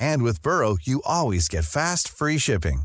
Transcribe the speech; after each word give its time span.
And 0.00 0.22
with 0.22 0.42
Burrow, 0.42 0.76
you 0.82 1.00
always 1.04 1.48
get 1.48 1.64
fast, 1.64 2.08
free 2.08 2.38
shipping. 2.38 2.82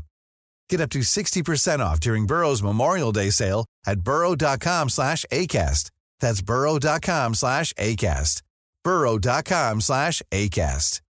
Get 0.68 0.80
up 0.80 0.90
to 0.90 1.00
60% 1.00 1.78
off 1.80 2.00
during 2.00 2.26
Burrow's 2.26 2.62
Memorial 2.62 3.12
Day 3.12 3.30
sale 3.30 3.66
at 3.86 4.00
burrow.com 4.00 4.88
slash 4.88 5.24
ACAST. 5.30 5.90
That's 6.20 6.42
burrow.com 6.42 7.34
slash 7.34 7.72
ACAST. 7.74 8.42
burrow.com 8.84 9.80
slash 9.80 10.22
ACAST. 10.32 11.00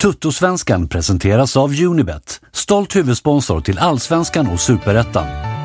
Tuttosvenskan 0.00 0.88
presenteras 0.88 1.56
av 1.56 1.72
Unibet, 1.72 2.40
stolt 2.52 2.96
huvudsponsor 2.96 3.60
till 3.60 3.78
Allsvenskan 3.78 4.46
och 4.46 4.60
Superettan. 4.60 5.59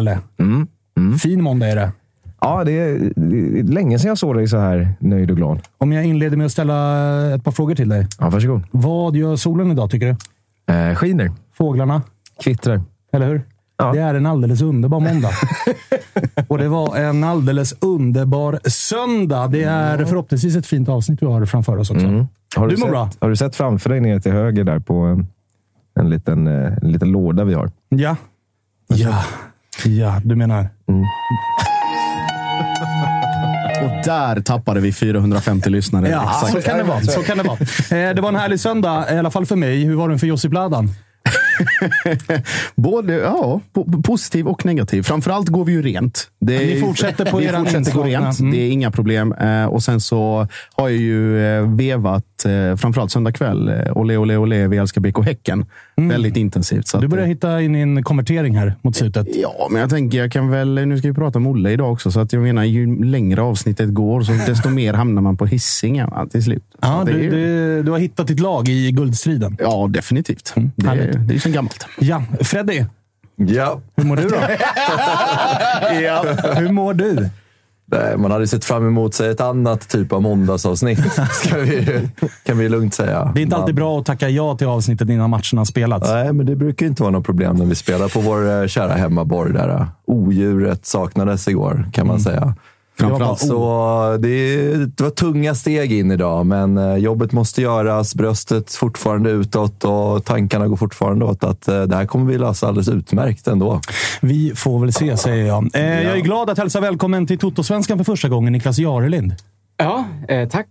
Kalle. 0.00 0.18
Mm, 0.38 1.18
Fin 1.18 1.42
måndag 1.42 1.66
är 1.68 1.76
det. 1.76 1.92
Ja, 2.40 2.64
det 2.64 2.72
är, 2.72 3.12
det 3.16 3.58
är 3.58 3.62
länge 3.62 3.98
sedan 3.98 4.08
jag 4.08 4.18
såg 4.18 4.34
dig 4.36 4.48
så 4.48 4.58
här 4.58 4.92
nöjd 4.98 5.30
och 5.30 5.36
glad. 5.36 5.60
Om 5.78 5.92
jag 5.92 6.04
inleder 6.04 6.36
med 6.36 6.46
att 6.46 6.52
ställa 6.52 7.34
ett 7.34 7.44
par 7.44 7.52
frågor 7.52 7.74
till 7.74 7.88
dig. 7.88 8.06
Ja, 8.18 8.30
varsågod. 8.30 8.62
Vad 8.70 9.16
gör 9.16 9.36
solen 9.36 9.70
idag, 9.70 9.90
tycker 9.90 10.06
du? 10.66 10.74
Eh, 10.74 10.94
skiner. 10.94 11.30
Fåglarna? 11.54 12.02
Kvittrar. 12.42 12.82
Eller 13.12 13.26
hur? 13.28 13.42
Ja. 13.76 13.92
Det 13.92 14.00
är 14.00 14.14
en 14.14 14.26
alldeles 14.26 14.62
underbar 14.62 15.00
måndag. 15.00 15.30
och 16.48 16.58
det 16.58 16.68
var 16.68 16.96
en 16.96 17.24
alldeles 17.24 17.74
underbar 17.80 18.60
söndag. 18.64 19.46
Det 19.48 19.62
är 19.62 20.04
förhoppningsvis 20.04 20.56
ett 20.56 20.66
fint 20.66 20.88
avsnitt 20.88 21.22
vi 21.22 21.26
har 21.26 21.46
framför 21.46 21.76
oss 21.76 21.90
också. 21.90 22.06
Mm. 22.06 22.26
Har 22.56 22.68
Du 22.68 22.76
mår 22.76 22.80
sett, 22.82 22.90
bra? 22.90 23.10
Har 23.20 23.28
du 23.28 23.36
sett 23.36 23.56
framför 23.56 23.90
dig 23.90 24.00
ner 24.00 24.20
till 24.20 24.32
höger 24.32 24.64
där 24.64 24.78
på 24.78 25.06
eh, 25.08 25.18
en 26.02 26.10
liten, 26.10 26.46
eh, 26.46 26.72
en 26.82 26.92
liten 26.92 27.08
låda 27.12 27.44
vi 27.44 27.54
har? 27.54 27.70
Ja. 27.88 28.16
Ja. 28.88 29.24
Ja, 29.84 30.20
du 30.24 30.36
menar? 30.36 30.60
Och 33.84 34.04
där 34.04 34.40
tappade 34.40 34.80
vi 34.80 34.92
450 34.92 35.70
lyssnare. 35.70 36.08
Ja, 36.08 36.42
så 36.52 36.62
kan 36.62 36.78
det 36.78 36.84
vara. 36.84 37.00
Så 37.00 37.22
kan 37.22 37.38
det, 37.38 37.42
vara. 37.44 37.58
Eh, 37.90 38.14
det 38.14 38.20
var 38.20 38.28
en 38.28 38.36
härlig 38.36 38.60
söndag, 38.60 39.06
i 39.14 39.18
alla 39.18 39.30
fall 39.30 39.46
för 39.46 39.56
mig. 39.56 39.84
Hur 39.84 39.94
var 39.96 40.08
den 40.08 40.18
för 40.18 40.26
Josip 40.26 40.52
Ladan? 40.52 40.90
Både 42.74 43.12
ja, 43.14 43.60
po- 43.74 44.02
positiv 44.02 44.48
och 44.48 44.66
negativ. 44.66 45.02
Framförallt 45.02 45.48
går 45.48 45.64
vi 45.64 45.72
ju 45.72 45.82
rent. 45.82 46.28
Det 46.42 46.58
Ni 46.58 46.80
fortsätter 46.80 47.24
på 47.24 47.42
eran 47.42 47.64
fortsätter 47.64 47.92
gå 47.92 48.02
rent. 48.02 48.40
Mm. 48.40 48.52
Det 48.52 48.58
är 48.58 48.70
inga 48.70 48.90
problem. 48.90 49.32
Eh, 49.32 49.64
och 49.64 49.82
sen 49.82 50.00
så 50.00 50.48
har 50.74 50.88
jag 50.88 50.98
ju 50.98 51.44
eh, 51.58 51.74
vevat, 51.76 52.24
eh, 52.44 52.76
framförallt 52.76 53.10
söndag 53.10 53.32
kväll, 53.32 53.68
eh, 53.68 53.96
Ole, 53.96 54.16
ole, 54.16 54.36
ole, 54.36 54.68
vi 54.68 54.76
älskar 54.76 55.00
BK 55.00 55.24
Häcken. 55.24 55.66
Väldigt 55.96 56.36
intensivt. 56.36 56.88
Så 56.88 56.98
Du 56.98 57.04
att, 57.04 57.10
börjar 57.10 57.24
eh, 57.24 57.28
hitta 57.28 57.60
in 57.62 57.74
en 57.74 58.02
konvertering 58.02 58.56
här 58.58 58.74
mot 58.82 58.96
slutet. 58.96 59.26
Ja, 59.34 59.68
men 59.70 59.80
jag 59.80 59.90
tänker, 59.90 60.18
jag 60.18 60.32
kan 60.32 60.50
väl, 60.50 60.74
nu 60.88 60.98
ska 60.98 61.08
vi 61.08 61.14
prata 61.14 61.38
om 61.38 61.46
Olle 61.46 61.70
idag 61.70 61.92
också, 61.92 62.10
så 62.10 62.20
att 62.20 62.32
jag 62.32 62.42
menar, 62.42 62.64
ju 62.64 63.04
längre 63.04 63.42
avsnittet 63.42 63.94
går, 63.94 64.20
så 64.22 64.32
desto 64.32 64.68
mer 64.70 64.94
hamnar 64.94 65.22
man 65.22 65.36
på 65.36 65.46
Hisingen 65.46 66.10
va, 66.10 66.26
till 66.30 66.44
slut. 66.44 66.64
Ja, 66.80 67.00
att 67.00 67.06
det 67.06 67.12
är 67.12 67.16
du, 67.16 67.22
ju- 67.22 67.30
du, 67.30 67.82
du 67.82 67.90
har 67.90 67.98
hittat 67.98 68.26
ditt 68.26 68.40
lag 68.40 68.68
i 68.68 68.90
guldstriden. 68.92 69.56
Ja, 69.60 69.86
definitivt. 69.90 70.54
Det, 70.76 70.86
härligt. 70.86 71.12
det 71.12 71.18
är 71.18 71.34
ju 71.34 71.40
sen 71.40 71.52
gammalt. 71.52 71.86
Ja, 71.98 72.24
Freddy. 72.40 72.84
Ja. 73.46 73.80
Hur 73.96 74.04
mår 74.04 74.16
du 74.16 74.28
då? 74.28 74.36
Hur 76.60 76.72
mår 76.72 76.94
du? 76.94 77.28
Nej, 77.92 78.16
Man 78.16 78.30
hade 78.30 78.46
sett 78.46 78.64
fram 78.64 78.86
emot 78.86 79.14
sig 79.14 79.30
ett 79.30 79.40
annat 79.40 79.88
typ 79.88 80.12
av 80.12 80.22
måndagsavsnitt, 80.22 81.12
ska 81.32 81.58
vi, 81.58 82.08
kan 82.44 82.58
vi 82.58 82.68
lugnt 82.68 82.94
säga. 82.94 83.30
Det 83.34 83.40
är 83.40 83.42
inte 83.42 83.56
alltid 83.56 83.74
bra 83.74 83.98
att 83.98 84.06
tacka 84.06 84.28
ja 84.28 84.56
till 84.56 84.66
avsnittet 84.66 85.08
innan 85.08 85.30
matcherna 85.30 85.64
spelats. 85.64 86.08
Nej, 86.08 86.32
men 86.32 86.46
det 86.46 86.56
brukar 86.56 86.86
inte 86.86 87.02
vara 87.02 87.12
något 87.12 87.26
problem 87.26 87.56
när 87.56 87.66
vi 87.66 87.74
spelar 87.74 88.08
på 88.08 88.20
vår 88.20 88.62
eh, 88.62 88.66
kära 88.66 88.92
hemmaborg. 88.92 89.52
Där 89.52 89.68
eh, 89.68 89.86
odjuret 90.06 90.86
saknades 90.86 91.48
igår, 91.48 91.84
kan 91.92 92.06
man 92.06 92.20
säga. 92.20 92.54
Framförallt 92.98 93.38
Så 93.40 94.16
det, 94.20 94.64
det 94.86 95.00
var 95.02 95.10
tunga 95.10 95.54
steg 95.54 95.92
in 95.92 96.10
idag, 96.10 96.46
men 96.46 96.78
eh, 96.78 96.96
jobbet 96.96 97.32
måste 97.32 97.62
göras. 97.62 98.14
Bröstet 98.14 98.74
fortfarande 98.74 99.30
utåt 99.30 99.84
och 99.84 100.24
tankarna 100.24 100.68
går 100.68 100.76
fortfarande 100.76 101.24
åt 101.24 101.44
att 101.44 101.68
eh, 101.68 101.82
det 101.82 101.96
här 101.96 102.06
kommer 102.06 102.32
vi 102.32 102.38
lösa 102.38 102.68
alldeles 102.68 102.88
utmärkt 102.88 103.46
ändå. 103.48 103.80
Vi 104.20 104.52
får 104.56 104.78
väl 104.80 104.92
se, 104.92 105.16
säger 105.16 105.46
jag. 105.46 105.70
Eh, 105.74 106.02
Jag 106.02 106.16
är 106.16 106.20
glad 106.20 106.50
att 106.50 106.58
hälsa 106.58 106.80
välkommen 106.80 107.26
till 107.26 107.38
Toto-svenskan 107.38 107.98
för 107.98 108.04
första 108.04 108.28
gången, 108.28 108.52
Niklas 108.52 108.78
Jarelind. 108.78 109.34
Ja, 109.76 110.04
eh, 110.28 110.48
tack. 110.48 110.66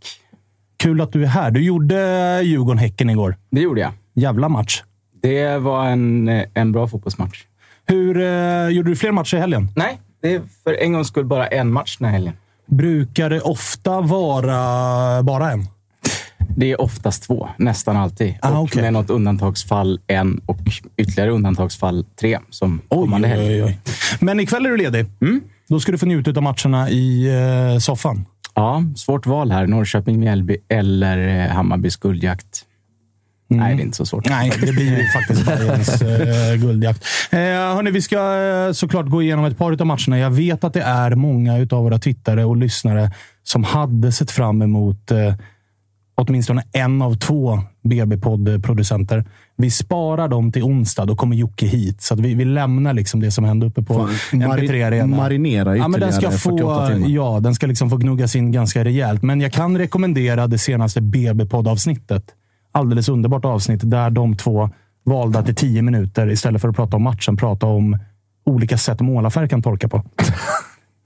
Kul 0.77 1.01
att 1.01 1.11
du 1.13 1.23
är 1.23 1.27
här. 1.27 1.51
Du 1.51 1.63
gjorde 1.63 1.95
Djurgården-Häcken 2.43 3.09
igår. 3.09 3.37
Det 3.51 3.61
gjorde 3.61 3.81
jag. 3.81 3.91
Jävla 4.15 4.49
match. 4.49 4.83
Det 5.21 5.57
var 5.57 5.85
en, 5.85 6.27
eh, 6.29 6.43
en 6.53 6.71
bra 6.71 6.87
fotbollsmatch. 6.87 7.43
Hur 7.85 8.21
eh, 8.21 8.67
Gjorde 8.69 8.89
du 8.89 8.95
fler 8.95 9.11
matcher 9.11 9.37
i 9.37 9.39
helgen? 9.39 9.69
Nej, 9.75 9.99
det 10.21 10.33
är 10.33 10.41
för 10.63 10.73
en 10.73 10.93
gångs 10.93 11.07
skull 11.07 11.25
bara 11.25 11.47
en 11.47 11.71
match 11.71 11.97
den 11.97 12.05
här 12.05 12.13
helgen. 12.13 12.33
Brukar 12.65 13.29
det 13.29 13.41
ofta 13.41 14.01
vara 14.01 15.23
bara 15.23 15.51
en? 15.51 15.67
Det 16.57 16.71
är 16.71 16.81
oftast 16.81 17.23
två, 17.23 17.49
nästan 17.57 17.97
alltid. 17.97 18.35
Ah, 18.41 18.49
och 18.57 18.63
okej. 18.63 18.81
med 18.81 18.93
något 18.93 19.09
undantagsfall 19.09 19.99
en 20.07 20.41
och 20.45 20.57
ytterligare 20.97 21.31
undantagsfall 21.31 22.05
tre 22.19 22.39
som 22.49 22.81
Oj, 22.89 22.97
kommande 22.97 23.27
helg. 23.27 23.63
oj, 23.63 23.63
oj. 23.63 23.79
Men 24.19 24.39
ikväll 24.39 24.65
är 24.65 24.69
du 24.69 24.77
ledig. 24.77 25.05
Då 25.69 25.79
ska 25.79 25.91
du 25.91 25.97
få 25.97 26.05
njuta 26.05 26.31
av 26.31 26.43
matcherna 26.43 26.89
i 26.89 27.27
eh, 27.73 27.79
soffan. 27.79 28.25
Ja, 28.53 28.83
svårt 28.95 29.25
val 29.25 29.51
här. 29.51 29.67
Norrköping-Mjällby 29.67 30.57
eller 30.69 31.45
eh, 31.45 31.51
Hammarbys 31.51 31.97
guldjakt. 31.97 32.65
Nej, 33.49 33.75
det 33.75 33.81
är 33.81 33.85
inte 33.85 33.97
så 33.97 34.05
svårt. 34.05 34.29
Nej, 34.29 34.51
det 34.61 34.71
blir 34.71 34.99
ju 34.99 35.07
faktiskt 35.07 35.45
Bajens 35.45 36.01
eh, 36.01 36.55
guldjakt. 36.55 37.05
Eh, 37.31 37.39
hörni, 37.39 37.91
vi 37.91 38.01
ska 38.01 38.15
eh, 38.17 38.71
såklart 38.71 39.05
gå 39.05 39.21
igenom 39.21 39.45
ett 39.45 39.57
par 39.57 39.81
av 39.81 39.87
matcherna. 39.87 40.19
Jag 40.19 40.31
vet 40.31 40.63
att 40.63 40.73
det 40.73 40.81
är 40.81 41.15
många 41.15 41.53
av 41.53 41.83
våra 41.83 41.99
tittare 41.99 42.45
och 42.45 42.57
lyssnare 42.57 43.11
som 43.43 43.63
hade 43.63 44.11
sett 44.11 44.31
fram 44.31 44.61
emot 44.61 45.11
eh, 45.11 45.33
åtminstone 46.15 46.63
en 46.71 47.01
av 47.01 47.15
två 47.15 47.59
BB-poddproducenter. 47.83 49.25
Vi 49.57 49.71
sparar 49.71 50.27
dem 50.27 50.51
till 50.51 50.63
onsdag. 50.63 51.05
Då 51.05 51.15
kommer 51.15 51.35
Jocke 51.35 51.65
hit. 51.65 52.01
Så 52.01 52.13
att 52.13 52.19
vi, 52.19 52.33
vi 52.33 52.45
lämnar 52.45 52.93
liksom 52.93 53.19
det 53.19 53.31
som 53.31 53.43
hände 53.43 53.65
uppe 53.65 53.83
på 53.83 53.93
Fan, 53.93 54.41
MP3 54.41 54.87
Arena. 54.87 55.17
Marinera 55.17 55.77
Ja, 55.77 55.87
men 55.87 55.99
den 55.99 56.13
ska, 56.13 56.27
ytterligare 56.27 56.37
48 56.37 56.87
få, 56.87 56.93
timmar. 56.93 57.09
ja, 57.09 57.39
den 57.39 57.55
ska 57.55 57.67
liksom 57.67 57.89
få 57.89 57.97
gnuggas 57.97 58.35
in 58.35 58.51
ganska 58.51 58.83
rejält. 58.83 59.21
Men 59.21 59.41
jag 59.41 59.53
kan 59.53 59.77
rekommendera 59.77 60.47
det 60.47 60.57
senaste 60.57 61.01
BB-poddavsnittet. 61.01 62.23
Alldeles 62.71 63.09
underbart 63.09 63.45
avsnitt 63.45 63.79
där 63.83 64.09
de 64.09 64.37
två 64.37 64.69
valde 65.05 65.39
att 65.39 65.49
i 65.49 65.53
tio 65.55 65.81
minuter, 65.81 66.31
istället 66.31 66.61
för 66.61 66.69
att 66.69 66.75
prata 66.75 66.95
om 66.97 67.03
matchen, 67.03 67.37
prata 67.37 67.65
om 67.65 67.97
olika 68.45 68.77
sätt 68.77 69.01
målarfärg 69.01 69.49
kan 69.49 69.61
torka 69.61 69.87
på. 69.87 70.03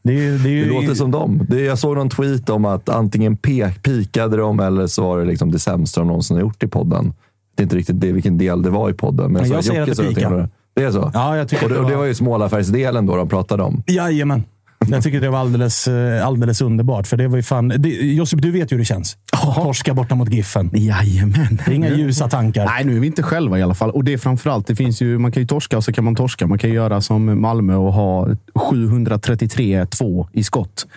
Det, 0.06 0.14
är, 0.26 0.32
det, 0.44 0.50
är 0.50 0.66
Det 0.66 0.70
låter 0.74 0.94
som 0.94 1.12
dem. 1.12 1.46
Det, 1.50 1.62
jag 1.62 1.78
såg 1.80 1.96
någon 1.98 2.10
tweet 2.10 2.50
om 2.50 2.66
att 2.66 2.90
antingen 2.90 3.38
pe- 3.38 3.80
pikade 3.82 4.38
de 4.38 4.60
eller 4.60 4.88
så 4.88 5.04
var 5.04 5.20
det 5.20 5.26
liksom 5.26 5.52
det 5.52 5.60
sämsta 5.60 6.02
de 6.02 6.08
någonsin 6.08 6.38
har 6.38 6.42
gjort 6.42 6.64
i 6.64 6.68
podden. 6.68 7.14
Det 7.56 7.62
är 7.62 7.64
inte 7.64 7.76
riktigt 7.76 8.00
det, 8.02 8.12
vilken 8.12 8.38
del 8.38 8.62
det 8.62 8.70
var 8.70 8.90
i 8.90 8.94
podden. 8.94 9.32
Men 9.32 9.42
Jag 9.50 9.64
sa 9.64 9.70
säger 9.72 9.82
att 9.92 9.98
det 9.98 10.04
pikade. 10.08 10.50
det. 10.74 10.84
Är 10.84 10.92
så? 10.92 11.12
Ja, 11.14 11.38
jag 11.38 11.50
tycker 11.50 11.64
och, 11.66 11.70
det, 11.70 11.78
och 11.80 11.86
det 11.86 11.92
var- 11.92 12.00
var 12.00 12.06
ju 12.08 12.14
smålarfärgsdelen 12.16 13.06
då 13.06 13.16
de 13.16 13.30
pratade 13.30 13.64
om. 13.64 13.84
Jajamän. 13.88 14.44
Jag 14.90 15.04
tycker 15.04 15.22
det 15.22 15.30
var 15.30 15.40
alldeles, 15.40 15.88
eh, 15.88 16.28
alldeles 16.28 16.62
underbart. 16.62 17.08
För 17.08 17.18
det 17.18 17.28
var 17.28 17.38
ju 17.38 17.44
fan... 17.44 17.68
Det, 17.78 17.90
Josip, 17.90 18.42
du 18.42 18.52
vet 18.52 18.72
ju 18.72 18.76
hur 18.76 18.80
det 18.80 18.86
känns. 18.86 19.18
Torska 19.56 19.94
borta 19.94 20.16
mot 20.16 20.30
Giffen. 20.34 20.70
Jajamän. 20.74 21.60
Det 21.66 21.72
är 21.72 21.76
inga 21.76 21.90
ljusa 21.90 22.30
tankar. 22.30 22.66
Nej, 22.66 22.86
nu 22.86 22.96
är 22.96 23.00
vi 23.00 23.08
inte 23.08 23.24
själva 23.24 23.60
i 23.60 23.62
alla 23.64 23.74
fall. 23.74 23.90
Och 23.92 24.04
det 24.04 24.14
är 24.14 24.18
framförallt, 24.18 24.68
det 24.68 24.76
finns 24.76 25.02
ju, 25.02 25.18
man 25.18 25.32
kan 25.32 25.44
ju 25.44 25.48
torska 25.48 25.78
och 25.78 25.84
så 25.84 25.94
kan 25.94 26.04
man 26.04 26.16
torska. 26.16 26.48
Man 26.48 26.58
kan 26.58 26.70
ju 26.70 26.76
göra 26.76 27.02
som 27.02 27.42
Malmö 27.42 27.76
och 27.76 27.94
ha 27.94 28.28
733-2 28.54 30.28
i 30.34 30.44
skott. 30.44 30.88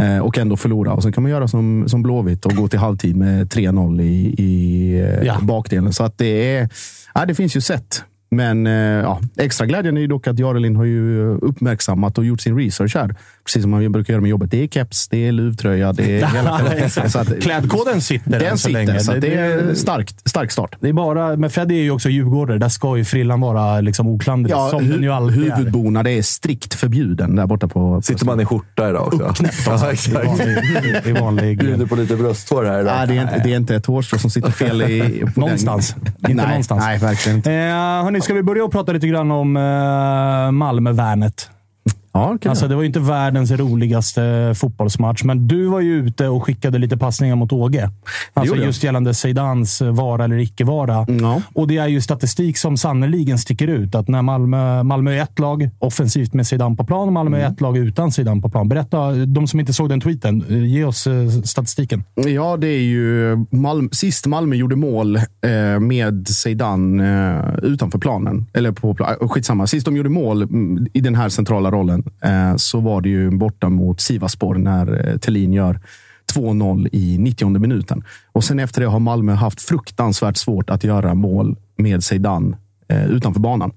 Eh, 0.00 0.18
och 0.18 0.38
ändå 0.38 0.56
förlora. 0.56 0.92
Och 0.92 1.02
sen 1.02 1.12
kan 1.12 1.22
man 1.22 1.30
göra 1.32 1.48
som, 1.48 1.84
som 1.88 2.02
Blåvitt 2.02 2.46
och 2.46 2.52
gå 2.52 2.68
till 2.68 2.78
halvtid 2.78 3.16
med 3.16 3.52
3-0 3.52 4.02
i, 4.02 4.34
i 4.38 4.92
eh, 5.00 5.26
Ja. 5.26 5.38
bakdelen. 5.42 5.92
Så 5.92 6.04
att 6.04 6.18
det 6.18 6.56
är... 6.56 6.68
Ja, 7.14 7.26
det 7.26 7.34
finns 7.34 7.56
ju 7.56 7.60
sätt. 7.60 8.02
Men 8.30 8.66
eh, 8.66 8.72
ja, 8.72 9.20
extra 9.36 9.66
glädjen 9.66 9.96
är 9.96 10.00
ju 10.00 10.06
dock 10.06 10.26
att 10.26 10.38
Jarelin 10.38 10.76
har 10.76 10.84
ju 10.84 11.20
uppmärksammat 11.36 12.18
och 12.18 12.24
gjort 12.24 12.40
sin 12.40 12.58
research 12.58 12.96
här. 12.96 13.14
Precis 13.48 13.62
som 13.62 13.70
man 13.70 13.92
brukar 13.92 14.12
göra 14.12 14.20
med 14.20 14.30
jobbet. 14.30 14.50
Det 14.50 14.62
är 14.62 14.68
keps, 14.68 15.08
det 15.08 15.28
är 15.28 15.32
luvtröja, 15.32 15.92
det 15.92 16.20
är 16.20 16.26
hela... 16.34 17.08
så 17.08 17.18
att, 17.18 17.40
Klädkoden 17.40 18.00
sitter 18.00 18.32
än 18.32 18.38
den 18.38 18.58
så 18.58 18.68
sitter, 18.68 18.86
länge. 18.86 19.00
så 19.00 19.12
det 19.12 19.34
är 19.34 19.74
starkt, 19.74 20.28
stark 20.28 20.52
start. 20.52 20.76
det 20.80 20.88
är 20.88 20.92
bara... 20.92 21.36
Men 21.36 21.50
Freddy 21.50 21.78
är 21.78 21.82
ju 21.82 21.90
också 21.90 22.08
djurgårdare. 22.08 22.58
Där 22.58 22.68
ska 22.68 22.96
ju 22.96 23.04
frillan 23.04 23.40
vara 23.40 23.80
liksom 23.80 24.08
oklanderlig. 24.08 24.56
Ja, 24.56 24.70
som 24.70 24.88
den 24.88 25.02
ju 25.02 25.08
hu 25.08 25.12
alltid 25.12 25.50
är. 25.50 25.56
huvudbonad 25.56 26.06
är 26.06 26.22
strikt 26.22 26.74
förbjuden 26.74 27.36
där 27.36 27.46
borta 27.46 27.68
på... 27.68 28.02
Sitter 28.02 28.26
man 28.26 28.40
i 28.40 28.44
skjorta 28.44 28.88
idag 28.90 29.06
också? 29.06 29.22
Uppknäppt 29.22 29.54
ja, 29.66 29.92
exakt. 29.92 30.40
I 31.06 31.12
vanlig-. 31.12 31.58
Bjuder 31.58 31.86
på 31.86 31.96
lite 31.96 32.16
brösthår 32.16 32.64
här 32.64 32.80
idag. 32.80 32.94
Nej, 32.96 33.06
det 33.06 33.16
är, 33.16 33.22
inte, 33.22 33.40
det 33.44 33.52
är 33.52 33.56
inte 33.56 33.74
ett 33.74 33.86
hårstrå 33.86 34.18
som 34.18 34.30
sitter 34.30 34.50
fel 34.50 34.82
i... 34.82 35.24
på 35.34 35.40
Någonstans. 35.40 35.94
Den. 36.00 36.30
Inte 36.30 36.42
nej, 36.42 36.48
någonstans. 36.48 36.84
Nej, 36.84 36.98
verkligen 36.98 37.36
inte. 37.36 37.52
Eh, 37.52 37.72
hörni, 38.04 38.20
ska 38.20 38.34
vi 38.34 38.42
börja 38.42 38.64
och 38.64 38.72
prata 38.72 38.92
lite 38.92 39.08
grann 39.08 39.30
om 39.30 39.56
eh, 39.56 40.52
Malmö-Värnet? 40.52 41.50
Ja, 42.12 42.38
kan 42.40 42.50
Alltså, 42.50 42.68
det 42.68 42.74
var 42.74 42.82
ju 42.82 42.86
inte 42.86 43.00
världens 43.00 43.50
roligaste 43.50 44.52
fotbollsmatch, 44.56 45.24
men 45.24 45.48
du 45.48 45.66
var 45.66 45.80
ju 45.80 45.94
ute 46.06 46.28
och 46.28 46.44
skickade 46.44 46.78
lite 46.78 46.96
passningar 46.96 47.36
mot 47.36 47.52
Åge. 47.52 47.90
Alltså 48.34 48.56
just 48.56 48.84
gällande 48.84 49.14
Seidans 49.14 49.80
vara 49.80 50.24
eller 50.24 50.38
icke 50.38 50.64
vara. 50.64 51.06
Ja. 51.20 51.42
Och 51.54 51.68
det 51.68 51.76
är 51.76 51.86
ju 51.86 52.00
statistik 52.00 52.58
som 52.58 52.76
sannoliken 52.76 53.38
sticker 53.38 53.68
ut. 53.68 53.94
Att 53.94 54.08
när 54.08 54.22
Malmö, 54.22 54.82
Malmö 54.82 55.12
är 55.12 55.22
ett 55.22 55.38
lag 55.38 55.70
offensivt 55.78 56.34
med 56.34 56.46
Zidane 56.46 56.76
på 56.76 56.84
plan 56.84 57.06
och 57.06 57.12
Malmö 57.12 57.36
Mm. 57.36 57.48
är 57.48 57.52
ett 57.54 57.60
lag 57.60 57.76
utan 57.76 58.12
Zidane 58.12 58.40
på 58.40 58.48
plan. 58.48 58.68
Berätta, 58.68 59.12
de 59.12 59.46
som 59.46 59.60
inte 59.60 59.72
såg 59.72 59.88
den 59.88 60.00
tweeten, 60.00 60.44
ge 60.48 60.84
oss 60.84 61.06
eh, 61.06 61.28
statistiken. 61.28 62.04
Ja, 62.14 62.56
det 62.56 62.68
är 62.68 62.80
ju 62.82 63.36
Malmö, 63.50 63.88
sist 63.92 64.26
Malmö 64.26 64.56
gjorde 64.56 64.76
mål 64.76 65.16
eh, 65.16 65.80
med 65.80 66.28
Zeidan 66.28 67.00
eh, 67.00 67.54
utanför 67.62 67.98
planen. 67.98 68.46
Eller 68.52 68.72
på 68.72 68.94
plan. 68.94 69.14
Skitsamma. 69.20 69.66
Sist 69.66 69.84
de 69.84 69.96
gjorde 69.96 70.08
mål 70.08 70.42
mm, 70.42 70.86
i 70.92 71.00
den 71.00 71.14
här 71.14 71.28
centrala 71.28 71.70
rollen 71.70 72.04
Eh, 72.20 72.56
så 72.56 72.80
var 72.80 73.00
det 73.00 73.08
ju 73.08 73.30
borta 73.30 73.68
mot 73.68 74.00
Sivaspor 74.00 74.54
när 74.54 74.86
Tellin 74.86 75.18
Thelin 75.18 75.52
gör 75.52 75.80
2-0 76.34 76.88
i 76.92 77.18
90 77.18 77.58
minuten. 77.58 78.04
Och 78.32 78.44
sen 78.44 78.58
efter 78.58 78.80
det 78.80 78.86
har 78.86 79.00
Malmö 79.00 79.32
haft 79.32 79.62
fruktansvärt 79.62 80.36
svårt 80.36 80.70
att 80.70 80.84
göra 80.84 81.14
mål 81.14 81.56
med 81.76 82.04
Zeidan 82.04 82.56
eh, 82.88 83.06
utanför 83.06 83.40
banan. 83.40 83.72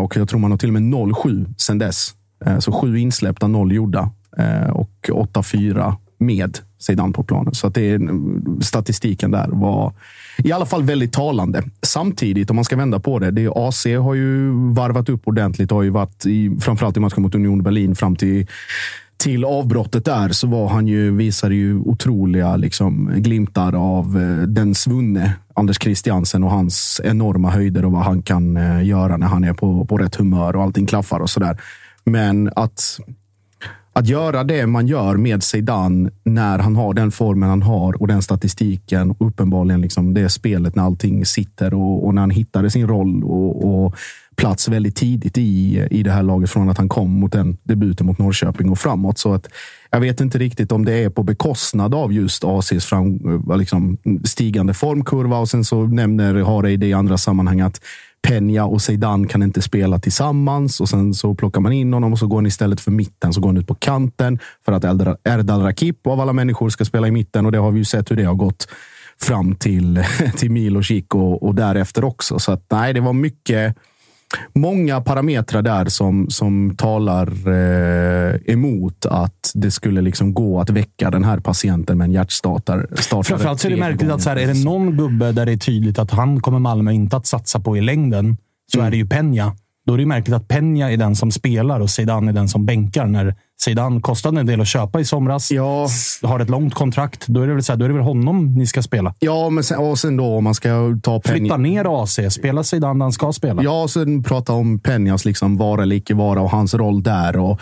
Och 0.00 0.16
jag 0.16 0.28
tror 0.28 0.40
man 0.40 0.50
har 0.50 0.58
till 0.58 0.68
och 0.68 0.82
med 0.82 0.82
0-7 0.82 1.54
sen 1.56 1.78
dess. 1.78 2.14
Så 2.58 2.72
sju 2.72 2.98
insläppta, 2.98 3.48
noll 3.48 3.72
gjorda. 3.72 4.10
Och 4.72 5.10
8-4 5.10 5.96
med 6.18 6.58
Zeidan 6.78 7.12
på 7.12 7.22
planen. 7.22 7.54
Så 7.54 7.66
att 7.66 7.74
det 7.74 7.90
är, 7.90 8.00
statistiken 8.62 9.30
där 9.30 9.48
var 9.48 9.92
i 10.44 10.52
alla 10.52 10.66
fall 10.66 10.82
väldigt 10.82 11.12
talande. 11.12 11.62
Samtidigt, 11.82 12.50
om 12.50 12.56
man 12.56 12.64
ska 12.64 12.76
vända 12.76 13.00
på 13.00 13.18
det, 13.18 13.30
det 13.30 13.44
är, 13.44 13.68
AC 13.68 13.84
har 13.84 14.14
ju 14.14 14.50
varvat 14.72 15.08
upp 15.08 15.28
ordentligt. 15.28 15.70
Har 15.70 15.82
ju 15.82 15.90
varit 15.90 16.26
i, 16.26 16.56
framförallt 16.60 16.96
i 16.96 17.00
matchen 17.00 17.22
mot 17.22 17.34
Union 17.34 17.62
Berlin 17.62 17.94
fram 17.94 18.16
till 18.16 18.46
till 19.18 19.44
avbrottet 19.44 20.04
där 20.04 20.28
så 20.28 20.46
var 20.46 20.68
han 20.68 20.86
ju, 20.86 21.16
visade 21.16 21.54
ju 21.54 21.78
otroliga 21.78 22.56
liksom, 22.56 23.12
glimtar 23.16 23.72
av 23.72 24.18
eh, 24.18 24.46
den 24.46 24.74
svunne 24.74 25.32
Anders 25.54 25.82
Christiansen 25.82 26.44
och 26.44 26.50
hans 26.50 27.00
enorma 27.04 27.50
höjder 27.50 27.84
och 27.84 27.92
vad 27.92 28.02
han 28.02 28.22
kan 28.22 28.56
eh, 28.56 28.86
göra 28.86 29.16
när 29.16 29.26
han 29.26 29.44
är 29.44 29.52
på, 29.52 29.84
på 29.84 29.98
rätt 29.98 30.16
humör 30.16 30.56
och 30.56 30.62
allting 30.62 30.86
klaffar 30.86 31.20
och 31.20 31.30
sådär. 31.30 31.60
Men 32.04 32.50
att 32.56 33.00
att 33.98 34.08
göra 34.08 34.44
det 34.44 34.66
man 34.66 34.86
gör 34.86 35.16
med 35.16 35.42
Zeidan 35.42 36.10
när 36.24 36.58
han 36.58 36.76
har 36.76 36.94
den 36.94 37.10
formen 37.10 37.48
han 37.48 37.62
har 37.62 38.00
och 38.02 38.08
den 38.08 38.22
statistiken 38.22 39.10
och 39.10 39.26
uppenbarligen 39.26 39.80
liksom 39.80 40.14
det 40.14 40.28
spelet 40.28 40.74
när 40.74 40.82
allting 40.82 41.26
sitter 41.26 41.74
och, 41.74 42.06
och 42.06 42.14
när 42.14 42.22
han 42.22 42.30
hittade 42.30 42.70
sin 42.70 42.88
roll 42.88 43.24
och, 43.24 43.84
och 43.84 43.94
plats 44.36 44.68
väldigt 44.68 44.96
tidigt 44.96 45.38
i, 45.38 45.86
i 45.90 46.02
det 46.02 46.10
här 46.10 46.22
laget 46.22 46.50
från 46.50 46.68
att 46.68 46.78
han 46.78 46.88
kom 46.88 47.10
mot 47.10 47.32
den 47.32 47.56
debuten 47.62 48.06
mot 48.06 48.18
Norrköping 48.18 48.70
och 48.70 48.78
framåt. 48.78 49.18
Så 49.18 49.34
att 49.34 49.48
jag 49.90 50.00
vet 50.00 50.20
inte 50.20 50.38
riktigt 50.38 50.72
om 50.72 50.84
det 50.84 50.92
är 50.92 51.10
på 51.10 51.22
bekostnad 51.22 51.94
av 51.94 52.12
just 52.12 52.44
ACs 52.44 52.84
fram, 52.84 53.20
liksom, 53.58 53.98
stigande 54.24 54.74
formkurva 54.74 55.38
och 55.38 55.48
sen 55.48 55.64
så 55.64 55.86
nämner 55.86 56.34
Harey 56.34 56.76
det 56.76 56.86
i 56.86 56.92
andra 56.92 57.18
sammanhang 57.18 57.60
att 57.60 57.80
Peña 58.26 58.62
och 58.62 58.82
Zeidan 58.82 59.26
kan 59.26 59.42
inte 59.42 59.62
spela 59.62 59.98
tillsammans 59.98 60.80
och 60.80 60.88
sen 60.88 61.14
så 61.14 61.34
plockar 61.34 61.60
man 61.60 61.72
in 61.72 61.92
honom 61.92 62.12
och 62.12 62.18
så 62.18 62.26
går 62.26 62.36
han 62.36 62.46
istället 62.46 62.80
för 62.80 62.90
mitten 62.90 63.32
så 63.32 63.40
går 63.40 63.48
han 63.48 63.56
ut 63.56 63.66
på 63.66 63.74
kanten 63.74 64.38
för 64.64 64.72
att 64.72 64.84
Erdal- 64.84 65.62
Rakip 65.62 66.06
av 66.06 66.20
alla 66.20 66.32
människor 66.32 66.68
ska 66.68 66.84
spela 66.84 67.08
i 67.08 67.10
mitten 67.10 67.46
och 67.46 67.52
det 67.52 67.58
har 67.58 67.70
vi 67.70 67.78
ju 67.78 67.84
sett 67.84 68.10
hur 68.10 68.16
det 68.16 68.24
har 68.24 68.34
gått 68.34 68.68
fram 69.20 69.54
till, 69.54 70.04
till 70.36 70.50
Milošić 70.50 71.14
och, 71.14 71.42
och 71.42 71.54
därefter 71.54 72.04
också. 72.04 72.38
Så 72.38 72.52
att, 72.52 72.64
nej, 72.70 72.92
det 72.94 73.00
var 73.00 73.12
mycket 73.12 73.76
många 74.54 75.00
parametrar 75.00 75.62
där 75.62 75.84
som, 75.84 76.30
som 76.30 76.76
talar 76.76 77.48
eh, 77.48 78.36
emot 78.46 79.06
att 79.06 79.52
det 79.54 79.70
skulle 79.70 80.00
liksom 80.00 80.34
gå 80.34 80.60
att 80.60 80.70
väcka 80.70 81.10
den 81.10 81.24
här 81.24 81.40
patienten 81.40 81.98
med 81.98 82.04
en 82.04 82.12
hjärtstartare. 82.12 82.86
startare 82.96 83.24
Framförallt 83.24 83.60
så 83.60 83.68
är 83.68 83.70
det 83.70 83.76
märkligt 83.76 84.10
att 84.10 84.22
så 84.22 84.28
här, 84.30 84.36
är 84.36 84.46
det 84.46 84.64
någon 84.64 84.96
gubbe 84.96 85.32
där 85.32 85.46
det 85.46 85.52
är 85.52 85.56
tydligt 85.56 85.98
att 85.98 86.10
han 86.10 86.40
kommer 86.40 86.58
Malmö 86.58 86.92
inte 86.92 87.16
att 87.16 87.26
satsa 87.26 87.60
på 87.60 87.76
i 87.76 87.80
längden, 87.80 88.36
så 88.72 88.80
är 88.80 88.90
det 88.90 88.96
ju 88.96 89.04
Peña. 89.04 89.52
Då 89.86 89.94
är 89.94 89.98
det 89.98 90.06
märkligt 90.06 90.36
att 90.36 90.48
Peña 90.48 90.92
är 90.92 90.96
den 90.96 91.16
som 91.16 91.30
spelar 91.30 91.80
och 91.80 91.90
Zidane 91.90 92.30
är 92.30 92.32
den 92.32 92.48
som 92.48 92.66
bänkar. 92.66 93.06
När 93.06 93.34
Zidane 93.60 94.00
kostade 94.00 94.40
en 94.40 94.46
del 94.46 94.60
att 94.60 94.68
köpa 94.68 95.00
i 95.00 95.04
somras, 95.04 95.50
Ja. 95.50 95.88
har 96.22 96.40
ett 96.40 96.50
långt 96.50 96.74
kontrakt, 96.74 97.26
då 97.26 97.42
är 97.42 97.46
det 97.46 97.54
väl, 97.54 97.62
så 97.62 97.72
här, 97.72 97.78
då 97.78 97.84
är 97.84 97.88
det 97.88 97.94
väl 97.94 98.02
honom 98.04 98.54
ni 98.54 98.66
ska 98.66 98.82
spela. 98.82 99.14
Ja, 99.18 99.50
men 99.50 99.64
sen, 99.64 99.78
och 99.78 99.98
sen 99.98 100.16
då 100.16 100.24
om 100.36 100.44
man 100.44 100.54
ska 100.54 100.68
ta 101.02 101.20
Flytta 101.24 101.54
Peña. 101.56 101.58
ner 101.58 102.02
AC, 102.02 102.20
spela 102.30 102.64
Zidane 102.64 103.04
han 103.04 103.12
ska 103.12 103.32
spela. 103.32 103.62
Ja, 103.62 103.82
och 103.82 103.90
sen 103.90 104.22
prata 104.22 104.52
om 104.52 104.78
Peñas 104.78 105.26
liksom 105.26 105.56
vara 105.56 105.82
eller 105.82 105.96
icke 105.96 106.14
vara 106.14 106.40
och 106.40 106.50
hans 106.50 106.74
roll 106.74 107.02
där 107.02 107.36
och 107.36 107.60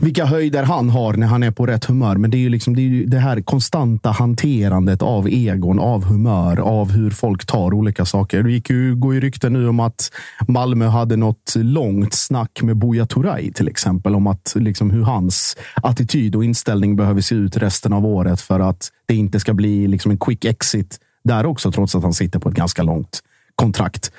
vilka 0.00 0.24
höjder 0.24 0.62
han 0.62 0.90
har 0.90 1.12
när 1.14 1.26
han 1.26 1.42
är 1.42 1.50
på 1.50 1.66
rätt 1.66 1.84
humör. 1.84 2.16
Men 2.16 2.30
det 2.30 2.36
är 2.36 2.40
ju 2.40 2.48
liksom 2.48 2.76
det, 2.76 2.82
är 2.82 2.84
ju 2.84 3.06
det 3.06 3.18
här 3.18 3.40
konstanta 3.42 4.10
hanterandet 4.10 5.02
av 5.02 5.28
egon, 5.28 5.80
av 5.80 6.04
humör, 6.04 6.60
av 6.60 6.90
hur 6.92 7.10
folk 7.10 7.46
tar 7.46 7.74
olika 7.74 8.04
saker. 8.04 8.42
Det 8.42 8.52
gick 8.52 8.70
ju, 8.70 8.96
går 8.96 9.14
ju 9.14 9.20
rykten 9.20 9.52
nu 9.52 9.68
om 9.68 9.80
att 9.80 10.10
Malmö 10.48 10.86
hade 10.86 11.16
något 11.16 11.54
långt 11.56 12.14
snack 12.14 12.62
med 12.62 12.76
Buya 12.76 13.06
Turay 13.06 13.52
till 13.52 13.68
exempel 13.68 14.14
om 14.14 14.26
att 14.26 14.52
liksom 14.56 14.90
hur 14.90 15.02
hans 15.20 15.56
attityd 15.82 16.36
och 16.36 16.44
inställning 16.44 16.96
behöver 16.96 17.20
se 17.20 17.34
ut 17.34 17.56
resten 17.56 17.92
av 17.92 18.06
året 18.06 18.40
för 18.40 18.60
att 18.60 18.88
det 19.06 19.14
inte 19.14 19.40
ska 19.40 19.54
bli 19.54 19.86
liksom 19.88 20.10
en 20.10 20.18
quick 20.18 20.44
exit 20.44 20.98
där 21.24 21.46
också, 21.46 21.72
trots 21.72 21.94
att 21.94 22.02
han 22.02 22.12
sitter 22.12 22.38
på 22.38 22.48
ett 22.48 22.54
ganska 22.54 22.82
långt 22.82 23.20
kontrakt. 23.54 24.12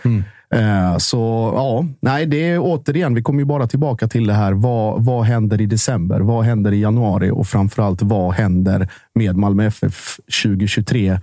Eh, 0.56 0.98
Så 0.98 1.52
ja, 1.56 1.86
nej, 2.02 2.26
det 2.26 2.50
är 2.50 2.60
återigen, 2.62 3.14
vi 3.16 3.22
kommer 3.22 3.40
ju 3.40 3.46
bara 3.46 3.68
tillbaka 3.68 4.08
till 4.08 4.28
det 4.28 4.34
här. 4.34 4.54
Vad, 4.54 5.06
vad 5.06 5.24
händer 5.26 5.62
i 5.62 5.66
december? 5.66 6.20
Vad 6.20 6.46
händer 6.46 6.72
i 6.72 6.80
januari? 6.82 7.32
Och 7.32 7.48
framförallt, 7.48 8.02
vad 8.02 8.34
händer 8.34 8.88
med 9.16 9.38
Malmö 9.38 9.66
FF 9.66 10.20
2023? 10.44 11.20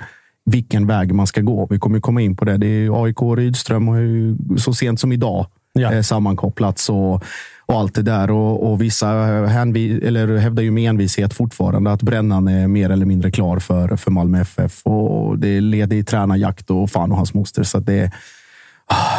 Vilken 0.50 0.86
väg 0.86 1.12
man 1.14 1.26
ska 1.26 1.40
gå. 1.40 1.66
Vi 1.70 1.78
kommer 1.78 2.00
komma 2.00 2.20
in 2.20 2.36
på 2.36 2.44
det. 2.44 2.56
Det 2.56 2.66
är 2.66 3.04
AIK 3.04 3.22
och 3.22 3.36
Rydström 3.36 3.88
har 3.88 3.96
ju 3.98 4.36
så 4.56 4.74
sent 4.74 5.00
som 5.00 5.12
idag 5.12 5.46
Ja. 5.72 5.92
eh, 5.92 6.02
sammankopplats 6.02 6.90
och, 6.90 7.24
och 7.68 7.78
allt 7.78 7.94
det 7.94 8.02
där. 8.02 8.30
Och, 8.30 8.70
och 8.70 8.82
vissa 8.82 9.06
hänvi, 9.46 10.06
eller 10.06 10.36
hävdar 10.36 10.62
ju 10.62 10.70
med 10.70 10.90
envishet 10.90 11.34
fortfarande 11.34 11.92
att 11.92 12.02
Brännan 12.02 12.48
är 12.48 12.68
mer 12.68 12.90
eller 12.90 13.06
mindre 13.06 13.30
klar 13.30 13.58
för, 13.58 13.96
för 13.96 14.10
Malmö 14.10 14.40
FF. 14.40 14.86
Och 14.86 15.38
det 15.38 15.48
är 15.48 15.60
ledig 15.60 16.06
tränarjakt 16.06 16.70
och 16.70 16.90
fan 16.90 17.10
och 17.10 17.16
hans 17.16 17.34
moster. 17.34 17.62
Så 17.62 17.80
det, 17.80 18.10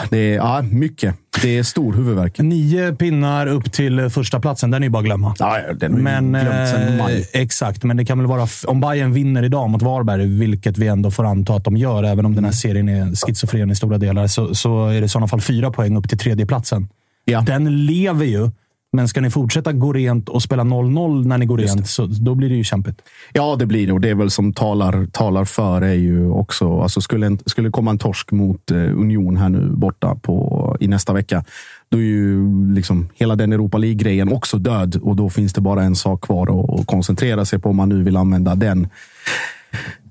Det 0.09 0.17
är 0.17 0.35
ja, 0.35 0.61
mycket. 0.61 1.15
Det 1.41 1.57
är 1.57 1.63
stor 1.63 1.93
huvudvärk. 1.93 2.39
Nio 2.39 2.95
pinnar 2.95 3.47
upp 3.47 3.71
till 3.71 4.09
första 4.09 4.39
platsen. 4.39 4.71
Den 4.71 4.83
är 4.83 4.85
ju 4.85 4.91
bara 4.91 4.99
att 4.99 5.05
glömma. 5.05 5.35
Ja, 5.39 5.57
den 5.73 5.93
har 5.93 5.99
men, 5.99 6.31
glömt 6.31 6.69
sedan 6.69 6.87
eh, 6.87 6.97
maj. 6.97 7.29
Exakt, 7.33 7.83
men 7.83 7.97
det 7.97 8.05
kan 8.05 8.17
väl 8.17 8.27
vara... 8.27 8.47
Om 8.67 8.81
Bayern 8.81 9.13
vinner 9.13 9.43
idag 9.43 9.69
mot 9.69 9.81
Varberg, 9.81 10.25
vilket 10.25 10.77
vi 10.77 10.87
ändå 10.87 11.11
får 11.11 11.25
anta 11.25 11.53
att 11.53 11.63
de 11.63 11.77
gör, 11.77 12.03
även 12.03 12.25
om 12.25 12.35
den 12.35 12.45
här 12.45 12.51
serien 12.51 12.89
är 12.89 13.25
schizofren 13.25 13.71
i 13.71 13.75
stora 13.75 13.97
delar, 13.97 14.27
så, 14.27 14.55
så 14.55 14.87
är 14.87 14.99
det 14.99 15.05
i 15.05 15.09
sådana 15.09 15.27
fall 15.27 15.41
fyra 15.41 15.71
poäng 15.71 15.97
upp 15.97 16.09
till 16.09 16.17
tredje 16.17 16.45
platsen. 16.45 16.87
Ja. 17.29 17.41
Den 17.41 17.85
lever 17.85 18.25
ju, 18.25 18.49
men 18.93 19.07
ska 19.07 19.21
ni 19.21 19.29
fortsätta 19.29 19.73
gå 19.73 19.93
rent 19.93 20.29
och 20.29 20.43
spela 20.43 20.63
0-0 20.63 21.27
när 21.27 21.37
ni 21.37 21.45
går 21.45 21.57
rent, 21.57 21.87
så 21.87 22.05
då 22.05 22.35
blir 22.35 22.49
det 22.49 22.55
ju 22.55 22.63
kämpigt. 22.63 23.01
Ja, 23.33 23.55
det 23.55 23.65
blir 23.65 23.87
det. 23.87 23.93
Och 23.93 24.01
det 24.01 24.09
är 24.09 24.15
väl 24.15 24.29
som 24.29 24.53
talar, 24.53 25.05
talar 25.05 25.45
för 25.45 25.81
är 25.81 25.93
ju 25.93 26.29
också... 26.29 26.81
Alltså 26.81 27.01
skulle, 27.01 27.25
en, 27.25 27.39
skulle 27.45 27.69
komma 27.69 27.91
en 27.91 27.97
torsk 27.97 28.31
mot 28.31 28.71
eh, 28.71 28.77
Union 28.77 29.37
här 29.37 29.49
nu 29.49 29.69
borta 29.69 30.15
på, 30.15 30.77
i 30.79 30.87
nästa 30.87 31.13
vecka, 31.13 31.43
då 31.89 31.97
är 31.97 32.01
ju 32.01 32.45
liksom 32.73 33.09
hela 33.15 33.35
den 33.35 33.53
Europa 33.53 33.77
League-grejen 33.77 34.33
också 34.33 34.57
död. 34.57 34.99
Och 35.01 35.15
då 35.15 35.29
finns 35.29 35.53
det 35.53 35.61
bara 35.61 35.83
en 35.83 35.95
sak 35.95 36.21
kvar 36.21 36.59
att, 36.59 36.79
att 36.79 36.87
koncentrera 36.87 37.45
sig 37.45 37.59
på 37.59 37.69
om 37.69 37.75
man 37.75 37.89
nu 37.89 38.03
vill 38.03 38.17
använda 38.17 38.55
den. 38.55 38.87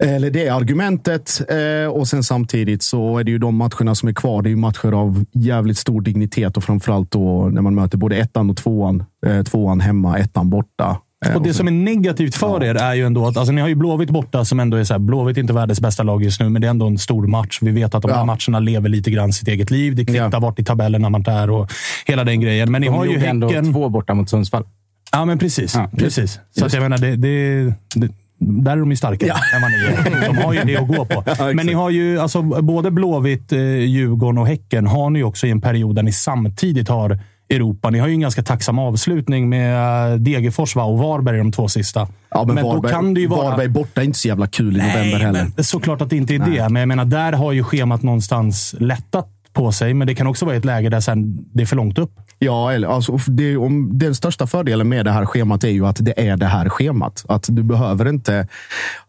Eller 0.05 0.31
det 0.31 0.49
argumentet. 0.49 1.41
Eh, 1.51 1.91
och 1.91 2.09
sen 2.09 2.23
samtidigt 2.25 2.83
så 2.83 3.19
är 3.19 3.25
det 3.25 3.31
ju 3.31 3.39
de 3.39 3.57
matcherna 3.57 3.95
som 3.95 4.09
är 4.09 4.13
kvar. 4.13 4.43
Det 4.43 4.49
är 4.49 4.51
ju 4.51 4.57
matcher 4.57 4.93
av 4.93 5.25
jävligt 5.33 5.79
stor 5.79 6.01
dignitet 6.01 6.57
och 6.57 6.65
framförallt 6.65 7.11
då 7.11 7.49
när 7.53 7.63
man 7.63 7.75
möter 7.75 7.99
både 7.99 8.17
ettan 8.17 8.51
och 8.51 8.57
tvåan. 8.57 9.05
Eh, 9.27 9.43
tvåan 9.43 9.81
hemma, 9.81 10.19
ettan 10.19 10.51
borta. 10.51 10.99
Eh, 11.27 11.37
Och 11.37 11.43
det 11.43 11.55
som 11.55 11.67
är 11.67 11.73
negativt 11.73 12.35
för 12.35 12.65
er 12.65 12.75
är 12.75 12.95
ju 12.95 13.07
ändå 13.07 13.27
att 13.27 13.37
alltså, 13.37 13.53
ni 13.53 13.61
har 13.61 13.69
ju 13.69 13.75
Blåvitt 13.75 14.11
borta 14.11 14.45
som 14.45 14.61
ändå 14.61 14.77
är 14.77 14.85
så 14.85 14.95
här, 14.95 14.99
Blåvitt 14.99 15.37
är 15.37 15.41
inte 15.41 15.53
världens 15.53 15.81
bästa 15.81 16.03
lag 16.03 16.23
just 16.23 16.41
nu, 16.41 16.49
men 16.49 16.63
det 16.63 16.69
är 16.69 16.71
ändå 16.71 16.87
en 16.87 16.99
stor 16.99 17.27
match. 17.27 17.59
Vi 17.63 17.71
vet 17.71 17.95
att 17.95 18.03
de 18.03 18.11
här 18.11 18.19
Ja. 18.19 18.25
matcherna 18.25 18.61
lever 18.61 18.89
lite 18.89 19.11
grann 19.11 19.33
sitt 19.33 19.49
eget 19.49 19.71
liv. 19.71 19.95
Det 19.95 20.05
kvittar 20.05 20.31
Ja. 20.33 20.39
vart 20.41 20.59
i 20.59 20.65
tabellen 20.65 21.03
när 21.03 21.11
man 21.11 21.25
är 21.27 21.51
och 21.51 21.71
hela 22.07 22.25
den 22.25 22.41
grejen. 22.41 22.73
Men 22.73 22.81
ni 22.81 22.87
De 22.87 22.95
har 22.95 23.05
ju 23.05 23.13
gjorde 23.13 23.27
ändå 23.27 23.47
Häcken. 23.49 23.73
två 23.73 23.89
borta 23.89 24.15
mot 24.15 24.31
Sundsvall. 24.31 24.65
Ja, 25.13 25.25
men 25.25 25.39
precis. 25.39 25.75
Ja, 25.75 25.91
precis. 25.99 26.41
Så 26.59 26.67
att 26.67 26.73
jag 26.73 26.83
menar, 26.83 26.99
det, 26.99 27.17
det, 27.17 27.65
det, 27.95 28.09
där 28.39 28.73
är 28.73 28.77
de 28.77 28.91
ju 28.91 28.97
starkare 28.97 29.31
än 29.31 29.63
vad 29.63 29.71
ni 29.71 29.77
är. 29.77 30.27
De 30.27 30.37
har 30.37 30.53
ju 30.53 30.65
det 30.65 30.77
att 30.77 30.89
gå 30.89 31.05
på. 31.05 31.25
Men 31.55 31.67
ni 31.67 31.73
har 31.73 31.91
ju, 31.91 32.21
alltså, 32.21 32.43
både 32.43 32.91
Blåvitt, 32.91 33.53
eh, 33.53 33.59
Djurgården 33.61 34.39
och 34.39 34.47
Häcken 34.47 34.87
har 34.87 35.11
ni 35.11 35.23
också 35.23 35.47
i 35.47 35.51
en 35.51 35.61
period 35.61 35.97
där 35.97 36.03
ni 36.03 36.13
samtidigt 36.13 36.89
har 36.89 37.19
Europa. 37.51 37.91
Ni 37.91 37.99
har 37.99 38.09
ju 38.09 38.15
en 38.15 38.21
ganska 38.21 38.43
tacksam 38.43 38.79
avslutning 38.79 39.49
med 39.49 40.13
eh, 40.13 40.19
Degerfors 40.19 40.77
va? 40.77 40.85
och 40.85 40.99
Varberg 40.99 41.39
de 41.39 41.53
två 41.53 41.69
sista. 41.69 42.09
Ja, 42.31 42.45
men, 42.45 42.57
Varberg, 42.65 42.83
då 42.83 42.89
kan 42.89 43.15
det 43.15 43.21
ju 43.21 43.27
vara... 43.27 43.51
Varberg 43.51 43.69
borta 43.69 44.01
är 44.01 44.05
inte 44.05 44.19
så 44.19 44.29
jävla 44.29 44.47
kul 44.47 44.77
i 44.77 44.81
november 44.81 45.19
heller. 45.19 45.47
men 45.57 45.65
såklart 45.65 46.01
att 46.01 46.11
det 46.11 46.17
inte 46.17 46.35
är 46.35 46.39
det. 46.39 46.69
Men 46.69 46.81
jag 46.81 46.89
menar, 46.89 47.05
där 47.05 47.33
har 47.33 47.53
ju 47.53 47.65
schemat 47.65 48.03
någonstans 48.03 48.75
lättat 48.79 49.29
på 49.53 49.73
sig. 49.73 49.95
Men 49.95 50.07
det 50.07 50.15
kan 50.15 50.27
också 50.27 50.47
vara 50.47 50.57
ett 50.57 50.65
läge 50.65 50.89
där 50.89 51.01
sen 51.01 51.39
det 51.53 51.63
är 51.63 51.67
för 51.67 51.77
långt 51.77 51.99
upp. 51.99 52.13
Ja, 52.41 52.73
eller, 52.73 52.89
alltså, 52.89 53.19
det, 53.27 53.57
om, 53.57 53.99
den 53.99 54.15
största 54.15 54.47
fördelen 54.47 54.89
med 54.89 55.05
det 55.05 55.11
här 55.11 55.27
schemat 55.27 55.65
är 55.65 55.69
ju 55.69 55.87
att 55.87 55.97
det 56.01 56.29
är 56.29 56.37
det 56.37 56.47
här 56.47 56.69
schemat. 56.69 57.25
Att 57.29 57.47
du 57.49 57.63
behöver 57.63 58.09
inte 58.09 58.49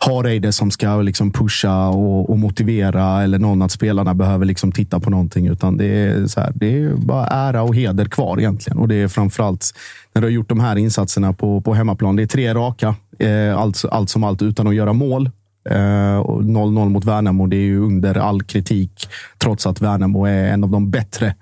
ha 0.05 0.23
dig 0.23 0.39
det 0.39 0.51
som 0.51 0.71
ska 0.71 1.01
liksom 1.01 1.31
pusha 1.31 1.89
och, 1.89 2.29
och 2.29 2.39
motivera 2.39 3.23
eller 3.23 3.39
någon 3.39 3.61
att 3.61 3.71
spelarna 3.71 4.13
behöver 4.13 4.45
liksom 4.45 4.71
titta 4.71 4.99
på 4.99 5.09
någonting. 5.09 5.47
Utan 5.47 5.77
det 5.77 5.85
är, 5.85 6.27
så 6.27 6.41
här, 6.41 6.51
det 6.55 6.83
är 6.83 6.93
bara 6.93 7.27
ära 7.27 7.63
och 7.63 7.75
heder 7.75 8.05
kvar 8.05 8.39
egentligen. 8.39 8.79
Och 8.79 8.87
det 8.87 8.95
är 8.95 9.07
framförallt 9.07 9.73
när 10.13 10.21
du 10.21 10.27
har 10.27 10.31
gjort 10.31 10.49
de 10.49 10.59
här 10.59 10.75
insatserna 10.75 11.33
på, 11.33 11.61
på 11.61 11.73
hemmaplan. 11.73 12.15
Det 12.15 12.23
är 12.23 12.27
tre 12.27 12.53
raka, 12.53 12.95
eh, 13.19 13.57
allt, 13.57 13.85
allt 13.91 14.09
som 14.09 14.23
allt, 14.23 14.41
utan 14.41 14.67
att 14.67 14.75
göra 14.75 14.93
mål. 14.93 15.31
Eh, 15.69 15.75
0-0 15.75 16.89
mot 16.89 17.05
Värnamo, 17.05 17.47
det 17.47 17.55
är 17.55 17.61
ju 17.61 17.79
under 17.79 18.17
all 18.17 18.43
kritik. 18.43 19.09
Trots 19.37 19.67
att 19.67 19.81
Värnamo 19.81 20.25
är 20.25 20.53
en 20.53 20.63
av 20.63 20.69
de 20.69 20.91
bättre 20.91 21.35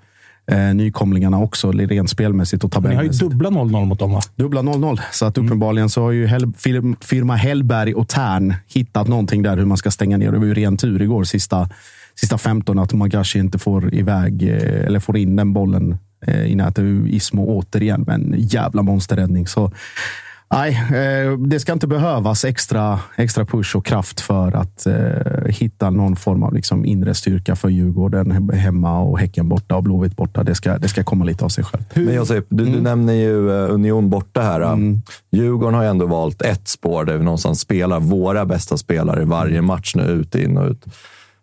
eh, 0.48 0.74
nykomlingarna 0.74 1.38
också, 1.40 1.72
rent 1.72 2.10
spelmässigt 2.10 2.64
och 2.64 2.82
Men 2.82 2.90
ni 2.90 2.96
har 2.96 3.02
ju 3.02 3.08
tabellmässigt. 3.08 3.30
dubbla 3.30 3.50
0-0 3.50 3.84
mot 3.84 3.98
dem 3.98 4.12
va? 4.12 4.20
Dubbla 4.36 4.60
0-0. 4.62 5.00
Så 5.12 5.26
att 5.26 5.38
uppenbarligen 5.38 5.88
så 5.88 6.02
har 6.02 6.10
ju 6.10 6.26
Hel 6.26 6.46
fir- 6.46 6.96
firma 7.04 7.36
Hellberg 7.36 7.94
och 7.94 8.08
Tern 8.08 8.54
hittat 8.74 9.08
någonting 9.08 9.42
där 9.42 9.56
hur 9.56 9.64
man 9.64 9.76
ska 9.76 9.90
stänga 9.90 10.16
ner. 10.16 10.32
Det 10.32 10.38
var 10.38 10.46
ju 10.46 10.54
ren 10.54 10.76
tur 10.76 11.02
igår, 11.02 11.24
sista, 11.24 11.68
sista 12.20 12.38
15, 12.38 12.78
att 12.78 12.92
Magashi 12.92 13.38
inte 13.38 13.58
får 13.58 13.94
iväg 13.94 14.42
eh, 14.42 14.86
eller 14.86 15.00
får 15.00 15.16
in 15.16 15.36
den 15.36 15.52
bollen 15.52 15.98
eh, 16.26 16.42
i 16.46 16.54
nätet. 16.54 16.84
Ismo 17.06 17.46
återigen 17.46 18.02
med 18.02 18.14
en 18.14 18.34
jävla 18.38 18.82
monsterräddning. 18.82 19.46
Så 19.46 19.72
Nej, 20.50 20.70
eh, 20.92 21.38
det 21.38 21.60
ska 21.60 21.72
inte 21.72 21.86
behövas 21.86 22.44
extra, 22.44 23.00
extra 23.16 23.44
push 23.44 23.76
och 23.76 23.86
kraft 23.86 24.20
för 24.20 24.56
att 24.56 24.86
eh, 24.86 25.46
hitta 25.48 25.90
någon 25.90 26.16
form 26.16 26.42
av 26.42 26.54
liksom 26.54 26.84
inre 26.84 27.14
styrka 27.14 27.56
för 27.56 27.68
Djurgården 27.68 28.32
he- 28.32 28.54
hemma 28.54 29.00
och 29.00 29.18
Häcken 29.18 29.48
borta 29.48 29.76
och 29.76 29.82
Blåvitt 29.82 30.16
borta. 30.16 30.42
Det 30.44 30.54
ska, 30.54 30.78
det 30.78 30.88
ska 30.88 31.04
komma 31.04 31.24
lite 31.24 31.44
av 31.44 31.48
sig 31.48 31.64
själv. 31.64 31.82
Men 31.94 32.14
Josip, 32.14 32.46
du, 32.48 32.62
Mm. 32.62 32.74
du 32.76 32.80
nämner 32.82 33.12
ju 33.12 33.50
eh, 33.64 33.74
Union 33.74 34.10
borta 34.10 34.40
här. 34.40 34.76
Djurgården 35.32 35.74
har 35.74 35.82
ju 35.82 35.88
ändå 35.88 36.06
valt 36.06 36.42
ett 36.42 36.68
spår 36.68 37.04
där 37.04 37.16
vi 37.16 37.24
någonstans 37.24 37.60
spelar 37.60 38.00
våra 38.00 38.44
bästa 38.46 38.76
spelare 38.76 39.24
varje 39.24 39.62
match 39.62 39.94
nu, 39.96 40.02
ut, 40.02 40.34
in 40.34 40.56
och 40.58 40.70
ut. 40.70 40.84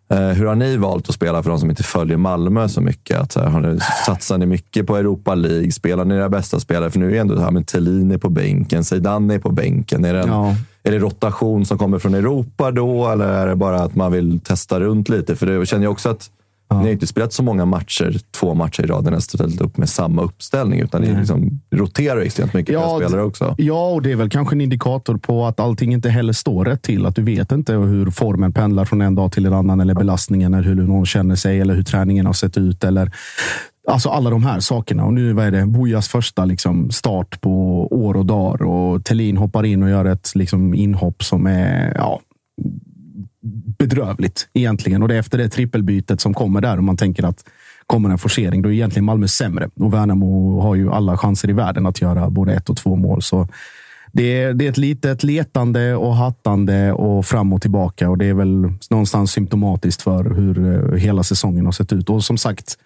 Eh, 0.08 0.18
hur 0.28 0.46
har 0.46 0.54
ni 0.54 0.76
valt 0.76 1.08
att 1.08 1.14
spela 1.14 1.42
för 1.42 1.50
de 1.50 1.58
som 1.58 1.70
inte 1.70 1.82
följer 1.82 2.16
Malmö 2.16 2.68
så 2.68 2.80
mycket? 2.80 3.20
Att, 3.20 3.32
så 3.32 3.40
här, 3.40 3.46
har 3.46 3.60
ni, 3.60 3.78
satsar 4.06 4.38
ni 4.38 4.46
mycket 4.46 4.86
på 4.86 4.96
Europa 4.96 5.34
League? 5.34 5.72
Spelar 5.72 6.04
ni 6.04 6.14
era 6.14 6.28
bästa 6.28 6.60
spelare? 6.60 6.90
För 6.90 6.98
nu 6.98 7.06
är 7.06 7.10
det 7.10 7.18
ändå 7.18 7.40
här 7.40 7.50
med 7.50 7.66
Thelin 7.66 8.10
är 8.10 8.18
på 8.18 8.28
bänken, 8.28 8.84
Zeidan 8.84 9.30
är 9.30 9.38
på 9.38 9.50
bänken. 9.52 10.04
Är 10.04 10.14
det, 10.14 10.20
en, 10.20 10.28
Ja. 10.28 10.54
är 10.82 10.90
det 10.90 10.98
rotation 10.98 11.64
som 11.66 11.78
kommer 11.78 11.98
från 11.98 12.14
Europa 12.14 12.70
då, 12.70 13.08
eller 13.08 13.28
är 13.28 13.46
det 13.46 13.56
bara 13.56 13.82
att 13.82 13.94
man 13.94 14.12
vill 14.12 14.40
testa 14.40 14.80
runt 14.80 15.08
lite? 15.08 15.36
För 15.36 15.46
det 15.46 15.66
känner 15.66 15.84
jag 15.84 15.92
också 15.92 16.08
att 16.08 16.30
ni 16.70 16.76
har 16.76 16.88
inte 16.88 17.06
spelat 17.06 17.32
så 17.32 17.42
många 17.42 17.64
matcher, 17.64 18.20
två 18.30 18.54
matcher 18.54 18.82
i 18.82 18.86
rad, 18.86 19.04
nästan 19.04 19.38
ställt 19.38 19.60
upp 19.60 19.76
med 19.76 19.88
samma 19.88 20.22
uppställning, 20.22 20.80
utan 20.80 21.02
ni 21.02 21.14
liksom 21.14 21.60
roterar 21.70 22.20
extremt 22.20 22.54
mycket 22.54 22.72
Ja, 22.72 23.00
ja, 23.00 23.08
spelare 23.08 23.26
också. 23.26 23.54
Ja, 23.58 23.88
och 23.88 24.02
det 24.02 24.12
är 24.12 24.16
väl 24.16 24.30
kanske 24.30 24.54
en 24.54 24.60
indikator 24.60 25.16
på 25.16 25.46
att 25.46 25.60
allting 25.60 25.92
inte 25.92 26.08
heller 26.08 26.32
står 26.32 26.64
rätt 26.64 26.82
till. 26.82 27.06
Att 27.06 27.14
du 27.14 27.22
vet 27.22 27.52
inte 27.52 27.72
hur 27.72 28.10
formen 28.10 28.52
pendlar 28.52 28.84
från 28.84 29.00
en 29.00 29.14
dag 29.14 29.32
till 29.32 29.46
en 29.46 29.52
annan, 29.52 29.80
eller 29.80 29.94
belastningen, 29.94 30.54
eller 30.54 30.64
hur 30.64 30.74
någon 30.74 31.06
känner 31.06 31.36
sig, 31.36 31.60
eller 31.60 31.74
hur 31.74 31.82
träningen 31.82 32.26
har 32.26 32.32
sett 32.32 32.58
ut. 32.58 32.84
Eller, 32.84 33.12
alltså 33.88 34.08
alla 34.08 34.30
de 34.30 34.44
här 34.44 34.60
sakerna. 34.60 35.04
Och 35.04 35.14
nu 35.14 35.32
vad 35.32 35.46
är 35.46 35.50
det 35.50 35.66
Bojas 35.66 36.08
första 36.08 36.44
liksom, 36.44 36.90
start 36.90 37.40
på 37.40 37.86
år 37.90 38.16
och 38.16 38.26
dagar 38.26 38.62
och 38.62 39.04
Tellin 39.04 39.36
hoppar 39.36 39.64
in 39.64 39.82
och 39.82 39.90
gör 39.90 40.04
ett 40.04 40.32
liksom, 40.34 40.74
inhopp 40.74 41.24
som 41.24 41.46
är 41.46 41.94
ja, 41.94 42.20
bedrövligt 43.78 44.48
egentligen. 44.54 45.02
Och 45.02 45.08
det 45.08 45.14
är 45.14 45.18
efter 45.18 45.38
det 45.38 45.48
trippelbytet 45.48 46.20
som 46.20 46.34
kommer 46.34 46.60
där 46.60 46.76
och 46.76 46.84
man 46.84 46.96
tänker 46.96 47.24
att 47.24 47.44
kommer 47.86 48.10
en 48.10 48.18
forcering, 48.18 48.62
då 48.62 48.68
är 48.68 48.72
egentligen 48.72 49.04
Malmö 49.04 49.28
sämre. 49.28 49.68
Och 49.74 49.94
Värnamo 49.94 50.60
har 50.60 50.74
ju 50.74 50.92
alla 50.92 51.16
chanser 51.16 51.50
i 51.50 51.52
världen 51.52 51.86
att 51.86 52.00
göra 52.00 52.30
både 52.30 52.54
ett 52.54 52.70
och 52.70 52.76
två 52.76 52.96
mål. 52.96 53.22
Så 53.22 53.48
det 54.12 54.42
är, 54.42 54.54
det 54.54 54.66
är 54.66 54.70
ett 54.70 54.78
litet 54.78 55.22
letande 55.22 55.94
och 55.94 56.16
hattande 56.16 56.92
och 56.92 57.26
fram 57.26 57.52
och 57.52 57.62
tillbaka. 57.62 58.10
Och 58.10 58.18
det 58.18 58.26
är 58.26 58.34
väl 58.34 58.72
någonstans 58.90 59.32
symptomatiskt 59.32 60.02
för 60.02 60.24
hur 60.34 60.92
eh, 60.92 60.98
hela 60.98 61.22
säsongen 61.22 61.64
har 61.64 61.72
sett 61.72 61.92
ut. 61.92 62.10
Och 62.10 62.24
som 62.24 62.38
sagt, 62.38 62.78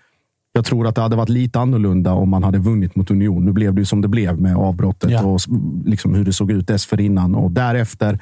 jag 0.52 0.64
tror 0.64 0.86
att 0.86 0.94
det 0.94 1.00
hade 1.00 1.16
varit 1.16 1.28
lite 1.28 1.58
annorlunda 1.60 2.12
om 2.12 2.28
man 2.28 2.44
hade 2.44 2.58
vunnit 2.58 2.96
mot 2.96 3.10
Union. 3.10 3.44
Nu 3.44 3.52
blev 3.52 3.74
det 3.74 3.80
ju 3.80 3.84
som 3.84 4.00
det 4.00 4.08
blev 4.08 4.40
med 4.40 4.56
avbrottet 4.56 5.10
Ja. 5.10 5.22
och 5.22 5.40
liksom 5.84 6.14
hur 6.14 6.24
det 6.24 6.32
såg 6.32 6.50
ut 6.50 6.66
dessförinnan 6.66 7.34
och 7.34 7.50
därefter. 7.50 8.18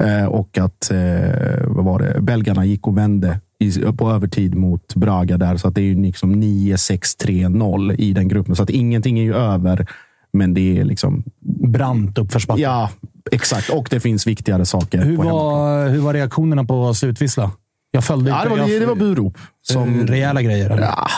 Eh, 0.00 0.24
och 0.24 0.58
att 0.58 0.90
eh, 0.90 1.66
vad 1.66 1.84
var 1.84 1.98
det? 1.98 2.20
belgarna 2.20 2.64
gick 2.64 2.86
och 2.86 2.98
vände 2.98 3.40
på 3.96 4.10
övertid 4.10 4.54
mot 4.54 4.94
Braga 4.94 5.38
där. 5.38 5.56
Så 5.56 5.68
att 5.68 5.74
det 5.74 5.80
är 5.80 5.84
ju 5.84 6.02
liksom 6.02 6.42
9-6-3-0 6.42 7.94
i 7.98 8.12
den 8.12 8.28
gruppen. 8.28 8.56
Så 8.56 8.62
att 8.62 8.70
ingenting 8.70 9.18
är 9.18 9.22
ju 9.22 9.34
över. 9.34 9.86
Men 10.32 10.54
det 10.54 10.78
är 10.78 10.84
liksom... 10.84 11.24
Brant 11.68 12.18
uppförsbacke. 12.18 12.62
Ja, 12.62 12.90
exakt. 13.32 13.70
Och 13.70 13.88
det 13.90 14.00
finns 14.00 14.26
viktigare 14.26 14.66
saker. 14.66 15.04
Hur, 15.04 15.16
var, 15.16 15.88
hur 15.88 16.00
var 16.00 16.14
reaktionerna 16.14 16.64
på 16.64 16.94
slutvissla? 16.94 17.50
Jag 17.90 18.04
följde 18.04 18.30
Ja, 18.30 18.44
det 18.44 18.50
var, 18.50 18.58
jag, 18.58 18.80
det 18.80 18.86
var 18.86 18.94
burop. 18.94 19.38
Som, 19.62 20.06
rejäla 20.06 20.42
grejer. 20.42 20.70
Eller? 20.70 20.82
ja, 20.82 21.08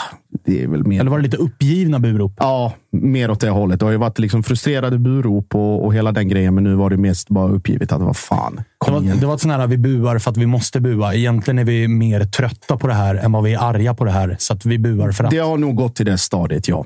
det 0.47 0.63
är 0.63 0.67
väl 0.67 0.87
mer... 0.87 0.99
eller 0.99 1.11
var 1.11 1.17
det 1.17 1.23
lite 1.23 1.37
uppgivna 1.37 1.99
burop? 1.99 2.33
Ja, 2.37 2.73
mer 2.91 3.31
åt 3.31 3.39
det 3.39 3.49
hållet. 3.49 3.79
Det 3.79 3.85
har 3.85 3.91
ju 3.91 3.97
varit 3.97 4.19
liksom 4.19 4.43
frustrerade 4.43 4.97
burop 4.97 5.55
och, 5.55 5.85
och 5.85 5.93
hela 5.93 6.11
den 6.11 6.27
grejen, 6.27 6.55
men 6.55 6.63
nu 6.63 6.75
var 6.75 6.89
det 6.89 6.97
mest 6.97 7.29
bara 7.29 7.49
uppgivet 7.49 7.91
att 7.91 8.01
vad 8.01 8.17
fan, 8.17 8.61
Det 8.85 8.91
var, 8.91 9.01
igen. 9.01 9.17
det 9.19 9.25
var 9.25 9.33
ett 9.33 9.41
sånt 9.41 9.53
här 9.53 9.67
vi 9.67 9.77
buar 9.77 10.19
för 10.19 10.31
att 10.31 10.37
vi 10.37 10.45
måste 10.45 10.79
bua. 10.79 11.13
Egentligen 11.13 11.59
är 11.59 11.63
vi 11.63 11.87
mer 11.87 12.25
trötta 12.25 12.77
på 12.77 12.87
det 12.87 12.93
här 12.93 13.15
än 13.15 13.31
vad 13.31 13.43
vi 13.43 13.53
är 13.53 13.59
arga 13.59 13.93
på 13.93 14.05
det 14.05 14.11
här. 14.11 14.35
Så 14.39 14.53
att 14.53 14.65
vi 14.65 14.77
buar 14.77 15.11
för 15.11 15.23
att. 15.23 15.31
Det 15.31 15.37
har 15.37 15.57
nog 15.57 15.75
gått 15.75 15.95
till 15.95 16.05
det 16.05 16.17
stadiet, 16.17 16.67
ja. 16.67 16.85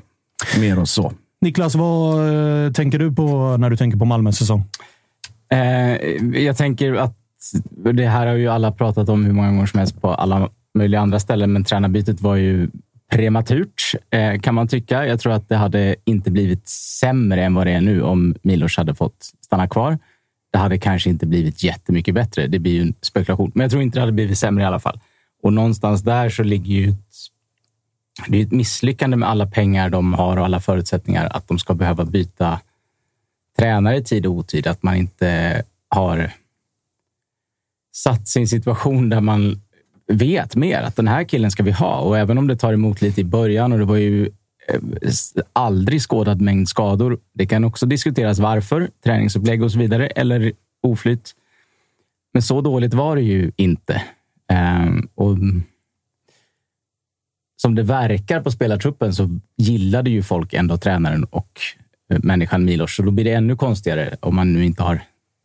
Mer 0.59 0.79
och 0.79 0.89
så. 0.89 1.13
Niklas, 1.41 1.75
vad 1.75 2.65
eh, 2.65 2.71
tänker 2.71 2.99
du 2.99 3.11
på 3.11 3.57
när 3.57 3.69
du 3.69 3.77
tänker 3.77 3.97
på 3.97 4.05
Malmös 4.05 4.37
säsong? 4.37 4.63
Eh, 5.51 5.97
jag 6.43 6.57
tänker 6.57 6.93
att 6.93 7.17
det 7.93 8.07
här 8.07 8.27
har 8.27 8.33
ju 8.33 8.47
alla 8.47 8.71
pratat 8.71 9.09
om 9.09 9.25
hur 9.25 9.33
många 9.33 9.47
gånger 9.47 9.65
som 9.65 9.79
helst 9.79 10.01
på 10.01 10.13
alla 10.13 10.49
möjliga 10.73 11.01
andra 11.01 11.19
ställen, 11.19 11.53
men 11.53 11.63
tränarbytet 11.63 12.21
var 12.21 12.35
ju 12.35 12.69
prematurt 13.11 13.81
eh, 14.09 14.39
kan 14.39 14.55
man 14.55 14.67
tycka. 14.67 15.07
Jag 15.07 15.19
tror 15.19 15.33
att 15.33 15.49
det 15.49 15.55
hade 15.55 15.95
inte 16.05 16.31
blivit 16.31 16.67
sämre 16.69 17.43
än 17.43 17.53
vad 17.53 17.67
det 17.67 17.71
är 17.71 17.81
nu 17.81 18.01
om 18.01 18.35
Milos 18.41 18.77
hade 18.77 18.95
fått 18.95 19.31
stanna 19.41 19.67
kvar. 19.67 19.99
Det 20.51 20.57
hade 20.57 20.77
kanske 20.77 21.09
inte 21.09 21.25
blivit 21.25 21.63
jättemycket 21.63 22.15
bättre. 22.15 22.47
Det 22.47 22.59
blir 22.59 22.71
ju 22.71 22.81
en 22.81 22.93
spekulation, 23.01 23.51
men 23.55 23.61
jag 23.61 23.71
tror 23.71 23.83
inte 23.83 23.97
det 23.97 24.01
hade 24.01 24.11
blivit 24.11 24.37
sämre 24.37 24.63
i 24.63 24.67
alla 24.67 24.79
fall. 24.79 24.99
Och 25.43 25.53
någonstans 25.53 26.01
där 26.01 26.29
så 26.29 26.43
ligger 26.43 26.73
ju 26.73 26.89
ett 26.89 26.97
det 28.27 28.37
är 28.37 28.43
ett 28.43 28.51
misslyckande 28.51 29.17
med 29.17 29.29
alla 29.29 29.47
pengar 29.47 29.89
de 29.89 30.13
har 30.13 30.37
och 30.37 30.45
alla 30.45 30.59
förutsättningar 30.59 31.25
att 31.31 31.47
de 31.47 31.59
ska 31.59 31.73
behöva 31.73 32.05
byta 32.05 32.59
tränare 33.57 33.97
i 33.97 34.03
tid 34.03 34.25
och 34.25 34.33
otid. 34.33 34.67
Att 34.67 34.83
man 34.83 34.95
inte 34.95 35.63
har 35.89 36.31
satt 37.95 38.27
sig 38.27 38.39
i 38.39 38.43
en 38.43 38.47
situation 38.47 39.09
där 39.09 39.21
man 39.21 39.61
vet 40.11 40.55
mer 40.55 40.81
att 40.81 40.95
den 40.95 41.07
här 41.07 41.23
killen 41.23 41.51
ska 41.51 41.63
vi 41.63 41.71
ha. 41.71 41.99
Och 41.99 42.17
även 42.17 42.37
om 42.37 42.47
det 42.47 42.55
tar 42.55 42.73
emot 42.73 43.01
lite 43.01 43.21
i 43.21 43.23
början 43.23 43.73
och 43.73 43.79
det 43.79 43.85
var 43.85 43.95
ju 43.95 44.25
eh, 44.67 44.81
aldrig 45.53 46.01
skådad 46.01 46.41
mängd 46.41 46.69
skador. 46.69 47.19
Det 47.33 47.45
kan 47.45 47.63
också 47.63 47.85
diskuteras 47.85 48.39
varför, 48.39 48.89
träningsupplägg 49.03 49.63
och 49.63 49.71
så 49.71 49.79
vidare, 49.79 50.07
eller 50.07 50.51
oflytt. 50.81 51.31
Men 52.33 52.41
så 52.41 52.61
dåligt 52.61 52.93
var 52.93 53.15
det 53.15 53.21
ju 53.21 53.51
inte. 53.55 54.03
Um, 54.83 55.09
och 55.15 55.37
som 57.61 57.75
det 57.75 57.83
verkar 57.83 58.41
på 58.41 58.51
spelartruppen 58.51 59.13
så 59.13 59.39
gillade 59.57 60.09
ju 60.09 60.23
folk 60.23 60.53
ändå 60.53 60.77
tränaren 60.77 61.23
och 61.23 61.59
eh, 62.13 62.19
människan 62.23 62.65
Milos. 62.65 62.95
Så 62.95 63.03
då 63.03 63.11
blir 63.11 63.25
det 63.25 63.33
ännu 63.33 63.55
konstigare 63.55 64.15
om 64.19 64.35
man 64.35 64.53
nu 64.53 64.65
inte 64.65 64.83
har 64.83 65.01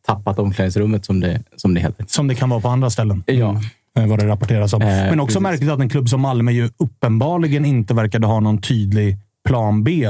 tappat 0.07 0.39
omklädningsrummet 0.39 1.05
som 1.05 1.21
det, 1.21 1.43
som 1.57 1.75
det 1.75 1.81
heter. 1.81 2.05
Som 2.09 2.29
det 2.29 2.35
kan 2.35 2.49
vara 2.49 2.61
på 2.61 2.69
andra 2.69 2.91
ställen. 2.91 3.25
Ja. 3.27 3.61
Eh, 3.97 4.07
Vad 4.07 4.19
det 4.19 4.27
rapporteras 4.27 4.73
om. 4.73 4.83
Eh, 4.83 4.89
Men 4.89 5.21
också 5.21 5.27
precis. 5.27 5.43
märkligt 5.43 5.71
att 5.71 5.81
en 5.81 5.89
klubb 5.89 6.09
som 6.09 6.21
Malmö 6.21 6.53
ju 6.53 6.69
uppenbarligen 6.77 7.65
inte 7.65 7.95
verkade 7.95 8.27
ha 8.27 8.41
någon 8.41 8.59
tydlig 8.61 9.17
plan 9.49 9.85
B. 9.85 10.09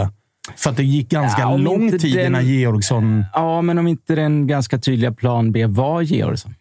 För 0.56 0.70
att 0.70 0.76
det 0.76 0.84
gick 0.84 1.08
ganska 1.08 1.42
Ja, 1.42 1.56
lång 1.56 1.98
tid 1.98 2.16
den- 2.16 2.26
innan 2.26 2.46
Georgsson... 2.46 3.24
Ja, 3.34 3.62
men 3.62 3.78
om 3.78 3.86
inte 3.86 4.14
den 4.14 4.46
ganska 4.46 4.78
tydliga 4.78 5.12
plan 5.12 5.52
B 5.52 5.66
var 5.66 6.02
Georgsson. 6.02 6.54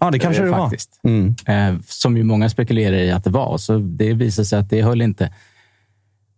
Ja, 0.00 0.10
det 0.10 0.18
kanske 0.18 0.42
Eh, 0.42 0.46
det 0.46 0.50
var. 0.56 0.68
faktiskt. 0.70 1.00
Eh, 1.46 1.74
som 1.86 2.16
ju 2.16 2.22
många 2.24 2.48
spekulerar 2.48 2.96
i 2.96 3.10
att 3.10 3.24
det 3.24 3.30
var. 3.30 3.58
Så 3.58 3.78
det 3.78 4.12
visade 4.12 4.46
sig 4.46 4.58
att 4.58 4.70
det 4.70 4.82
höll 4.82 5.02
inte. 5.02 5.30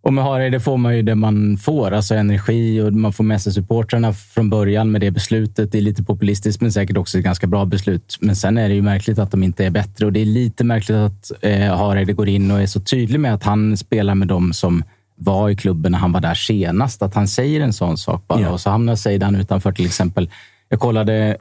Och 0.07 0.13
med 0.13 0.25
Hareide 0.25 0.61
får 0.61 0.77
man 0.77 0.97
ju 0.97 1.03
det 1.03 1.15
man 1.15 1.57
får, 1.57 1.91
alltså 1.91 2.15
energi 2.15 2.81
och 2.81 2.93
man 2.93 3.13
får 3.13 3.25
med 3.25 3.43
sig 3.43 3.53
supportrarna 3.53 4.13
från 4.13 4.51
början 4.51 4.91
med 4.91 5.01
det 5.01 5.11
beslutet. 5.11 5.73
Det 5.73 5.79
är 5.79 5.83
lite 5.83 6.03
populistiskt, 6.03 6.63
men 6.63 6.73
säkert 6.73 6.97
också 6.97 7.19
ett 7.19 7.25
ganska 7.25 7.47
bra 7.47 7.65
beslut. 7.65 8.17
Men 8.21 8.37
sen 8.37 8.59
är 8.59 8.69
det 8.69 8.75
ju 8.75 8.83
märkligt 8.83 9.19
att 9.19 9.31
de 9.31 9.43
inte 9.43 9.65
är 9.65 9.71
bättre 9.71 10.07
och 10.07 10.13
det 10.13 10.21
är 10.21 10.25
lite 10.25 10.65
märkligt 10.65 10.97
att 10.97 11.33
eh, 11.41 11.77
Hareide 11.77 12.13
går 12.13 12.29
in 12.29 12.51
och 12.51 12.61
är 12.61 12.67
så 12.67 12.81
tydlig 12.81 13.21
med 13.21 13.35
att 13.35 13.43
han 13.43 13.77
spelar 13.77 14.15
med 14.15 14.29
dem 14.29 14.53
som 14.53 14.85
var 15.17 15.51
i 15.51 15.57
klubben 15.57 15.93
när 15.93 15.99
han 15.99 16.13
var 16.13 16.21
där 16.21 16.35
senast. 16.35 17.03
Att 17.03 17.15
han 17.15 17.29
säger 17.29 17.61
en 17.61 17.73
sån 17.73 17.99
sak 17.99 18.25
bara 18.27 18.41
Ja. 18.41 18.51
och 18.51 18.61
så 18.61 18.71
hamnar 18.71 18.97
Seidan 18.97 19.37
utanför 19.37 19.73
till 19.73 19.87
exempel. 19.87 20.31
Jag 20.69 20.81
kollade 20.81 21.37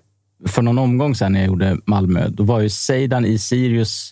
för 0.48 0.62
någon 0.62 0.78
omgång 0.80 1.16
sedan 1.16 1.34
när 1.34 1.40
jag 1.40 1.48
gjorde 1.48 1.78
Malmö. 1.86 2.28
Då 2.30 2.44
var 2.44 2.60
ju 2.60 2.70
Seidan 2.70 3.26
i 3.26 3.38
Sirius 3.38 4.12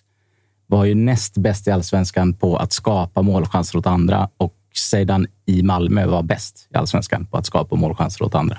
var 0.74 0.86
ju 0.86 0.96
näst 0.96 1.38
bäst 1.38 1.68
i 1.68 1.72
allsvenskan 1.72 2.34
på 2.34 2.58
att 2.58 2.74
skapa 2.74 3.22
målchanser 3.22 3.78
åt 3.78 3.88
andra 3.88 4.30
och 4.38 4.54
Seidan 4.74 5.28
i 5.46 5.64
Malmö 5.64 6.06
var 6.06 6.24
bäst 6.24 6.68
i 6.74 6.78
allsvenskan 6.78 7.26
på 7.26 7.38
att 7.38 7.46
skapa 7.46 7.76
målchanser 7.76 8.26
åt 8.26 8.36
andra. 8.36 8.58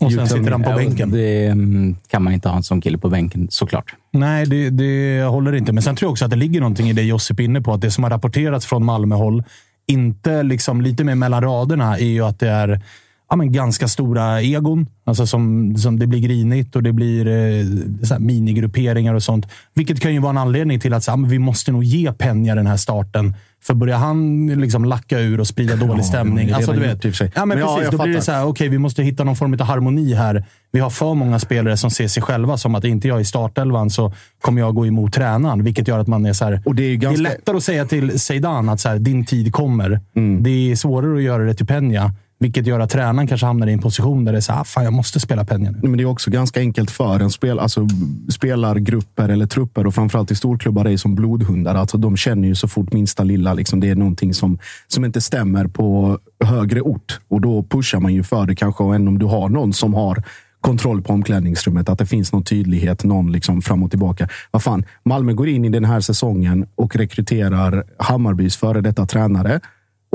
Och 0.00 0.12
sen 0.12 0.28
sitter 0.28 0.50
han 0.50 0.62
på 0.62 0.72
bänken. 0.72 1.10
Det 1.10 1.46
mm, 1.46 1.96
kan 2.08 2.22
man 2.22 2.32
inte 2.32 2.48
ha 2.48 2.56
en 2.56 2.62
sån 2.62 2.80
kille 2.80 2.98
på 2.98 3.08
bänken 3.08 3.46
såklart. 3.50 3.94
Nej, 4.12 4.46
det, 4.46 4.70
det 4.70 5.22
håller 5.22 5.54
inte. 5.54 5.72
Men 5.72 5.82
sen 5.82 5.96
tror 5.96 6.06
jag 6.06 6.12
också 6.12 6.24
att 6.24 6.30
det 6.30 6.36
ligger 6.36 6.60
någonting 6.60 6.88
i 6.90 6.92
det 6.92 7.02
Josip 7.02 7.40
är 7.40 7.44
inne 7.44 7.60
på. 7.60 7.72
Att 7.72 7.80
det 7.80 7.90
som 7.90 8.04
har 8.04 8.10
rapporterats 8.10 8.66
från 8.66 8.84
Malmöhåll, 8.84 9.44
inte 9.86 10.42
liksom 10.42 10.80
lite 10.80 11.04
mer 11.04 11.14
mellan 11.14 11.42
raderna, 11.42 11.98
är 11.98 12.04
ju 12.04 12.24
att 12.24 12.38
det 12.38 12.48
är 12.48 12.80
ja, 13.30 13.36
men 13.36 13.52
ganska 13.52 13.88
stora 13.88 14.42
egon. 14.42 14.86
Alltså 15.04 15.26
som, 15.26 15.76
som 15.76 15.98
det 15.98 16.06
blir 16.06 16.20
grinigt 16.20 16.76
och 16.76 16.82
det 16.82 16.92
blir 16.92 17.26
eh, 17.28 18.18
minigrupperingar 18.18 19.14
och 19.14 19.22
sånt. 19.22 19.46
Vilket 19.74 20.00
kan 20.00 20.14
ju 20.14 20.20
vara 20.20 20.30
en 20.30 20.38
anledning 20.38 20.80
till 20.80 20.92
att 20.94 21.04
så, 21.04 21.10
ja, 21.10 21.16
vi 21.16 21.38
måste 21.38 21.72
nog 21.72 21.84
ge 21.84 22.12
Penja 22.12 22.54
den 22.54 22.66
här 22.66 22.76
starten. 22.76 23.34
För 23.62 23.74
börjar 23.74 23.96
han 23.98 24.46
liksom 24.46 24.84
lacka 24.84 25.20
ur 25.20 25.40
och 25.40 25.46
sprida 25.46 25.76
dålig 25.76 26.04
stämning. 26.04 26.46
det 26.46 26.52
har 26.52 26.56
Alltså, 26.56 26.72
du 26.72 26.80
vet, 26.80 27.02
för 27.02 27.12
sig. 27.12 27.32
ja, 27.34 27.44
men 27.44 27.58
Men 27.58 27.66
ja, 27.68 27.74
precis, 27.76 27.84
jag 27.84 27.92
då 28.00 28.04
blir 28.04 28.12
det 28.14 28.20
fattar. 28.20 28.24
så 28.24 28.32
här, 28.32 28.46
okej, 28.46 28.68
vi 28.68 28.78
måste 28.78 29.02
hitta 29.02 29.24
någon 29.24 29.36
form 29.36 29.52
av 29.54 29.60
harmoni 29.62 30.14
här. 30.14 30.44
Vi 30.72 30.80
har 30.80 30.90
för 30.90 31.14
många 31.14 31.38
spelare 31.38 31.76
som 31.76 31.90
ser 31.90 32.08
sig 32.08 32.22
själva 32.22 32.56
som 32.56 32.74
att 32.74 32.84
inte 32.84 33.08
jag 33.08 33.16
är 33.16 33.20
i 33.20 33.24
startelvan 33.24 33.90
så 33.90 34.12
kommer 34.40 34.60
jag 34.60 34.74
gå 34.74 34.86
emot 34.86 35.12
tränaren. 35.12 35.64
Vilket 35.64 35.88
gör 35.88 35.98
att 35.98 36.06
man 36.06 36.26
är 36.26 36.32
så 36.32 36.44
här, 36.44 36.62
Och 36.64 36.74
det 36.74 36.82
är 36.82 36.96
ganska- 36.96 37.22
det 37.22 37.28
är 37.28 37.32
lättare 37.32 37.56
att 37.56 37.62
säga 37.62 37.84
till 37.86 38.20
Zeidan 38.20 38.68
att 38.68 38.80
så 38.80 38.88
här, 38.88 38.98
din 38.98 39.24
tid 39.24 39.52
kommer. 39.52 40.00
Mm. 40.16 40.42
Det 40.42 40.50
är 40.72 40.76
svårare 40.76 41.16
att 41.16 41.22
göra 41.22 41.44
det 41.44 41.54
till 41.54 41.66
Peña. 41.66 42.10
Vilket 42.38 42.66
gör 42.66 42.80
att 42.80 42.90
tränaren 42.90 43.26
kanske 43.26 43.46
hamnar 43.46 43.66
i 43.66 43.72
en 43.72 43.78
position 43.78 44.24
där 44.24 44.32
det 44.32 44.38
är 44.38 44.40
så 44.40 44.52
här, 44.52 44.60
ah, 44.60 44.64
fan, 44.64 44.84
jag 44.84 44.92
måste 44.92 45.20
spela 45.20 45.44
Peña 45.44 45.70
nu. 45.70 45.88
Men 45.88 45.96
det 45.96 46.02
är 46.02 46.04
också 46.04 46.30
ganska 46.30 46.60
enkelt 46.60 46.90
för 46.90 47.20
en 47.20 47.30
spel, 47.30 47.58
alltså 47.58 47.88
spelargrupper 48.28 49.28
eller 49.28 49.46
trupper 49.46 49.86
och 49.86 49.94
framförallt 49.94 50.30
i 50.30 50.34
storklubbar 50.34 50.84
är 50.84 50.96
som 50.96 51.14
blodhundar. 51.14 51.74
Alltså 51.74 51.98
de 51.98 52.16
känner 52.16 52.48
ju 52.48 52.54
så 52.54 52.68
fort 52.68 52.92
minsta 52.92 53.24
lilla 53.24 53.54
liksom, 53.54 53.80
det 53.80 53.90
är 53.90 53.94
någonting 53.94 54.34
som, 54.34 54.58
som 54.86 55.04
inte 55.04 55.20
stämmer 55.20 55.66
på 55.66 56.18
högre 56.44 56.80
ort. 56.80 57.20
Och 57.28 57.40
då 57.40 57.62
pushar 57.62 58.00
man 58.00 58.14
ju 58.14 58.22
för 58.22 58.46
det 58.46 58.54
kanske. 58.54 58.84
Och 58.84 58.94
än 58.94 59.08
om 59.08 59.18
du 59.18 59.26
har 59.26 59.48
någon 59.48 59.72
som 59.72 59.94
har 59.94 60.22
kontroll 60.60 61.02
på 61.02 61.12
omklädningsrummet. 61.12 61.88
Att 61.88 61.98
det 61.98 62.06
finns 62.06 62.32
någon 62.32 62.44
tydlighet, 62.44 63.04
någon 63.04 63.32
liksom 63.32 63.62
fram 63.62 63.82
och 63.82 63.90
tillbaka. 63.90 64.28
Vad 64.50 64.62
fan, 64.62 64.84
Malmö 65.04 65.32
går 65.32 65.48
in 65.48 65.64
i 65.64 65.68
den 65.68 65.84
här 65.84 66.00
säsongen 66.00 66.66
och 66.74 66.96
rekryterar 66.96 67.84
Hammarbys 67.98 68.56
före 68.56 68.80
detta 68.80 69.06
tränare 69.06 69.60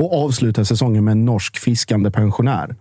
och 0.02 0.24
avslutar 0.24 0.64
säsongen 0.64 1.04
med 1.04 1.12
en 1.12 1.24
norsk 1.24 1.58
fiskande 1.58 2.10
pensionär. 2.10 2.76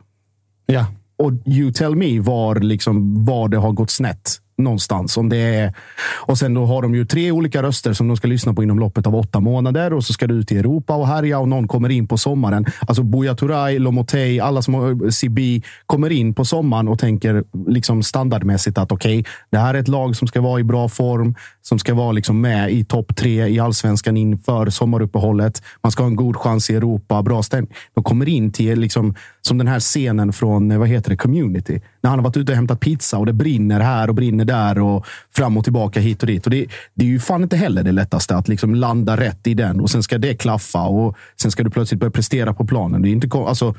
Ja. 0.66 0.86
Och 1.18 1.32
you 1.46 1.72
tell 1.72 1.96
me 1.96 2.20
var, 2.20 2.56
liksom, 2.56 3.26
var 3.26 3.50
det 3.50 3.58
har 3.58 3.72
gått 3.72 3.90
snett 3.90 4.42
någonstans. 4.58 5.18
Om 5.18 5.30
det 5.30 5.38
är, 5.38 5.74
och 6.16 6.38
sen 6.38 6.54
då 6.54 6.66
har 6.66 6.82
de 6.82 6.96
ju 6.96 7.06
tre 7.06 7.32
olika 7.32 7.64
röster 7.64 7.94
som 7.94 8.08
de 8.08 8.18
ska 8.18 8.28
lyssna 8.28 8.54
på 8.54 8.64
inom 8.64 8.80
loppet 8.80 9.08
av 9.08 9.16
åtta 9.16 9.40
månader 9.40 9.94
och 9.94 10.04
så 10.04 10.14
ska 10.14 10.28
du 10.28 10.34
ut 10.34 10.52
i 10.52 10.58
Europa 10.58 10.96
och 10.96 11.08
härja 11.08 11.40
och 11.40 11.48
någon 11.48 11.68
kommer 11.68 11.90
in 11.90 12.08
på 12.08 12.18
sommaren. 12.18 12.66
Alltså 12.80 13.04
Buya 13.04 13.36
Turay, 13.36 13.80
Lomotey, 13.80 14.40
alla 14.40 14.62
som 14.62 14.74
har 14.74 15.10
Sibi 15.10 15.64
kommer 15.86 16.10
in 16.10 16.34
på 16.34 16.46
sommaren 16.46 16.88
och 16.88 17.00
tänker 17.00 17.44
liksom 17.68 18.04
standardmässigt 18.04 18.78
att 18.78 18.92
okej, 18.92 19.26
det 19.50 19.58
här 19.58 19.74
är 19.74 19.80
ett 19.80 19.88
lag 19.88 20.16
som 20.16 20.28
ska 20.28 20.42
vara 20.42 20.60
i 20.60 20.64
bra 20.64 20.90
form, 20.90 21.36
som 21.62 21.80
ska 21.80 21.94
vara 21.94 22.12
liksom 22.12 22.42
med 22.42 22.72
i 22.72 22.84
topp 22.84 23.16
tre 23.16 23.48
i 23.48 23.60
allsvenskan 23.60 24.18
inför 24.18 24.70
sommaruppehållet. 24.70 25.64
Man 25.84 25.92
ska 25.92 26.04
ha 26.04 26.08
en 26.08 26.16
god 26.16 26.36
chans 26.36 26.70
i 26.70 26.76
Europa, 26.76 27.24
bra 27.24 27.44
stämning. 27.44 27.74
De 27.94 28.04
kommer 28.04 28.30
in 28.30 28.52
till 28.52 28.80
liksom, 28.80 29.16
som 29.42 29.58
den 29.58 29.68
här 29.68 29.80
scenen 29.80 30.34
från 30.34 30.72
eh, 30.72 30.78
vad 30.78 30.88
heter 30.88 31.10
det, 31.10 31.18
Community. 31.18 31.82
När 32.02 32.10
han 32.10 32.20
har 32.20 32.24
varit 32.24 32.38
ute 32.38 32.52
och 32.52 32.56
hämtat 32.56 32.80
pizza 32.80 33.18
och 33.18 33.26
det 33.26 33.34
brinner 33.34 33.80
här 33.80 34.08
och 34.08 34.16
brinner 34.16 34.46
där 34.46 34.80
och 34.80 35.06
fram 35.36 35.58
och 35.58 35.64
tillbaka 35.64 36.00
hit 36.00 36.24
och 36.24 36.28
dit. 36.28 36.46
Och 36.46 36.52
det, 36.52 36.68
det 36.94 37.06
är 37.06 37.10
ju 37.10 37.20
fan 37.20 37.44
inte 37.44 37.58
heller 37.58 37.84
det 37.84 37.92
lättaste 37.92 38.36
att 38.36 38.48
liksom 38.48 38.76
landa 38.76 39.18
rätt 39.18 39.48
i 39.48 39.54
den 39.54 39.80
och 39.80 39.90
sen 39.90 40.04
ska 40.04 40.18
det 40.18 40.34
klaffa 40.34 40.82
och 40.82 41.18
sen 41.42 41.52
ska 41.52 41.64
du 41.64 41.70
plötsligt 41.70 42.00
börja 42.00 42.12
prestera 42.12 42.54
på 42.54 42.66
planen. 42.66 43.02
Det 43.02 43.10
är 43.10 43.12
inte, 43.12 43.38
alltså, 43.38 43.76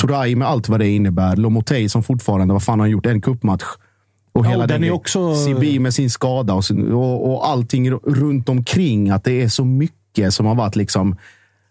Turay 0.00 0.36
med 0.36 0.48
allt 0.48 0.68
vad 0.68 0.80
det 0.80 0.88
innebär. 0.88 1.36
Lomotey 1.36 1.88
som 1.88 2.02
fortfarande, 2.02 2.54
vad 2.54 2.62
fan 2.62 2.78
har 2.78 2.86
han 2.86 2.90
gjort? 2.90 3.06
En 3.06 3.20
cupmatch. 3.20 3.64
Och 4.36 4.46
Ja, 4.46 4.50
hela 4.50 4.62
och 4.62 4.68
den 4.68 4.74
är 4.76 4.78
grejen. 4.80 4.94
också- 4.94 5.34
Sibi 5.34 5.78
med 5.78 5.94
sin 5.94 6.10
skada 6.10 6.54
och, 6.54 6.64
och, 6.92 7.32
och 7.34 7.48
allting 7.48 7.90
ru- 7.90 8.00
runt 8.14 8.48
omkring. 8.48 9.10
Att 9.10 9.24
det 9.24 9.42
är 9.42 9.48
så 9.48 9.64
mycket 9.64 10.34
som 10.34 10.46
har 10.46 10.54
varit 10.54 10.76
liksom 10.76 11.16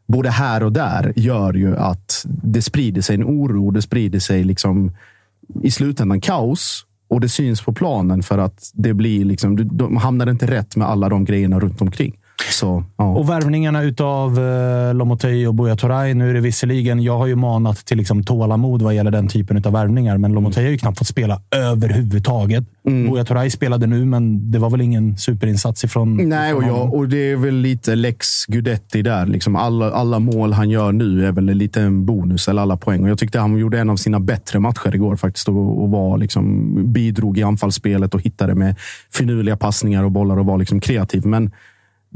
både 0.08 0.30
här 0.30 0.64
och 0.64 0.72
där 0.72 1.14
gör 1.16 1.54
ju 1.54 1.78
att 1.78 2.26
det 2.26 2.62
sprider 2.62 3.02
sig 3.02 3.16
en 3.16 3.24
oro. 3.24 3.72
Det 3.72 3.82
sprider 3.82 4.20
sig 4.20 4.44
liksom 4.44 4.92
i 5.64 5.72
slutändan 5.72 6.22
kaos. 6.22 6.86
Och 7.08 7.22
det 7.22 7.30
syns 7.30 7.62
på 7.62 7.74
planen 7.74 8.24
för 8.24 8.38
att 8.38 8.72
det 8.74 8.94
blir 8.94 9.26
liksom, 9.26 9.78
de 9.78 9.98
hamnar 9.98 10.30
inte 10.30 10.48
rätt 10.48 10.76
med 10.76 10.88
alla 10.88 11.10
de 11.10 11.26
grejerna 11.26 11.60
runt 11.60 11.82
omkring. 11.82 12.14
Så, 12.52 12.84
ja. 12.98 13.06
Och 13.06 13.30
värvningarna 13.30 13.84
utav 13.84 14.40
eh, 14.40 14.94
Lomotey 14.94 15.48
och 15.48 15.56
Buya 15.56 15.76
Turay. 15.76 16.14
Nu 16.14 16.30
är 16.30 16.34
det 16.34 16.40
visserligen, 16.40 17.04
jag 17.04 17.18
har 17.18 17.28
ju 17.28 17.36
manat 17.36 17.86
till 17.86 17.98
liksom 17.98 18.24
tålamod 18.24 18.82
vad 18.82 18.96
gäller 18.96 19.12
den 19.12 19.28
typen 19.28 19.62
av 19.66 19.72
värvningar, 19.72 20.18
men 20.18 20.34
Lomotey 20.34 20.64
har 20.64 20.72
ju 20.72 20.78
knappt 20.78 20.98
fått 20.98 21.08
spela 21.08 21.42
överhuvudtaget. 21.52 22.64
Mm. 22.88 23.12
Buya 23.12 23.26
Turay 23.26 23.50
spelade 23.50 23.88
nu, 23.88 24.06
men 24.06 24.52
det 24.52 24.60
var 24.60 24.70
väl 24.70 24.82
ingen 24.82 25.18
superinsats 25.18 25.84
ifrån 25.84 26.30
Nej, 26.30 26.54
och, 26.54 26.64
ifrån 26.64 26.76
jag, 26.76 26.80
honom. 26.80 27.00
och 27.00 27.10
det 27.10 27.32
är 27.32 27.36
väl 27.36 27.56
lite 27.56 27.96
Lex 27.96 28.46
Gudetti 28.46 29.02
där. 29.02 29.26
Liksom 29.26 29.56
alla, 29.56 29.92
alla 29.92 30.20
mål 30.20 30.54
han 30.54 30.70
gör 30.70 30.92
nu 30.92 31.26
är 31.26 31.32
väl 31.32 31.46
lite 31.46 31.82
en 31.82 32.06
bonus, 32.06 32.48
eller 32.48 32.62
alla 32.62 32.78
poäng. 32.78 33.04
Och 33.04 33.10
jag 33.10 33.18
tyckte 33.18 33.40
han 33.40 33.58
gjorde 33.58 33.80
en 33.80 33.90
av 33.90 33.96
sina 33.96 34.20
bättre 34.20 34.60
matcher 34.60 34.96
igår 34.96 35.16
faktiskt 35.16 35.50
och, 35.50 35.84
och 35.84 35.90
var 35.90 36.18
liksom, 36.18 36.74
bidrog 36.94 37.38
i 37.38 37.44
anfallsspelet 37.44 38.14
och 38.14 38.22
hittade 38.22 38.56
med 38.56 38.76
finurliga 39.14 39.58
passningar 39.58 40.04
och 40.04 40.12
bollar 40.12 40.38
och 40.38 40.46
var 40.46 40.58
liksom 40.58 40.80
kreativ. 40.80 41.26
Men 41.26 41.52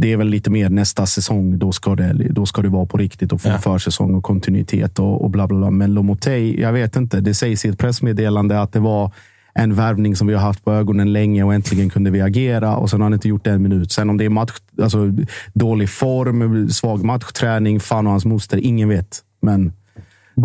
det 0.01 0.13
är 0.13 0.17
väl 0.17 0.27
lite 0.27 0.49
mer 0.49 0.69
nästa 0.69 1.05
säsong. 1.05 1.59
Då 1.59 1.71
ska 1.71 1.95
det, 1.95 2.13
då 2.29 2.45
ska 2.45 2.61
det 2.61 2.69
vara 2.69 2.85
på 2.85 2.97
riktigt 2.97 3.31
och 3.33 3.41
få 3.41 3.49
Ja. 3.49 3.57
försäsong 3.57 4.15
och 4.15 4.23
kontinuitet 4.23 4.99
och, 4.99 5.21
och 5.23 5.29
bla 5.29 5.47
bla 5.47 5.57
bla. 5.57 5.71
Men 5.71 5.93
Lomotey, 5.93 6.61
jag 6.61 6.73
vet 6.73 6.95
inte. 6.95 7.19
Det 7.21 7.33
sägs 7.33 7.65
i 7.65 7.69
ett 7.69 7.77
pressmeddelande 7.77 8.61
att 8.61 8.73
det 8.73 8.79
var 8.79 9.11
en 9.53 9.75
värvning 9.75 10.15
som 10.15 10.27
vi 10.27 10.33
har 10.33 10.41
haft 10.41 10.63
på 10.65 10.73
ögonen 10.73 11.13
länge 11.13 11.43
och 11.43 11.53
äntligen 11.53 11.89
kunde 11.89 12.11
vi 12.11 12.21
agera 12.21 12.77
och 12.77 12.89
sen 12.89 13.01
har 13.01 13.05
han 13.05 13.13
inte 13.13 13.27
gjort 13.27 13.43
det 13.43 13.51
en 13.51 13.61
minut. 13.61 13.91
Sen 13.91 14.09
om 14.09 14.17
det 14.17 14.25
är 14.25 14.29
match, 14.29 14.51
alltså, 14.81 15.11
dålig 15.53 15.89
form, 15.89 16.69
svag 16.69 17.03
matchträning, 17.03 17.79
fan 17.79 18.05
och 18.07 18.11
hans 18.11 18.25
moster, 18.25 18.57
ingen 18.57 18.89
vet. 18.89 19.19
Men 19.41 19.73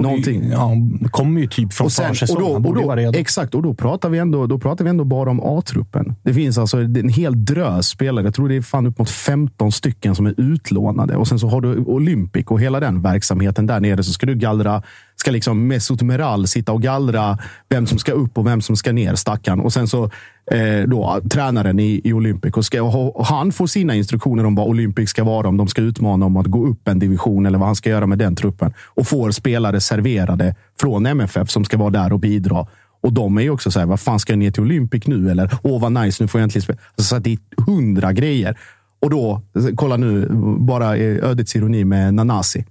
Någonting. 0.02 0.50
Ja, 0.50 0.72
kommer 1.10 1.40
ju 1.40 1.46
typ 1.46 1.72
från 1.72 1.84
och 1.84 1.92
sen, 1.92 2.04
och 2.10 2.16
försäsong. 2.16 2.40
då, 2.40 2.68
och 2.68 2.74
då, 2.74 2.86
vara 2.86 2.96
redo. 2.96 3.18
exakt, 3.18 3.54
och 3.54 3.62
då 3.62 3.74
pratar, 3.74 4.08
vi 4.08 4.18
ändå, 4.18 4.46
då 4.46 4.58
pratar 4.58 4.84
vi 4.84 4.90
ändå 4.90 5.04
bara 5.04 5.30
om 5.30 5.40
A-truppen. 5.40 6.14
Det 6.22 6.34
finns 6.34 6.58
alltså 6.58 6.78
en 6.78 7.08
hel 7.08 7.44
drös 7.44 7.88
spelare. 7.88 8.24
Jag 8.24 8.34
tror 8.34 8.48
det 8.48 8.56
är 8.56 8.62
fan 8.62 8.86
upp 8.86 8.98
mot 8.98 9.10
15 9.10 9.72
stycken 9.72 10.14
som 10.14 10.26
är 10.26 10.34
utlånade. 10.36 11.16
Och 11.16 11.28
sen 11.28 11.38
så 11.38 11.48
har 11.48 11.60
du 11.60 11.76
Olympic 11.76 12.46
och 12.46 12.60
hela 12.60 12.80
den 12.80 13.02
verksamheten 13.02 13.66
där 13.66 13.80
nere. 13.80 14.02
Så 14.02 14.12
ska 14.12 14.26
du 14.26 14.34
gallra, 14.34 14.82
ska 15.24 15.30
liksom 15.30 15.66
Mesut 15.66 16.02
Meral 16.02 16.46
sitta 16.46 16.72
och 16.72 16.82
gallra 16.82 17.38
vem 17.68 17.86
som 17.86 17.98
ska 17.98 18.12
upp 18.12 18.38
och 18.38 18.46
vem 18.46 18.60
som 18.60 18.76
ska 18.76 18.92
ner, 18.92 19.14
stackarn. 19.14 19.60
Och 19.60 19.72
sen 19.72 19.88
så 19.88 20.04
eh, 20.50 20.88
då, 20.88 21.20
tränaren 21.30 21.78
i, 21.78 22.00
i 22.04 22.12
Olympic. 22.12 22.54
Och, 22.56 22.64
ska, 22.64 22.82
och 22.82 23.26
han 23.26 23.52
får 23.52 23.66
sina 23.66 23.94
instruktioner 23.94 24.46
om 24.46 24.54
vad 24.54 24.68
Olympic 24.68 25.10
ska 25.10 25.24
vara, 25.24 25.48
om 25.48 25.56
de 25.56 25.68
ska 25.68 25.82
utmana 25.82 26.26
om 26.26 26.36
att 26.36 26.46
gå 26.46 26.66
upp 26.66 26.88
en 26.88 26.98
division 26.98 27.46
eller 27.46 27.58
vad 27.58 27.68
han 27.68 27.76
ska 27.76 27.90
göra 27.90 28.06
med 28.06 28.18
den 28.18 28.36
truppen. 28.36 28.72
Och 28.94 29.06
får 29.06 29.30
spelare 29.30 29.80
serverade 29.80 30.54
från 30.80 31.06
MFF 31.06 31.50
som 31.50 31.64
ska 31.64 31.76
vara 31.76 31.90
där 31.90 32.12
och 32.12 32.20
bidra. 32.20 32.66
Och 33.02 33.12
de 33.12 33.38
är 33.38 33.42
ju 33.42 33.50
också 33.50 33.70
så 33.70 33.78
här, 33.78 33.86
vad 33.86 34.00
fan 34.00 34.20
ska 34.20 34.32
jag 34.32 34.38
ner 34.38 34.50
till 34.50 34.62
Olympic 34.62 35.06
nu? 35.06 35.30
Eller, 35.30 35.50
åh 35.62 35.80
vad 35.80 35.92
nice, 35.92 36.22
nu 36.22 36.28
får 36.28 36.40
jag 36.40 36.44
äntligen 36.44 36.62
spela. 36.62 36.78
Alltså, 36.96 37.08
så 37.08 37.16
att 37.16 37.24
det 37.24 37.32
är 37.32 37.38
hundra 37.66 38.12
grejer. 38.12 38.58
Och 39.00 39.10
då, 39.10 39.42
kolla 39.76 39.96
nu, 39.96 40.28
bara 40.58 40.96
eh, 40.96 41.30
ödets 41.30 41.56
ironi 41.56 41.84
med 41.84 42.14
Nanasi. 42.14 42.64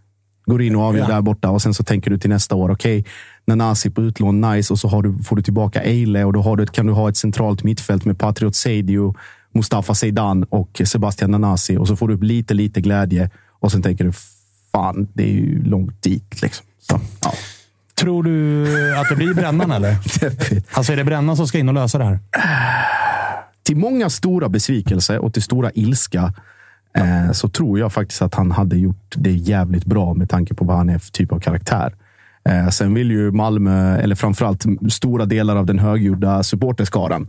Går 0.46 0.62
in 0.62 0.76
och 0.76 0.82
avgör 0.82 1.04
Ja. 1.10 1.16
där 1.16 1.22
borta 1.22 1.50
och 1.50 1.62
sen 1.62 1.74
så 1.74 1.84
tänker 1.84 2.10
du 2.12 2.18
till 2.18 2.30
nästa 2.30 2.56
år. 2.56 2.72
Okej, 2.72 3.06
Nanasi 3.46 3.90
på 3.90 4.02
utlån, 4.02 4.42
nice. 4.42 4.74
Och 4.74 4.80
så 4.80 5.02
du, 5.02 5.24
får 5.24 5.36
du 5.36 5.42
tillbaka 5.42 5.84
Eile 5.84 6.24
och 6.24 6.34
då 6.34 6.42
har 6.42 6.58
du, 6.58 6.66
kan 6.66 6.86
du 6.86 6.94
ha 6.94 7.10
ett 7.10 7.18
centralt 7.18 7.64
mittfält 7.64 8.06
med 8.06 8.20
Patriot 8.20 8.56
Seidio, 8.56 9.16
Mustafa 9.54 9.96
Zeidan 9.96 10.44
och 10.44 10.82
Sebastian 10.86 11.32
Nanasi. 11.32 11.78
Och 11.78 11.88
så 11.88 11.96
får 11.96 12.08
du 12.08 12.14
upp 12.14 12.24
lite, 12.24 12.54
lite 12.54 12.82
glädje. 12.82 13.30
Och 13.60 13.72
sen 13.72 13.82
tänker 13.82 14.04
du, 14.04 14.12
fan, 14.72 15.08
det 15.14 15.24
är 15.24 15.34
ju 15.34 15.64
långt 15.64 16.02
dit. 16.04 16.42
Liksom. 16.42 16.66
Så, 16.80 17.00
ja. 17.22 17.34
Tror 17.96 18.24
du 18.24 18.98
att 18.98 19.10
det 19.10 19.16
blir 19.16 19.34
brännan 19.34 19.72
eller? 19.78 19.98
Alltså 20.72 20.92
är 20.94 20.98
det 20.98 21.04
brännan 21.04 21.38
som 21.38 21.48
ska 21.48 21.58
in 21.60 21.68
och 21.68 21.74
lösa 21.74 21.98
det 21.98 22.06
här? 22.06 22.20
till 23.64 23.78
många 23.78 24.10
stora 24.10 24.50
besvikelse 24.50 25.20
och 25.20 25.34
till 25.34 25.44
stora 25.44 25.72
ilska 25.76 26.34
eh, 26.98 27.32
så 27.32 27.50
tror 27.50 27.80
jag 27.80 27.94
faktiskt 27.94 28.22
att 28.22 28.36
han 28.36 28.52
hade 28.52 28.78
gjort 28.78 29.16
det 29.16 29.32
jävligt 29.32 29.86
bra 29.86 30.14
med 30.14 30.30
tanke 30.30 30.54
på 30.54 30.66
vad 30.66 30.78
han 30.78 30.90
är 30.90 31.00
för 31.00 31.12
typ 31.12 31.32
av 31.32 31.40
karaktär. 31.40 31.94
Eh, 32.50 32.70
sen 32.70 32.94
vill 32.94 33.12
ju 33.12 33.32
Malmö, 33.32 33.98
eller 33.98 34.16
framförallt 34.16 34.66
stora 34.92 35.26
delar 35.26 35.56
av 35.56 35.66
den 35.66 35.80
högljudda 35.80 36.44
supporterskaran, 36.44 37.28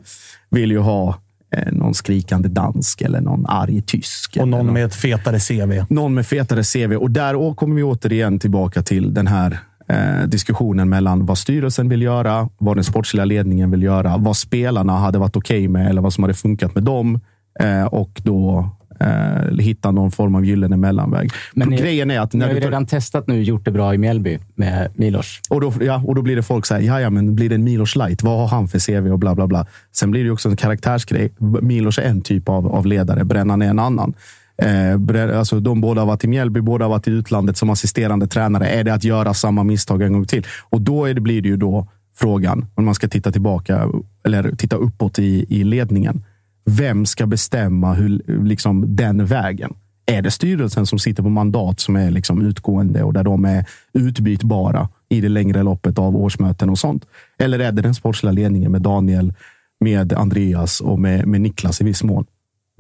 vill 0.51 0.71
ju 0.71 0.79
ha 0.79 1.19
eh, 1.57 1.73
någon 1.73 1.95
skrikande 1.95 2.49
dansk 2.49 3.03
eller 3.03 3.21
någon 3.21 3.47
arg 3.47 3.83
tysk. 3.83 4.37
Och 4.37 4.43
eller 4.43 4.57
någon 4.57 4.73
med 4.73 4.85
ett 4.85 4.95
fetare 4.95 5.39
CV. 5.39 5.85
någon 5.89 6.15
med 6.15 6.27
fetare 6.27 6.63
CV. 6.63 6.97
Och 6.97 7.11
där 7.11 7.55
kommer 7.55 7.77
vi 7.77 7.83
återigen 7.83 8.39
tillbaka 8.39 8.83
till 8.83 9.15
den 9.15 9.27
här 9.27 9.59
eh, 9.89 10.29
diskussionen 10.29 10.89
mellan 10.89 11.27
vad 11.27 11.39
styrelsen 11.39 11.89
vill 11.89 12.03
göra, 12.03 12.49
vad 12.59 12.77
den 12.77 12.85
sportsliga 12.85 13.25
ledningen 13.25 13.71
vill 13.71 13.83
göra, 13.83 14.17
vad 14.17 14.37
spelarna 14.37 14.99
hade 14.99 15.19
varit 15.19 15.37
okej 15.37 15.69
med 15.69 15.91
eller 15.91 16.03
vad 16.03 16.13
som 16.13 16.25
hade 16.25 16.35
funkat 16.35 16.75
med 16.75 16.85
dem. 16.85 17.21
Eh, 17.61 17.85
och 17.85 18.21
då 18.25 18.71
eh, 19.01 19.59
hitta 19.59 19.91
någon 19.91 20.11
form 20.11 20.35
av 20.35 20.45
gyllene 20.45 20.77
mellanväg. 20.77 21.31
Men 21.55 21.69
ni- 21.69 21.77
Grejen 21.77 22.11
är 22.11 22.21
att 22.21 22.33
Ni 22.33 22.39
när 22.39 22.47
har 22.47 22.55
ju 22.55 22.61
redan 22.61 22.87
testat 22.87 23.27
nu 23.27 23.43
gjort 23.43 23.65
det 23.65 23.71
bra 23.71 23.95
i 23.95 23.99
Mjällby 23.99 24.39
med 24.55 24.89
Milos. 24.95 25.41
och 25.51 25.61
då, 25.61 25.73
ja, 25.81 26.03
och 26.07 26.15
då 26.15 26.23
blir 26.23 26.37
det 26.37 26.43
folk 26.43 26.67
så 26.67 26.75
här, 26.75 26.81
ja, 26.81 27.01
ja, 27.01 27.11
men 27.11 27.35
blir 27.35 27.49
det 27.49 27.55
en 27.55 27.65
Milos 27.65 27.97
light? 27.97 28.23
Vad 28.23 28.39
har 28.39 28.49
han 28.49 28.69
för 28.69 28.79
CV 28.79 29.13
och 29.13 29.19
bla 29.19 29.35
bla 29.35 29.47
bla. 29.47 29.67
Sen 29.93 30.11
blir 30.11 30.25
det 30.25 30.31
också 30.31 30.49
en 30.49 30.57
karaktärsgrej. 30.57 31.33
Milos 31.63 31.99
är 31.99 32.03
en 32.03 32.21
typ 32.21 32.49
av, 32.49 32.67
av 32.67 32.87
ledare, 32.87 33.25
Brännan 33.25 33.63
är 33.63 33.67
en 33.69 33.79
annan. 33.79 34.15
Eh, 34.63 35.39
alltså, 35.39 35.61
de 35.61 35.81
båda 35.81 36.01
har 36.01 36.07
varit 36.07 36.25
i 36.25 36.29
Mjällby, 36.29 36.61
båda 36.61 36.85
har 36.85 36.91
varit 36.91 37.09
i 37.09 37.11
utlandet 37.11 37.57
som 37.57 37.71
assisterande 37.71 38.27
tränare. 38.27 38.67
Är 38.67 38.85
det 38.85 38.95
att 38.95 39.05
göra 39.05 39.35
samma 39.35 39.65
misstag 39.65 40.03
en 40.03 40.13
gång 40.13 40.25
till? 40.25 40.47
Och 40.71 40.81
då 40.81 41.07
det, 41.07 41.21
blir 41.21 41.43
det 41.43 41.49
ju 41.49 41.57
då 41.57 41.89
frågan, 42.17 42.67
om 42.75 42.85
man 42.85 42.95
ska 42.95 43.09
titta 43.09 43.33
tillbaka 43.33 43.89
eller 44.27 44.53
titta 44.57 44.77
uppåt 44.77 45.19
i, 45.19 45.47
i 45.49 45.65
ledningen. 45.65 46.25
Vem 46.65 47.07
ska 47.07 47.27
bestämma 47.27 47.95
hur, 47.95 48.23
liksom, 48.45 48.97
den 48.97 49.27
vägen? 49.27 49.75
Är 50.07 50.23
det 50.23 50.31
styrelsen 50.31 50.87
som 50.87 50.99
sitter 50.99 51.23
på 51.23 51.29
mandat 51.29 51.81
som 51.81 51.97
är 51.97 52.11
liksom 52.11 52.43
utgående 52.43 53.03
och 53.03 53.13
där 53.13 53.25
de 53.25 53.45
är 53.45 53.65
utbytbara 53.93 54.89
i 55.09 55.21
det 55.21 55.29
längre 55.29 55.63
loppet 55.63 55.99
av 55.99 56.17
årsmöten 56.17 56.71
och 56.71 56.79
sånt? 56.79 57.07
Eller 57.39 57.59
är 57.59 57.73
det 57.73 57.83
den 57.83 57.95
sportsliga 57.95 58.33
ledningen 58.33 58.73
med 58.73 58.83
Daniel, 58.83 59.33
med 59.81 60.13
Andreas 60.13 60.81
och 60.81 60.99
med, 60.99 61.27
med 61.27 61.41
Niklas 61.41 61.81
i 61.81 61.85
viss 61.85 62.03
mån? 62.03 62.27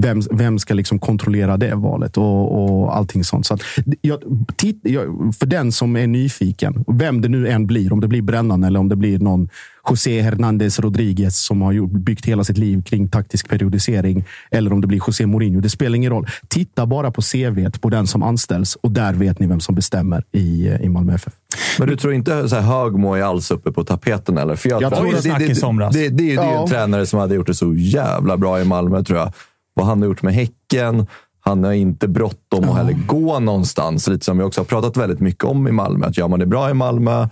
Vem, 0.02 0.20
vem 0.30 0.58
ska 0.58 0.74
liksom 0.74 0.98
kontrollera 0.98 1.56
det 1.56 1.74
valet 1.74 2.16
och, 2.16 2.64
och 2.64 2.96
allting 2.96 3.24
sånt? 3.24 3.46
Så 3.46 3.54
att, 3.54 3.60
jag, 4.00 4.18
titt, 4.56 4.80
jag, 4.82 5.34
för 5.38 5.46
den 5.46 5.72
som 5.72 5.96
är 5.96 6.06
nyfiken, 6.06 6.84
vem 6.88 7.20
det 7.20 7.28
nu 7.28 7.48
än 7.48 7.66
blir, 7.66 7.92
om 7.92 8.00
det 8.00 8.08
blir 8.08 8.22
Brännan 8.22 8.64
eller 8.64 8.80
om 8.80 8.88
det 8.88 8.96
blir 8.96 9.18
någon 9.18 9.48
José 9.90 10.22
Hernández 10.22 10.80
Rodriguez 10.80 11.36
som 11.44 11.62
har 11.62 11.86
byggt 11.98 12.26
hela 12.26 12.44
sitt 12.44 12.58
liv 12.58 12.82
kring 12.82 13.08
taktisk 13.08 13.48
periodisering 13.48 14.24
eller 14.50 14.72
om 14.72 14.80
det 14.80 14.86
blir 14.86 15.00
José 15.06 15.26
Mourinho. 15.26 15.60
Det 15.60 15.70
spelar 15.70 15.96
ingen 15.96 16.10
roll. 16.12 16.26
Titta 16.48 16.86
bara 16.86 17.10
på 17.10 17.22
CV 17.22 17.70
på 17.80 17.88
den 17.88 18.06
som 18.06 18.22
anställs 18.22 18.76
och 18.80 18.90
där 18.90 19.12
vet 19.12 19.38
ni 19.38 19.46
vem 19.46 19.60
som 19.60 19.74
bestämmer 19.74 20.24
i, 20.32 20.68
i 20.80 20.88
Malmö 20.88 21.14
FF. 21.14 21.32
Men 21.78 21.88
du 21.88 21.96
tror 21.96 22.12
inte 22.14 22.48
så 22.48 22.56
här, 22.56 22.62
Högmo 22.62 23.14
är 23.14 23.22
alls 23.22 23.50
uppe 23.50 23.72
på 23.72 23.84
tapeten? 23.84 24.38
Eller? 24.38 24.56
För 24.56 24.68
Jag 24.68 24.80
tror 24.80 24.90
tror 24.90 25.12
det 25.12 25.22
snack 25.22 25.42
i 25.42 25.54
somras. 25.54 25.94
Det, 25.94 26.08
det, 26.08 26.08
det, 26.08 26.16
det 26.16 26.22
är 26.22 26.28
ju 26.28 26.34
Ja. 26.34 26.62
en 26.62 26.68
tränare 26.68 27.06
som 27.06 27.18
hade 27.20 27.34
gjort 27.34 27.46
det 27.46 27.54
så 27.54 27.74
jävla 27.74 28.36
bra 28.36 28.60
i 28.60 28.64
Malmö, 28.64 29.02
tror 29.04 29.18
jag. 29.18 29.32
Vad 29.74 29.86
han 29.86 30.02
har 30.02 30.08
gjort 30.08 30.22
med 30.22 30.34
Häcken. 30.34 31.06
Han 31.40 31.64
har 31.64 31.72
inte 31.72 32.08
bråttom 32.08 32.64
att 32.64 32.76
heller 32.76 32.96
gå 33.06 33.38
någonstans. 33.40 34.08
Lite 34.08 34.24
som 34.24 34.38
vi 34.38 34.44
också 34.44 34.60
har 34.60 34.66
pratat 34.66 34.96
väldigt 34.96 35.20
mycket 35.20 35.44
om 35.44 35.68
i 35.68 35.72
Malmö. 35.72 36.06
Att 36.06 36.18
gör 36.18 36.28
man 36.28 36.38
det 36.38 36.46
bra 36.46 36.70
i 36.70 36.74
Malmö, 36.74 37.28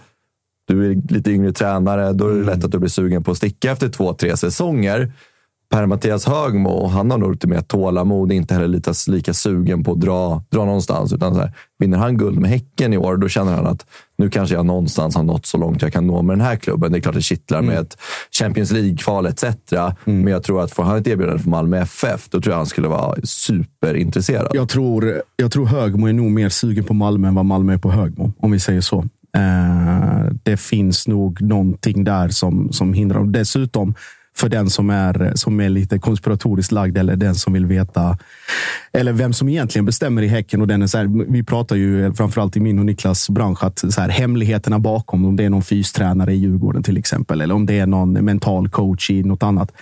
du 0.69 0.91
är 0.91 1.13
lite 1.13 1.31
yngre 1.31 1.53
tränare, 1.53 2.13
då 2.13 2.29
är 2.29 2.35
det 2.35 2.45
lätt 2.45 2.65
att 2.65 2.73
du 2.73 2.79
blir 2.79 2.91
sugen 2.91 3.25
på 3.25 3.31
att 3.31 3.37
sticka 3.37 3.73
efter 3.73 3.89
två, 3.89 4.15
tre 4.15 4.37
säsonger. 4.37 5.13
Per-Mattias 5.71 6.27
Högmo, 6.27 6.87
han 6.87 7.11
har 7.11 7.19
nog 7.19 7.33
lite 7.33 7.49
mer 7.49 7.61
tålamod, 7.61 8.33
inte 8.33 8.55
heller 8.55 8.69
lika, 8.69 8.93
lika 9.07 9.35
sugen 9.35 9.85
på 9.85 9.93
att 9.93 10.01
dra, 10.01 10.43
dra 10.51 10.65
någonstans. 10.65 11.13
Utan 11.13 11.35
så 11.35 11.41
här, 11.41 11.53
vinner 11.79 11.99
han 11.99 12.17
guld 12.17 12.39
med 12.39 12.51
Häcken 12.51 12.93
i 12.93 12.97
år, 12.97 13.17
då 13.17 13.29
känner 13.29 13.57
han 13.57 13.67
att 13.67 13.87
nu 14.23 14.31
kanske 14.31 14.55
jag 14.55 14.67
någonstans 14.67 15.15
har 15.17 15.23
nått 15.23 15.47
så 15.47 15.59
långt 15.59 15.83
jag 15.83 15.93
kan 15.93 16.07
nå 16.07 16.23
med 16.23 16.39
den 16.39 16.47
här 16.47 16.57
klubben. 16.57 16.93
Det 16.93 16.99
är 16.99 17.01
klart 17.01 17.15
det 17.15 17.23
kittlar 17.23 17.63
med 17.63 17.79
ett 17.79 17.97
Champions 18.31 18.71
League-kval 18.73 19.27
etc. 19.27 19.45
Men 20.05 20.27
jag 20.27 20.43
tror 20.43 20.63
att 20.65 20.73
får 20.73 20.83
han 20.83 20.99
ett 20.99 21.07
erbjudande 21.07 21.43
från 21.43 21.51
Malmö 21.51 21.79
FF, 21.79 22.29
då 22.29 22.41
tror 22.41 22.53
jag 22.53 22.57
han 22.57 22.67
skulle 22.67 22.89
vara 22.89 23.17
superintresserad. 23.25 24.51
Jag 24.55 24.69
tror, 24.69 25.23
jag 25.37 25.53
tror 25.53 25.67
Högmo 25.67 26.07
är 26.07 26.13
nog 26.13 26.31
mer 26.31 26.49
sugen 26.49 26.85
på 26.85 26.95
Malmö 26.95 27.29
än 27.29 27.35
vad 27.35 27.45
Malmö 27.45 27.73
är 27.73 27.79
på 27.79 27.91
Högmo, 27.91 28.33
om 28.39 28.51
vi 28.51 28.61
säger 28.61 28.81
så. 28.81 28.99
Eh, 29.37 30.33
det 30.43 30.57
finns 30.57 31.09
nog 31.09 31.43
någonting 31.43 32.05
där 32.05 32.29
som, 32.29 32.73
som 32.73 32.93
hindrar. 32.93 33.25
Dessutom, 33.25 33.95
för 34.37 34.49
den 34.49 34.71
som 34.71 34.91
är, 34.91 35.33
som 35.35 35.61
är 35.61 35.69
lite 35.69 35.99
konspiratoriskt 35.99 36.73
lagd 36.73 36.99
eller 36.99 37.17
den 37.17 37.35
som 37.35 37.53
vill 37.53 37.67
veta 37.67 38.19
eller 38.93 39.13
vem 39.13 39.33
som 39.33 39.49
egentligen 39.49 39.85
bestämmer 39.85 40.23
i 40.23 40.27
Häcken. 40.27 40.61
Och 40.61 40.67
den 40.67 40.83
är 40.83 40.87
så 40.87 40.99
här, 40.99 41.31
vi 41.33 41.43
pratar 41.43 41.77
ju 41.77 42.15
framförallt 42.15 42.57
i 42.57 42.61
min 42.61 42.79
och 42.79 42.87
Niklas 42.87 43.31
bransch 43.31 43.65
att 43.65 43.79
så 43.79 44.01
här, 44.01 44.09
hemligheterna 44.09 44.79
bakom, 44.79 45.25
om 45.25 45.37
det 45.37 45.45
är 45.45 45.51
någon 45.51 45.63
fystränare 45.63 46.33
i 46.33 46.37
Djurgården 46.37 46.83
till 46.83 46.97
exempel, 46.97 47.41
eller 47.41 47.55
om 47.55 47.67
det 47.67 47.79
är 47.79 47.87
någon 47.87 48.13
mental 48.13 48.69
coach 48.69 49.11
i 49.11 49.23
något 49.23 49.43
annat. 49.43 49.73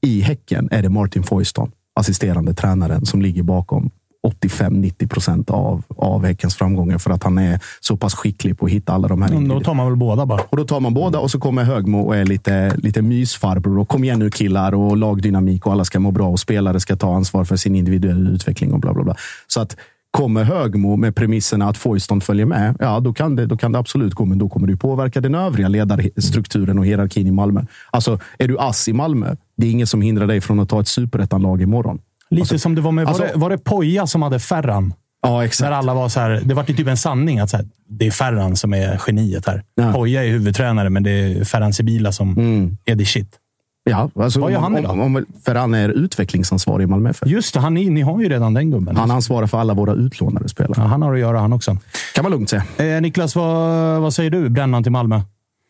I 0.00 0.20
Häcken 0.20 0.68
är 0.72 0.82
det 0.82 0.88
Martin 0.88 1.22
Foyston, 1.22 1.70
assisterande 1.94 2.54
tränaren, 2.54 3.06
som 3.06 3.22
ligger 3.22 3.42
bakom 3.42 3.90
85-90 4.28 5.08
procent 5.08 5.50
av, 5.50 5.82
av 5.96 6.24
Häckens 6.24 6.56
framgångar 6.56 6.98
för 6.98 7.10
att 7.10 7.22
han 7.22 7.38
är 7.38 7.60
så 7.80 7.96
pass 7.96 8.14
skicklig 8.14 8.58
på 8.58 8.66
att 8.66 8.72
hitta 8.72 8.92
alla 8.92 9.08
de 9.08 9.22
här 9.22 9.28
Då 9.28 9.34
individerna. 9.34 9.64
tar 9.64 9.74
man 9.74 9.86
väl 9.86 9.96
båda 9.96 10.26
bara. 10.26 10.40
Och 10.50 10.56
då 10.56 10.64
tar 10.64 10.80
man 10.80 10.94
båda 10.94 11.18
och 11.18 11.30
så 11.30 11.40
kommer 11.40 11.64
Högmo 11.64 12.00
och 12.00 12.16
är 12.16 12.24
lite, 12.24 12.76
lite 12.76 13.02
mysfarbror. 13.02 13.78
Och 13.78 13.88
kom 13.88 14.04
igen 14.04 14.18
nu 14.18 14.30
killar 14.30 14.74
och 14.74 14.96
lagdynamik 14.96 15.66
och 15.66 15.72
alla 15.72 15.84
ska 15.84 16.00
må 16.00 16.10
bra 16.10 16.28
och 16.28 16.40
spelare 16.40 16.80
ska 16.80 16.96
ta 16.96 17.14
ansvar 17.14 17.44
för 17.44 17.56
sin 17.56 17.74
individuella 17.74 18.30
utveckling 18.30 18.72
och 18.72 18.80
bla 18.80 18.94
bla 18.94 19.04
bla. 19.04 19.16
Så 19.46 19.60
att 19.60 19.76
kommer 20.10 20.44
Högmo 20.44 20.96
med 20.96 21.16
premisserna 21.16 21.68
att 21.68 21.76
Foyston 21.76 22.20
följer 22.20 22.46
med, 22.46 22.76
ja 22.78 23.00
då 23.00 23.12
kan, 23.12 23.36
det, 23.36 23.46
då 23.46 23.56
kan 23.56 23.72
det 23.72 23.78
absolut 23.78 24.14
gå. 24.14 24.24
Men 24.24 24.38
då 24.38 24.48
kommer 24.48 24.66
det 24.66 24.76
påverka 24.76 25.20
den 25.20 25.34
övriga 25.34 25.68
ledarstrukturen 25.68 26.78
och 26.78 26.86
hierarkin 26.86 27.26
i 27.26 27.30
Malmö. 27.30 27.64
Alltså, 27.90 28.18
är 28.38 28.48
du 28.48 28.58
ass 28.58 28.88
i 28.88 28.92
Malmö, 28.92 29.36
det 29.56 29.66
är 29.66 29.70
inget 29.70 29.88
som 29.88 30.02
hindrar 30.02 30.26
dig 30.26 30.40
från 30.40 30.60
att 30.60 30.68
ta 30.68 30.80
ett 30.80 30.88
superettanlag 30.88 31.62
imorgon. 31.62 31.98
Lite 32.30 32.58
som 32.58 32.74
det 32.74 32.80
var 32.80 32.92
med... 32.92 33.08
alltså- 33.08 33.22
var, 33.22 33.28
det, 33.32 33.38
var 33.38 33.50
det 33.50 33.58
Poja 33.58 34.06
som 34.06 34.22
hade 34.22 34.38
Ferran? 34.38 34.94
Ja, 35.22 35.44
exakt. 35.44 35.66
Där 35.70 35.76
alla 35.76 35.94
var 35.94 36.08
så 36.08 36.20
här, 36.20 36.40
det 36.44 36.54
var 36.54 36.62
typ 36.64 36.86
en 36.86 36.96
sanning 36.96 37.38
att 37.38 37.50
så 37.50 37.56
här, 37.56 37.66
det 37.88 38.06
är 38.06 38.10
Ferran 38.10 38.56
som 38.56 38.74
är 38.74 39.00
geniet 39.06 39.46
här. 39.46 39.62
Ja. 39.74 39.92
Poja 39.92 40.24
är 40.24 40.28
huvudtränare, 40.28 40.90
men 40.90 41.02
det 41.02 41.10
är 41.10 41.44
Ferran 41.44 41.72
Sibila 41.72 42.12
som 42.12 42.38
är 42.84 42.96
the 42.96 43.04
shit. 43.04 43.36
Ja, 43.84 44.10
alltså, 44.20 44.40
Vad 44.40 44.50
gör 44.50 44.58
om- 44.58 44.62
han 44.64 44.72
om, 44.72 44.78
idag? 44.78 45.00
om, 45.00 45.26
för 45.44 45.54
han 45.54 45.74
är 45.74 45.88
utvecklingsansvarig 45.88 46.84
i 46.84 46.86
Malmö 46.86 47.10
FF. 47.10 47.28
Just 47.28 47.54
det, 47.54 47.60
han, 47.60 47.74
ni 47.74 48.00
har 48.00 48.20
ju 48.20 48.28
redan 48.28 48.54
den 48.54 48.70
gubben. 48.70 48.96
Han 48.96 49.10
ansvarar 49.10 49.46
för 49.46 49.58
alla 49.58 49.74
våra 49.74 49.92
utlånade 49.94 50.48
spelare. 50.48 50.74
ja, 50.76 50.82
han 50.82 51.02
har 51.02 51.14
att 51.14 51.20
göra 51.20 51.38
han 51.40 51.52
också. 51.52 51.76
Kan 52.14 52.22
man 52.22 52.32
lugnt 52.32 52.50
säga. 52.50 52.64
Eh, 52.96 53.00
Niklas, 53.00 53.36
vad, 53.36 54.00
vad 54.00 54.14
säger 54.14 54.30
du? 54.30 54.48
Brännan 54.48 54.82
till 54.82 54.92
Malmö? 54.92 55.20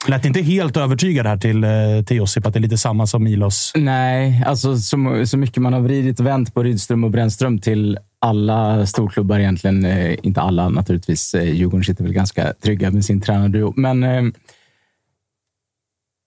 Lät 0.09 0.25
inte 0.25 0.41
helt 0.41 0.77
övertygad 0.77 1.27
här 1.27 1.37
till, 1.37 1.65
eh, 1.65 1.71
till 2.07 2.17
Josip 2.17 2.47
att 2.47 2.53
det 2.53 2.59
är 2.59 2.63
lite 2.63 2.79
samma 2.79 3.07
som 3.07 3.25
Milos. 3.25 3.73
Nej, 3.77 4.45
alltså 4.47 4.77
så, 4.79 5.23
så 5.27 5.39
mycket 5.39 5.63
man 5.63 5.73
har 5.73 5.81
vridit 5.81 6.21
och 6.21 6.27
vänt 6.27 6.55
på 6.55 6.63
Rydström 6.63 7.05
och 7.05 7.11
Brännström 7.11 7.59
till 7.59 7.99
alla 8.19 8.87
storklubbar 8.87 9.39
egentligen, 9.39 9.85
eh, 9.85 10.17
inte 10.23 10.41
alla 10.41 10.69
naturligtvis, 10.69 11.35
eh, 11.35 11.55
Djurgården 11.55 11.85
sitter 11.85 12.05
väl 12.05 12.13
ganska 12.13 12.53
trygga 12.53 12.91
med 12.91 13.05
sin 13.05 13.21
tränarduo, 13.21 13.73
men 13.77 14.05
eh, 14.05 14.23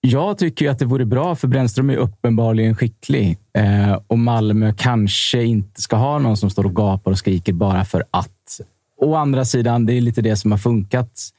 jag 0.02 0.38
tycker 0.38 0.70
att 0.70 0.80
det 0.80 0.86
vore 0.86 1.06
bra, 1.06 1.36
för 1.36 1.48
Brännström 1.48 1.90
är 1.90 1.96
uppenbarligen 1.96 2.76
skicklig 2.76 3.38
eh, 3.58 4.00
och 4.08 4.20
Malmö 4.20 4.74
kanske 4.78 5.44
inte 5.44 5.82
ska 5.82 5.96
ha 5.96 6.20
någon 6.20 6.38
som 6.38 6.50
står 6.50 6.66
och 6.66 6.76
gapar 6.76 7.12
och 7.12 7.18
skriker 7.18 7.54
bara 7.54 7.86
för 7.86 8.04
att. 8.12 8.60
Å 8.98 9.16
andra 9.16 9.46
sidan, 9.46 9.86
det 9.86 9.94
är 9.94 10.02
lite 10.02 10.22
det 10.22 10.36
som 10.36 10.52
har 10.52 10.58
funkat. 10.58 11.30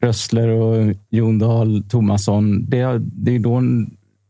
Rössler 0.00 0.48
och 0.48 0.94
Jon 1.10 1.38
Dahl, 1.38 1.84
Tomasson. 1.88 2.70
Det, 2.70 3.00
det 3.02 3.34
är 3.34 3.38
då, 3.38 3.62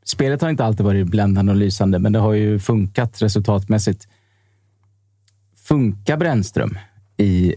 spelet 0.04 0.42
har 0.42 0.50
inte 0.50 0.64
alltid 0.64 0.86
varit 0.86 1.06
bländande 1.06 1.52
och 1.52 1.58
lysande, 1.58 1.98
men 1.98 2.12
det 2.12 2.18
har 2.18 2.32
ju 2.32 2.58
funkat 2.58 3.22
resultatmässigt. 3.22 4.08
Funkar 5.56 6.16
Brännström 6.16 6.78
i 7.16 7.54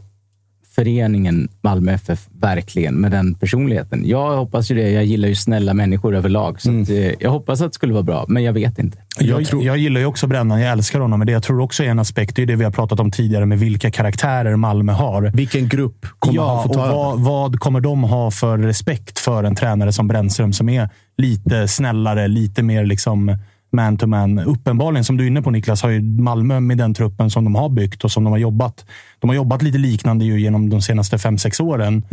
föreningen 0.75 1.49
Malmö 1.62 1.91
FF 1.91 2.27
verkligen 2.39 2.95
med 2.95 3.12
den 3.12 3.36
personligheten? 3.36 4.03
Jag 4.05 4.38
hoppas 4.38 4.71
ju 4.71 4.75
det. 4.75 4.91
Jag 4.91 5.05
gillar 5.05 5.27
ju 5.27 5.36
snälla 5.36 5.73
människor 5.73 6.15
överlag, 6.15 6.62
så 6.62 6.81
att, 6.81 6.89
eh, 6.89 7.12
jag 7.19 7.31
hoppas 7.31 7.62
att 7.62 7.71
det 7.71 7.75
skulle 7.75 7.93
vara 7.93 8.03
bra, 8.03 8.25
men 8.27 8.43
jag 8.43 8.53
vet 8.53 8.79
inte. 8.79 8.97
Jag, 9.19 9.43
jag 9.51 9.77
gillar 9.77 9.99
ju 9.99 10.05
också 10.05 10.27
Brännan. 10.27 10.62
Jag 10.62 10.71
älskar 10.71 10.99
honom. 10.99 11.19
Men 11.19 11.25
det 11.25 11.31
jag 11.31 11.43
tror 11.43 11.59
också 11.59 11.83
är 11.83 11.88
en 11.88 11.99
aspekt, 11.99 12.36
det 12.36 12.41
är 12.41 12.45
det 12.45 12.55
vi 12.55 12.63
har 12.63 12.71
pratat 12.71 12.99
om 12.99 13.12
tidigare 13.12 13.45
med 13.45 13.59
vilka 13.59 13.91
karaktärer 13.91 14.55
Malmö 14.55 14.91
har. 14.91 15.31
Vilken 15.33 15.69
grupp 15.69 16.05
kommer 16.19 16.36
ja, 16.36 16.55
han 16.55 16.63
få 16.63 16.69
och 16.69 16.75
ta 16.75 16.86
över? 16.86 16.95
vad, 16.95 17.19
vad 17.19 17.59
kommer 17.59 17.81
de 17.81 18.03
ha 18.03 18.31
för 18.31 18.57
respekt 18.57 19.19
för 19.19 19.43
en 19.43 19.55
tränare 19.55 19.93
som 19.93 20.07
Brännström 20.07 20.53
som 20.53 20.69
är 20.69 20.89
lite 21.17 21.67
snällare, 21.67 22.27
lite 22.27 22.63
mer 22.63 22.86
liksom 22.86 23.38
man 23.73 23.97
to 23.97 24.07
man. 24.07 24.39
Uppenbarligen, 24.39 25.03
som 25.03 25.17
du 25.17 25.23
är 25.23 25.27
inne 25.27 25.41
på 25.41 25.51
Niklas, 25.51 25.81
har 25.81 25.89
ju 25.89 26.01
Malmö 26.01 26.59
med 26.59 26.77
den 26.77 26.93
truppen 26.93 27.29
som 27.29 27.43
de 27.43 27.55
har 27.55 27.69
byggt 27.69 28.03
och 28.03 28.12
som 28.12 28.23
de 28.23 28.31
har 28.31 28.38
jobbat. 28.38 28.86
De 29.19 29.29
har 29.29 29.36
jobbat 29.36 29.62
lite 29.62 29.77
liknande 29.77 30.25
ju 30.25 30.41
genom 30.41 30.69
de 30.69 30.81
senaste 30.81 31.17
fem 31.17 31.38
sex 31.38 31.59
åren. 31.59 32.03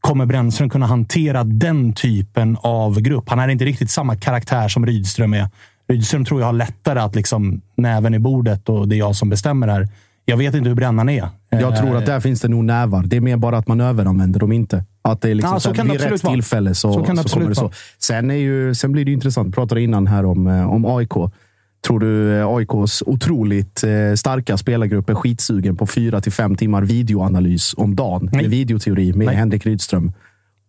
Kommer 0.00 0.26
Brännström 0.26 0.70
kunna 0.70 0.86
hantera 0.86 1.44
den 1.44 1.92
typen 1.92 2.56
av 2.60 3.00
grupp? 3.00 3.28
Han 3.28 3.38
är 3.38 3.48
inte 3.48 3.64
riktigt 3.64 3.90
samma 3.90 4.16
karaktär 4.16 4.68
som 4.68 4.86
Rydström 4.86 5.34
är. 5.34 5.48
Rydström 5.88 6.24
tror 6.24 6.40
jag 6.40 6.46
har 6.46 6.52
lättare 6.52 7.00
att 7.00 7.14
liksom 7.14 7.60
näven 7.76 8.14
i 8.14 8.18
bordet 8.18 8.68
och 8.68 8.88
det 8.88 8.96
är 8.96 8.98
jag 8.98 9.16
som 9.16 9.28
bestämmer 9.28 9.68
här. 9.68 9.88
Jag 10.24 10.36
vet 10.36 10.54
inte 10.54 10.68
hur 10.68 10.76
Brännan 10.76 11.08
är. 11.08 11.28
Jag 11.50 11.76
tror 11.76 11.96
att 11.96 12.06
där 12.06 12.20
finns 12.20 12.40
det 12.40 12.48
nog 12.48 12.64
nävar. 12.64 13.02
Det 13.06 13.16
är 13.16 13.20
mer 13.20 13.36
bara 13.36 13.58
att 13.58 13.68
man 13.68 13.80
överanvänder 13.80 14.40
dem 14.40 14.52
inte. 14.52 14.84
Att 15.02 15.20
det 15.20 15.30
är 15.30 15.34
liksom 15.34 15.52
Ja, 15.54 15.60
så 15.60 15.74
så 15.74 15.82
det 15.82 15.92
vid 15.92 16.00
rätt 16.00 16.24
vara. 16.24 16.34
tillfälle 16.34 16.74
så, 16.74 16.92
Så 16.92 16.98
så 17.16 17.28
kommer 17.38 17.48
det 17.48 17.54
så. 17.54 17.70
Sen, 17.98 18.30
är 18.30 18.34
ju, 18.34 18.74
sen 18.74 18.92
blir 18.92 19.04
det 19.04 19.12
intressant. 19.12 19.48
Vi 19.48 19.52
pratade 19.52 19.82
innan 19.82 20.06
här 20.06 20.24
om, 20.24 20.46
eh, 20.46 20.70
om 20.72 20.84
AIK. 20.86 21.12
Tror 21.86 22.00
du 22.00 22.38
eh, 22.40 22.46
AIKs 22.48 23.02
otroligt 23.06 23.84
eh, 23.84 24.14
starka 24.16 24.56
spelargrupp 24.56 25.08
är 25.10 25.14
skitsugen 25.14 25.76
på 25.76 25.86
fyra 25.86 26.20
till 26.20 26.32
fem 26.32 26.56
timmar 26.56 26.82
videoanalys 26.82 27.74
om 27.76 27.96
dagen? 27.96 28.28
Nej. 28.32 28.42
Med 28.42 28.50
videoteori 28.50 29.12
med 29.12 29.26
Nej. 29.26 29.36
Henrik 29.36 29.66
Rydström. 29.66 30.12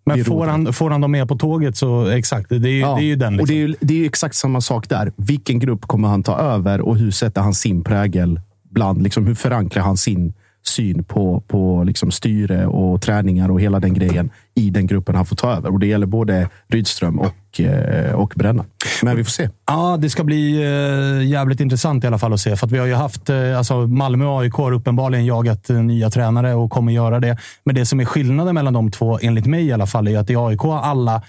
Men 0.06 0.26
får 0.26 0.48
han, 0.48 0.74
får 0.74 0.90
han 0.90 1.02
dem 1.02 1.12
med 1.12 1.28
på 1.28 1.36
tåget 1.36 1.78
så 1.78 2.06
exakt. 2.08 2.50
Det 2.50 2.56
är 2.56 2.60
ju, 2.68 2.80
Ja, 2.80 2.96
det 2.96 3.02
är 3.02 3.06
ju 3.06 3.16
den. 3.16 3.40
Och 3.40 3.48
det 3.48 3.54
är 3.64 3.68
Liksom. 3.68 3.78
ju, 3.82 3.88
det 3.88 3.94
är 3.94 3.98
ju 3.98 4.06
exakt 4.06 4.36
samma 4.36 4.62
sak 4.62 4.90
där. 4.90 5.12
Vilken 5.16 5.60
grupp 5.60 5.82
kommer 5.88 6.08
han 6.08 6.24
ta 6.24 6.38
över 6.38 6.82
och 6.82 6.98
hur 6.98 7.12
sätter 7.12 7.42
han 7.42 7.54
sin 7.54 7.84
prägel? 7.84 8.40
Bland, 8.74 9.04
liksom, 9.04 9.28
hur 9.28 9.36
förankrar 9.36 9.84
han 9.84 9.98
sin 9.98 10.34
syn 10.66 11.04
på, 11.04 11.44
på 11.48 11.84
liksom 11.84 12.12
styre 12.12 12.66
och 12.66 13.02
träningar 13.02 13.52
och 13.52 13.62
hela 13.62 13.80
den 13.80 13.94
grejen 13.94 14.30
i 14.56 14.70
den 14.70 14.88
gruppen 14.88 15.16
han 15.16 15.26
får 15.26 15.36
ta 15.36 15.52
över? 15.52 15.70
Och 15.74 15.80
Det 15.80 15.88
gäller 15.88 16.06
både 16.06 16.50
Rydström 16.68 17.20
och, 17.20 17.62
eh, 17.62 18.14
och 18.14 18.34
Bränna. 18.36 18.66
Men 19.02 19.18
vi 19.18 19.24
får 19.24 19.32
se. 19.32 19.50
Ja, 19.68 19.98
det 20.02 20.10
ska 20.10 20.24
bli 20.24 20.56
eh, 20.56 21.28
jävligt 21.28 21.60
intressant 21.60 22.04
i 22.04 22.08
alla 22.08 22.20
fall 22.20 22.34
att 22.34 22.40
se. 22.40 22.56
För 22.56 22.68
att 22.68 22.72
vi 22.72 22.78
har 22.78 22.86
ju 22.86 22.94
haft, 22.94 23.30
eh, 23.30 23.58
alltså 23.58 23.88
Malmö 23.88 24.26
och 24.26 24.42
AIK 24.42 24.54
har 24.54 24.72
uppenbarligen 24.72 25.26
jagat 25.26 25.70
nya 25.70 26.10
tränare 26.10 26.54
och 26.54 26.72
kommer 26.72 26.92
göra 26.92 27.20
det. 27.20 27.38
Men 27.64 27.76
det 27.76 27.86
som 27.86 28.00
är 28.00 28.06
skillnaden 28.06 28.56
mellan 28.56 28.74
de 28.74 28.92
två, 28.92 29.20
enligt 29.22 29.46
mig 29.46 29.66
i 29.66 29.72
alla 29.72 29.88
fall, 29.88 30.08
är 30.08 30.18
att 30.18 30.30
i 30.30 30.36
AIK 30.36 30.60
har 30.60 30.80
alla 30.80 31.22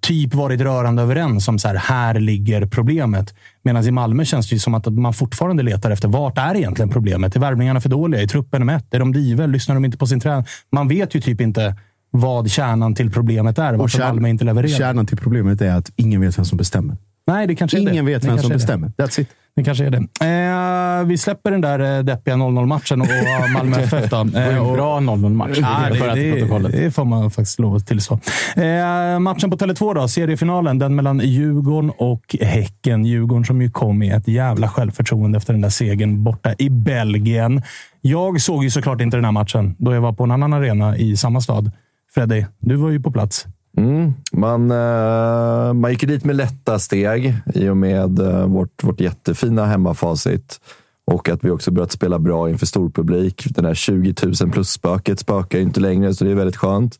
typ 0.00 0.34
varit 0.34 0.60
rörande 0.60 1.02
överens 1.02 1.48
om 1.48 1.58
så 1.58 1.68
här, 1.68 1.74
här 1.74 2.14
ligger 2.20 2.66
problemet. 2.66 3.34
Medan 3.62 3.84
i 3.84 3.90
Malmö 3.90 4.24
känns 4.24 4.48
det 4.48 4.54
ju 4.54 4.58
som 4.58 4.74
att 4.74 4.86
man 4.86 5.12
fortfarande 5.12 5.62
letar 5.62 5.90
efter 5.90 6.08
vart 6.08 6.38
är 6.38 6.54
egentligen 6.56 6.88
problemet? 6.88 7.36
Är 7.36 7.40
värvningarna 7.40 7.80
för 7.80 7.88
dåliga? 7.88 8.22
Är 8.22 8.26
truppen 8.26 8.66
mätt? 8.66 8.94
Är 8.94 8.98
de 8.98 9.12
diver? 9.12 9.46
Lyssnar 9.46 9.74
de 9.74 9.84
inte 9.84 9.98
på 9.98 10.06
sin 10.06 10.20
tränare? 10.20 10.44
Man 10.72 10.88
vet 10.88 11.14
ju 11.14 11.20
typ 11.20 11.40
inte 11.40 11.76
vad 12.10 12.50
kärnan 12.50 12.94
till 12.94 13.10
problemet 13.10 13.58
är. 13.58 13.74
Varför 13.74 13.98
kärn- 13.98 14.08
Malmö 14.08 14.28
inte 14.28 14.44
levererar. 14.44 14.78
Kärnan 14.78 15.06
till 15.06 15.16
problemet 15.16 15.60
är 15.60 15.70
att 15.74 15.90
ingen 15.96 16.20
vet 16.20 16.38
vem 16.38 16.44
som 16.44 16.58
bestämmer. 16.58 16.96
Nej, 17.26 17.46
det 17.46 17.54
kanske 17.54 17.78
är 17.78 17.84
det. 17.84 17.90
Ingen 17.92 18.06
vet 18.06 18.22
Det 18.22 18.28
vem 18.28 18.38
som 18.38 18.46
är 18.46 18.48
det. 18.48 18.54
bestämmer. 18.54 18.88
That's 18.88 19.20
it. 19.20 19.28
Det 19.56 19.64
kanske 19.64 19.84
är 19.86 19.90
det. 19.90 21.00
Eh, 21.00 21.06
vi 21.06 21.18
släpper 21.18 21.50
den 21.50 21.60
där 21.60 21.96
eh, 21.98 22.02
deppiga 22.04 22.34
0-0-matchen 22.34 23.00
och 23.00 23.06
och 23.06 23.50
Malmö 23.54 23.76
FF. 23.80 24.10
Då. 24.10 24.24
Det 24.24 24.32
var 24.32 24.40
Eh, 24.40 24.56
en 24.56 24.60
och- 24.60 24.72
bra 24.76 24.98
0-0-match. 25.00 25.58
Ja, 25.60 25.86
för 25.98 26.14
det, 26.14 26.68
det, 26.68 26.82
det 26.84 26.90
får 26.90 27.04
man 27.04 27.30
faktiskt 27.30 27.58
lov 27.58 27.74
att 27.76 27.86
tillstå. 27.86 28.14
Eh, 28.56 29.18
matchen 29.18 29.50
på 29.50 29.56
Tele2 29.56 29.94
då, 29.94 30.08
seriefinalen. 30.08 30.78
Den 30.78 30.94
mellan 30.96 31.20
Djurgården 31.24 31.90
och 31.98 32.36
Häcken. 32.40 33.04
Djurgården 33.04 33.44
som 33.44 33.62
ju 33.62 33.70
kom 33.70 33.98
med 33.98 34.16
ett 34.16 34.28
jävla 34.28 34.68
självförtroende 34.68 35.36
efter 35.38 35.52
den 35.52 35.62
där 35.62 35.70
segern 35.70 36.24
borta 36.24 36.54
i 36.58 36.70
Belgien. 36.70 37.62
Jag 38.00 38.40
såg 38.40 38.64
ju 38.64 38.70
såklart 38.70 39.00
inte 39.00 39.16
den 39.16 39.24
här 39.24 39.32
matchen 39.32 39.74
då 39.78 39.94
jag 39.94 40.00
var 40.00 40.12
på 40.12 40.24
en 40.24 40.30
annan 40.30 40.52
arena 40.52 40.96
i 40.96 41.16
samma 41.16 41.40
stad. 41.40 41.70
Freddy, 42.14 42.44
du 42.58 42.76
var 42.76 42.90
ju 42.90 43.00
på 43.00 43.10
plats. 43.10 43.46
Mm. 43.76 44.12
Man, 44.32 44.70
eh, 44.70 45.72
man 45.72 45.90
gick 45.90 46.02
ju 46.02 46.08
dit 46.08 46.24
med 46.24 46.36
lätta 46.36 46.78
steg 46.78 47.34
i 47.54 47.68
och 47.68 47.76
med 47.76 48.18
eh, 48.18 48.46
vårt, 48.46 48.84
vårt 48.84 49.00
jättefina 49.00 49.66
hemmafacit. 49.66 50.60
Och 51.06 51.28
att 51.28 51.44
vi 51.44 51.50
också 51.50 51.70
börjat 51.70 51.92
spela 51.92 52.18
bra 52.18 52.50
inför 52.50 52.66
storpublik. 52.66 53.44
Den 53.50 53.64
här 53.64 53.74
20 53.74 54.14
000 54.40 54.52
plus-spöket 54.52 55.20
spökar 55.20 55.58
ju 55.58 55.64
inte 55.64 55.80
längre, 55.80 56.14
så 56.14 56.24
det 56.24 56.30
är 56.30 56.34
väldigt 56.34 56.56
skönt. 56.56 56.98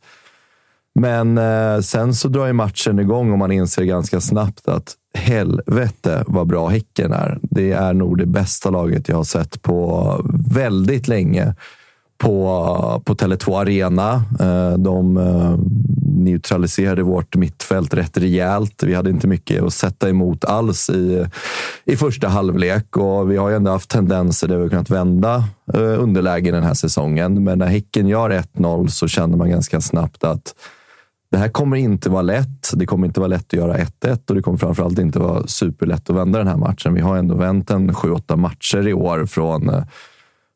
Men 0.94 1.38
eh, 1.38 1.80
sen 1.80 2.14
så 2.14 2.28
drar 2.28 2.46
ju 2.46 2.52
matchen 2.52 2.98
igång 2.98 3.32
och 3.32 3.38
man 3.38 3.52
inser 3.52 3.84
ganska 3.84 4.20
snabbt 4.20 4.68
att 4.68 4.94
helvete 5.14 6.24
vad 6.26 6.46
bra 6.46 6.68
Häcken 6.68 7.12
är. 7.12 7.38
Det 7.42 7.72
är 7.72 7.94
nog 7.94 8.18
det 8.18 8.26
bästa 8.26 8.70
laget 8.70 9.08
jag 9.08 9.16
har 9.16 9.24
sett 9.24 9.62
på 9.62 10.20
väldigt 10.54 11.08
länge 11.08 11.54
på, 12.18 13.02
på 13.04 13.14
Tele2 13.14 13.60
Arena. 13.60 14.22
Eh, 14.40 14.78
de 14.78 15.16
eh, 15.16 15.56
neutraliserade 16.18 17.02
vårt 17.02 17.36
mittfält 17.36 17.94
rätt 17.94 18.18
rejält. 18.18 18.82
Vi 18.82 18.94
hade 18.94 19.10
inte 19.10 19.26
mycket 19.26 19.62
att 19.62 19.72
sätta 19.72 20.08
emot 20.08 20.44
alls 20.44 20.90
i, 20.90 21.26
i 21.84 21.96
första 21.96 22.28
halvlek 22.28 22.96
och 22.96 23.30
vi 23.30 23.36
har 23.36 23.48
ju 23.48 23.56
ändå 23.56 23.70
haft 23.70 23.90
tendenser 23.90 24.48
där 24.48 24.56
vi 24.56 24.62
har 24.62 24.68
kunnat 24.68 24.90
vända 24.90 25.44
underlägen 25.74 26.26
underläge 26.26 26.50
den 26.50 26.62
här 26.62 26.74
säsongen. 26.74 27.44
Men 27.44 27.58
när 27.58 27.66
Häcken 27.66 28.08
gör 28.08 28.30
1-0 28.30 28.86
så 28.86 29.08
känner 29.08 29.36
man 29.36 29.50
ganska 29.50 29.80
snabbt 29.80 30.24
att 30.24 30.54
det 31.30 31.38
här 31.38 31.48
kommer 31.48 31.76
inte 31.76 32.10
vara 32.10 32.22
lätt. 32.22 32.70
Det 32.74 32.86
kommer 32.86 33.06
inte 33.06 33.20
vara 33.20 33.28
lätt 33.28 33.46
att 33.46 33.52
göra 33.52 33.76
1-1 33.76 34.28
och 34.28 34.34
det 34.34 34.42
kommer 34.42 34.58
framförallt 34.58 34.98
inte 34.98 35.18
vara 35.18 35.46
superlätt 35.46 36.10
att 36.10 36.16
vända 36.16 36.38
den 36.38 36.48
här 36.48 36.56
matchen. 36.56 36.94
Vi 36.94 37.00
har 37.00 37.16
ändå 37.16 37.34
vänt 37.34 37.70
en 37.70 37.90
7-8 37.90 38.36
matcher 38.36 38.88
i 38.88 38.92
år 38.92 39.26
från, 39.26 39.70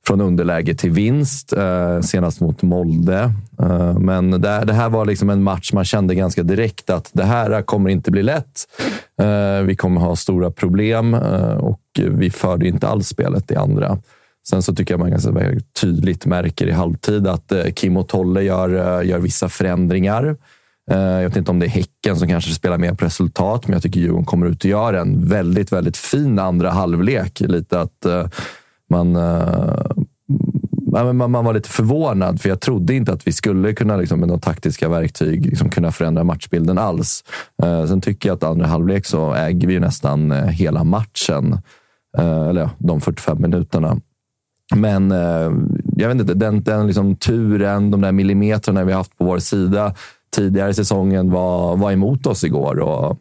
från 0.07 0.21
underläge 0.21 0.75
till 0.75 0.91
vinst. 0.91 1.53
Eh, 1.53 2.01
senast 2.01 2.41
mot 2.41 2.63
Molde. 2.63 3.33
Eh, 3.63 3.99
men 3.99 4.31
det, 4.31 4.73
här 4.73 4.89
var 4.89 5.05
liksom 5.05 5.31
en 5.31 5.43
match 5.43 5.73
man 5.73 5.85
kände 5.85 6.15
ganska 6.15 6.43
direkt 6.43 6.91
att 6.91 7.11
det 7.13 7.25
här 7.25 7.63
kommer 7.63 7.91
inte 7.91 8.11
bli 8.11 8.23
lätt. 8.23 8.67
Eh, 9.21 9.63
vi 9.63 9.77
kommer 9.77 10.01
ha 10.01 10.17
stora 10.17 10.51
problem 10.51 11.15
och 11.59 11.81
vi 12.11 12.31
förde 12.31 12.69
inte 12.69 12.89
alls 12.89 13.09
spelet 13.09 13.51
i 13.51 13.57
andra. 13.57 13.99
Sen 14.49 14.63
så 14.63 14.75
tycker 14.75 14.95
jag 14.95 14.99
man 14.99 15.11
ganska 15.11 15.33
tydligt 15.81 16.27
märker 16.27 16.67
i 16.67 16.73
halvtid 16.73 17.27
att 17.27 17.53
Kim 17.75 17.97
och 17.97 18.09
Tolle 18.09 18.43
gör, 18.43 19.03
gör 19.03 19.19
vissa 19.19 19.49
förändringar. 19.49 20.37
Jag 20.87 21.23
vet 21.29 21.37
inte 21.37 21.51
om 21.51 21.59
det 21.59 21.67
är 21.67 21.71
Häcken 21.71 22.17
som 22.17 22.29
kanske 22.29 22.53
spelar 22.53 22.79
mer 22.79 22.95
på 22.95 23.05
resultat, 23.05 23.67
men 23.67 23.73
jag 23.73 23.83
tycker 23.83 24.01
Djurgården 24.01 24.25
kommer 24.25 24.47
ut 24.47 24.65
och 24.65 24.71
gör 24.71 24.95
en 24.95 25.29
väldigt, 25.29 25.73
väldigt 25.73 25.97
fin 25.97 26.39
andra 26.39 26.71
halvlek. 26.71 27.41
Lite 27.41 27.81
att 27.81 28.07
man, 28.91 29.17
eh, 29.17 31.13
man, 31.13 31.31
man 31.31 31.45
var 31.45 31.55
lite 31.55 31.69
förvånad, 31.69 32.41
för 32.41 32.49
jag 32.49 32.61
trodde 32.61 32.95
inte 32.95 33.13
att 33.13 33.27
vi 33.27 33.33
skulle 33.33 33.73
kunna 33.73 33.97
liksom, 33.97 34.21
med 34.21 34.29
några 34.29 34.41
taktiska 34.41 34.89
verktyg 34.89 35.47
liksom, 35.47 35.71
kunna 35.71 35.93
förändra 35.93 36.25
matchbilden 36.25 36.79
alls. 36.79 37.25
Eh, 37.63 37.87
sen 37.87 38.01
tycker 38.01 38.29
jag 38.29 38.37
att 38.37 38.45
andra 38.45 38.67
halvlek 38.67 39.07
så 39.07 39.35
äger 39.35 39.69
vi 39.69 39.75
ju 39.75 39.81
nästan 39.81 40.33
eh, 40.33 40.45
hela 40.45 40.85
matchen. 40.85 41.59
Eller 42.19 42.61
ja, 42.61 42.71
de 42.79 43.01
45 43.01 43.43
minuterna. 43.43 43.97
Men 44.75 45.11
jag 45.97 46.09
vet 46.09 46.21
inte, 46.21 46.35
den, 46.35 46.63
den 46.63 46.87
liksom 46.87 47.17
turen, 47.17 47.91
de 47.91 48.01
där 48.01 48.13
millimetrarna 48.13 48.85
vi 48.85 48.93
haft 48.93 49.19
på 49.19 49.25
vår 49.25 49.39
sida 49.39 49.95
tidigare 50.37 50.71
i 50.71 50.75
säsongen 50.75 51.31
var, 51.31 51.77
var 51.77 51.93
emot 51.93 52.27
oss 52.27 52.45
igår. 52.45 52.79
Och, 52.79 53.19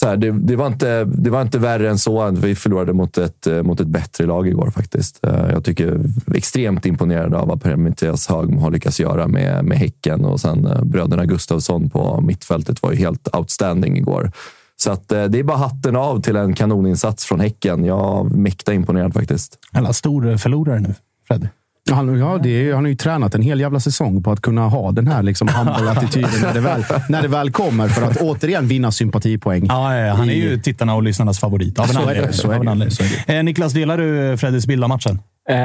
så 0.00 0.08
här, 0.08 0.16
det, 0.16 0.30
det, 0.30 0.56
var 0.56 0.66
inte, 0.66 1.04
det 1.04 1.30
var 1.30 1.42
inte 1.42 1.58
värre 1.58 1.90
än 1.90 1.98
så. 1.98 2.30
Vi 2.30 2.54
förlorade 2.54 2.92
mot 2.92 3.18
ett, 3.18 3.46
eh, 3.46 3.62
mot 3.62 3.80
ett 3.80 3.86
bättre 3.86 4.26
lag 4.26 4.48
igår 4.48 4.70
faktiskt. 4.70 5.24
Eh, 5.24 5.50
jag 5.50 5.64
tycker 5.64 6.00
extremt 6.34 6.86
imponerad 6.86 7.34
av 7.34 7.48
vad 7.48 7.62
Per-Mattias 7.62 8.28
Högmo 8.28 8.60
har 8.60 8.70
lyckats 8.70 9.00
göra 9.00 9.28
med, 9.28 9.64
med 9.64 9.78
Häcken 9.78 10.24
och 10.24 10.40
sen 10.40 10.66
eh, 10.66 10.82
bröderna 10.82 11.24
Gustavsson 11.24 11.90
på 11.90 12.20
mittfältet 12.20 12.82
var 12.82 12.92
ju 12.92 12.98
helt 12.98 13.36
outstanding 13.36 13.96
igår. 13.96 14.32
Så 14.76 14.90
att, 14.90 15.08
det 15.08 15.38
är 15.38 15.42
bara 15.42 15.58
hatten 15.58 15.96
av 15.96 16.22
till 16.22 16.36
en 16.36 16.54
kanoninsats 16.54 17.24
från 17.24 17.40
Häcken. 17.40 17.84
Jag 17.84 18.26
är 18.26 18.30
mäkta 18.30 18.74
imponerad 18.74 19.14
faktiskt. 19.14 19.58
Alla 19.72 19.92
stor 19.92 20.36
förlorare 20.36 20.80
nu, 20.80 20.94
Fred. 21.28 21.48
Han, 21.94 22.18
ja, 22.18 22.38
det 22.42 22.72
han 22.72 22.84
har 22.84 22.88
ju 22.88 22.96
tränat 22.96 23.34
en 23.34 23.42
hel 23.42 23.60
jävla 23.60 23.80
säsong 23.80 24.22
på 24.22 24.32
att 24.32 24.40
kunna 24.40 24.68
ha 24.68 24.92
den 24.92 25.06
här 25.06 25.22
liksom 25.22 25.48
humble-attityden 25.48 26.30
när, 26.42 26.54
det 26.54 26.60
väl, 26.60 26.84
när 27.08 27.22
det 27.22 27.28
väl 27.28 27.50
kommer 27.50 27.88
för 27.88 28.02
att 28.02 28.16
återigen 28.20 28.66
vinna 28.68 28.92
sympatipoäng. 28.92 29.66
Ja, 29.68 29.96
ja, 29.96 30.14
han 30.14 30.30
är 30.30 30.34
ju 30.34 30.58
tittarna 30.60 30.94
och 30.94 31.02
lyssnarnas 31.02 31.38
favorit. 31.40 31.78
Av 31.78 31.84
en 31.84 31.94
Så 31.94 32.00
är 32.00 32.04
det, 32.04 32.10
anledning. 32.10 32.32
så 32.32 32.50
är 32.50 32.54
Av 32.54 32.60
en 32.60 32.64
det. 32.66 32.70
anledning. 32.70 32.90
Så 32.96 33.02
är 33.02 33.24
det. 33.26 33.36
Eh, 33.36 33.42
Niklas, 33.44 33.72
delar 33.72 33.98
du 33.98 34.36
Freddys 34.36 34.66
bild 34.66 34.82
av 34.82 34.88
matchen? 34.88 35.18
Eh, 35.50 35.56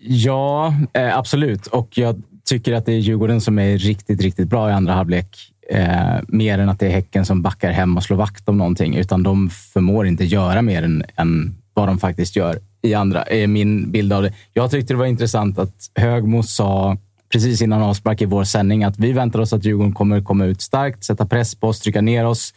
ja, 0.00 0.74
eh, 0.92 1.18
absolut. 1.18 1.66
Och 1.66 1.98
jag 1.98 2.22
tycker 2.48 2.72
att 2.74 2.86
det 2.86 2.92
är 2.92 2.98
Djurgården 2.98 3.40
som 3.40 3.58
är 3.58 3.78
riktigt, 3.78 4.20
riktigt 4.20 4.48
bra 4.48 4.70
i 4.70 4.72
andra 4.72 4.92
halvlek. 4.94 5.52
Eh, 5.70 5.86
mer 6.28 6.58
än 6.58 6.68
att 6.68 6.80
det 6.80 6.86
är 6.86 6.90
Häcken 6.90 7.24
som 7.24 7.42
backar 7.42 7.70
hem 7.70 7.96
och 7.96 8.02
slår 8.02 8.16
vakt 8.16 8.48
om 8.48 8.58
någonting. 8.58 8.96
Utan 8.96 9.22
de 9.22 9.50
förmår 9.50 10.06
inte 10.06 10.24
göra 10.24 10.62
mer 10.62 10.82
än, 10.82 11.04
än 11.16 11.56
vad 11.74 11.88
de 11.88 11.98
faktiskt 11.98 12.36
gör 12.36 12.58
i 12.86 12.94
andra. 12.94 13.22
är 13.22 13.46
min 13.46 13.90
bild 13.90 14.12
av 14.12 14.22
det. 14.22 14.32
Jag 14.52 14.70
tyckte 14.70 14.92
det 14.94 14.98
var 14.98 15.06
intressant 15.06 15.58
att 15.58 15.90
Högmo 15.94 16.42
sa 16.42 16.96
precis 17.32 17.62
innan 17.62 17.82
avspark 17.82 18.22
i 18.22 18.24
vår 18.24 18.44
sändning 18.44 18.84
att 18.84 18.98
vi 18.98 19.12
väntar 19.12 19.40
oss 19.40 19.52
att 19.52 19.64
Djurgården 19.64 19.92
kommer 19.92 20.20
komma 20.20 20.44
ut 20.44 20.62
starkt, 20.62 21.04
sätta 21.04 21.26
press 21.26 21.54
på 21.54 21.68
oss, 21.68 21.80
trycka 21.80 22.00
ner 22.00 22.26
oss 22.26 22.54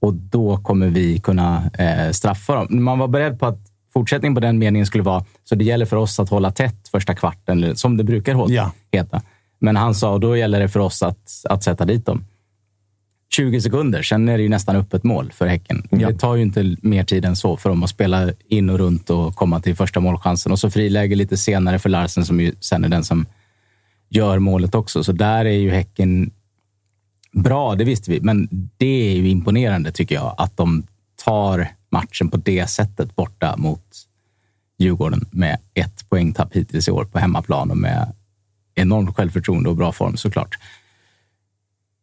och 0.00 0.14
då 0.14 0.56
kommer 0.56 0.86
vi 0.86 1.18
kunna 1.18 1.70
eh, 1.78 2.10
straffa 2.12 2.54
dem. 2.54 2.84
Man 2.84 2.98
var 2.98 3.08
beredd 3.08 3.38
på 3.40 3.46
att 3.46 3.58
fortsättningen 3.92 4.34
på 4.34 4.40
den 4.40 4.58
meningen 4.58 4.86
skulle 4.86 5.04
vara 5.04 5.24
så 5.44 5.54
det 5.54 5.64
gäller 5.64 5.86
för 5.86 5.96
oss 5.96 6.20
att 6.20 6.28
hålla 6.28 6.50
tätt 6.50 6.88
första 6.88 7.14
kvarten, 7.14 7.76
som 7.76 7.96
det 7.96 8.04
brukar 8.04 8.34
hålla, 8.34 8.54
Ja. 8.54 8.72
heta. 8.92 9.22
Men 9.60 9.76
han 9.76 9.94
sa 9.94 10.12
och 10.12 10.20
då 10.20 10.36
gäller 10.36 10.60
det 10.60 10.68
för 10.68 10.80
oss 10.80 11.02
att, 11.02 11.30
att 11.48 11.62
sätta 11.64 11.84
dit 11.84 12.06
dem. 12.06 12.24
20 13.30 13.60
sekunder, 13.60 14.02
sen 14.02 14.28
är 14.28 14.36
det 14.36 14.42
ju 14.42 14.48
nästan 14.48 14.76
öppet 14.76 15.04
mål 15.04 15.32
för 15.32 15.46
Häcken. 15.46 15.88
Det 15.90 16.18
tar 16.18 16.36
ju 16.36 16.42
inte 16.42 16.76
mer 16.82 17.04
tid 17.04 17.24
än 17.24 17.36
så 17.36 17.56
för 17.56 17.68
dem 17.68 17.82
att 17.82 17.90
spela 17.90 18.32
in 18.48 18.70
och 18.70 18.78
runt 18.78 19.10
och 19.10 19.36
komma 19.36 19.60
till 19.60 19.76
första 19.76 20.00
målchansen. 20.00 20.52
Och 20.52 20.58
så 20.58 20.70
friläge 20.70 21.14
lite 21.14 21.36
senare 21.36 21.78
för 21.78 21.88
Larsen 21.88 22.24
som 22.24 22.40
ju 22.40 22.52
sen 22.60 22.84
är 22.84 22.88
den 22.88 23.04
som 23.04 23.26
gör 24.08 24.38
målet 24.38 24.74
också. 24.74 25.04
Så 25.04 25.12
där 25.12 25.44
är 25.44 25.58
ju 25.58 25.70
Häcken 25.70 26.30
bra, 27.32 27.74
det 27.74 27.84
visste 27.84 28.10
vi. 28.10 28.20
Men 28.20 28.48
det 28.76 29.10
är 29.10 29.16
ju 29.16 29.28
imponerande 29.28 29.92
tycker 29.92 30.14
jag, 30.14 30.34
att 30.38 30.56
de 30.56 30.86
tar 31.24 31.68
matchen 31.90 32.30
på 32.30 32.36
det 32.36 32.70
sättet 32.70 33.16
borta 33.16 33.56
mot 33.56 33.84
Djurgården 34.78 35.26
med 35.30 35.58
ett 35.74 36.08
poängtapp 36.08 36.56
hittills 36.56 36.88
i 36.88 36.90
år 36.90 37.04
på 37.04 37.18
hemmaplan 37.18 37.70
och 37.70 37.76
med 37.76 38.12
enormt 38.74 39.16
självförtroende 39.16 39.70
och 39.70 39.76
bra 39.76 39.92
form 39.92 40.16
såklart. 40.16 40.58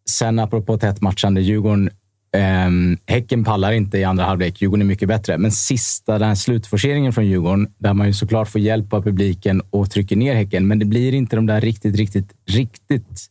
Sen 0.09 0.39
apropå 0.39 0.77
tätt 0.77 1.01
matchande, 1.01 1.41
Djurgården 1.41 1.89
ehm, 2.35 2.97
Häcken 3.05 3.43
pallar 3.43 3.71
inte 3.71 3.97
i 3.97 4.03
andra 4.03 4.23
halvlek. 4.23 4.61
Djurgården 4.61 4.81
är 4.81 4.85
mycket 4.85 5.07
bättre. 5.07 5.37
Men 5.37 5.51
sista, 5.51 6.19
den 6.19 6.27
här 6.27 6.35
slutforceringen 6.35 7.13
från 7.13 7.25
Djurgården, 7.25 7.73
där 7.77 7.93
man 7.93 8.07
ju 8.07 8.13
såklart 8.13 8.49
får 8.49 8.61
hjälp 8.61 8.93
av 8.93 9.01
publiken 9.01 9.61
och 9.69 9.91
trycker 9.91 10.15
ner 10.15 10.35
Häcken. 10.35 10.67
Men 10.67 10.79
det 10.79 10.85
blir 10.85 11.13
inte 11.13 11.35
de 11.35 11.45
där 11.45 11.61
riktigt, 11.61 11.95
riktigt, 11.95 12.33
riktigt... 12.47 13.29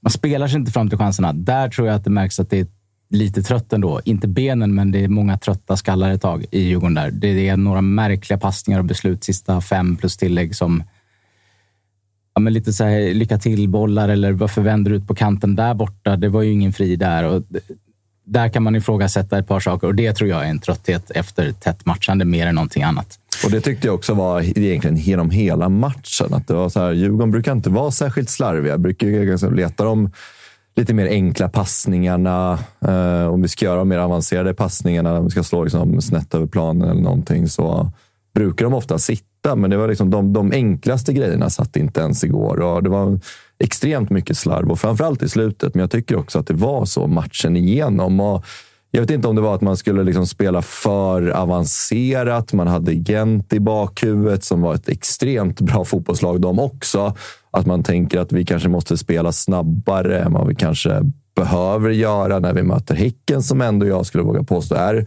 Man 0.00 0.10
spelar 0.10 0.48
sig 0.48 0.58
inte 0.58 0.72
fram 0.72 0.88
till 0.88 0.98
chanserna. 0.98 1.32
Där 1.32 1.68
tror 1.68 1.88
jag 1.88 1.96
att 1.96 2.04
det 2.04 2.10
märks 2.10 2.40
att 2.40 2.50
det 2.50 2.58
är 2.58 2.66
lite 3.10 3.42
trött 3.42 3.72
ändå. 3.72 4.00
Inte 4.04 4.28
benen, 4.28 4.74
men 4.74 4.92
det 4.92 5.04
är 5.04 5.08
många 5.08 5.38
trötta 5.38 5.76
skallar 5.76 6.10
ett 6.10 6.22
tag 6.22 6.44
i 6.50 6.60
Djurgården 6.60 6.94
där. 6.94 7.10
Det 7.10 7.48
är 7.48 7.56
några 7.56 7.80
märkliga 7.80 8.38
passningar 8.38 8.78
och 8.78 8.84
beslut 8.84 9.24
sista 9.24 9.60
fem 9.60 9.96
plus 9.96 10.16
tillägg 10.16 10.56
som 10.56 10.82
ja, 12.38 12.40
men 12.40 12.52
lite 12.52 12.72
så 12.72 12.84
här, 12.84 13.14
lycka 13.14 13.38
till-bollar 13.38 14.08
eller 14.08 14.32
varför 14.32 14.62
vänder 14.62 14.90
du 14.90 14.96
ut 14.96 15.06
på 15.06 15.14
kanten 15.14 15.56
där 15.56 15.74
borta? 15.74 16.16
Det 16.16 16.28
var 16.28 16.42
ju 16.42 16.52
ingen 16.52 16.72
fri 16.72 16.96
där. 16.96 17.24
Och 17.24 17.42
där 18.24 18.48
kan 18.48 18.62
man 18.62 18.76
ifrågasätta 18.76 19.38
ett 19.38 19.46
par 19.46 19.60
saker 19.60 19.86
och 19.86 19.94
det 19.94 20.12
tror 20.12 20.30
jag 20.30 20.44
är 20.44 20.50
en 20.50 20.58
trötthet 20.58 21.10
efter 21.10 21.52
tätt 21.52 21.86
matchande 21.86 22.24
mer 22.24 22.46
än 22.46 22.54
någonting 22.54 22.82
annat. 22.82 23.18
Och 23.44 23.50
det 23.50 23.60
tyckte 23.60 23.86
jag 23.86 23.94
också 23.94 24.14
var 24.14 24.58
egentligen 24.58 24.96
genom 24.96 25.30
hela 25.30 25.68
matchen. 25.68 26.34
Att 26.34 26.48
det 26.48 26.54
var 26.54 26.68
så 26.68 26.80
här, 26.80 26.92
Djurgården 26.92 27.30
brukar 27.30 27.52
inte 27.52 27.70
vara 27.70 27.90
särskilt 27.90 28.30
slarviga. 28.30 28.78
Brukar 28.78 29.54
leta 29.54 29.84
de 29.84 30.10
lite 30.76 30.94
mer 30.94 31.06
enkla 31.06 31.48
passningarna. 31.48 32.58
Eh, 32.86 33.26
om 33.26 33.42
vi 33.42 33.48
ska 33.48 33.64
göra 33.64 33.78
de 33.78 33.88
mer 33.88 33.98
avancerade 33.98 34.54
passningarna, 34.54 35.18
om 35.18 35.24
vi 35.24 35.30
ska 35.30 35.42
slå 35.42 35.64
liksom 35.64 36.02
snett 36.02 36.34
över 36.34 36.46
planen 36.46 36.90
eller 36.90 37.02
någonting, 37.02 37.48
så 37.48 37.90
brukar 38.34 38.64
de 38.64 38.74
ofta 38.74 38.98
sitta. 38.98 39.27
Men 39.56 39.70
det 39.70 39.76
var 39.76 39.88
liksom 39.88 40.10
de, 40.10 40.32
de 40.32 40.52
enklaste 40.52 41.12
grejerna 41.12 41.50
satt 41.50 41.76
inte 41.76 42.00
ens 42.00 42.24
igår. 42.24 42.60
Och 42.60 42.82
det 42.82 42.90
var 42.90 43.20
extremt 43.58 44.10
mycket 44.10 44.36
slarv 44.36 44.70
och 44.70 44.80
framförallt 44.80 45.22
i 45.22 45.28
slutet. 45.28 45.74
Men 45.74 45.80
jag 45.80 45.90
tycker 45.90 46.16
också 46.16 46.38
att 46.38 46.46
det 46.46 46.54
var 46.54 46.84
så 46.84 47.06
matchen 47.06 47.56
igenom. 47.56 48.20
Och 48.20 48.44
jag 48.90 49.00
vet 49.00 49.10
inte 49.10 49.28
om 49.28 49.36
det 49.36 49.42
var 49.42 49.54
att 49.54 49.60
man 49.60 49.76
skulle 49.76 50.02
liksom 50.02 50.26
spela 50.26 50.62
för 50.62 51.28
avancerat. 51.28 52.52
Man 52.52 52.66
hade 52.66 52.92
Gent 52.94 53.52
i 53.52 53.60
bakhuvudet 53.60 54.44
som 54.44 54.60
var 54.60 54.74
ett 54.74 54.88
extremt 54.88 55.60
bra 55.60 55.84
fotbollslag 55.84 56.40
de 56.40 56.58
också. 56.58 57.14
Att 57.50 57.66
man 57.66 57.82
tänker 57.82 58.20
att 58.20 58.32
vi 58.32 58.44
kanske 58.44 58.68
måste 58.68 58.96
spela 58.96 59.32
snabbare 59.32 60.20
än 60.20 60.32
vad 60.32 60.48
vi 60.48 60.54
kanske 60.54 61.02
behöver 61.36 61.90
göra 61.90 62.38
när 62.38 62.52
vi 62.52 62.62
möter 62.62 62.94
Häcken 62.94 63.42
som 63.42 63.60
ändå 63.60 63.86
jag 63.86 64.06
skulle 64.06 64.24
våga 64.24 64.42
påstå 64.42 64.74
är 64.74 65.06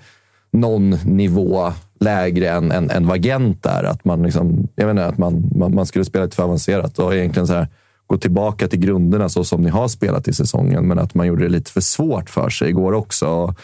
någon 0.52 0.90
nivå 0.90 1.74
lägre 2.00 2.50
än, 2.50 2.72
än, 2.72 2.90
än 2.90 3.08
vad 3.08 3.26
Gent 3.26 3.66
är. 3.66 3.84
Att 3.84 4.06
man, 4.06 4.24
liksom, 4.24 4.68
jag 4.76 4.88
menar, 4.88 5.04
att 5.04 5.18
man, 5.18 5.52
man, 5.56 5.76
man 5.76 5.86
skulle 5.86 6.06
spela 6.06 6.26
lite 6.26 6.36
för 6.36 6.44
avancerat 6.44 7.00
och 7.00 7.16
egentligen 7.16 7.48
så 7.48 7.54
här, 7.54 7.68
gå 8.08 8.18
tillbaka 8.18 8.68
till 8.68 8.80
grunderna 8.80 9.30
så 9.30 9.44
som 9.44 9.62
ni 9.62 9.70
har 9.70 9.88
spelat 9.88 10.28
i 10.28 10.34
säsongen. 10.34 10.88
Men 10.88 11.00
att 11.00 11.14
man 11.14 11.28
gjorde 11.28 11.44
det 11.44 11.50
lite 11.50 11.72
för 11.72 11.82
svårt 11.82 12.30
för 12.30 12.50
sig 12.50 12.70
igår 12.70 12.94
också. 12.94 13.28
Och 13.28 13.60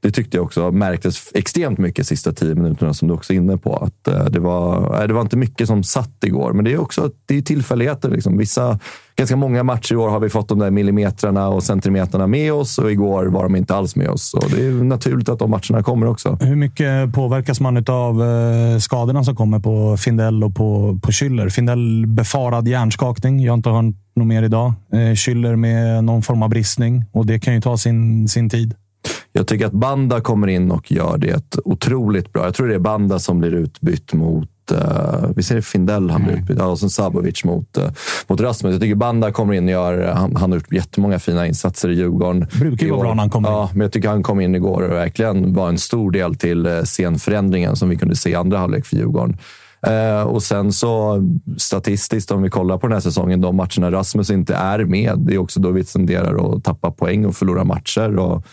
det 0.00 0.10
tyckte 0.10 0.36
jag 0.36 0.44
också 0.44 0.70
märktes 0.70 1.30
extremt 1.34 1.78
mycket 1.78 2.06
sista 2.06 2.32
tio 2.32 2.54
minuterna 2.54 2.94
som 2.94 3.08
du 3.08 3.14
också 3.14 3.32
är 3.32 3.36
inne 3.36 3.56
på. 3.56 3.76
Att 3.76 4.08
eh, 4.08 4.24
det, 4.24 4.40
var, 4.40 5.00
eh, 5.00 5.08
det 5.08 5.14
var 5.14 5.20
inte 5.20 5.36
mycket 5.36 5.66
som 5.66 5.82
satt 5.82 6.24
igår, 6.24 6.52
men 6.52 6.64
det 6.64 6.72
är 6.72 6.80
också 6.80 7.10
det 7.26 7.36
är 7.36 7.42
tillfälligheter. 7.42 8.10
Liksom. 8.10 8.38
Vissa, 8.38 8.78
ganska 9.16 9.36
många 9.36 9.62
matcher 9.62 9.92
i 9.92 9.96
år 9.96 10.08
har 10.08 10.20
vi 10.20 10.28
fått 10.28 10.48
de 10.48 10.58
där 10.58 10.70
millimetrarna 10.70 11.48
och 11.48 11.62
centimetrarna 11.62 12.26
med 12.26 12.52
oss 12.52 12.78
och 12.78 12.92
igår 12.92 13.26
var 13.26 13.42
de 13.42 13.56
inte 13.56 13.74
alls 13.74 13.96
med 13.96 14.08
oss. 14.08 14.34
Och 14.34 14.50
det 14.50 14.66
är 14.66 14.70
naturligt 14.70 15.28
att 15.28 15.38
de 15.38 15.50
matcherna 15.50 15.82
kommer 15.82 16.06
också. 16.06 16.38
Hur 16.40 16.56
mycket 16.56 17.12
påverkas 17.12 17.60
man 17.60 17.84
av 17.88 18.22
eh, 18.22 18.78
skadorna 18.78 19.24
som 19.24 19.36
kommer 19.36 19.58
på 19.58 19.96
Findell 19.96 20.44
och 20.44 20.54
på, 20.54 20.98
på 21.02 21.10
Schüller? 21.10 21.48
Findell 21.48 22.06
befarad 22.06 22.68
hjärnskakning. 22.68 23.40
Jag 23.40 23.52
har 23.52 23.56
inte 23.56 23.70
hört 23.70 23.84
något 24.16 24.26
mer 24.26 24.42
idag. 24.42 24.72
Schüller 24.92 25.56
med 25.56 26.04
någon 26.04 26.22
form 26.22 26.42
av 26.42 26.48
bristning 26.48 27.04
och 27.12 27.26
det 27.26 27.38
kan 27.38 27.54
ju 27.54 27.60
ta 27.60 27.76
sin, 27.76 28.28
sin 28.28 28.50
tid. 28.50 28.74
Jag 29.38 29.46
tycker 29.46 29.66
att 29.66 29.72
Banda 29.72 30.20
kommer 30.20 30.46
in 30.46 30.70
och 30.70 30.92
gör 30.92 31.18
det 31.18 31.56
otroligt 31.64 32.32
bra. 32.32 32.44
Jag 32.44 32.54
tror 32.54 32.68
det 32.68 32.74
är 32.74 32.78
Banda 32.78 33.18
som 33.18 33.38
blir 33.38 33.54
utbytt 33.54 34.12
mot 34.12 34.48
Uh, 34.72 35.30
vi 35.36 35.42
ser 35.42 35.60
Findell 35.60 36.10
han 36.10 36.24
blir 36.24 36.34
utbytt. 36.34 36.58
Ja, 36.58 36.66
och 36.66 36.78
sen 36.78 36.90
Sabovic 36.90 37.44
mot, 37.44 37.78
uh, 37.78 37.84
mot 38.26 38.40
Rasmus. 38.40 38.72
Jag 38.72 38.80
tycker 38.80 38.94
Banda 38.94 39.32
kommer 39.32 39.54
in 39.54 39.64
och 39.64 39.70
gör... 39.70 40.12
Han, 40.12 40.36
han 40.36 40.50
har 40.50 40.58
gjort 40.58 40.72
jättemånga 40.72 41.18
fina 41.18 41.46
insatser 41.46 41.88
i 41.88 41.94
Djurgården. 41.94 42.46
Brukar 42.60 42.86
ju 42.86 42.92
vara 42.92 43.02
bra 43.02 43.14
när 43.14 43.22
han 43.22 43.30
kommer 43.30 43.48
in. 43.48 43.54
Ja, 43.54 43.70
men 43.72 43.80
jag 43.80 43.92
tycker 43.92 44.08
han 44.08 44.22
kom 44.22 44.40
in 44.40 44.54
igår 44.54 44.82
och 44.82 44.96
verkligen 44.96 45.54
var 45.54 45.68
en 45.68 45.78
stor 45.78 46.10
del 46.10 46.34
till 46.34 46.66
uh, 46.66 46.82
scenförändringen 46.82 47.76
som 47.76 47.88
vi 47.88 47.96
kunde 47.96 48.16
se 48.16 48.30
i 48.30 48.34
andra 48.34 48.58
halvlek 48.58 48.86
för 48.86 48.96
Djurgården. 48.96 49.38
Eh, 49.86 50.22
och 50.22 50.42
sen 50.42 50.72
så 50.72 51.22
statistiskt, 51.56 52.30
om 52.30 52.42
vi 52.42 52.50
kollar 52.50 52.78
på 52.78 52.86
den 52.86 52.94
här 52.94 53.00
säsongen, 53.00 53.40
de 53.40 53.56
matcherna 53.56 53.90
Rasmus 53.90 54.30
inte 54.30 54.54
är 54.54 54.84
med, 54.84 55.18
det 55.18 55.34
är 55.34 55.38
också 55.38 55.60
då 55.60 55.70
vi 55.70 55.84
tenderar 55.84 56.56
att 56.56 56.64
tappa 56.64 56.90
poäng 56.90 57.26
och 57.26 57.36
förlora 57.36 57.64
matcher. 57.64 58.18
Och 58.18 58.44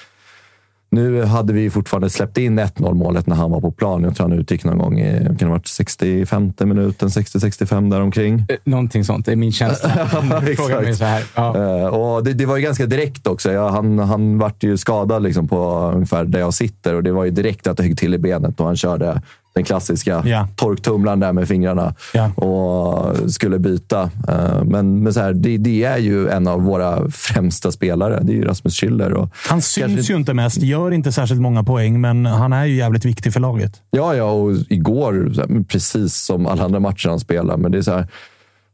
nu 0.95 1.23
hade 1.23 1.53
vi 1.53 1.69
fortfarande 1.69 2.10
släppt 2.10 2.38
in 2.38 2.60
1-0 2.60 2.93
målet 2.93 3.27
när 3.27 3.36
han 3.36 3.51
var 3.51 3.62
på 3.62 3.71
plan. 3.71 4.03
Jag 4.03 4.15
tror 4.15 4.29
han 4.29 4.39
utgick 4.39 4.63
någon 4.63 4.77
gång 4.77 4.99
i 4.99 5.25
kan 5.25 5.36
det 5.38 5.45
ha 5.45 5.51
varit 5.51 5.67
65 5.67 6.53
minuten, 6.60 7.10
60-65 7.10 7.91
däromkring. 7.91 8.45
Eh, 8.49 8.58
Någonting 8.63 9.03
sånt, 9.03 9.25
det 9.25 9.31
är 9.31 9.36
min 9.36 9.51
känsla. 9.51 9.89
Fråga 10.58 10.81
mig 10.81 10.95
så 10.95 11.05
här. 11.05 11.23
Ja. 11.36 11.58
Eh, 11.58 11.88
och 11.88 12.23
det, 12.23 12.34
det 12.34 12.45
var 12.45 12.58
ju 12.58 12.63
ganska 12.63 12.86
direkt 12.86 13.27
också. 13.27 13.51
Ja, 13.51 13.69
han, 13.69 13.99
han 13.99 14.38
vart 14.38 14.63
ju 14.63 14.77
skadad 14.77 15.23
liksom 15.23 15.47
på 15.47 15.91
ungefär 15.93 16.25
där 16.25 16.39
jag 16.39 16.53
sitter 16.53 16.93
och 16.93 17.03
det 17.03 17.12
var 17.12 17.25
ju 17.25 17.31
direkt 17.31 17.67
att 17.67 17.77
det 17.77 17.84
högg 17.84 17.97
till 17.97 18.13
i 18.13 18.17
benet 18.17 18.60
och 18.60 18.65
han 18.65 18.77
körde 18.77 19.21
den 19.55 19.63
klassiska 19.63 20.23
Ja. 20.25 20.47
torktumlaren 20.55 21.19
där 21.19 21.33
med 21.33 21.47
fingrarna 21.47 21.95
Ja. 22.13 22.31
och 22.31 23.31
skulle 23.31 23.59
byta. 23.59 24.01
Eh, 24.27 24.63
Men, 24.63 25.03
men 25.03 25.13
så 25.13 25.19
här, 25.19 25.33
det, 25.33 25.57
det 25.57 25.83
är 25.83 25.97
ju 25.97 26.27
en 26.29 26.47
av 26.47 26.61
våra 26.63 27.09
främsta 27.09 27.71
spelare. 27.71 28.19
Det 28.23 28.31
är 28.33 28.35
ju 28.35 28.43
Rasmus 28.45 28.81
Schüller. 28.83 29.11
Och 29.11 29.29
Han 29.49 29.61
syns 29.61 29.85
kanske- 29.95 30.13
ju 30.13 30.19
inte 30.19 30.33
mest, 30.33 30.61
gör 30.61 30.91
inte 30.91 31.11
särskilt 31.11 31.41
många 31.41 31.63
poäng, 31.63 32.01
men 32.01 32.25
han 32.25 32.53
är 32.53 32.65
ju 32.65 32.75
jävligt 32.75 33.05
viktig 33.05 33.33
för 33.33 33.39
laget. 33.39 33.81
Ja, 33.91 34.15
ja, 34.15 34.31
och 34.31 34.51
igår, 34.69 35.31
precis 35.67 36.15
som 36.25 36.45
alla 36.45 36.63
andra 36.63 36.79
matcher 36.79 37.10
han 37.10 37.19
spelar, 37.19 37.58
men 37.58 37.71
det 37.71 37.77
är 37.77 37.81
så 37.81 37.91
här, 37.91 38.08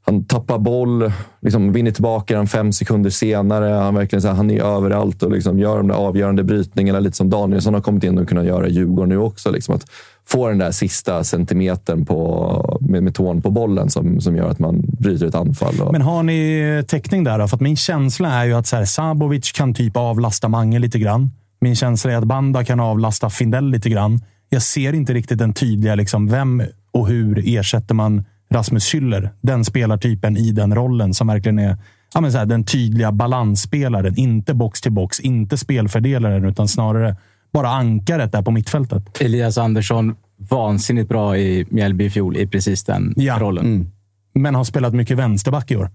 han 0.06 0.24
tappar 0.26 0.58
boll, 0.60 1.12
liksom 1.42 1.74
vinner 1.74 1.92
tillbaka 1.92 2.38
den 2.38 2.48
fem 2.48 2.72
sekunder 2.72 3.10
senare. 3.10 3.74
Han, 3.74 3.96
verkligen 3.96 4.22
så 4.22 4.28
här, 4.28 4.36
han 4.36 4.52
är 4.52 4.62
överallt 4.64 5.24
och 5.24 5.32
liksom 5.32 5.60
gör 5.60 5.78
de 5.78 5.88
där 5.88 5.96
avgörande 5.96 6.44
brytningarna, 6.44 7.00
lite 7.00 7.18
som 7.18 7.30
Danielsson 7.30 7.74
har 7.74 7.82
kommit 7.82 8.04
in 8.04 8.18
och 8.18 8.30
kunnat 8.30 8.46
göra 8.46 8.68
i 8.68 8.72
Djurgården 8.72 9.10
nu 9.10 9.18
också. 9.18 9.52
Liksom 9.52 9.76
att 9.76 9.86
få 10.30 10.50
den 10.50 10.58
där 10.58 10.72
sista 10.72 11.24
centimetern 11.24 12.06
på, 12.06 12.80
med, 12.82 13.04
med 13.04 13.16
tån 13.16 13.42
på 13.42 13.52
bollen 13.52 13.90
som, 13.90 14.22
som 14.22 14.36
gör 14.36 14.50
att 14.50 14.60
man 14.60 14.82
bryter 14.82 15.26
ett 15.26 15.36
anfall. 15.36 15.82
Och, 15.82 15.92
Men 15.92 16.02
har 16.02 16.24
ni 16.24 16.60
eh, 16.60 16.86
täckning 16.86 17.24
där? 17.24 17.40
Då? 17.40 17.48
För 17.48 17.58
att 17.58 17.62
min 17.62 17.78
känsla 17.78 18.30
är 18.30 18.46
ju 18.46 18.54
att 18.54 18.68
så 18.68 18.76
här, 18.76 18.86
Sabovic 18.86 19.52
kan 19.52 19.74
typ 19.74 19.98
avlasta 19.98 20.48
Mange 20.48 20.80
lite 20.80 21.00
grann. 21.00 21.32
Min 21.62 21.76
känsla 21.76 22.12
är 22.12 22.16
att 22.16 22.24
Banda 22.24 22.64
kan 22.64 22.80
avlasta 22.80 23.30
Findell 23.30 23.70
lite 23.70 23.90
grann. 23.90 24.20
Jag 24.50 24.62
ser 24.62 24.94
inte 24.94 25.14
riktigt 25.14 25.38
den 25.38 25.54
tydliga, 25.54 25.96
liksom, 25.96 26.28
vem 26.28 26.64
och 26.92 27.08
hur 27.08 27.44
ersätter 27.46 27.96
man 27.96 28.24
Rasmus 28.50 28.94
Schüller? 28.94 29.30
Den 29.42 29.66
spelartypen 29.66 30.38
i 30.38 30.52
den 30.52 30.76
rollen 30.76 31.14
som 31.14 31.28
verkligen 31.28 31.60
är 31.60 31.78
ja, 32.14 32.22
men 32.22 32.32
så 32.32 32.38
här, 32.38 32.46
den 32.46 32.64
tydliga 32.64 33.12
balansspelaren. 33.12 34.18
Inte 34.18 34.54
box 34.54 34.82
till 34.82 34.92
box, 34.92 35.20
inte 35.20 35.58
spelfördelaren, 35.58 36.46
utan 36.46 36.68
snarare 36.68 37.16
bara 37.54 37.70
ankaret 37.70 38.32
där 38.32 38.42
på 38.42 38.52
mittfältet. 38.52 39.22
Elias 39.22 39.58
Andersson, 39.58 40.16
vansinnigt 40.50 41.10
bra 41.10 41.38
i 41.38 41.66
Mjällby 41.70 42.06
i 42.06 42.10
fjol 42.10 42.38
i 42.38 42.48
precis 42.48 42.84
den 42.84 43.14
Ja. 43.18 43.38
rollen. 43.40 43.66
Mm. 43.66 43.88
Men 44.34 44.56
har 44.56 44.64
spelat 44.64 44.94
mycket 44.94 45.18
vänsterback 45.18 45.72
i 45.72 45.76
år. 45.76 45.90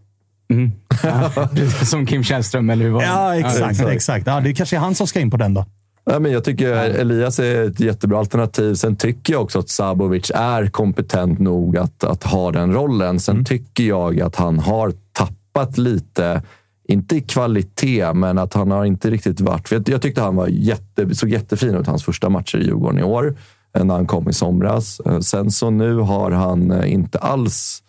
Mm. 0.51 0.73
Ja, 1.03 1.31
som 1.85 2.07
Kim 2.07 2.25
Källström, 2.25 2.71
eller 2.71 2.85
hur 2.85 2.93
var 2.93 3.01
det? 3.01 3.07
Ja, 3.07 3.37
exakt. 3.37 3.71
exakt. 3.71 3.91
exakt. 3.91 4.27
Ja, 4.27 4.41
det 4.41 4.55
kanske 4.55 4.77
är 4.77 4.81
han 4.81 4.95
som 4.95 5.07
ska 5.07 5.21
in 5.21 5.31
på 5.31 5.37
den 5.37 5.55
då. 5.55 5.65
Ja, 6.11 6.19
men 6.19 6.33
jag 6.33 6.45
tycker 6.45 6.73
Elias 6.75 7.39
är 7.39 7.65
ett 7.69 7.81
jättebra 7.81 8.19
alternativ. 8.19 8.75
Sen 8.75 8.97
tycker 8.97 9.33
jag 9.33 9.43
också 9.43 9.59
att 9.59 9.69
Sabovic 9.69 10.31
är 10.35 10.67
kompetent 10.67 11.39
nog 11.39 11.77
att, 11.77 12.05
att 12.05 12.25
ha 12.25 12.53
den 12.53 12.73
rollen. 12.75 13.21
Sen 13.21 13.45
tycker 13.45 13.85
jag 13.85 14.21
att 14.21 14.37
han 14.37 14.59
har 14.59 14.93
tappat 15.13 15.79
lite, 15.79 16.43
inte 16.89 17.16
i 17.16 17.20
kvalitet, 17.20 18.12
men 18.14 18.39
att 18.39 18.55
han 18.55 18.70
har 18.70 18.84
inte 18.84 19.11
riktigt 19.11 19.41
varit... 19.41 19.68
För 19.68 19.76
jag, 19.76 19.89
jag 19.89 20.03
tyckte 20.03 20.20
han 20.20 20.37
var 20.37 20.47
jätte, 20.47 21.14
såg 21.14 21.28
jättefin 21.28 21.74
ut 21.74 21.87
hans 21.87 22.05
första 22.05 22.28
matcher 22.28 22.59
i 22.59 22.64
Djurgården 22.64 22.99
i 22.99 23.03
år, 23.03 23.37
eh, 23.76 23.84
när 23.84 23.95
han 23.95 24.07
kom 24.07 24.28
i 24.28 24.32
somras. 24.32 25.01
Eh, 25.01 25.20
sen 25.20 25.51
så 25.51 25.70
nu 25.70 25.97
har 25.97 26.30
han 26.30 26.70
eh, 26.70 26.93
inte 26.93 27.18
alls 27.18 27.82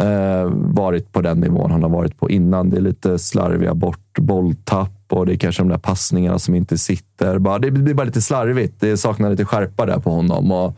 eh, 0.00 0.50
varit 0.54 1.12
på 1.12 1.20
den 1.20 1.40
nivån 1.40 1.70
han 1.70 1.82
har 1.82 1.90
varit 1.90 2.18
på 2.18 2.30
innan. 2.30 2.70
Det 2.70 2.76
är 2.76 2.80
lite 2.80 3.18
slarviga 3.18 3.74
bort 3.74 4.18
bolltapp 4.18 5.02
och 5.10 5.26
det 5.26 5.34
är 5.34 5.36
kanske 5.36 5.62
de 5.62 5.68
där 5.68 5.78
passningarna 5.78 6.38
som 6.38 6.54
inte 6.54 6.78
sitter. 6.78 7.38
Bara, 7.38 7.58
det 7.58 7.70
blir 7.70 7.94
bara 7.94 8.04
lite 8.04 8.22
slarvigt. 8.22 8.80
Det 8.80 8.96
saknar 8.96 9.30
lite 9.30 9.44
skärpa 9.44 9.86
där 9.86 9.98
på 9.98 10.10
honom. 10.10 10.52
Och 10.52 10.76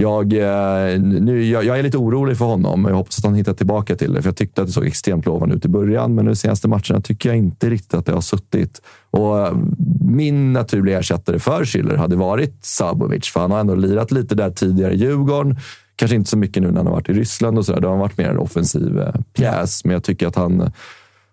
jag, 0.00 0.32
eh, 0.32 1.00
nu, 1.00 1.44
jag, 1.44 1.64
jag 1.64 1.78
är 1.78 1.82
lite 1.82 1.98
orolig 1.98 2.38
för 2.38 2.44
honom. 2.44 2.84
Jag 2.88 2.94
hoppas 2.94 3.18
att 3.18 3.24
han 3.24 3.34
hittar 3.34 3.52
tillbaka 3.52 3.96
till 3.96 4.12
det. 4.12 4.22
För 4.22 4.28
Jag 4.28 4.36
tyckte 4.36 4.60
att 4.60 4.66
det 4.66 4.72
såg 4.72 4.86
extremt 4.86 5.26
lovande 5.26 5.54
ut 5.54 5.64
i 5.64 5.68
början, 5.68 6.14
men 6.14 6.26
de 6.26 6.36
senaste 6.36 6.68
matcherna 6.68 7.00
tycker 7.00 7.28
jag 7.28 7.38
inte 7.38 7.70
riktigt 7.70 7.94
att 7.94 8.06
det 8.06 8.12
har 8.12 8.20
suttit. 8.20 8.82
Och 9.10 9.38
eh, 9.38 9.56
min 10.00 10.52
naturliga 10.52 10.98
ersättare 10.98 11.38
för 11.38 11.64
Schiller 11.64 11.96
hade 11.96 12.16
varit 12.16 12.54
Sabovic, 12.60 13.28
för 13.28 13.40
han 13.40 13.50
har 13.50 13.60
ändå 13.60 13.74
lirat 13.74 14.12
lite 14.12 14.34
där 14.34 14.50
tidigare 14.50 14.92
i 14.92 14.96
Djurgården. 14.96 15.56
Kanske 15.96 16.16
inte 16.16 16.30
så 16.30 16.38
mycket 16.38 16.62
nu 16.62 16.68
när 16.68 16.76
han 16.76 16.86
har 16.86 16.94
varit 16.94 17.08
i 17.08 17.12
Ryssland 17.12 17.58
och 17.58 17.66
sådär. 17.66 17.80
Då 17.80 17.88
har 17.88 17.92
han 17.92 18.00
varit 18.00 18.18
mer 18.18 18.28
en 18.28 18.38
offensiv 18.38 18.98
eh, 18.98 19.14
pjäs, 19.36 19.84
men 19.84 19.92
jag 19.92 20.04
tycker 20.04 20.26
att 20.26 20.36
han, 20.36 20.72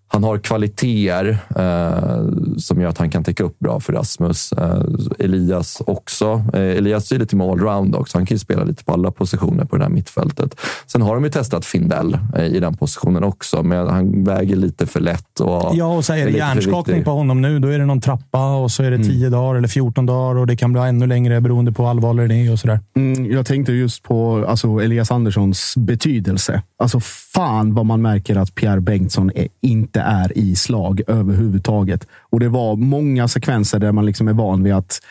han 0.08 0.24
har 0.24 0.38
kvaliteter 0.38 1.38
eh, 1.56 2.58
som 2.58 2.82
gör 2.82 2.90
att 2.90 2.98
han 2.98 3.10
kan 3.10 3.24
täcka 3.24 3.44
upp 3.44 3.60
bra 3.60 3.80
för 3.80 3.94
Rasmus. 3.94 4.52
Eh, 4.52 4.82
Elias 5.20 5.82
också. 5.86 6.44
Eh, 6.54 6.62
Elias 6.62 7.12
är 7.12 7.20
lite 7.20 7.36
mer 7.36 7.52
allround 7.52 7.96
också. 7.96 8.18
Han 8.18 8.26
kan 8.26 8.36
ju 8.36 8.40
spela 8.40 8.64
lite 8.64 8.84
på 8.84 8.94
alla 8.94 9.12
positioner 9.12 9.66
på 9.66 9.78
det 9.78 9.84
här 9.84 9.90
mittfältet. 9.90 10.60
Sen 10.88 11.02
har 11.02 11.16
de 11.16 11.24
ju 11.24 11.30
testat 11.30 11.66
Findell 11.66 12.18
eh, 12.36 12.46
i 12.46 12.60
den 12.60 12.78
positionen 12.78 13.24
också, 13.24 13.64
men 13.64 13.88
han 13.88 14.24
väger 14.24 14.56
lite 14.56 14.86
för 14.86 15.00
lätt. 15.00 15.40
Och 15.40 15.76
Ja, 15.76 15.98
och 15.98 16.06
så 16.06 16.14
är 16.14 16.26
det 16.26 16.32
hjärnskakning 16.32 17.04
på 17.04 17.12
honom 17.12 17.42
nu. 17.42 17.60
Då 17.60 17.68
är 17.68 17.80
det 17.80 17.86
någon 17.86 18.02
trappa 18.02 18.56
och 18.56 18.72
så 18.72 18.84
är 18.84 18.92
det 18.92 19.04
10 19.04 19.30
dagar 19.30 19.56
eller 19.56 19.68
14 19.68 20.06
dagar 20.06 20.40
och 20.40 20.48
det 20.48 20.56
kan 20.56 20.74
bli 20.74 20.82
ännu 20.82 21.08
längre 21.08 21.42
beroende 21.42 21.72
på 21.72 21.88
allvarlig 21.88 22.30
det 22.30 22.36
är 22.36 22.52
och 22.52 22.60
sådär. 22.60 22.80
Mm, 22.96 23.32
jag 23.32 23.46
tänkte 23.46 23.72
just 23.72 24.04
på 24.04 24.46
alltså, 24.48 24.68
Elias 24.80 25.12
Anderssons 25.12 25.74
betydelse. 25.78 26.62
Alltså 26.80 27.00
fan 27.34 27.74
vad 27.74 27.86
man 27.86 28.02
märker 28.02 28.36
att 28.36 28.56
Pierre 28.56 28.82
Bengtsson 28.82 29.32
är, 29.36 29.48
inte 29.62 29.97
är 30.02 30.38
i 30.38 30.56
slag 30.56 31.02
överhuvudtaget. 31.08 32.08
Och 32.30 32.40
det 32.40 32.50
var 32.50 32.76
många 32.76 33.28
sekvenser 33.28 33.80
där 33.80 33.92
man 33.92 34.06
liksom 34.06 34.28
är 34.28 34.34
van 34.34 34.64
vid 34.64 34.74
att 34.74 35.02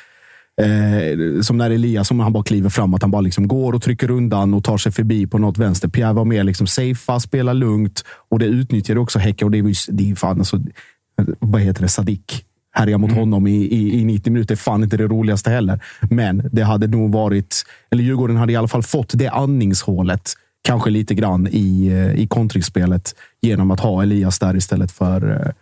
Eh, 0.62 1.40
som 1.40 1.58
när 1.58 1.70
Elias, 1.70 2.08
som 2.08 2.20
han 2.20 2.32
bara 2.32 2.44
kliver 2.44 2.70
fram, 2.70 2.94
att 2.94 3.02
han 3.02 3.10
bara 3.10 3.20
liksom 3.20 3.48
går 3.48 3.72
och 3.72 3.82
trycker 3.82 4.10
undan 4.10 4.54
och 4.54 4.64
tar 4.64 4.78
sig 4.78 4.92
förbi 4.92 5.26
på 5.26 5.38
något 5.38 5.58
vänster. 5.58 5.88
Pierre 5.88 6.12
var 6.12 6.24
mer 6.24 6.44
liksom 6.44 6.66
safea, 6.66 7.20
spela 7.20 7.52
lugnt 7.52 8.04
och 8.30 8.38
det 8.38 8.46
utnyttjade 8.46 9.00
också. 9.00 9.18
Och 9.42 9.50
det 9.50 9.58
är 9.58 9.62
ju 9.62 9.74
det 9.88 10.10
är 10.10 10.14
fan 10.14 10.38
alltså, 10.38 10.60
vad 11.38 11.60
heter 11.60 11.82
det, 11.82 11.88
Sadik 11.88 12.44
härja 12.76 12.98
mot 12.98 13.12
honom 13.12 13.46
i, 13.46 13.56
i, 13.56 14.00
i 14.00 14.04
90 14.04 14.32
minuter 14.32 14.56
fan 14.56 14.82
inte 14.82 14.96
det 14.96 15.06
roligaste 15.06 15.50
heller. 15.50 15.80
Men 16.10 16.48
det 16.52 16.62
hade 16.62 16.86
nog 16.86 17.12
varit, 17.12 17.64
eller 17.90 18.02
Djurgården 18.02 18.36
hade 18.36 18.52
i 18.52 18.56
alla 18.56 18.68
fall 18.68 18.82
fått 18.82 19.12
det 19.14 19.28
andningshålet, 19.28 20.32
kanske 20.66 20.90
lite 20.90 21.14
grann 21.14 21.48
i, 21.50 21.86
eh, 21.86 22.22
i 22.22 22.26
kontringsspelet 22.26 23.14
genom 23.42 23.70
att 23.70 23.80
ha 23.80 24.02
Elias 24.02 24.38
där 24.38 24.56
istället 24.56 24.92
för, 24.92 25.30
eh, 25.30 25.52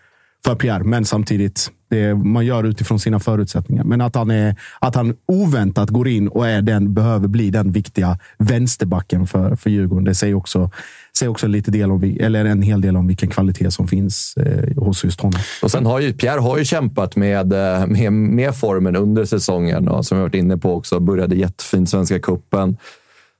för 0.44 0.54
Pierre. 0.54 0.84
Men 0.84 1.04
samtidigt, 1.04 1.70
det 1.90 2.14
man 2.14 2.46
gör 2.46 2.64
utifrån 2.64 3.00
sina 3.00 3.20
förutsättningar. 3.20 3.84
Men 3.84 4.00
att 4.00 4.14
han, 4.14 4.30
är, 4.30 4.56
att 4.80 4.94
han 4.94 5.14
oväntat 5.26 5.90
går 5.90 6.08
in 6.08 6.28
och 6.28 6.48
är 6.48 6.62
den, 6.62 6.94
behöver 6.94 7.28
bli 7.28 7.50
den 7.50 7.72
viktiga 7.72 8.18
vänsterbacken 8.38 9.26
för, 9.26 9.56
för 9.56 9.70
Djurgården. 9.70 10.04
Det 10.04 10.14
säger 10.14 10.34
också, 10.34 10.70
säger 11.18 11.30
också 11.30 11.46
lite 11.46 11.70
del 11.70 11.90
om, 11.90 12.16
eller 12.20 12.44
en 12.44 12.62
hel 12.62 12.80
del 12.80 12.96
om 12.96 13.06
vilken 13.06 13.30
kvalitet 13.30 13.70
som 13.70 13.88
finns 13.88 14.34
eh, 14.36 14.82
hos 14.84 15.04
just 15.04 15.20
honom. 15.20 15.40
Och 15.62 15.70
sen 15.70 15.86
har 15.86 16.00
ju 16.00 16.12
Pierre 16.12 16.40
har 16.40 16.58
ju 16.58 16.64
kämpat 16.64 17.16
med, 17.16 17.52
eh, 17.52 17.86
med, 17.86 18.12
med 18.12 18.54
formen 18.54 18.96
under 18.96 19.24
säsongen 19.24 19.88
och 19.88 20.06
som 20.06 20.18
vi 20.18 20.22
varit 20.22 20.34
inne 20.34 20.58
på 20.58 20.74
också. 20.74 21.00
Började 21.00 21.36
jättefint 21.36 21.90
Svenska 21.90 22.18
cupen. 22.18 22.76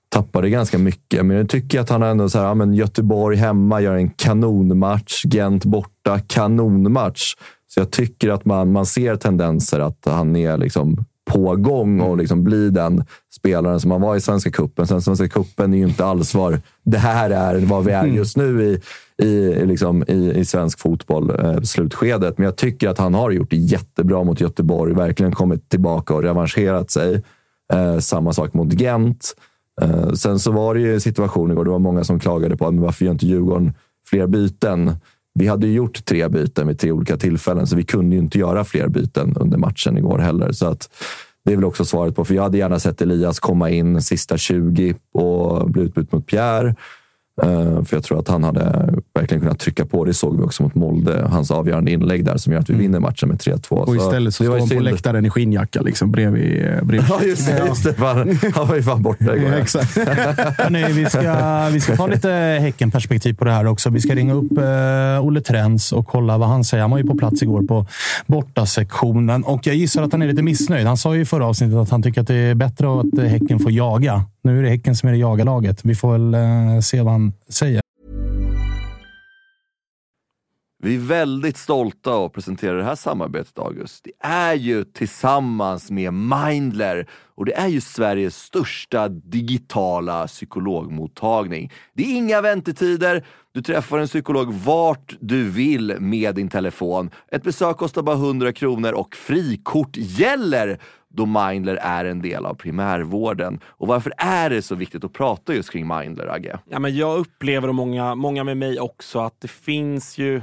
Tappade 0.09 0.51
ganska 0.51 0.79
mycket, 0.79 1.27
men 1.27 1.37
jag 1.37 1.49
tycker 1.49 1.81
att 1.81 1.91
han 1.91 2.03
ändå 2.03 2.29
så 2.29 2.39
här, 2.39 2.47
ja, 2.47 2.55
men 2.55 2.75
Göteborg 2.75 3.37
hemma 3.37 3.81
gör 3.81 3.97
en 3.97 4.11
kanonmatch. 4.11 5.25
Gent 5.25 5.65
borta, 5.65 6.21
kanonmatch. 6.27 7.35
Så 7.67 7.81
jag 7.81 7.91
tycker 7.91 8.31
att 8.31 8.45
man, 8.45 8.73
man 8.73 8.87
ser 8.87 9.17
tendenser 9.17 9.81
att 9.81 9.99
han 10.05 10.37
är 10.37 10.57
liksom 10.57 11.05
på 11.25 11.57
gång 11.57 12.01
och 12.01 12.17
liksom 12.17 12.45
blir 12.45 12.71
den 12.71 13.05
spelaren 13.37 13.81
som 13.81 13.91
han 13.91 14.01
var 14.01 14.17
i 14.17 14.21
Svenska 14.21 14.51
cupen. 14.51 14.87
Sen 14.87 15.03
Svenska 15.03 15.29
cupen 15.29 15.75
är 15.75 15.79
ju 15.79 15.85
inte 15.85 16.05
alls 16.05 16.35
var 16.35 16.61
det 16.85 16.99
här 16.99 17.31
är, 17.31 17.61
vad 17.61 17.85
vi 17.85 17.93
är 17.93 18.07
just 18.07 18.37
nu 18.37 18.63
i, 18.63 18.81
i, 19.27 19.67
liksom, 19.67 20.05
i, 20.09 20.33
i 20.37 20.45
svensk 20.45 20.81
fotboll, 20.81 21.31
eh, 21.31 21.61
slutskedet. 21.61 22.39
Men 22.39 22.45
jag 22.45 22.57
tycker 22.57 22.89
att 22.89 22.99
han 22.99 23.15
har 23.15 23.31
gjort 23.31 23.51
det 23.51 23.57
jättebra 23.57 24.25
mot 24.25 24.41
Göteborg. 24.41 24.95
Verkligen 24.95 25.33
kommit 25.33 25.69
tillbaka 25.69 26.15
och 26.15 26.23
revanscherat 26.23 26.91
sig. 26.91 27.23
Eh, 27.73 27.99
samma 27.99 28.33
sak 28.33 28.55
mot 28.55 28.81
Gent. 28.81 29.35
Eh, 29.83 30.13
sen 30.13 30.39
så 30.39 30.53
var 30.53 30.75
det 30.75 30.81
ju 30.81 30.95
en 30.95 31.01
situation 31.01 31.51
igår, 31.51 31.65
det 31.65 31.71
var 31.71 31.79
många 31.79 32.05
som 32.05 32.21
klagade 32.21 32.57
på 32.57 32.67
att 32.67 32.75
men 32.75 32.83
varför 32.83 33.05
gör 33.05 33.13
inte 33.13 33.27
Djurgården 33.27 33.75
fler 34.11 34.27
byten? 34.27 34.97
Vi 35.35 35.47
hade 35.47 35.67
ju 35.67 35.73
gjort 35.73 36.05
tre 36.05 36.29
byten 36.29 36.69
vid 36.69 36.79
tre 36.79 36.93
olika 36.93 37.17
tillfällen, 37.17 37.67
så 37.67 37.77
vi 37.77 37.85
kunde 37.85 38.17
ju 38.17 38.23
inte 38.23 38.39
göra 38.39 38.65
fler 38.65 38.89
byten 38.89 39.37
under 39.37 39.59
matchen 39.59 39.99
igår 39.99 40.19
heller. 40.19 40.53
Så 40.53 40.67
att 40.67 40.91
det 41.45 41.53
är 41.53 41.57
väl 41.57 41.65
också 41.65 41.85
svaret 41.85 42.17
på, 42.17 42.25
för 42.25 42.35
jag 42.35 42.43
hade 42.43 42.59
gärna 42.59 42.79
sett 42.79 43.03
Elias 43.03 43.41
komma 43.41 43.71
in 43.71 44.03
sista 44.03 44.39
20 44.39 44.95
och 45.13 45.71
bli 45.71 45.83
utbytt 45.83 46.13
mot 46.13 46.27
Pierre. 46.27 46.75
Eh, 47.43 47.85
För 47.85 47.97
jag 47.97 48.05
tror 48.05 48.19
att 48.19 48.29
han 48.29 48.45
hade 48.45 48.95
verkligen 49.15 49.41
kunnat 49.41 49.59
trycka 49.59 49.87
på. 49.87 50.05
Det 50.05 50.15
såg 50.15 50.37
vi 50.39 50.43
också 50.43 50.63
mot 50.63 50.75
Molde. 50.75 51.27
Hans 51.31 51.51
avgörande 51.51 51.91
inlägg 51.91 52.25
där 52.25 52.37
som 52.37 52.53
gör 52.53 52.61
att 52.61 52.71
vi 52.71 52.75
vinner 52.75 53.01
matchen 53.01 53.29
med 53.29 53.39
3-2. 53.39 53.77
Mm. 53.77 53.89
Och 53.89 53.97
istället 53.97 54.35
så 54.35 54.43
det 54.43 54.47
står 54.49 54.59
han 54.59 54.69
på 54.69 54.81
läktaren 54.81 55.27
i 55.27 55.31
skinnjacka 55.31 55.81
liksom, 55.83 56.11
bredvid. 56.13 56.65
eh, 56.67 56.83
bredvid. 56.83 57.05
Ja, 57.11 57.23
just 57.23 57.47
det. 57.47 57.67
Just 57.67 57.85
det. 57.85 57.95
Han 58.55 58.69
var 58.69 58.77
ju 58.77 58.83
fan 58.83 59.03
borta 59.03 59.37
igår. 59.37 59.49
Ja, 59.51 59.55
exakt. 59.59 59.97
Hörrni, 60.59 60.93
vi, 60.93 61.07
ska, 61.07 61.69
vi 61.73 61.81
ska 61.81 61.97
ta 61.97 62.07
lite 62.07 62.29
Häcken-perspektiv 62.61 63.35
på 63.35 63.45
det 63.45 63.51
här 63.53 63.67
också. 63.67 63.91
Vi 63.91 64.01
ska 64.01 64.15
ringa 64.15 64.35
upp 64.35 64.59
eh, 64.59 65.25
Olle 65.27 65.41
Trens 65.41 65.93
och 65.93 66.07
kolla 66.07 66.39
vad 66.39 66.49
han 66.49 66.65
säger. 66.65 66.81
Han 66.83 66.91
var 66.91 66.99
ju 66.99 67.05
på 67.05 67.15
plats 67.15 67.43
igår 67.43 67.63
på 67.63 67.87
bortasektionen 68.27 69.45
och 69.45 69.67
jag 69.67 69.77
gissar 69.77 70.03
att 70.03 70.13
han 70.13 70.23
är 70.23 70.27
lite 70.27 70.43
missnöjd. 70.43 70.87
Han 70.87 70.97
sa 70.97 71.15
ju 71.15 71.21
i 71.21 71.25
förra 71.25 71.47
avsnittet 71.47 71.77
att 71.77 71.91
han 71.91 72.03
tycker 72.03 72.21
att 72.21 72.27
det 72.27 72.35
är 72.35 72.55
bättre 72.55 73.01
att 73.01 73.29
Häcken 73.31 73.59
får 73.59 73.73
jaga. 73.73 74.23
Nu 74.45 74.59
är 74.59 74.63
det 74.63 74.69
Häcken 74.69 74.97
som 74.97 75.09
är 75.09 75.13
det 75.13 75.19
jagarlaget. 75.19 75.85
Vi 75.85 75.95
får 75.95 76.13
väl 76.13 76.35
eh, 76.35 76.81
se 76.81 77.03
vad 77.03 77.13
han 77.13 77.33
säger. 77.49 77.81
Vi 80.83 80.95
är 80.95 80.99
väldigt 80.99 81.57
stolta 81.57 82.25
att 82.25 82.33
presentera 82.33 82.77
det 82.77 82.85
här 82.85 82.95
samarbetet, 82.95 83.59
August. 83.59 84.05
Det 84.05 84.27
är 84.27 84.55
ju 84.55 84.85
tillsammans 84.85 85.91
med 85.91 86.13
Mindler 86.15 87.07
och 87.35 87.45
det 87.45 87.55
är 87.55 87.69
ju 87.69 87.81
Sveriges 87.81 88.37
största 88.37 89.09
digitala 89.09 90.27
psykologmottagning. 90.27 91.73
Det 91.93 92.03
är 92.03 92.17
inga 92.17 92.41
väntetider. 92.41 93.27
Du 93.53 93.63
träffar 93.63 93.99
en 93.99 94.07
psykolog 94.07 94.55
vart 94.55 95.17
du 95.21 95.51
vill 95.51 95.97
med 96.01 96.35
din 96.35 96.49
telefon. 96.49 97.11
Ett 97.33 97.43
besök 97.43 97.77
kostar 97.77 98.03
bara 98.03 98.17
100 98.17 98.53
kronor 98.53 98.93
och 98.93 99.17
frikort 99.17 99.97
gäller 99.97 100.79
då 101.15 101.27
Mindler 101.27 101.77
är 101.77 102.05
en 102.05 102.23
del 102.23 102.47
av 102.47 102.55
primärvården. 102.55 103.61
Och 103.67 103.89
varför 103.89 104.13
är 104.19 104.51
det 104.51 104.63
så 104.63 104.75
viktigt 104.75 105.05
att 105.05 105.13
prata 105.13 105.55
just 105.55 105.71
kring 105.71 105.89
Mindler, 105.99 106.27
Agge? 106.27 106.59
Ja, 106.71 106.79
men 106.79 106.97
jag 106.97 107.19
upplever, 107.19 107.69
och 107.69 107.75
många, 107.75 108.15
många 108.15 108.45
med 108.45 108.57
mig 108.57 108.81
också, 108.81 109.19
att 109.19 109.41
det 109.41 109.49
finns 109.49 110.19
ju 110.19 110.43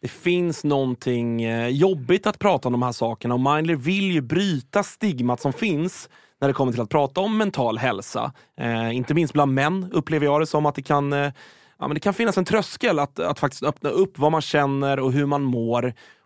det 0.00 0.08
finns 0.08 0.64
någonting 0.64 1.42
eh, 1.42 1.68
jobbigt 1.68 2.26
att 2.26 2.38
prata 2.38 2.68
om 2.68 2.72
de 2.72 2.82
här 2.82 2.92
sakerna 2.92 3.34
och 3.34 3.40
Mindler 3.40 3.74
vill 3.74 4.12
ju 4.12 4.20
bryta 4.20 4.82
stigmat 4.82 5.40
som 5.40 5.52
finns 5.52 6.08
när 6.40 6.48
det 6.48 6.54
kommer 6.54 6.72
till 6.72 6.80
att 6.80 6.88
prata 6.88 7.20
om 7.20 7.38
mental 7.38 7.78
hälsa. 7.78 8.32
Eh, 8.60 8.96
inte 8.96 9.14
minst 9.14 9.32
bland 9.32 9.54
män 9.54 9.90
upplever 9.92 10.26
jag 10.26 10.40
det 10.40 10.46
som 10.46 10.66
att 10.66 10.74
det 10.74 10.82
kan, 10.82 11.12
eh, 11.12 11.32
ja, 11.78 11.88
men 11.88 11.94
det 11.94 12.00
kan 12.00 12.14
finnas 12.14 12.38
en 12.38 12.44
tröskel 12.44 12.98
att, 12.98 13.18
att 13.18 13.38
faktiskt 13.38 13.62
öppna 13.62 13.90
upp 13.90 14.18
vad 14.18 14.32
man 14.32 14.40
känner 14.40 15.00
och 15.00 15.12
hur 15.12 15.26
man 15.26 15.42
mår. 15.42 15.94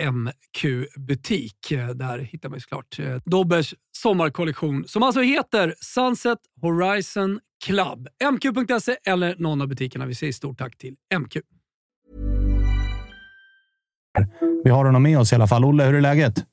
MQ-butik. 0.00 1.70
Eh, 1.72 1.88
Där 1.88 2.18
hittar 2.18 2.48
man 2.48 2.56
ju 2.56 2.60
såklart 2.60 2.98
eh, 2.98 3.16
Dobbers 3.24 3.74
sommarkollektion 3.96 4.84
som 4.88 5.02
alltså 5.02 5.20
heter 5.20 5.74
Sunset 5.80 6.38
Horizon 6.62 7.40
Club. 7.64 8.08
MQ.se 8.32 8.96
eller 9.06 9.34
någon 9.38 9.60
av 9.62 9.68
butikerna. 9.68 10.06
Vi 10.06 10.14
säger 10.14 10.32
stort 10.32 10.58
tack 10.58 10.78
till 10.78 10.94
MQ. 11.18 11.36
Vi 14.64 14.70
har 14.70 14.84
honom 14.84 15.02
med 15.02 15.18
oss 15.18 15.32
i 15.32 15.34
alla 15.34 15.46
fall. 15.46 15.64
Olle, 15.64 15.84
hur 15.84 15.94
är 15.94 16.00
läget? 16.00 16.44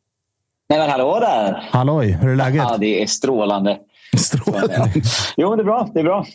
Nej 0.70 0.80
men 0.80 0.90
hallå 0.90 1.20
där! 1.20 1.68
Halloj, 1.72 2.12
hur 2.22 2.30
är 2.30 2.36
läget? 2.36 2.56
Ja, 2.70 2.78
det 2.78 3.04
är 3.04 3.08
strålande. 3.08 3.80
Strålande. 4.18 4.92
Jo, 5.38 5.56
det 5.56 5.62
är 5.62 5.66
bra. 5.66 5.90
Det 5.94 6.00
är 6.00 6.04
bra. 6.04 6.26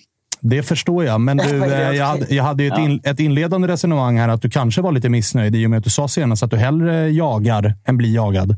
Det 0.46 0.62
förstår 0.62 1.04
jag, 1.04 1.20
men 1.20 1.36
du, 1.36 1.64
eh, 1.74 1.90
jag 1.92 2.04
hade, 2.06 2.34
jag 2.34 2.44
hade 2.44 2.62
ju 2.62 2.68
ett, 2.68 2.78
in, 2.78 3.00
ett 3.04 3.20
inledande 3.20 3.68
resonemang 3.68 4.18
här 4.18 4.28
att 4.28 4.42
du 4.42 4.50
kanske 4.50 4.82
var 4.82 4.92
lite 4.92 5.08
missnöjd 5.08 5.56
i 5.56 5.66
och 5.66 5.70
med 5.70 5.78
att 5.78 5.84
du 5.84 5.90
sa 5.90 6.08
senast 6.08 6.42
att 6.42 6.50
du 6.50 6.56
hellre 6.56 7.10
jagar 7.10 7.74
än 7.84 7.96
blir 7.96 8.14
jagad. 8.14 8.56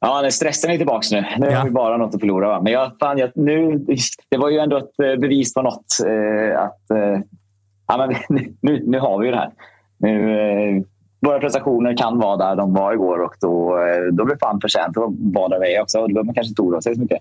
Ja, 0.00 0.28
stressen 0.30 0.70
är 0.70 0.76
tillbaka 0.76 1.06
nu. 1.12 1.24
Nu 1.38 1.46
Ja. 1.46 1.58
har 1.58 1.64
vi 1.64 1.70
bara 1.70 1.96
något 1.96 2.14
att 2.14 2.20
förlora. 2.20 2.48
Va? 2.48 2.60
Men 2.62 2.72
jag, 2.72 2.92
fan, 3.00 3.18
jag, 3.18 3.30
nu, 3.34 3.84
det 4.28 4.36
var 4.36 4.50
ju 4.50 4.58
ändå 4.58 4.76
ett 4.76 5.00
eh, 5.02 5.20
bevis 5.20 5.54
på 5.54 5.62
något. 5.62 5.84
Eh, 6.06 6.60
att, 6.60 6.90
eh, 6.90 7.20
ja, 7.88 7.96
men, 7.98 8.16
nu- 8.28 8.54
nu, 8.62 8.82
nu 8.86 8.98
har 9.00 9.18
vi 9.18 9.26
ju 9.26 9.32
det 9.32 9.38
här. 9.38 9.50
Nu, 9.98 10.40
eh, 10.40 10.82
våra 11.26 11.38
prestationer 11.38 11.96
kan 11.96 12.18
vara 12.18 12.36
där 12.36 12.56
de 12.56 12.74
var 12.74 12.92
igår 12.92 13.18
och 13.24 13.34
då, 13.40 13.78
eh, 13.78 14.12
då 14.12 14.24
blir 14.24 14.36
fan 14.40 14.60
förtjänt 14.60 14.96
att 14.96 15.12
vara 15.18 15.48
där 15.48 15.60
vi 15.60 15.76
är 15.76 15.82
också. 15.82 15.98
Och 15.98 16.08
Då 16.08 16.14
behöver 16.14 16.26
man 16.26 16.34
kanske 16.34 16.48
inte 16.48 16.62
oroa 16.62 16.80
sig 16.80 16.94
så 16.94 17.00
mycket. 17.00 17.18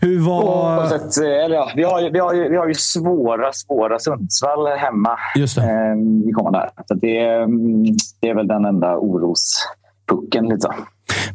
Hur 0.00 0.20
var... 0.20 0.42
Oavsett, 0.42 1.24
eh, 1.24 1.44
eller 1.44 1.56
ja, 1.56 1.70
vi, 1.76 1.82
har 1.82 2.10
vi, 2.10 2.18
har 2.18 2.50
vi 2.50 2.56
har 2.56 2.68
ju 2.68 2.74
svåra, 2.74 3.52
svåra 3.52 3.98
Sundsvall 3.98 4.66
hemma 4.66 5.18
Just 5.36 5.56
det. 5.56 5.62
eh, 5.62 6.28
i 6.28 6.32
kommande 6.32 6.58
här. 6.58 6.70
Så 6.88 6.94
det, 6.94 7.18
är, 7.18 7.42
mm, 7.42 7.84
det 8.20 8.28
är 8.28 8.34
väl 8.34 8.46
den 8.46 8.64
enda 8.64 8.96
orospucken. 8.96 10.60
Så. 10.60 10.74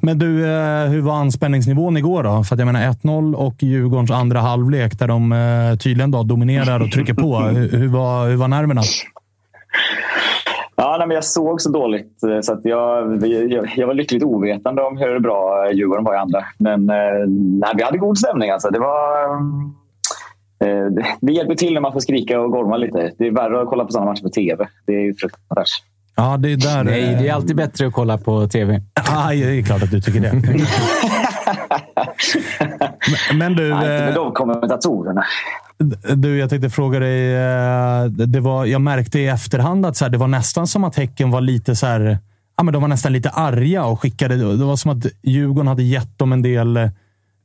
Men 0.02 0.20
du, 0.20 0.46
eh, 0.46 0.86
hur 0.90 1.02
var 1.02 1.14
anspänningsnivån 1.14 1.98
igår 1.98 2.24
då? 2.24 2.44
För 2.44 2.56
att 2.56 2.60
jag 2.60 2.66
menar 2.66 2.82
1-0 2.82 3.36
och 3.36 3.64
Djurgårdens 3.64 4.12
andra 4.12 4.40
halvlek 4.40 5.00
där 5.00 5.08
de 5.08 5.78
tydligen 5.84 6.12
då 6.12 6.24
dominerar 6.24 6.80
och 6.80 6.92
trycker 6.92 7.14
på. 7.14 7.38
hur, 7.56 7.78
hur, 7.78 7.88
var, 7.88 8.28
hur 8.28 8.36
var 8.36 8.48
nerverna? 8.48 8.82
Ja, 10.78 10.96
nej, 10.98 11.08
men 11.08 11.16
jag 11.16 11.24
såg 11.24 11.62
så 11.62 11.70
dåligt 11.72 12.24
eh, 12.24 12.40
så 12.42 12.54
att 12.54 12.60
jag, 12.64 13.24
jag, 13.28 13.74
jag 13.76 13.88
var 13.88 13.94
lyckligt 13.94 14.24
ovetande 14.24 14.82
om 14.82 14.98
hur 14.98 15.20
bra 15.20 15.72
Djurgården 15.72 16.04
var 16.04 16.14
i 16.14 16.18
andra. 16.18 16.44
Men 16.58 16.90
eh, 16.90 16.96
nej, 17.60 17.74
vi 17.78 17.84
hade 17.84 17.98
god 17.98 18.18
stämning. 18.18 18.50
Alltså. 18.50 18.70
Det, 18.70 18.80
var, 18.80 19.26
eh, 20.66 20.86
det, 20.86 21.06
det 21.22 21.34
hjälper 21.34 21.56
till 21.56 21.74
när 21.74 21.82
man 21.82 21.94
får 21.94 22.00
skrika 22.00 22.42
och 22.42 22.52
gorma 22.52 22.78
lite. 22.78 23.12
Det 23.18 23.28
är 23.28 23.32
värre 23.32 23.62
att 23.62 23.68
kolla 23.70 23.86
på 23.86 23.92
sådana 23.92 24.12
matcher 24.12 24.24
på 24.24 24.30
tv. 24.30 24.68
Det 24.88 24.94
är 24.94 25.02
ju 25.02 25.14
fruktansvärt. 25.16 25.68
Ja, 26.18 26.38
det 26.38 26.52
är 26.54 26.58
där... 26.58 26.84
Nej, 26.84 27.18
det 27.22 27.28
är 27.30 27.34
alltid 27.34 27.56
bättre 27.56 27.88
att 27.88 27.94
kolla 27.94 28.18
på 28.18 28.48
tv. 28.48 28.82
Aj, 29.28 29.42
det 29.42 29.60
är 29.60 29.62
klart 29.64 29.84
att 29.84 29.92
du 29.92 30.02
tycker 30.02 30.20
det. 30.20 30.34
Men- 33.30 33.38
Men 33.40 33.54
du, 33.56 33.70
Nej, 33.70 33.78
inte 33.80 33.88
med 33.88 34.10
eh, 34.10 34.16
de 34.16 34.32
kommentatorerna 34.34 35.24
du, 36.16 36.38
jag 36.38 36.50
tänkte 36.50 36.70
fråga 36.70 37.00
dig. 37.00 37.36
Eh, 37.36 38.06
det 38.06 38.40
var, 38.40 38.66
jag 38.66 38.82
märkte 38.82 39.20
i 39.20 39.28
efterhand 39.28 39.86
att 39.86 39.98
så 39.98 40.06
här, 40.06 40.10
det 40.10 40.18
var 40.18 40.28
nästan 40.28 40.68
som 40.68 40.84
att 40.84 40.96
Häcken 40.96 41.32
var 41.32 41.42
lite 41.42 41.76
så 41.76 41.86
här, 41.86 42.18
ja, 42.58 42.64
men 42.64 42.74
de 42.74 42.82
var 42.82 42.90
nästan 42.90 43.14
lite 43.14 43.30
arga 43.30 43.86
och 43.86 44.02
skickade. 44.02 44.36
Det 44.36 44.66
var 44.66 44.76
som 44.76 44.92
att 44.92 45.06
Djurgården 45.24 45.68
hade 45.68 45.84
gett 45.84 46.18
dem 46.18 46.34
en 46.34 46.42
del 46.42 46.78
eh, 46.78 46.90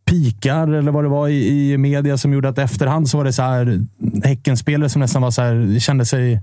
pikar 0.05 0.69
eller 0.69 0.93
vad 0.93 1.05
det 1.05 1.09
var 1.09 1.29
i, 1.29 1.73
i 1.73 1.79
media 1.79 2.19
som 2.19 2.33
gjorde 2.33 2.49
att 2.49 2.59
efterhand 2.59 3.09
så 3.09 3.17
var 3.17 3.25
det 3.25 3.33
så 3.33 3.43
här 3.43 3.81
Häckenspelare 4.25 4.89
som 4.89 5.01
nästan 5.01 5.23
var 5.23 5.31
så 5.31 5.43
här, 5.43 5.79
kände 5.79 6.07
sig 6.07 6.41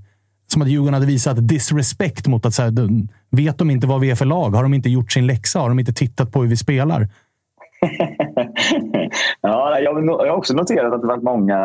som 0.47 0.61
att 0.61 0.67
Djurgården 0.67 0.93
hade 0.93 1.05
visat 1.05 1.47
disrespect 1.47 2.27
mot 2.27 2.45
att 2.45 2.53
så 2.53 2.61
här, 2.61 2.71
de, 2.71 3.07
vet 3.29 3.57
de 3.57 3.69
inte 3.71 3.87
vad 3.87 4.01
vi 4.01 4.11
är 4.11 4.15
för 4.15 4.25
lag? 4.25 4.49
Har 4.49 4.63
de 4.63 4.73
inte 4.73 4.89
gjort 4.89 5.11
sin 5.11 5.27
läxa? 5.27 5.59
Har 5.59 5.69
de 5.69 5.79
inte 5.79 5.93
tittat 5.93 6.31
på 6.31 6.41
hur 6.41 6.49
vi 6.49 6.57
spelar? 6.57 7.09
Ja, 9.41 9.79
jag, 9.79 10.05
jag 10.05 10.17
har 10.17 10.37
också 10.37 10.53
noterat 10.53 10.93
att 10.93 11.01
det 11.01 11.07
varit 11.07 11.23
många, 11.23 11.59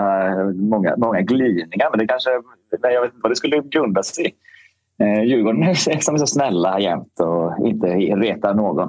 många, 0.55 0.97
många 0.97 1.21
glidningar. 1.21 1.89
Men 1.91 1.99
det 1.99 2.07
kanske, 2.07 2.31
jag 2.71 3.01
vet 3.01 3.13
inte 3.13 3.21
vad 3.23 3.33
det 3.33 3.37
skulle 3.37 3.63
grunda 3.71 4.03
sig 4.03 4.27
i. 4.27 4.33
Eh, 5.05 5.23
Djurgården 5.23 5.63
är 5.63 6.01
som 6.01 6.15
är 6.15 6.19
så 6.19 6.27
snälla 6.27 6.81
jämt 6.81 7.21
och 7.21 7.67
inte 7.67 7.87
retar 7.97 8.55
någon. 8.55 8.89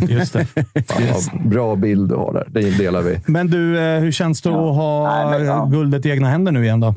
Just 0.08 0.32
det. 0.32 0.44
Fan, 0.44 1.02
vad 1.32 1.50
bra 1.50 1.76
bild 1.76 2.08
du 2.08 2.14
har 2.14 2.32
där. 2.32 2.46
Det 2.50 2.78
delar 2.78 3.02
vi. 3.02 3.20
Men 3.26 3.46
du, 3.46 3.78
eh, 3.78 4.00
hur 4.00 4.12
känns 4.12 4.42
det 4.42 4.48
att 4.48 4.76
ha 4.76 5.28
Nej, 5.30 5.38
men, 5.38 5.48
ja. 5.48 5.68
guldet 5.72 6.06
i 6.06 6.10
egna 6.10 6.28
händer 6.28 6.52
nu 6.52 6.64
igen 6.64 6.80
då? 6.80 6.94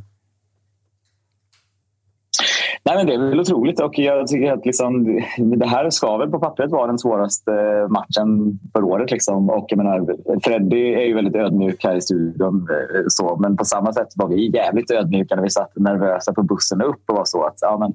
Nej, 2.84 2.96
men 2.98 3.08
det 3.08 3.14
är 3.14 3.30
väl 3.30 3.40
otroligt 3.40 3.80
och 3.82 4.00
jag 4.00 4.28
tycker 4.28 4.52
att 4.52 4.66
liksom, 4.66 5.20
det 5.38 5.66
här 5.66 5.90
ska 5.90 6.18
väl 6.18 6.30
på 6.30 6.40
pappret 6.40 6.72
vara 6.72 6.88
den 6.88 7.00
svåraste 7.00 7.52
matchen 7.90 8.60
för 8.74 8.84
året. 8.84 9.12
Liksom. 9.12 9.50
Och 9.50 9.66
jag 9.70 9.78
menar, 9.78 10.16
Freddy 10.44 10.94
är 10.94 11.02
ju 11.06 11.14
väldigt 11.16 11.36
ödmjuk 11.36 11.84
här 11.84 11.96
i 11.96 12.02
studion. 12.02 12.68
Eh, 12.70 13.02
så, 13.08 13.38
men 13.42 13.58
på 13.58 13.66
samma 13.66 13.94
sätt 13.94 14.08
var 14.16 14.28
vi 14.28 14.52
jävligt 14.56 14.92
ödmjuka 14.92 15.36
när 15.36 15.44
vi 15.44 15.50
satt 15.50 15.72
nervösa 15.76 16.34
på 16.34 16.44
bussen 16.44 16.82
upp 16.82 17.10
och 17.10 17.16
var 17.16 17.26
så 17.26 17.44
att 17.44 17.58
ja, 17.62 17.78
men, 17.80 17.94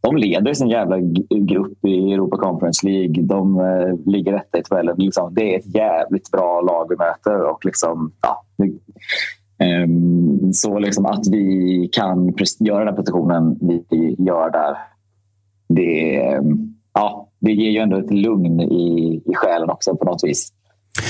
de 0.00 0.16
leder 0.16 0.54
sin 0.54 0.68
jävla 0.68 0.98
grupp 1.30 1.84
i 1.84 2.12
Europa 2.12 2.36
Conference 2.36 2.86
League. 2.86 3.22
De 3.22 3.58
eh, 3.60 4.12
ligger 4.12 4.32
etta 4.34 4.58
i 4.58 4.62
tabellen. 4.62 4.94
Liksom, 4.98 5.34
det 5.34 5.54
är 5.54 5.58
ett 5.58 5.74
jävligt 5.74 6.30
bra 6.30 6.60
lag 6.60 6.86
vi 6.88 6.96
möter. 6.96 7.50
Och 7.50 7.64
liksom, 7.64 8.12
ja, 8.22 8.44
det- 8.58 8.72
så 10.52 10.78
liksom 10.78 11.06
att 11.06 11.26
vi 11.30 11.88
kan 11.92 12.34
göra 12.60 12.78
den 12.78 12.88
här 12.88 12.94
prestationen 12.96 13.58
vi 13.60 14.16
gör 14.18 14.50
där. 14.50 14.76
Det, 15.68 16.16
ehm, 16.22 16.74
ja, 16.94 17.28
det 17.40 17.52
ger 17.52 17.70
ju 17.70 17.78
ändå 17.78 17.98
ett 17.98 18.10
lugn 18.10 18.60
i, 18.60 19.14
i 19.26 19.34
själen 19.34 19.70
också 19.70 19.96
på 19.96 20.04
något 20.04 20.24
vis. 20.24 20.48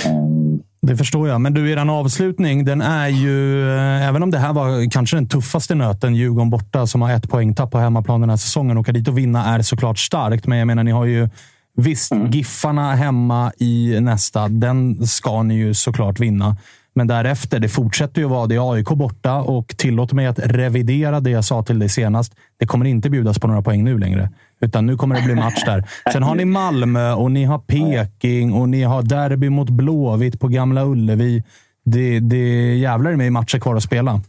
Ehm, 0.07 0.61
Det 0.83 0.97
förstår 0.97 1.29
jag. 1.29 1.41
Men 1.41 1.55
du, 1.55 1.71
eran 1.73 1.91
avslutning, 1.91 2.65
den 2.65 2.81
är 2.81 3.09
ju... 3.09 3.63
eh, 3.77 4.09
Även 4.09 4.23
om 4.23 4.31
det 4.31 4.39
här 4.39 4.53
var 4.53 4.91
kanske 4.91 5.17
den 5.17 5.29
tuffaste 5.29 5.75
nöten, 5.75 6.15
Djurgården 6.15 6.51
borta, 6.51 6.87
som 6.87 7.03
har 7.03 7.13
ett 7.13 7.31
poängtapp 7.31 7.71
på 7.71 7.79
hemmaplan 7.79 8.21
den 8.21 8.31
här 8.31 8.37
säsongen. 8.37 8.79
Åka 8.79 8.93
dit 8.93 9.09
och 9.09 9.19
vinna 9.19 9.45
är 9.55 9.63
såklart 9.63 9.99
starkt, 9.99 10.47
men 10.47 10.59
jag 10.59 10.67
menar, 10.67 10.85
ni 10.85 10.91
har 10.91 11.05
ju... 11.05 11.29
Visst, 11.77 12.13
Giffarna 12.31 12.95
hemma 12.95 13.53
i 13.59 14.01
nästa, 14.01 14.49
den 14.49 15.07
ska 15.07 15.43
ni 15.43 15.55
ju 15.55 15.75
såklart 15.75 16.21
vinna. 16.21 16.57
Men 16.95 17.07
därefter, 17.07 17.61
det 17.61 17.69
fortsätter 17.69 18.21
ju 18.21 18.29
vara 18.29 18.47
det 18.47 18.59
AIK 18.59 18.89
borta 18.89 19.35
och 19.35 19.77
tillåt 19.77 20.13
mig 20.13 20.27
att 20.27 20.39
revidera 20.39 21.21
det 21.21 21.31
jag 21.31 21.45
sa 21.45 21.63
till 21.63 21.79
dig 21.79 21.89
senast. 21.89 22.35
Det 22.59 22.67
kommer 22.67 22.87
inte 22.87 23.11
bjudas 23.11 23.39
på 23.39 23.47
några 23.47 23.63
poäng 23.63 23.85
nu 23.85 23.99
längre, 23.99 24.31
utan 24.61 24.87
nu 24.87 24.97
kommer 24.97 25.17
det 25.17 25.23
bli 25.23 25.35
match 25.35 25.65
där. 25.67 25.85
Sen 26.13 26.23
har 26.23 26.35
ni 26.35 26.45
Malmö 26.45 27.13
och 27.13 27.31
ni 27.31 27.45
har 27.45 27.59
Peking 27.59 28.53
och 28.53 28.69
ni 28.69 28.83
har 28.83 29.03
derby 29.03 29.51
mot 29.51 29.71
Blåvitt 29.71 30.41
på 30.41 30.49
Gamla 30.49 30.85
Ullevi. 30.85 31.43
Det, 31.85 32.21
det 32.21 32.77
jävlar 32.77 33.13
i 33.13 33.17
mig 33.17 33.31
matcher 33.31 33.59
kvar 33.59 33.77
att 33.77 33.83
spela. 33.83 34.21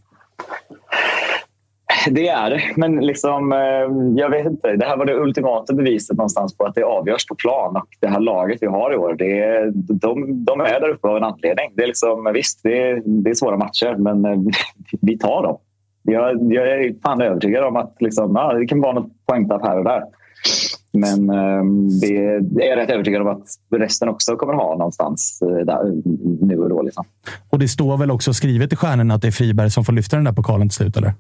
Det 2.11 2.27
är 2.27 2.49
det, 2.49 2.61
men 2.75 2.95
liksom, 2.95 3.51
eh, 3.51 4.19
jag 4.21 4.29
vet 4.29 4.45
inte. 4.45 4.75
Det 4.75 4.85
här 4.85 4.97
var 4.97 5.05
det 5.05 5.15
ultimata 5.15 5.73
beviset 5.73 6.17
någonstans 6.17 6.57
på 6.57 6.65
att 6.65 6.75
det 6.75 6.83
avgörs 6.83 7.25
på 7.25 7.35
plan. 7.35 7.75
Och 7.75 7.87
det 7.99 8.07
här 8.07 8.19
laget 8.19 8.57
vi 8.61 8.67
har 8.67 8.93
i 8.93 8.97
år, 8.97 9.15
det 9.19 9.71
de, 9.93 10.45
de 10.45 10.61
är 10.61 10.79
där 10.79 10.89
uppe 10.89 11.07
av 11.07 11.17
en 11.17 11.23
anledning. 11.23 11.71
Det 11.75 11.83
är 11.83 11.87
liksom, 11.87 12.31
visst, 12.33 12.59
det 12.63 12.89
är, 12.89 13.01
det 13.05 13.29
är 13.29 13.33
svåra 13.33 13.57
matcher, 13.57 13.95
men 13.97 14.25
eh, 14.25 14.39
vi 15.01 15.17
tar 15.17 15.43
dem. 15.43 15.57
Jag, 16.03 16.53
jag 16.53 16.67
är 16.67 16.95
fan 17.03 17.21
övertygad 17.21 17.63
om 17.63 17.75
att 17.75 17.95
liksom, 17.99 18.35
ja, 18.35 18.53
det 18.53 18.65
kan 18.65 18.81
vara 18.81 18.93
något 18.93 19.11
poängtapp 19.25 19.65
här 19.65 19.77
och 19.77 19.83
där. 19.83 20.03
Men 20.93 21.29
ehm, 21.29 21.99
det, 21.99 22.17
är 22.65 22.69
jag 22.69 22.77
rätt 22.77 22.89
övertygad 22.89 23.21
om 23.21 23.27
att 23.27 23.45
resten 23.75 24.09
också 24.09 24.35
kommer 24.35 24.53
ha 24.53 24.77
någonstans 24.77 25.39
eh, 25.41 25.65
där, 25.65 26.01
nu 26.45 26.57
och 26.57 26.69
då. 26.69 26.81
Liksom. 26.81 27.05
Och 27.49 27.59
det 27.59 27.67
står 27.67 27.97
väl 27.97 28.11
också 28.11 28.33
skrivet 28.33 28.73
i 28.73 28.75
stjärnorna 28.75 29.13
att 29.13 29.21
det 29.21 29.27
är 29.27 29.31
Friberg 29.31 29.71
som 29.71 29.85
får 29.85 29.93
lyfta 29.93 30.15
den 30.15 30.25
där 30.25 30.31
pokalen 30.31 30.69
till 30.69 30.75
slut, 30.75 30.97
eller? 30.97 31.13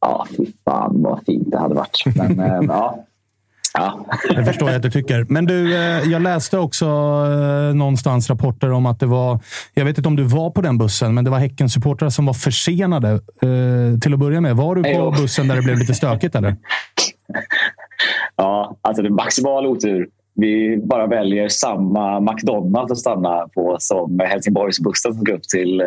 Ja, 0.00 0.26
fy 0.36 0.46
fan 0.64 1.02
vad 1.02 1.20
fint 1.26 1.50
det 1.50 1.58
hade 1.58 1.74
varit. 1.74 2.02
Men 2.16 2.40
eh, 2.40 2.60
ja. 2.68 3.04
ja. 3.74 3.98
Förstår 4.44 4.68
jag 4.68 4.76
att 4.76 4.82
du 4.82 4.90
tycker. 4.90 5.26
Men 5.28 5.44
du, 5.44 5.74
eh, 5.74 6.02
jag 6.10 6.22
läste 6.22 6.58
också 6.58 6.84
eh, 6.86 7.74
någonstans 7.74 8.30
rapporter 8.30 8.72
om 8.72 8.86
att 8.86 9.00
det 9.00 9.06
var... 9.06 9.40
Jag 9.74 9.84
vet 9.84 9.98
inte 9.98 10.08
om 10.08 10.16
du 10.16 10.22
var 10.22 10.50
på 10.50 10.60
den 10.60 10.78
bussen, 10.78 11.14
men 11.14 11.24
det 11.24 11.30
var 11.30 11.38
Häcken-supportrar 11.38 12.10
som 12.10 12.26
var 12.26 12.34
försenade 12.34 13.20
till 14.02 14.12
att 14.12 14.18
börja 14.18 14.40
med. 14.40 14.56
Var 14.56 14.74
du 14.74 14.82
på 14.82 14.88
Jo. 14.92 15.10
bussen 15.10 15.48
där 15.48 15.56
det 15.56 15.62
blev 15.62 15.78
lite 15.78 15.94
stökigt, 15.94 16.34
eller? 16.34 16.56
Ja, 18.36 18.76
alltså 18.82 19.02
det 19.02 19.08
är 19.08 19.12
maximal 19.12 19.66
otur. 19.66 20.08
Vi 20.40 20.76
bara 20.84 21.06
väljer 21.06 21.48
samma 21.48 22.20
McDonalds 22.20 22.92
att 22.92 22.98
stanna 22.98 23.48
på 23.54 23.76
som 23.78 24.20
Helsingborgsbussen 24.24 25.14
som 25.14 25.22
ska 25.24 25.34
upp 25.34 25.42
till... 25.42 25.80
Eh, 25.80 25.86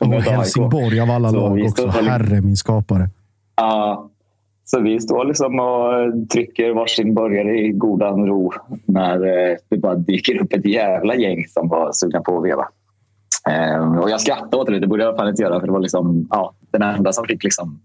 Och. 0.00 0.14
Helsingborg 0.22 1.00
av 1.00 1.10
alla 1.10 1.30
Så 1.30 1.36
lag 1.36 1.60
också. 1.64 1.90
står- 1.90 2.02
Herre 2.02 2.40
min 2.40 2.56
skapare. 2.56 3.08
Ja, 3.56 4.10
så 4.64 4.80
vi 4.80 5.00
står 5.00 5.24
liksom 5.24 5.60
och 5.60 6.28
trycker 6.28 6.70
varsin 6.74 7.14
burgare 7.14 7.58
i 7.58 7.70
godan 7.70 8.26
ro 8.26 8.52
när 8.86 9.14
eh, 9.50 9.56
det 9.68 9.76
bara 9.76 9.94
dyker 9.94 10.42
upp 10.42 10.52
ett 10.52 10.66
jävla 10.66 11.14
gäng 11.14 11.46
som 11.48 11.68
var 11.68 11.90
sugna 11.92 12.20
på 12.20 12.38
att 12.38 12.44
veva. 12.44 12.64
Eh, 13.50 13.98
och 13.98 14.10
jag 14.10 14.20
skrattade 14.20 14.56
åt 14.56 14.66
det. 14.66 14.78
Det 14.80 14.86
borde 14.86 15.04
jag 15.04 15.16
fan 15.16 15.28
inte 15.28 15.42
göra 15.42 15.60
för 15.60 15.66
det 15.66 15.72
var 15.72 15.80
liksom, 15.80 16.26
ja, 16.30 16.54
den 16.70 16.82
enda 16.82 17.12
som 17.12 17.24
fick 17.24 17.44
liksom 17.44 17.80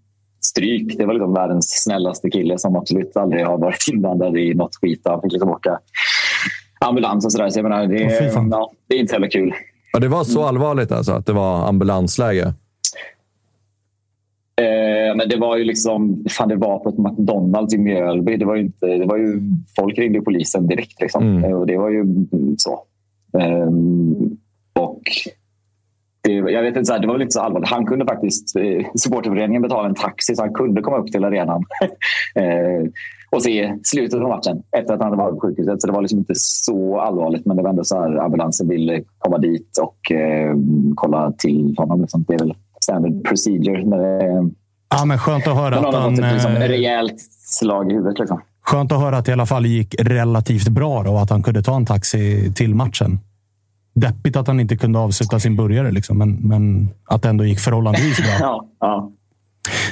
stryk. 0.56 0.98
Det 0.98 1.06
var 1.06 1.14
liksom 1.14 1.34
världens 1.34 1.84
snällaste 1.84 2.30
kille 2.30 2.58
som 2.58 2.76
absolut 2.76 3.18
aldrig 3.18 3.46
har 3.46 3.58
varit 3.58 3.88
inblandad 3.94 4.38
i 4.38 4.54
något 4.54 4.76
skit. 4.76 5.02
Han 5.06 5.22
fick 5.22 5.32
liksom 5.32 5.50
åka 5.50 5.80
ambulans 6.80 7.26
och 7.26 7.32
sådär. 7.32 7.50
Så 7.50 7.60
jag 7.60 7.64
menar, 7.64 7.88
det, 7.88 8.34
fan. 8.34 8.50
ja, 8.52 8.72
det 8.88 8.96
är 8.96 9.00
inte 9.00 9.14
heller 9.14 9.30
kul. 9.30 9.54
Ja, 9.94 10.00
det 10.00 10.08
var 10.08 10.24
så 10.24 10.44
allvarligt 10.44 10.92
alltså, 10.92 11.12
att 11.12 11.26
det 11.26 11.34
var 11.34 11.68
ambulansläge? 11.68 12.54
Eh, 14.62 15.16
men 15.16 15.30
det 15.30 15.38
var 15.38 15.58
ju 15.58 15.64
liksom, 15.64 16.26
fan 16.30 16.50
det 16.50 16.56
var 16.56 16.80
på 16.80 16.90
ett 16.90 16.98
McDonalds 16.98 17.74
i 17.74 17.78
Mjölby. 17.78 18.38
Det 18.38 18.46
var 18.46 18.56
ju 18.56 18.62
inte, 18.62 18.86
det 18.86 19.06
var 19.06 19.18
ju, 19.18 19.42
folk 19.76 19.98
ringde 19.98 20.22
polisen 20.22 20.68
direkt. 20.68 21.02
Liksom. 21.02 21.24
Mm. 21.24 21.44
Eh, 21.44 21.58
Och 21.58 21.68
det 21.68 21.78
var 21.78 21.90
ju 21.90 22.06
så. 22.58 22.84
Ehm, 23.40 24.38
och 24.80 25.02
jag 26.32 26.62
vet 26.62 26.78
inte, 26.78 26.86
så 26.86 26.94
här, 26.94 27.00
det 27.00 27.08
var 27.08 27.14
väl 27.14 27.22
inte 27.22 27.34
så 27.34 27.42
allvarligt. 27.42 27.70
Han 27.70 27.86
kunde 27.86 28.06
faktiskt, 28.06 28.56
eh, 28.56 28.86
supporterföreningen 28.96 29.62
betala 29.62 29.88
en 29.88 29.96
taxi 29.96 30.36
så 30.36 30.42
han 30.42 30.54
kunde 30.54 30.82
komma 30.82 30.98
upp 30.98 31.08
till 31.08 31.26
arenan 31.26 31.64
eh, 32.36 32.90
och 33.32 33.44
se 33.44 33.76
slutet 33.84 34.22
av 34.22 34.30
matchen 34.30 34.64
efter 34.78 34.94
att 34.94 35.02
han 35.02 35.10
hade 35.10 35.24
varit 35.24 35.36
på 35.36 35.48
sjukhuset. 35.48 35.82
Så 35.82 35.88
det 35.88 35.94
var 35.94 36.02
liksom 36.02 36.20
inte 36.20 36.34
så 36.36 37.00
allvarligt. 37.00 37.46
Men 37.46 37.58
det 37.58 37.64
var 37.64 37.70
ändå 37.70 37.84
så 37.84 38.00
här, 38.00 38.18
ambulansen 38.18 38.68
ville 38.68 39.04
komma 39.18 39.38
dit 39.38 39.78
och 39.82 40.12
eh, 40.12 40.56
kolla 40.96 41.32
till 41.32 41.76
honom. 41.78 42.02
Liksom. 42.02 42.26
Det 42.28 42.34
är 42.34 42.40
väl 42.40 42.54
standard 42.82 43.24
procedure 43.24 43.86
när 43.86 43.98
det 43.98 44.52
Ja, 44.90 45.06
men 45.06 45.18
skönt 45.18 45.48
att 45.48 45.56
höra 45.56 45.80
att 45.80 45.96
han... 45.96 46.14
ett 46.14 46.34
liksom, 46.34 46.52
rejält 46.52 47.20
slag 47.60 47.92
i 47.92 47.96
huvudet. 47.96 48.20
Liksom. 48.20 48.42
Skönt 48.62 48.92
att 48.92 49.00
höra 49.00 49.18
att 49.18 49.26
det 49.26 49.30
i 49.30 49.34
alla 49.34 49.46
fall 49.46 49.66
gick 49.66 49.96
relativt 50.00 50.68
bra 50.68 51.00
och 51.00 51.22
att 51.22 51.30
han 51.30 51.44
kunde 51.44 51.64
ta 51.64 51.76
en 51.76 51.86
taxi 51.86 52.54
till 52.56 52.76
matchen. 52.76 53.20
Deppigt 53.96 54.36
att 54.36 54.48
han 54.48 54.60
inte 54.60 54.78
kunde 54.78 55.00
avsluta 55.00 55.40
sin 55.40 55.56
burgare, 55.56 55.92
liksom, 55.92 56.18
men, 56.18 56.36
men 56.36 56.90
att 57.06 57.22
det 57.22 57.30
ändå 57.30 57.46
gick 57.46 57.60
förhållandevis 57.60 58.18
bra. 58.18 58.28
Ja, 58.40 58.66
ja. 58.80 59.12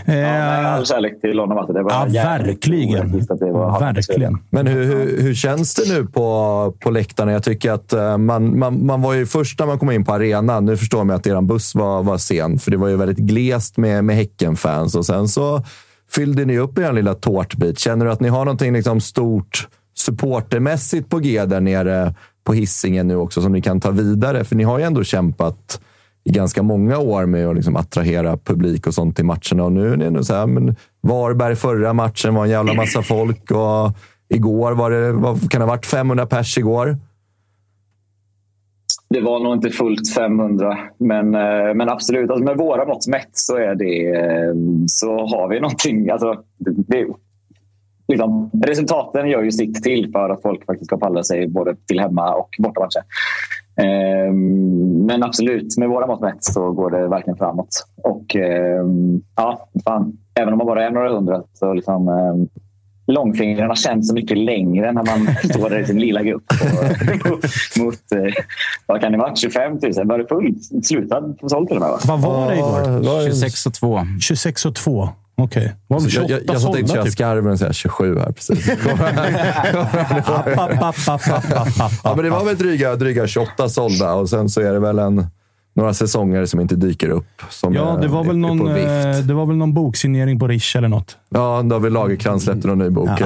Eh, 0.05 0.15
Ja, 0.15 0.21
nej, 0.21 0.65
all 0.65 0.85
kärlek 0.85 1.21
till 1.21 1.39
honom. 1.39 1.57
Alltså. 1.57 1.73
Det 1.73 1.83
var 1.83 1.91
ja, 1.91 2.23
verkligen. 2.23 3.11
det 3.39 3.51
var. 3.51 3.79
Verkligen. 3.79 4.37
Men 4.49 4.67
hur, 4.67 4.83
hur, 4.83 5.21
hur 5.21 5.33
känns 5.33 5.75
det 5.75 5.93
nu 5.93 6.05
på, 6.05 6.73
på 6.79 6.89
läktarna? 6.91 7.31
Jag 7.31 7.43
tycker 7.43 7.71
att 7.71 7.93
eh, 7.93 8.17
man, 8.17 8.59
man, 8.59 8.85
man 8.85 9.01
var 9.01 9.13
ju 9.13 9.25
först 9.25 9.59
när 9.59 9.67
man 9.67 9.79
kom 9.79 9.91
in 9.91 10.05
på 10.05 10.13
arenan. 10.13 10.65
Nu 10.65 10.77
förstår 10.77 11.03
man 11.03 11.15
att 11.15 11.27
er 11.27 11.41
buss 11.41 11.75
var, 11.75 12.03
var 12.03 12.17
sen, 12.17 12.59
för 12.59 12.71
det 12.71 12.77
var 12.77 12.87
ju 12.87 12.95
väldigt 12.95 13.17
glest 13.17 13.77
med, 13.77 14.03
med 14.03 14.15
Häcken-fans. 14.15 14.95
Och 14.95 15.05
sen 15.05 15.27
så 15.27 15.63
fyllde 16.11 16.45
ni 16.45 16.57
upp 16.57 16.77
er 16.77 16.93
lilla 16.93 17.13
tårtbit. 17.13 17.79
Känner 17.79 18.05
du 18.05 18.11
att 18.11 18.21
ni 18.21 18.29
har 18.29 18.45
någonting 18.45 18.73
liksom 18.73 19.01
stort 19.01 19.67
supportermässigt 19.95 21.09
på 21.09 21.19
G 21.19 21.45
där 21.45 21.61
nere 21.61 22.15
på 22.43 22.53
hissingen 22.53 23.07
nu 23.07 23.15
också 23.15 23.41
som 23.41 23.51
ni 23.51 23.61
kan 23.61 23.79
ta 23.79 23.91
vidare? 23.91 24.43
För 24.43 24.55
ni 24.55 24.63
har 24.63 24.79
ju 24.79 24.85
ändå 24.85 25.03
kämpat 25.03 25.81
i 26.23 26.31
ganska 26.31 26.63
många 26.63 26.97
år 26.97 27.25
med 27.25 27.47
att 27.47 27.55
liksom 27.55 27.75
attrahera 27.75 28.37
publik 28.37 28.87
och 28.87 28.93
sånt 28.93 29.15
till 29.15 29.25
matcherna. 29.25 29.63
Och 29.63 29.71
nu 29.71 29.93
är 29.93 29.97
det 29.97 30.05
ändå 30.05 30.23
så 30.23 30.33
här, 30.33 30.47
men 30.47 30.75
Varberg 31.01 31.55
förra 31.55 31.93
matchen 31.93 32.35
var 32.35 32.43
en 32.43 32.49
jävla 32.49 32.73
massa 32.73 33.01
folk 33.01 33.51
och 33.51 33.91
igår 34.29 34.71
var 34.71 34.91
det, 34.91 35.11
vad 35.11 35.51
kan 35.51 35.59
det 35.59 35.65
ha 35.65 35.73
varit, 35.73 35.85
500 35.85 36.25
pers 36.25 36.57
igår? 36.57 36.97
Det 39.09 39.21
var 39.21 39.39
nog 39.39 39.53
inte 39.53 39.69
fullt 39.69 40.13
500, 40.15 40.77
men, 40.97 41.35
eh, 41.35 41.73
men 41.75 41.89
absolut. 41.89 42.29
Alltså 42.29 42.45
med 42.45 42.57
våra 42.57 42.85
mått 42.85 43.07
mätt 43.07 43.29
så, 43.31 43.57
är 43.57 43.75
det, 43.75 44.07
eh, 44.07 44.55
så 44.87 45.17
har 45.17 45.49
vi 45.49 45.59
någonting. 45.59 46.09
Alltså, 46.09 46.35
det, 46.57 47.07
liksom, 48.07 48.51
resultaten 48.63 49.29
gör 49.29 49.43
ju 49.43 49.51
sitt 49.51 49.83
till 49.83 50.11
för 50.11 50.29
att 50.29 50.41
folk 50.41 50.65
faktiskt 50.65 50.87
ska 50.87 50.97
palla 50.97 51.23
sig 51.23 51.47
både 51.47 51.75
till 51.87 51.99
hemma 51.99 52.33
och 52.35 52.49
bortamatcher. 52.59 53.01
Eh, 53.75 54.33
Men 55.07 55.23
absolut, 55.23 55.77
med 55.77 55.89
våra 55.89 56.07
mått 56.07 56.21
mätt 56.21 56.43
så 56.43 56.71
går 56.71 56.91
det 56.91 57.07
verkligen 57.07 57.37
framåt. 57.37 57.85
Och 58.03 58.35
eh, 58.35 58.85
ja, 59.35 59.67
fan. 59.85 60.17
Även 60.39 60.53
om 60.53 60.57
man 60.57 60.67
bara 60.67 60.85
är 60.85 60.91
några 60.91 61.09
hundra 61.09 61.43
så 61.53 61.73
liksom, 61.73 62.07
eh, 62.07 62.59
långfingrarna 63.13 63.75
känns 63.75 64.07
så 64.07 64.13
mycket 64.13 64.37
längre 64.37 64.91
när 64.91 65.03
man 65.03 65.35
står 65.53 65.69
där 65.69 65.79
i 65.79 65.85
sin 65.85 65.99
lilla 65.99 66.23
grupp. 66.23 66.43
Och, 66.51 67.29
mot, 67.31 67.43
mot 67.79 68.11
eh, 68.15 68.33
vad 68.87 69.01
kan 69.01 69.11
det 69.11 69.17
vara? 69.17 69.35
25 69.35 69.71
000? 69.71 70.07
Var 70.07 70.17
det 70.17 70.27
fullt? 70.27 70.85
Slutad 70.85 71.21
på 71.21 71.49
sålt 71.49 71.67
till 71.67 71.77
och 71.77 71.81
med? 71.83 71.89
Va? 71.89 71.97
Vad 72.07 72.21
var 72.21 72.49
det 72.49 72.57
igår? 72.57 73.25
26 73.25 73.65
och 73.65 73.73
2. 73.73 73.99
26 74.21 74.65
och 74.65 74.75
2. 74.75 75.09
Okej. 75.35 75.75
Var 75.87 75.99
det 75.99 76.09
Så 76.09 76.19
jag, 76.19 76.27
28 76.27 76.43
jag, 76.47 76.55
jag 76.55 76.61
satt 76.61 76.73
tänkte 76.73 76.93
köra 76.93 77.03
typ? 77.03 77.13
skarven 77.13 77.51
och 77.51 77.59
säga 77.59 77.73
27 77.73 78.17
här 78.19 78.31
precis. 78.31 78.67
Ja, 82.03 82.13
men 82.15 82.23
det 82.25 82.29
var 82.29 82.45
väl 82.45 82.57
dryga, 82.57 82.95
dryga 82.95 83.27
28 83.27 83.69
sålda 83.69 84.13
och 84.13 84.29
sen 84.29 84.49
så 84.49 84.61
är 84.61 84.73
det 84.73 84.79
väl 84.79 84.99
en, 84.99 85.25
några 85.75 85.93
säsonger 85.93 86.45
som 86.45 86.59
inte 86.59 86.75
dyker 86.75 87.09
upp. 87.09 87.41
Som 87.49 87.73
Ja, 87.73 87.97
det 88.01 88.07
var, 88.07 88.23
är 88.23 88.27
väl 88.27 88.37
någon, 88.37 88.67
eh, 88.67 89.17
det 89.17 89.33
var 89.33 89.45
väl 89.45 89.55
någon 89.55 89.73
boksignering 89.73 90.39
på 90.39 90.47
Rish 90.47 90.77
eller 90.77 90.87
något. 90.87 91.17
Ja, 91.29 91.61
David 91.61 91.91
Lagercrantz 91.91 92.45
släppte 92.45 92.67
någon 92.67 92.79
ny 92.79 92.89
bok. 92.89 93.09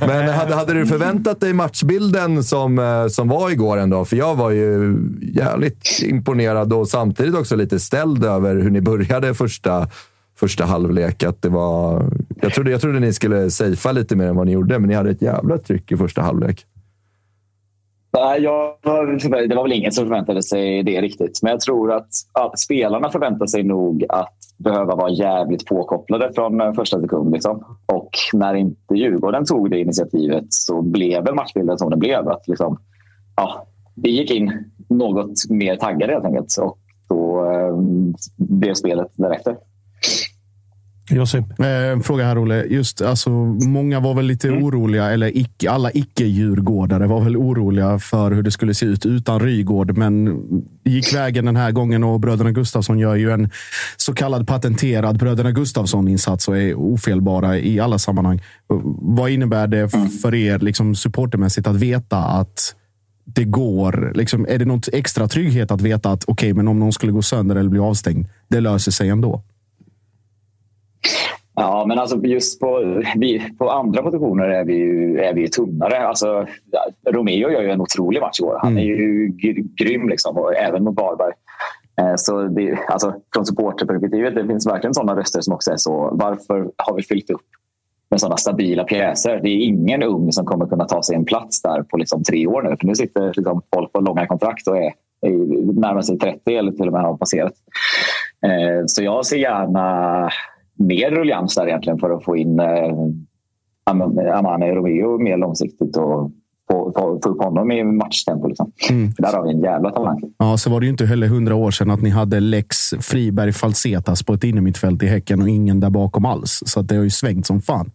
Men 0.00 0.28
hade, 0.28 0.54
hade 0.54 0.72
du 0.72 0.86
förväntat 0.86 1.40
dig 1.40 1.52
matchbilden 1.52 2.44
som, 2.44 2.78
eh, 2.78 3.06
som 3.08 3.28
var 3.28 3.50
igår 3.50 3.76
ändå? 3.76 4.04
För 4.04 4.16
jag 4.16 4.34
var 4.34 4.50
ju 4.50 4.96
jävligt 5.34 5.88
imponerad 6.02 6.72
och 6.72 6.88
samtidigt 6.88 7.34
också 7.34 7.56
lite 7.56 7.80
ställd 7.80 8.24
över 8.24 8.56
hur 8.56 8.70
ni 8.70 8.80
började 8.80 9.34
första, 9.34 9.88
första 10.44 10.64
halvlek. 10.64 11.22
Att 11.22 11.42
det 11.42 11.48
var, 11.48 12.02
jag, 12.42 12.52
trodde, 12.52 12.70
jag 12.70 12.80
trodde 12.80 13.00
ni 13.00 13.12
skulle 13.12 13.50
safea 13.50 13.92
lite 13.92 14.16
mer 14.16 14.26
än 14.26 14.36
vad 14.36 14.46
ni 14.46 14.52
gjorde, 14.52 14.78
men 14.78 14.88
ni 14.88 14.94
hade 14.94 15.10
ett 15.10 15.22
jävla 15.22 15.58
tryck 15.58 15.92
i 15.92 15.96
första 15.96 16.22
halvlek. 16.22 16.66
Nej, 18.12 18.42
jag, 18.42 18.74
det 19.48 19.54
var 19.54 19.62
väl 19.62 19.72
ingen 19.72 19.92
som 19.92 20.04
förväntade 20.04 20.42
sig 20.42 20.82
det 20.82 21.00
riktigt. 21.00 21.42
Men 21.42 21.50
jag 21.50 21.60
tror 21.60 21.92
att 21.92 22.08
ja, 22.34 22.52
spelarna 22.56 23.10
förväntar 23.10 23.46
sig 23.46 23.62
nog 23.62 24.04
att 24.08 24.34
behöva 24.56 24.94
vara 24.94 25.10
jävligt 25.10 25.66
påkopplade 25.66 26.32
från 26.34 26.60
eh, 26.60 26.72
första 26.72 27.00
sekund. 27.00 27.32
Liksom. 27.32 27.64
Och 27.86 28.10
när 28.32 28.54
inte 28.54 28.94
Djurgården 28.94 29.44
tog 29.44 29.70
det 29.70 29.78
initiativet 29.78 30.44
så 30.48 30.82
blev 30.82 31.24
väl 31.24 31.34
matchbilden 31.34 31.78
som 31.78 31.90
den 31.90 31.98
blev. 31.98 32.28
Att 32.28 32.48
liksom, 32.48 32.78
ja, 33.36 33.66
vi 33.94 34.10
gick 34.10 34.30
in 34.30 34.72
något 34.88 35.50
mer 35.50 35.76
taggade 35.76 36.12
helt 36.12 36.24
enkelt. 36.24 36.56
Och 36.60 36.78
då 37.08 37.50
eh, 37.50 37.76
blev 38.36 38.74
spelet 38.74 39.12
därefter. 39.16 39.56
Josip? 41.10 41.60
Eh, 41.60 41.66
En 41.66 42.02
fråga 42.02 42.24
här, 42.24 42.42
Olle. 42.42 42.64
Just, 42.64 43.02
alltså, 43.02 43.30
många 43.66 44.00
var 44.00 44.14
väl 44.14 44.26
lite 44.26 44.50
oroliga, 44.50 45.10
eller 45.10 45.36
icke, 45.36 45.70
alla 45.70 45.90
icke-djurgårdare 45.90 47.06
var 47.06 47.20
väl 47.20 47.36
oroliga 47.36 47.98
för 47.98 48.30
hur 48.30 48.42
det 48.42 48.50
skulle 48.50 48.74
se 48.74 48.86
ut 48.86 49.06
utan 49.06 49.40
Rygård. 49.40 49.96
Men 49.96 50.42
gick 50.84 51.14
vägen 51.14 51.44
den 51.44 51.56
här 51.56 51.72
gången 51.72 52.04
och 52.04 52.20
bröderna 52.20 52.50
Gustafsson 52.50 52.98
gör 52.98 53.14
ju 53.14 53.30
en 53.30 53.50
så 53.96 54.14
kallad 54.14 54.46
patenterad 54.46 55.18
bröderna 55.18 55.50
Gustafsson-insats 55.50 56.48
och 56.48 56.58
är 56.58 56.74
ofelbara 56.74 57.58
i 57.58 57.80
alla 57.80 57.98
sammanhang. 57.98 58.42
Vad 59.00 59.30
innebär 59.30 59.66
det 59.66 59.88
för 60.22 60.34
er 60.34 60.58
liksom, 60.58 60.94
supportermässigt 60.94 61.66
att 61.66 61.76
veta 61.76 62.18
att 62.18 62.74
det 63.24 63.44
går? 63.44 64.12
Liksom, 64.14 64.46
är 64.48 64.58
det 64.58 64.64
något 64.64 64.88
extra 64.92 65.28
trygghet 65.28 65.70
att 65.70 65.80
veta 65.80 66.10
att 66.10 66.24
okej, 66.26 66.52
men 66.54 66.68
om 66.68 66.78
någon 66.78 66.92
skulle 66.92 67.12
gå 67.12 67.22
sönder 67.22 67.56
eller 67.56 67.70
bli 67.70 67.80
avstängd, 67.80 68.26
det 68.48 68.60
löser 68.60 68.92
sig 68.92 69.08
ändå? 69.08 69.42
Ja, 71.56 71.84
men 71.88 71.98
alltså 71.98 72.16
just 72.24 72.60
på, 72.60 73.02
vi, 73.16 73.42
på 73.58 73.70
andra 73.70 74.02
positioner 74.02 74.48
är 74.48 74.64
vi 74.64 74.74
ju, 74.74 75.18
är 75.18 75.34
vi 75.34 75.40
ju 75.40 75.46
tunnare. 75.46 76.06
Alltså, 76.08 76.46
Romeo 77.10 77.50
gör 77.50 77.62
ju 77.62 77.70
en 77.70 77.80
otrolig 77.80 78.20
match 78.20 78.40
i 78.40 78.42
år. 78.44 78.58
Han 78.62 78.78
är 78.78 78.82
ju 78.82 79.28
gr- 79.28 79.68
grym, 79.76 80.08
liksom, 80.08 80.36
och 80.38 80.54
även 80.56 80.84
mot 80.84 80.96
Varberg. 80.96 81.32
Eh, 82.00 82.14
Så 82.16 82.42
det, 82.42 82.78
alltså, 82.88 83.14
från 83.34 83.46
supporterperspektivet, 83.46 84.34
det 84.34 84.46
finns 84.46 84.66
verkligen 84.66 84.94
sådana 84.94 85.16
röster 85.20 85.40
som 85.40 85.54
också 85.54 85.70
är 85.70 85.76
så. 85.76 86.10
Varför 86.12 86.70
har 86.76 86.94
vi 86.96 87.02
fyllt 87.02 87.30
upp 87.30 87.40
med 88.10 88.20
sådana 88.20 88.36
stabila 88.36 88.84
pjäser? 88.84 89.40
Det 89.42 89.48
är 89.48 89.64
ingen 89.64 90.02
ung 90.02 90.32
som 90.32 90.46
kommer 90.46 90.66
kunna 90.66 90.84
ta 90.84 91.02
sig 91.02 91.16
en 91.16 91.24
plats 91.24 91.62
där 91.62 91.82
på 91.82 91.96
liksom 91.96 92.22
tre 92.24 92.46
år 92.46 92.62
nu. 92.62 92.76
För 92.80 92.86
nu 92.86 92.94
sitter 92.94 93.32
liksom 93.36 93.62
folk 93.74 93.92
på 93.92 94.00
långa 94.00 94.26
kontrakt 94.26 94.68
och 94.68 94.76
är, 94.76 94.92
är 95.20 95.30
närmar 95.80 96.02
sig 96.02 96.18
30 96.18 96.54
eller 96.56 96.72
till 96.72 96.86
och 96.86 96.92
med 96.92 97.02
har 97.02 97.16
passerat. 97.16 97.52
Eh, 98.42 98.84
Så 98.86 99.02
jag 99.02 99.26
ser 99.26 99.36
gärna 99.36 100.28
mer 100.78 101.10
rullians 101.10 101.54
där 101.54 101.66
egentligen 101.66 101.98
för 101.98 102.10
att 102.10 102.24
få 102.24 102.36
in 102.36 102.60
eh, 102.60 102.66
Am- 103.90 104.32
Amane 104.32 104.74
Romeo 104.74 105.18
mer 105.18 105.36
långsiktigt 105.36 105.96
och 105.96 106.30
få, 106.70 106.92
få, 106.96 107.20
få 107.24 107.28
upp 107.30 107.42
honom 107.42 107.72
i 107.72 107.84
matchtempo. 107.84 108.48
Liksom. 108.48 108.72
För 109.16 109.22
där 109.22 109.32
har 109.32 109.44
vi 109.44 109.50
en 109.50 109.60
jävla 109.60 109.90
talang. 109.90 110.20
Ja, 110.38 110.56
så 110.56 110.70
var 110.70 110.80
det 110.80 110.86
ju 110.86 110.90
inte 110.90 111.06
heller 111.06 111.26
hundra 111.26 111.54
år 111.54 111.70
sedan 111.70 111.90
att 111.90 112.02
ni 112.02 112.10
hade 112.10 112.40
Lex 112.40 112.76
Friberg 113.00 113.52
Falsetas 113.52 114.22
på 114.22 114.32
ett 114.34 114.44
innermittfält 114.44 115.02
i 115.02 115.06
Häcken 115.06 115.42
och 115.42 115.48
ingen 115.48 115.80
där 115.80 115.90
bakom 115.90 116.24
alls. 116.24 116.62
Så 116.66 116.80
att 116.80 116.88
det 116.88 116.96
har 116.96 117.02
ju 117.04 117.10
svängt 117.10 117.46
som 117.46 117.60
fan. 117.60 117.90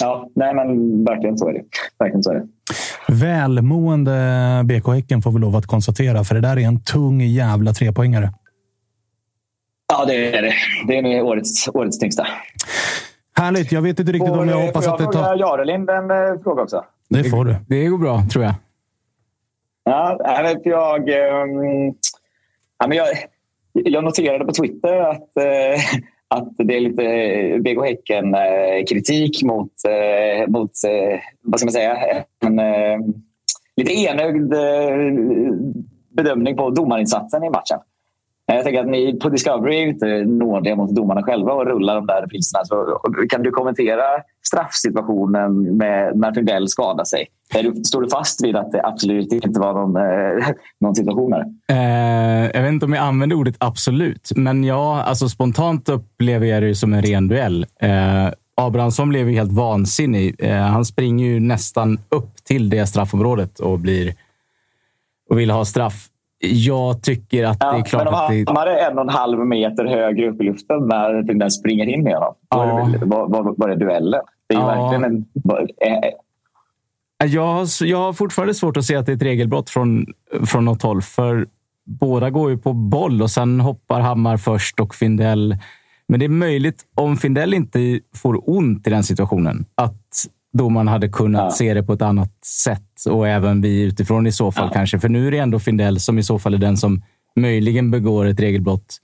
Ja, 0.00 0.28
nej 0.34 0.54
men 0.54 1.04
verkligen 1.04 1.38
så 1.38 1.48
är 1.48 1.52
det. 1.52 1.62
Verkligen 1.98 2.22
så 2.22 2.30
är 2.30 2.34
det. 2.34 2.46
Välmående 3.08 4.12
BK 4.64 4.88
Häcken 4.88 5.22
får 5.22 5.30
vi 5.32 5.38
lov 5.38 5.56
att 5.56 5.66
konstatera, 5.66 6.24
för 6.24 6.34
det 6.34 6.40
där 6.40 6.56
är 6.56 6.60
en 6.66 6.80
tung 6.80 7.20
jävla 7.20 7.72
trepoängare. 7.72 8.32
Ja, 9.92 10.04
det 10.04 10.36
är 10.36 10.42
det. 10.42 10.54
Det 10.86 10.98
är 10.98 11.02
nog 11.02 11.26
årets, 11.26 11.68
årets 11.68 11.98
tyngsta. 11.98 12.26
Härligt. 13.38 13.72
Jag 13.72 13.82
vet 13.82 14.00
inte 14.00 14.12
riktigt 14.12 14.28
Får, 14.28 14.38
om 14.38 14.48
jag 14.48 14.66
hoppas 14.66 14.84
får 14.84 14.92
att 14.92 14.98
det 14.98 15.04
jag 15.04 15.12
tar... 15.12 15.22
fråga 15.22 15.36
Jarelind 15.36 15.90
en 15.90 16.10
eh, 16.10 16.42
fråga 16.42 16.62
också? 16.62 16.84
Det 17.08 17.24
får 17.24 17.44
du. 17.44 17.56
Det 17.68 17.86
går 17.86 17.98
bra, 17.98 18.22
tror 18.32 18.44
jag. 18.44 18.54
Ja, 19.84 20.18
för 20.62 20.70
jag, 20.70 21.08
ehm, 21.08 21.94
ja, 22.78 22.86
men 22.88 22.96
jag, 22.96 23.08
jag 23.72 24.04
noterade 24.04 24.44
på 24.44 24.52
Twitter 24.52 25.00
att, 25.00 25.36
eh, 25.36 25.80
att 26.28 26.48
det 26.58 26.76
är 26.76 26.80
lite 26.80 27.02
BK 27.60 27.84
Häcken-kritik 27.84 29.42
mot, 29.42 29.72
eh, 29.88 30.48
mot 30.48 30.70
eh, 30.86 31.20
vad 31.42 31.60
ska 31.60 31.66
man 31.66 31.72
säga, 31.72 31.96
en 32.44 32.58
eh, 32.58 32.98
lite 33.76 33.92
enögd 33.92 34.52
eh, 34.52 35.52
bedömning 36.08 36.56
på 36.56 36.70
domarinsatsen 36.70 37.44
i 37.44 37.50
matchen. 37.50 37.78
Eh, 38.48 38.54
jag 38.54 38.64
tänker 38.64 38.80
att 38.80 38.88
ni 38.88 39.18
på 39.18 39.28
Discovery 39.28 39.76
är 39.76 39.86
inte 39.86 40.24
nådiga 40.24 40.76
mot 40.76 40.94
domarna 40.94 41.22
själva 41.22 41.52
och 41.52 41.66
rullar 41.66 41.94
de 41.94 42.06
där 42.06 42.22
repriserna. 42.22 42.64
Så 42.64 43.00
kan 43.30 43.42
du 43.42 43.50
kommentera 43.50 44.02
straffsituationen 44.46 45.76
med 45.76 46.16
när 46.16 46.32
Tundell 46.32 46.68
skadar 46.68 47.04
sig? 47.04 47.26
Du, 47.62 47.84
står 47.84 48.02
du 48.02 48.08
fast 48.08 48.44
vid 48.44 48.56
att 48.56 48.72
det 48.72 48.86
absolut 48.86 49.32
inte 49.32 49.60
var 49.60 49.72
någon, 49.72 49.96
eh, 49.96 50.48
någon 50.80 50.94
situation 50.94 51.30
där? 51.30 51.44
Eh, 51.68 52.50
jag 52.54 52.62
vet 52.62 52.72
inte 52.72 52.86
om 52.86 52.92
jag 52.92 53.04
använder 53.04 53.36
ordet 53.36 53.56
absolut, 53.58 54.30
men 54.36 54.64
ja, 54.64 55.02
alltså 55.02 55.28
spontant 55.28 55.88
upplever 55.88 56.46
jag 56.46 56.62
det 56.62 56.74
som 56.74 56.94
en 56.94 57.02
ren 57.02 57.28
duell. 57.28 57.66
Eh, 57.80 58.28
Abrahamsson 58.60 59.08
blev 59.08 59.28
ju 59.28 59.34
helt 59.34 59.52
vansinnig. 59.52 60.36
Eh, 60.38 60.56
han 60.56 60.84
springer 60.84 61.26
ju 61.26 61.40
nästan 61.40 61.98
upp 62.08 62.44
till 62.44 62.70
det 62.70 62.86
straffområdet 62.86 63.60
och 63.60 63.78
blir 63.78 64.14
och 65.30 65.38
vill 65.38 65.50
ha 65.50 65.64
straff. 65.64 66.08
Jag 66.40 67.02
tycker 67.02 67.44
att 67.44 67.60
det 67.60 67.66
är 67.66 67.82
klart 67.82 68.04
men 68.04 68.14
om 68.14 68.14
att 68.14 68.28
det... 68.66 68.70
Är 68.80 68.90
en 68.90 68.98
och 68.98 69.04
en 69.04 69.08
halv 69.08 69.38
meter 69.38 69.84
högre 69.84 70.28
upp 70.30 70.40
i 70.40 70.44
luften 70.44 70.86
när 70.88 71.22
Findell 71.26 71.50
springer 71.50 71.86
in 71.86 72.02
med 72.02 72.14
honom, 72.14 72.34
då 72.50 72.60
är 72.60 72.98
det, 72.98 73.04
var, 73.06 73.28
var, 73.28 73.54
var 73.56 73.68
det 73.68 73.76
duellen. 73.76 74.20
Det 74.48 74.54
är 74.54 74.58
Ja. 74.60 74.66
verkligen 74.66 75.04
en... 75.04 75.24
eh, 77.20 77.26
Jag 77.28 77.46
har, 77.46 77.84
jag 77.86 77.98
har 77.98 78.12
fortfarande 78.12 78.54
svårt 78.54 78.76
att 78.76 78.84
se 78.84 78.96
att 78.96 79.06
det 79.06 79.12
är 79.12 79.16
ett 79.16 79.22
regelbrott 79.22 79.70
från, 79.70 80.06
från 80.46 80.64
något 80.64 80.82
håll. 80.82 81.02
För 81.02 81.46
båda 81.86 82.30
går 82.30 82.50
ju 82.50 82.58
på 82.58 82.72
boll 82.72 83.22
och 83.22 83.30
sen 83.30 83.60
hoppar 83.60 84.00
Hammar 84.00 84.36
först 84.36 84.80
och 84.80 84.94
Findell. 84.94 85.56
Men 86.08 86.20
det 86.20 86.26
är 86.26 86.30
möjligt, 86.30 86.82
om 86.94 87.16
Findell 87.16 87.54
inte 87.54 88.00
får 88.16 88.50
ont 88.50 88.86
i 88.86 88.90
den 88.90 89.02
situationen, 89.04 89.64
att 89.74 90.24
domaren 90.58 90.88
hade 90.88 91.08
kunnat 91.08 91.56
se 91.56 91.74
det 91.74 91.82
på 91.82 91.92
ett 91.92 92.02
annat 92.02 92.44
sätt. 92.44 93.04
Och 93.10 93.28
även 93.28 93.60
vi 93.60 93.82
utifrån 93.82 94.26
i 94.26 94.32
så 94.32 94.52
fall 94.52 94.70
kanske. 94.72 94.98
För 94.98 95.08
nu 95.08 95.26
är 95.26 95.30
det 95.30 95.38
ändå 95.38 95.58
Findell 95.58 96.00
som 96.00 96.18
i 96.18 96.22
så 96.22 96.38
fall 96.38 96.54
är 96.54 96.58
den 96.58 96.76
som 96.76 97.02
möjligen 97.36 97.90
begår 97.90 98.26
ett 98.26 98.40
regelbrott 98.40 98.96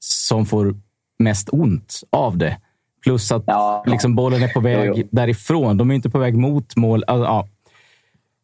som 0.00 0.46
får 0.46 0.74
mest 1.18 1.48
ont 1.52 2.00
av 2.10 2.38
det. 2.38 2.56
Plus 3.02 3.32
att 3.32 3.44
liksom, 3.86 4.14
bollen 4.14 4.42
är 4.42 4.48
på 4.48 4.60
väg 4.60 4.88
Jo, 4.88 4.94
jo. 4.96 5.08
därifrån. 5.10 5.76
De 5.76 5.90
är 5.90 5.94
inte 5.94 6.10
på 6.10 6.18
väg 6.18 6.36
mot 6.36 6.76
mål. 6.76 7.04
Alltså, 7.06 7.24
ja. 7.24 7.48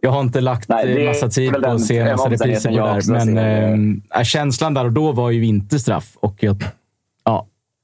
Jag 0.00 0.10
har 0.10 0.20
inte 0.20 0.40
lagt 0.40 0.68
Nej, 0.68 1.06
massa 1.06 1.28
tid 1.28 1.52
på 1.52 1.68
att 1.68 1.80
se 1.80 2.10
massa 2.10 2.30
repriser 2.30 2.70
på 2.70 2.76
det 2.76 3.14
där. 3.14 3.24
Men 3.26 4.02
eh, 4.14 4.22
känslan 4.22 4.74
där 4.74 4.84
och 4.84 4.92
då 4.92 5.12
var 5.12 5.30
ju 5.30 5.46
inte 5.46 5.78
straff. 5.78 6.16
Och 6.20 6.42
jag, 6.42 6.62
ja, 6.62 6.66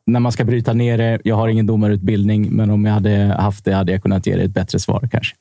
när 0.07 0.20
man 0.20 0.32
ska 0.32 0.44
bryta 0.44 0.72
ner 0.72 0.98
det. 0.98 1.18
Jag 1.24 1.36
har 1.36 1.48
ingen 1.48 1.66
domarutbildning, 1.66 2.57
men 2.57 2.70
om 2.70 2.84
jag 2.84 2.92
hade 2.92 3.36
haft 3.38 3.64
det 3.64 3.72
hade 3.74 3.92
jag 3.92 4.03
kunnat 4.03 4.26
ge 4.26 4.36
det 4.36 4.42
ett 4.42 4.50
bättre 4.55 4.78
svar 4.78 5.09
kanske. 5.12 5.36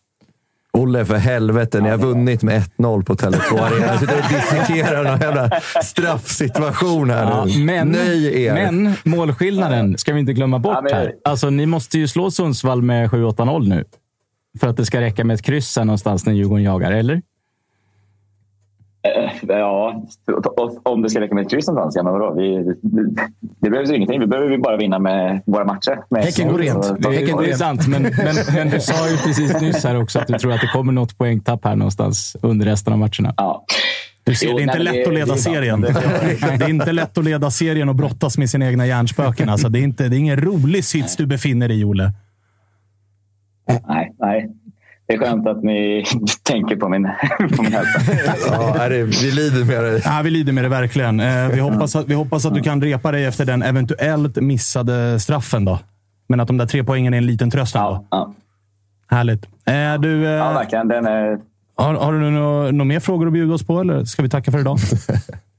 Olle, 0.74 1.06
för 1.06 1.16
helvete. 1.18 1.82
Ni 1.82 1.90
har 1.90 1.98
vunnit 1.98 2.44
med 2.44 2.62
1-0 2.78 3.04
på 3.04 3.14
Tele2 3.16 3.60
Arena. 3.60 3.86
Jag 3.86 4.00
sitter 4.00 4.18
och 4.18 4.24
dissekerar 4.34 5.04
någon 5.04 5.20
jävla 5.20 5.50
straffsituation 5.84 7.10
här 7.10 7.24
Ja, 7.24 7.46
nu. 7.46 7.64
men, 7.66 7.88
Nöj 7.88 8.44
er. 8.44 8.54
men 8.54 8.94
målskillnaden 9.04 9.98
ska 9.98 10.14
vi 10.14 10.20
inte 10.20 10.34
glömma 10.34 10.60
bort 10.60 10.78
Ja, 10.90 10.96
här. 10.96 11.14
Alltså, 11.26 11.50
ni 11.50 11.66
måste 11.66 12.00
ju 12.00 12.08
slå 12.08 12.32
Sundsvall 12.32 12.82
med 12.82 13.10
7-8-0 13.10 13.68
nu. 13.68 13.84
För 14.60 14.68
att 14.68 14.78
det 14.78 14.86
ska 14.86 15.02
räcka 15.02 15.24
med 15.24 15.34
ett 15.34 15.42
kryss 15.42 15.78
här 15.78 15.86
någonstans 15.86 16.26
när 16.26 16.34
Djurgården 16.34 16.64
jagar, 16.64 16.92
eller? 16.92 17.22
Eh, 19.04 19.32
Ja, 19.48 20.04
om 20.84 21.02
det 21.02 21.10
ska 21.10 21.22
räcka 21.22 21.36
med 21.36 21.50
kryss 21.50 21.68
någonstans. 21.68 21.96
Ja, 21.96 22.04
men 22.04 22.14
vadå? 22.14 22.34
Vi, 22.34 22.74
det 23.62 23.70
behövs 23.70 23.90
ju 23.90 23.96
ingenting. 23.96 24.20
Vi 24.20 24.28
behöver 24.28 24.58
bara 24.58 24.78
vinna 24.78 25.00
med 25.00 25.42
våra 25.46 25.66
matcher. 25.66 26.00
Med 26.10 26.24
Häcken 26.24 26.48
går 26.48 26.58
rent. 26.60 27.02
Det, 27.02 27.10
Häcken 27.12 27.36
går 27.36 27.44
det 27.44 27.52
är 27.52 27.56
sant, 27.56 27.88
men, 27.88 28.02
men, 28.02 28.36
men 28.56 28.70
du 28.70 28.80
sa 28.80 29.10
ju 29.10 29.18
precis 29.18 29.62
nyss 29.62 29.84
här 29.84 30.02
också 30.02 30.20
att 30.20 30.28
du 30.28 30.34
tror 30.34 30.52
att 30.54 30.62
det 30.62 30.68
kommer 30.68 30.94
något 30.94 31.18
poängtapp 31.18 31.66
här 31.66 31.76
någonstans 31.76 32.36
under 32.42 32.66
resten 32.66 32.94
av 32.94 33.00
matcherna. 33.00 33.34
Ja. 33.38 33.66
Du 34.24 34.36
ser, 34.36 34.48
Jo, 34.48 34.54
det 34.58 34.62
är 34.62 34.64
inte 34.64 34.76
nej, 34.76 34.84
lätt 34.84 34.94
det- 34.94 35.08
att 35.08 35.14
leda 35.14 35.34
det 35.34 35.40
serien. 35.40 35.82
Det 35.82 35.90
är 36.66 36.70
inte 36.70 36.92
lätt 36.92 37.18
att 37.18 37.24
leda 37.24 37.52
serien 37.52 37.90
och 37.90 37.96
brottas 37.96 38.38
med 38.38 38.50
sina 38.50 38.68
egna 38.68 38.86
hjärnspöken. 38.88 39.50
Alltså, 39.50 39.70
det, 39.70 39.80
är 39.80 39.84
inte, 39.84 40.08
det 40.08 40.16
är 40.16 40.20
ingen 40.20 40.42
rolig 40.42 40.84
sits 40.86 41.16
du 41.16 41.26
befinner 41.26 41.68
dig 41.68 41.80
i, 41.82 41.84
Olle. 41.84 42.12
Nej, 43.88 44.12
nej. 44.20 44.50
Det 45.12 45.16
är 45.16 45.20
skönt 45.20 45.48
att 45.48 45.64
ni 45.64 46.06
tänker 46.44 46.76
på 46.76 46.90
min, 46.90 47.04
på 47.58 47.64
min 47.64 47.74
hälsa. 47.74 48.00
Ja, 48.76 48.90
det, 48.90 49.04
vi 49.04 49.32
lider 49.32 49.66
med 49.66 49.84
dig. 49.84 50.02
Ja, 50.06 50.22
vi 50.24 50.30
lider 50.30 50.54
med 50.54 50.64
det 50.64 50.70
verkligen. 50.70 51.20
Eh, 51.20 51.48
vi, 51.48 51.60
hoppas 51.60 51.96
att, 51.96 52.08
vi 52.08 52.14
hoppas 52.14 52.46
att 52.46 52.54
du 52.54 52.62
kan 52.62 52.82
repa 52.82 53.12
dig 53.12 53.26
efter 53.26 53.46
den 53.46 53.64
eventuellt 53.64 54.36
missade 54.36 55.20
straffen. 55.20 55.66
då. 55.66 55.80
Men 56.28 56.40
att 56.40 56.48
de 56.48 56.58
där 56.58 56.66
tre 56.66 56.84
poängen 56.84 57.14
är 57.14 57.18
en 57.18 57.26
liten 57.26 57.52
tröst 57.52 57.76
ändå. 57.76 58.08
Ja, 58.12 58.34
Härligt. 59.10 59.46
Eh, 59.46 60.02
du, 60.02 60.26
eh, 60.26 60.32
ja 60.32 60.54
verkligen. 60.54 60.88
Den 60.88 61.06
är, 61.06 61.40
har, 61.76 61.94
har 61.94 62.14
du 62.14 62.20
några 62.20 62.72
nå 62.72 62.84
mer 62.84 63.00
frågor 63.00 63.28
att 63.28 63.34
bjuda 63.34 63.54
oss 63.54 63.68
på, 63.68 63.80
eller 63.80 64.06
ska 64.06 64.24
vi 64.24 64.30
tacka 64.30 64.52
för 64.52 64.60
idag? 64.60 64.78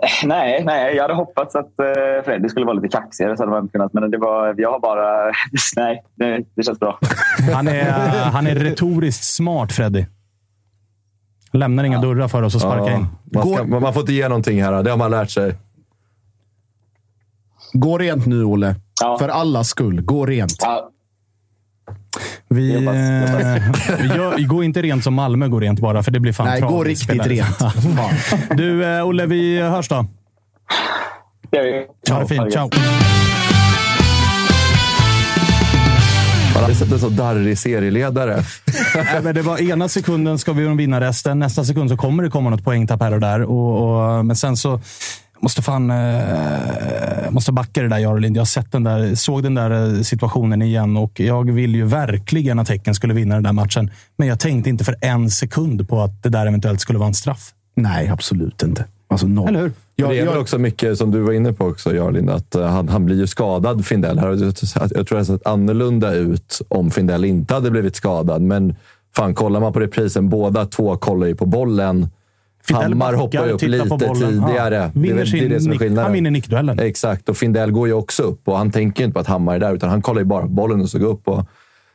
nej, 0.24 0.64
nej, 0.64 0.96
jag 0.96 1.02
hade 1.02 1.14
hoppats 1.14 1.56
att 1.56 1.66
uh, 1.66 2.24
Freddy 2.24 2.48
skulle 2.48 2.66
vara 2.66 2.76
lite 2.76 2.88
kaxigare. 2.88 3.36
Så 3.36 3.42
hade 3.42 3.52
man 3.52 3.68
kunnat, 3.68 3.92
men 3.92 4.10
det 4.10 4.18
var, 4.18 4.54
jag 4.58 4.70
har 4.70 4.80
bara... 4.80 5.32
Nej, 5.76 6.02
det, 6.14 6.44
det 6.54 6.62
känns 6.62 6.80
bra. 6.80 6.98
Han 7.54 7.68
är, 7.68 7.90
han 8.30 8.46
är 8.46 8.54
retoriskt 8.54 9.24
smart, 9.24 9.72
Freddy. 9.72 10.06
Lämnar 11.52 11.84
inga 11.84 12.00
dörrar 12.00 12.28
för 12.28 12.42
oss 12.42 12.54
att 12.54 12.60
sparka 12.60 12.92
in. 12.92 13.06
Man, 13.32 13.54
ska, 13.54 13.64
man 13.64 13.94
får 13.94 14.00
inte 14.00 14.12
ge 14.12 14.28
någonting 14.28 14.62
här. 14.62 14.82
Det 14.82 14.90
har 14.90 14.96
man 14.96 15.10
lärt 15.10 15.30
sig. 15.30 15.54
Gå 17.72 17.98
rent 17.98 18.26
nu, 18.26 18.44
Olle. 18.44 18.74
Ja. 19.00 19.18
För 19.18 19.28
allas 19.28 19.68
skull. 19.68 20.00
Gå 20.00 20.26
rent. 20.26 20.56
Ja, 20.60 20.90
Vi, 22.50 22.72
Jag 22.72 22.80
hoppas- 22.80 23.88
eh, 23.88 23.96
vi 24.02 24.08
gör, 24.08 24.46
gå 24.46 24.62
inte 24.64 24.82
rent 24.82 25.04
som 25.04 25.14
Malmö 25.14 25.48
går 25.48 25.60
rent 25.60 25.80
bara, 25.80 26.02
för 26.02 26.10
det 26.10 26.20
blir 26.20 26.32
fan 26.32 26.46
Nej, 26.46 26.60
gå 26.60 26.84
riktigt 26.84 27.04
spelare. 27.04 27.28
rent. 27.28 27.58
Du, 28.56 28.84
eh, 28.84 29.06
Olle, 29.06 29.26
vi 29.26 29.60
hörs 29.60 29.88
då. 29.88 30.06
det 31.50 31.56
gör 31.56 31.64
vi. 31.64 32.12
Ha 32.12 32.20
det 32.20 32.26
fint. 32.28 32.52
Ciao. 32.52 32.70
Man 36.54 36.62
hade 36.62 36.74
sett 36.74 36.92
en 36.92 36.98
så 36.98 37.08
darrig 37.08 37.58
serieledare. 37.58 38.34
Nej, 38.94 39.20
men 39.22 39.34
det 39.34 39.42
var 39.42 39.70
ena 39.70 39.88
sekunden 39.88 40.38
ska 40.38 40.52
vi 40.52 40.66
vinna 40.76 41.00
resten. 41.00 41.38
Nästa 41.38 41.64
sekund 41.64 41.90
så 41.90 41.96
kommer 41.96 42.22
det 42.22 42.30
komma 42.30 42.50
något 42.50 42.64
poängtapp 42.64 43.02
här 43.02 43.12
och 43.14 43.20
där. 43.20 43.42
Och, 43.42 44.16
och, 44.18 44.24
men 44.24 44.36
sen 44.36 44.56
så 44.56 44.80
måste 45.40 45.62
fan 45.62 45.90
eh, 45.90 47.30
måste 47.30 47.52
backa 47.52 47.82
det 47.82 47.88
där, 47.88 47.98
Jarlind. 47.98 48.36
Jag 48.36 48.40
har 48.40 48.46
sett 48.46 48.72
den 48.72 48.84
där, 48.84 49.14
såg 49.14 49.42
den 49.42 49.54
där 49.54 49.96
eh, 49.96 50.02
situationen 50.02 50.62
igen 50.62 50.96
och 50.96 51.20
jag 51.20 51.52
vill 51.52 51.74
ju 51.74 51.84
verkligen 51.84 52.58
att 52.58 52.68
Häcken 52.68 52.94
skulle 52.94 53.14
vinna 53.14 53.34
den 53.34 53.44
där 53.44 53.52
matchen. 53.52 53.90
Men 54.16 54.28
jag 54.28 54.40
tänkte 54.40 54.70
inte 54.70 54.84
för 54.84 54.96
en 55.00 55.30
sekund 55.30 55.88
på 55.88 56.00
att 56.00 56.22
det 56.22 56.28
där 56.28 56.46
eventuellt 56.46 56.80
skulle 56.80 56.98
vara 56.98 57.08
en 57.08 57.14
straff. 57.14 57.52
Nej, 57.74 58.08
absolut 58.08 58.62
inte. 58.62 58.84
Alltså 59.08 59.26
noll. 59.26 59.48
Eller 59.48 59.60
hur? 59.60 59.72
Jag, 59.96 60.10
det 60.10 60.18
är 60.18 60.26
väl 60.26 60.38
också 60.38 60.58
mycket 60.58 60.98
som 60.98 61.10
du 61.10 61.20
var 61.20 61.32
inne 61.32 61.52
på 61.52 61.66
också, 61.66 61.94
Jarlind, 61.94 62.30
att 62.30 62.54
eh, 62.54 62.66
han, 62.66 62.88
han 62.88 63.04
blir 63.04 63.16
ju 63.16 63.26
skadad, 63.26 63.86
Findell. 63.86 64.18
Här, 64.18 64.28
jag 64.94 65.06
tror 65.06 65.18
det 65.18 65.24
sett 65.24 65.46
annorlunda 65.46 66.14
ut 66.14 66.60
om 66.68 66.90
Findell 66.90 67.24
inte 67.24 67.54
hade 67.54 67.70
blivit 67.70 67.96
skadad. 67.96 68.42
Men 68.42 68.76
fan, 69.16 69.34
kollar 69.34 69.60
man 69.60 69.72
på 69.72 69.80
reprisen, 69.80 70.28
båda 70.28 70.66
två 70.66 70.96
kollar 70.96 71.26
ju 71.26 71.36
på 71.36 71.46
bollen. 71.46 72.08
Hammar 72.74 73.12
hoppar 73.14 73.46
ju 73.46 73.52
upp 73.52 73.62
lite 73.62 73.98
tidigare. 73.98 74.74
Ja. 74.74 74.90
Det 74.94 74.98
är 74.98 75.02
Vinner 75.02 75.14
väl- 75.14 75.16
det 75.16 75.38
är 75.38 75.40
sin 75.40 75.48
det 75.50 75.60
som 75.60 75.70
är 75.70 75.74
nick- 75.74 75.78
skillnaden. 75.78 76.04
han 76.04 76.12
vinner 76.12 76.30
nickduellen. 76.30 76.78
Exakt, 76.78 77.28
och 77.28 77.36
Findell 77.36 77.70
går 77.70 77.86
ju 77.88 77.94
också 77.94 78.22
upp 78.22 78.48
och 78.48 78.58
han 78.58 78.70
tänker 78.70 79.00
ju 79.00 79.04
inte 79.04 79.14
på 79.14 79.20
att 79.20 79.26
Hammar 79.26 79.54
är 79.54 79.58
där, 79.58 79.74
utan 79.74 79.90
han 79.90 80.02
kollar 80.02 80.20
ju 80.20 80.24
bara 80.26 80.42
på 80.42 80.48
bollen 80.48 80.80
och 80.80 80.88
så 80.88 80.98
går 80.98 81.08
upp. 81.08 81.28
Och 81.28 81.46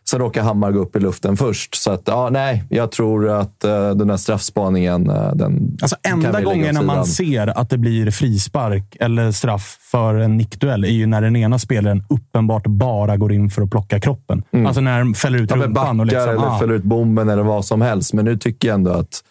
sen 0.09 0.19
råkar 0.19 0.43
Hammar 0.43 0.71
gå 0.71 0.79
upp 0.79 0.95
i 0.95 0.99
luften 0.99 1.37
först. 1.37 1.75
Så 1.75 1.91
att, 1.91 2.01
ja, 2.05 2.29
nej, 2.31 2.63
jag 2.69 2.91
tror 2.91 3.29
att 3.29 3.65
uh, 3.65 3.89
den 3.89 4.09
här 4.09 4.17
straffspaningen, 4.17 5.09
uh, 5.09 5.35
den 5.35 5.77
Alltså 5.81 5.95
enda 6.13 6.41
gången 6.41 6.75
när 6.75 6.81
man 6.83 7.05
ser 7.05 7.57
att 7.59 7.69
det 7.69 7.77
blir 7.77 8.11
frispark 8.11 8.97
eller 8.99 9.31
straff 9.31 9.77
för 9.91 10.15
en 10.15 10.37
nickduell 10.37 10.83
är 10.83 10.89
ju 10.89 11.05
när 11.05 11.21
den 11.21 11.35
ena 11.35 11.59
spelaren 11.59 12.03
uppenbart 12.09 12.67
bara 12.67 13.17
går 13.17 13.33
in 13.33 13.49
för 13.49 13.61
att 13.61 13.69
plocka 13.71 13.99
kroppen. 13.99 14.43
Alltså 14.67 14.81
när 14.81 14.99
de 14.99 15.13
fäller 15.13 15.39
ut 15.39 15.51
Mm. 15.51 15.59
Ja, 15.61 15.67
rumpan. 15.67 15.99
Och 15.99 16.05
backar 16.05 16.19
liksom, 16.25 16.29
eller 16.45 16.55
ah, 16.55 16.59
fäller 16.59 16.73
ut 16.73 16.83
bomben 16.83 17.29
eller 17.29 17.43
vad 17.43 17.65
som 17.65 17.81
helst. 17.81 18.13
Men 18.13 18.25
nu 18.25 18.37
tycker 18.37 18.67
jag 18.67 18.75
ändå 18.75 18.91
att 18.91 19.21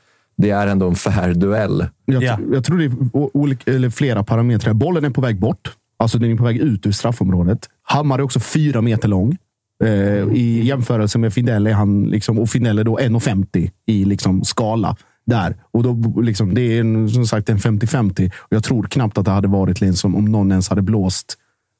det 0.43 0.51
är 0.51 0.67
ändå 0.67 0.89
en 0.89 0.95
fair 0.95 1.35
duell. 1.35 1.87
jag, 2.05 2.23
Ja. 2.23 2.39
jag 2.53 2.65
tror 2.65 2.79
det 2.79 2.85
är 2.85 3.37
olika, 3.37 3.71
eller 3.73 3.91
flera 3.91 4.25
parametrar. 4.25 4.73
Bollen 4.75 5.05
är 5.05 5.11
på 5.11 5.21
väg 5.21 5.39
bort. 5.41 5.73
Alltså 5.97 6.19
den 6.19 6.31
är 6.33 6.37
på 6.37 6.45
väg 6.45 6.57
ut 6.57 6.87
ur 6.87 6.93
straffområdet. 6.93 7.69
Hammar 7.83 8.19
är 8.19 8.23
också 8.23 8.41
fyra 8.41 8.81
meter 8.81 9.09
lång. 9.09 9.37
Eh, 9.85 9.91
I 10.33 10.63
jämförelse 10.65 11.19
med 11.19 11.33
Fidel 11.33 11.67
är 11.67 11.73
han, 11.73 12.05
liksom, 12.05 12.39
och 12.39 12.49
Fidel 12.51 12.79
är 12.79 12.85
då 12.85 12.99
1,50 12.99 13.71
i 13.87 14.05
liksom, 14.05 14.45
skala. 14.45 14.97
Där. 15.27 15.57
Och 15.71 15.83
då, 15.83 16.21
liksom, 16.21 16.55
det 16.55 16.61
är 16.61 16.81
en, 16.81 17.09
som 17.09 17.27
sagt 17.27 17.49
en 17.49 17.59
50-50. 17.59 18.31
Och 18.39 18.53
jag 18.53 18.65
tror 18.65 18.83
knappt 18.85 19.19
att 19.19 19.25
det 19.25 19.31
hade 19.31 19.49
varit 19.49 19.81
liksom, 19.81 20.17
om 20.17 20.25
någon 20.25 20.51
ens 20.51 20.69
hade 20.69 20.83
blåst 20.83 21.35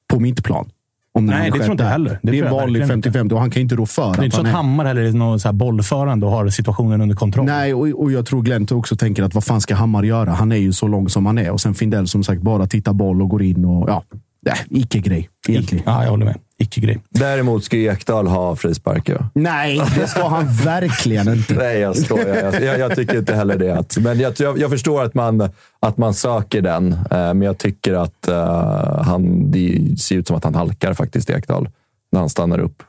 på 0.09 0.21
mittplan. 0.21 0.71
Om 1.15 1.27
Nej, 1.27 1.51
det 1.51 1.59
tror 1.59 1.71
inte 1.71 1.83
jag 1.83 1.89
där. 1.89 1.93
heller. 1.93 2.19
Det 2.23 2.31
Det, 2.31 2.39
är 2.39 2.45
jag 2.45 2.51
vanlig 2.51 2.81
verkligen 2.81 2.99
inte. 2.99 3.11
50-50 3.11 3.33
och 3.33 3.41
han 3.41 3.51
kan 3.51 3.63
inte 3.63 3.75
rå 3.77 3.87
för 3.87 4.15
Det 4.15 4.21
är 4.21 4.25
inte 4.25 4.37
så 4.37 4.43
att. 4.43 4.49
Hammar 4.49 4.85
heller 4.85 5.03
är 5.03 5.13
någon 5.13 5.41
så 5.41 5.49
här 5.49 5.53
bollförande 5.53 6.27
och 6.27 6.33
har 6.33 6.49
situationen 6.49 7.01
under 7.01 7.17
kontroll. 7.17 7.47
Nej, 7.47 7.75
och, 7.75 8.03
och 8.03 8.13
jag 8.13 8.27
tror 8.27 8.43
Glent 8.43 8.73
också 8.73 8.97
tänker 8.97 9.23
att 9.23 9.35
vad 9.35 9.45
fan 9.45 9.61
ska 9.61 9.75
Hammar 9.75 10.03
göra? 10.03 10.31
Han 10.31 10.53
är 10.53 10.57
ju 10.57 10.73
så 10.73 10.87
lång 10.89 11.09
som 11.09 11.27
han 11.27 11.39
är. 11.39 11.51
Och 11.51 11.61
sen 11.61 11.75
Findell 11.75 12.09
som 12.09 12.25
sagt 12.25 12.43
bara 12.43 12.67
tittar 12.67 12.93
boll 12.93 13.23
och 13.23 13.29
går 13.29 13.43
in 13.43 13.65
och 13.65 13.89
ja, 13.89 14.03
nej, 14.43 14.55
icke-grej 14.83 15.29
egentligen. 15.49 15.85
Ja, 15.87 16.03
jag 16.03 16.11
håller 16.11 16.25
med. 16.25 16.37
Icke-grej. 16.63 16.99
Däremot 17.11 17.65
ska 17.65 17.77
Ekdal 17.77 18.27
ha 18.27 18.57
frisparkar. 18.57 19.27
Nej, 19.35 19.83
det 19.99 20.07
ska 20.07 20.29
han 20.29 20.47
verkligen 20.65 21.29
inte. 21.29 21.55
Nej, 21.55 21.79
jag 21.79 21.97
skojar. 21.97 22.37
Jag, 22.37 22.63
jag, 22.63 22.79
jag 22.79 22.97
tycker 22.97 23.19
inte 23.19 23.35
heller 23.35 23.59
det. 23.59 23.79
Att, 23.79 23.97
men 24.01 24.21
jag, 24.21 24.33
jag, 24.39 24.59
jag 24.59 24.71
förstår 24.71 25.03
att 25.03 25.15
man, 25.15 25.49
att 25.81 25.99
man 25.99 26.15
söker 26.15 26.61
den, 26.61 26.93
eh, 26.93 26.99
men 27.11 27.43
jag 27.43 27.59
tycker 27.59 27.95
att 27.95 28.29
eh, 28.29 29.03
han, 29.03 29.51
det 29.51 29.97
ser 30.01 30.17
ut 30.17 30.27
som 30.27 30.37
att 30.37 30.45
han 30.45 30.55
halkar 30.55 30.95
faktiskt, 30.95 31.31
Ekdal, 31.31 31.69
när 32.13 32.21
han 32.21 32.29
stannar 32.29 32.59
upp. 32.59 32.83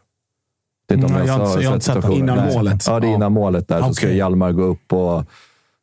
Det 0.88 0.94
är 0.94 0.98
om 0.98 1.06
Mm, 1.06 1.28
jag 1.28 1.34
har 1.34 1.46
inte- 1.48 1.62
jag 1.64 1.70
har 1.70 1.76
inte 1.76 1.86
sett 1.86 1.94
situationen. 1.96 2.18
Innan 2.24 2.38
Nej. 2.38 2.56
målet. 2.56 2.84
Ja, 2.88 3.00
det 3.00 3.08
är 3.08 3.10
Ja. 3.10 3.16
innan 3.16 3.32
målet. 3.34 3.68
där. 3.68 3.82
Så 3.82 3.94
ska. 3.94 4.10
Hjalmar 4.12 4.52
gå 4.52 4.64
upp 4.64 4.94
och 4.94 5.24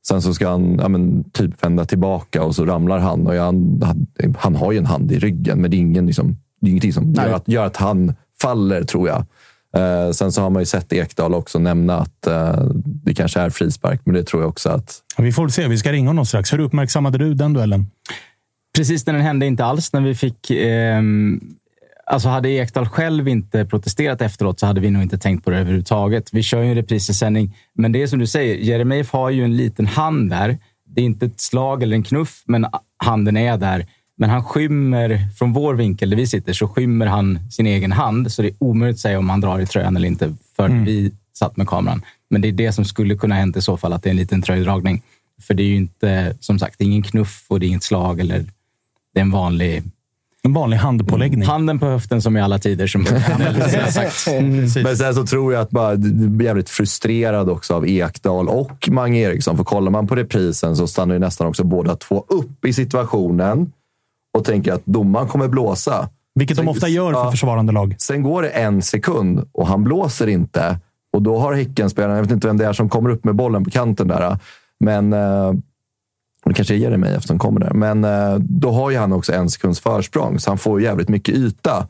sen 0.09 0.22
så 0.22 0.34
ska 0.34 0.49
han 0.51 0.78
ja, 0.82 0.88
men, 0.88 1.24
typ 1.30 1.64
vända 1.64 1.84
tillbaka 1.84 2.43
och 2.43 2.55
så 2.55 2.64
ramlar 2.64 2.99
han. 2.99 3.26
Och 3.26 3.34
jag, 3.34 3.43
han, 3.84 4.07
han 4.38 4.57
har 4.57 4.72
ju 4.72 4.78
en 4.78 4.86
hand 4.86 5.12
i 5.12 5.18
ryggen, 5.18 5.61
men 5.61 5.70
det 5.70 5.76
är, 5.76 5.78
ingen, 5.78 6.07
liksom, 6.07 6.36
det 6.61 6.66
är 6.66 6.70
ingenting 6.70 6.92
som 6.92 7.12
gör 7.12 7.32
att, 7.32 7.48
gör 7.48 7.66
att 7.66 7.76
han 7.76 8.14
faller, 8.42 8.84
tror 8.84 9.08
jag. 9.08 9.26
Eh, 9.76 10.11
sen 10.11 10.32
så 10.32 10.42
har 10.42 10.50
man 10.50 10.62
ju 10.62 10.66
sett 10.66 10.92
Ekdal 10.92 11.34
också 11.34 11.58
nämna 11.58 11.96
att 11.98 12.26
eh, 12.26 12.64
det 12.84 13.14
kanske 13.14 13.40
är 13.40 13.50
frispark, 13.50 14.00
men 14.04 14.14
det 14.14 14.24
tror 14.24 14.42
jag 14.42 14.48
också 14.48 14.68
att... 14.68 14.98
Vi 15.18 15.32
får 15.32 15.48
se. 15.48 15.68
Vi 15.68 15.78
ska 15.78 15.92
ringa 15.92 16.11
honom 16.11 16.26
strax. 16.26 16.52
Hur 16.52 16.58
uppmärksammade 16.58 17.18
du 17.18 17.34
den 17.34 17.52
duellen? 17.52 17.86
Precis 18.76 19.06
när 19.06 19.14
den 19.14 19.22
hände 19.22 19.46
inte 19.46 19.64
alls. 19.64 19.92
När 19.92 20.00
vi 20.00 20.14
fick... 20.14 20.50
ehm, 20.50 21.40
alltså 22.06 22.28
hade 22.28 22.48
Ekdal 22.48 22.88
själv 22.88 23.28
inte 23.28 23.64
protesterat 23.64 24.22
efteråt 24.22 24.61
så 24.61 24.66
hade 24.66 24.80
vi 24.80 24.90
nog 24.90 25.02
inte 25.02 25.18
tänkt 25.18 25.44
på 25.44 25.50
det 25.50 25.58
överhuvudtaget. 25.58 26.28
Vi 26.32 26.42
kör 26.42 26.62
ju 26.62 26.68
en 26.68 26.74
reprisesändning, 26.74 27.56
men 27.74 27.92
det 27.92 28.02
är 28.02 28.06
som 28.06 28.18
du 28.18 28.26
säger. 28.26 28.56
Jeremejeff 28.56 29.12
har 29.12 29.30
ju 29.30 29.44
en 29.44 29.56
liten 29.56 29.86
hand 29.86 30.30
där. 30.30 30.58
Det 30.86 31.00
är 31.00 31.04
inte 31.04 31.26
ett 31.26 31.40
slag 31.40 31.82
eller 31.82 31.96
en 31.96 32.02
knuff, 32.02 32.42
men 32.46 32.66
handen 32.96 33.36
är 33.36 33.56
där. 33.56 33.86
Men 34.21 34.31
han 34.31 34.45
skymmer, 34.45 35.29
från 35.39 35.53
vår 35.53 35.75
vinkel 35.75 36.11
där 36.11 36.16
vi 36.16 36.27
sitter, 36.27 36.53
så 36.53 36.68
skymmer 36.68 37.07
han 37.07 37.39
sin 37.51 37.66
egen 37.66 37.93
hand. 37.93 38.33
Så 38.33 38.43
det 38.43 38.49
är 38.49 38.55
omöjligt 38.59 38.97
att 38.97 39.01
säga 39.01 39.18
om 39.18 39.31
han 39.31 39.41
drar 39.41 39.61
i 39.61 39.66
tröjan 39.66 39.97
eller 39.97 40.09
inte, 40.09 40.35
för 40.57 40.68
vi 40.68 41.12
satt 41.33 41.57
med 41.57 41.68
kameran. 41.68 42.03
Men 42.31 42.41
det 42.41 42.49
är 42.49 42.53
det 42.53 42.73
som 42.73 42.85
skulle 42.85 43.16
kunna 43.16 43.35
hänt 43.35 43.57
i 43.57 43.62
så 43.62 43.77
fall, 43.77 43.93
att 43.93 44.03
det 44.03 44.09
är 44.09 44.11
en 44.11 44.16
liten 44.16 44.43
tröjdragning. 44.43 45.03
För 45.43 45.55
det 45.55 45.62
är 45.62 45.66
ju 45.66 45.77
inte, 45.77 46.37
som 46.41 46.59
sagt, 46.59 46.79
det 46.79 46.85
är 46.85 46.87
ingen 46.87 47.03
knuff 47.03 47.45
och 47.49 47.61
det 47.61 47.66
är 47.66 47.68
inget 47.68 47.83
slag 47.83 48.21
eller 48.21 48.39
det 49.14 49.21
är 49.21 49.23
en 49.23 49.31
vanlig... 49.31 49.83
En 50.43 50.53
vanlig 50.53 50.77
handpåläggning. 50.77 51.49
Handen 51.49 51.79
på 51.79 51.87
höften 51.87 52.23
som 52.23 52.37
i 52.37 52.41
alla 52.41 52.59
tider, 52.59 52.87
som 52.87 53.03
Nelson 53.39 53.81
har 53.81 53.91
sagt. 53.91 54.25
Precis. 54.25 54.85
Men 54.85 54.97
sen 54.97 55.14
så 55.14 55.27
tror 55.27 55.53
jag 55.53 55.62
att 55.62 55.71
bara, 55.71 55.97
du 55.97 56.29
blir 56.29 56.47
jävligt 56.47 56.71
frustrerad 56.71 57.49
också 57.49 57.75
av 57.75 57.89
Ekdal 57.89 58.49
och 58.49 58.89
Mange 58.93 59.18
Eriksson. 59.18 59.57
För 59.57 59.64
kollar 59.64 59.91
man 59.91 60.07
på 60.07 60.14
reprisen 60.16 60.77
så 60.77 60.87
stannar 60.87 61.14
ju 61.14 61.18
nästan 61.18 61.47
också 61.47 61.64
båda 61.64 61.97
två 61.97 62.25
upp 62.29 62.64
i 62.64 62.73
situationen 62.73 63.73
och 64.39 64.45
tänker 64.45 64.72
att 64.72 64.83
domaren 64.85 65.28
kommer 65.28 65.49
blåsa. 65.49 66.09
Vilket 66.35 66.57
de 66.57 66.61
Sen- 66.61 66.68
ofta 66.68 66.89
gör 66.89 67.12
för 67.12 67.20
ja. 67.20 67.31
försvarande 67.31 67.72
lag. 67.72 67.95
Sen 67.99 68.22
går 68.22 68.43
det 68.43 68.49
en 68.49 68.83
sekund 68.83 69.49
och 69.53 69.66
han 69.66 69.85
blåser 69.85 70.26
inte. 70.26 70.78
Och 71.12 71.22
då 71.22 71.39
har 71.39 71.55
Häckenspelaren, 71.55 72.16
jag 72.16 72.22
vet 72.22 72.33
inte 72.33 72.47
vem 72.47 72.57
det 72.57 72.66
är 72.66 72.72
som 72.72 72.89
kommer 72.89 73.11
upp 73.11 73.24
med 73.24 73.35
bollen 73.35 73.64
på 73.64 73.70
kanten 73.70 74.09
där. 74.09 74.39
Men 74.81 75.12
eh, 75.12 75.53
det 76.45 76.55
kanske 76.55 76.74
är 76.74 76.78
Jeremejeff 76.78 77.24
som 77.24 77.39
kommer 77.39 77.61
där. 77.61 77.72
Men 77.74 78.05
eh, 78.05 78.35
då 78.39 78.70
har 78.70 78.91
ju 78.91 78.97
han 78.99 79.12
också 79.12 79.33
en 79.33 79.51
sekunds 79.51 79.81
försprång, 79.81 80.39
så 80.39 80.51
han 80.51 80.59
får 80.59 80.83
jävligt 80.83 81.09
mycket 81.09 81.35
yta. 81.35 81.89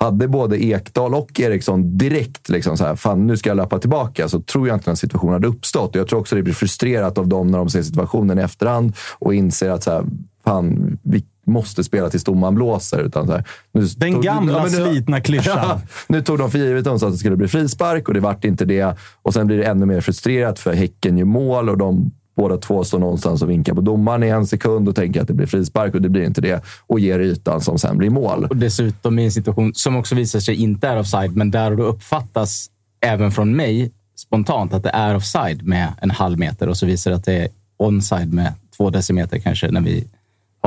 Hade 0.00 0.28
både 0.28 0.64
Ekdal 0.64 1.14
och 1.14 1.40
Eriksson 1.40 1.98
direkt 1.98 2.48
liksom 2.48 2.76
så 2.76 2.84
här, 2.84 2.96
fan 2.96 3.26
nu 3.26 3.36
ska 3.36 3.50
jag 3.50 3.56
löpa 3.56 3.78
tillbaka, 3.78 4.28
så 4.28 4.40
tror 4.40 4.68
jag 4.68 4.76
inte 4.76 4.90
den 4.90 4.96
situationen 4.96 5.32
hade 5.32 5.48
uppstått. 5.48 5.90
Och 5.90 6.00
jag 6.00 6.08
tror 6.08 6.20
också 6.20 6.36
det 6.36 6.42
blir 6.42 6.54
frustrerat 6.54 7.18
av 7.18 7.28
dem 7.28 7.50
när 7.50 7.58
de 7.58 7.68
ser 7.70 7.82
situationen 7.82 8.38
i 8.38 8.42
efterhand 8.42 8.96
och 9.18 9.34
inser 9.34 9.70
att 9.70 9.82
så 9.82 9.90
här, 9.90 10.04
fan, 10.44 10.98
vi 11.02 11.24
måste 11.48 11.84
spela 11.84 12.10
tills 12.10 12.24
domaren 12.24 12.54
blåser. 12.54 12.98
Utan 13.02 13.26
så 13.26 13.32
här, 13.32 13.44
nu 13.72 13.86
Den 13.96 14.12
tog- 14.12 14.22
gamla 14.22 14.52
Ja, 14.58 14.64
nu- 14.64 14.90
slitna 14.92 15.20
klyschan. 15.28 15.58
Ja, 15.62 15.80
nu 16.08 16.22
tog 16.22 16.38
de 16.38 16.50
för 16.50 16.58
givet 16.58 16.86
att 16.86 17.00
det 17.00 17.16
skulle 17.16 17.36
bli 17.36 17.48
frispark 17.48 18.08
och 18.08 18.14
det 18.14 18.20
vart 18.20 18.44
inte 18.44 18.64
det. 18.64 18.96
Och 19.22 19.34
sen 19.34 19.46
blir 19.46 19.56
det 19.58 19.64
ännu 19.64 19.86
mer 19.86 20.00
frustrerat 20.00 20.58
för 20.58 20.72
Häcken 20.72 21.18
gör 21.18 21.24
mål 21.24 21.68
och 21.68 21.78
de 21.78 22.10
båda 22.36 22.56
två 22.56 22.84
står 22.84 22.98
någonstans 22.98 23.42
och 23.42 23.50
vinkar 23.50 23.74
på 23.74 23.80
domaren 23.80 24.22
i 24.22 24.28
en 24.28 24.46
sekund 24.46 24.88
och 24.88 24.96
tänker 24.96 25.20
att 25.22 25.28
det 25.28 25.34
blir 25.34 25.46
frispark 25.46 25.94
och 25.94 26.02
det 26.02 26.08
blir 26.08 26.22
inte 26.24 26.40
det. 26.40 26.62
Och 26.86 27.00
ger 27.00 27.18
ytan 27.20 27.60
som 27.60 27.78
sen 27.78 27.98
blir 27.98 28.10
mål. 28.10 28.44
Och 28.50 28.56
dessutom 28.56 29.18
i 29.18 29.24
en 29.24 29.32
situation 29.32 29.74
som 29.74 29.96
också 29.96 30.14
visar 30.14 30.40
sig 30.40 30.54
inte 30.54 30.88
är 30.88 30.98
offside, 30.98 31.36
men 31.36 31.50
där 31.50 31.76
då 31.76 31.82
uppfattas 31.82 32.66
även 33.00 33.32
från 33.32 33.56
mig 33.56 33.92
spontant 34.16 34.74
att 34.74 34.82
det 34.82 34.90
är 34.90 35.14
offside 35.16 35.62
med 35.66 35.92
en 36.00 36.10
halv 36.10 36.38
meter 36.38 36.68
och 36.68 36.76
så 36.76 36.86
visar 36.86 37.10
det 37.10 37.16
att 37.16 37.24
det 37.24 37.34
är 37.34 37.48
onside 37.78 38.32
med 38.32 38.52
två 38.76 38.90
decimeter 38.90 39.38
kanske 39.38 39.70
när 39.70 39.80
vi 39.80 40.08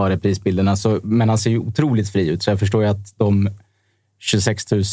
har 0.01 0.09
reprisbilderna. 0.09 0.75
Så, 0.75 0.99
men 1.03 1.29
han 1.29 1.37
ser 1.37 1.49
ju 1.49 1.59
otroligt 1.59 2.09
fri 2.09 2.27
ut, 2.29 2.43
så 2.43 2.49
jag 2.49 2.59
förstår 2.59 2.83
ju 2.83 2.89
att 2.89 3.17
de 3.17 3.49
26 4.19 4.71
000 4.71 4.83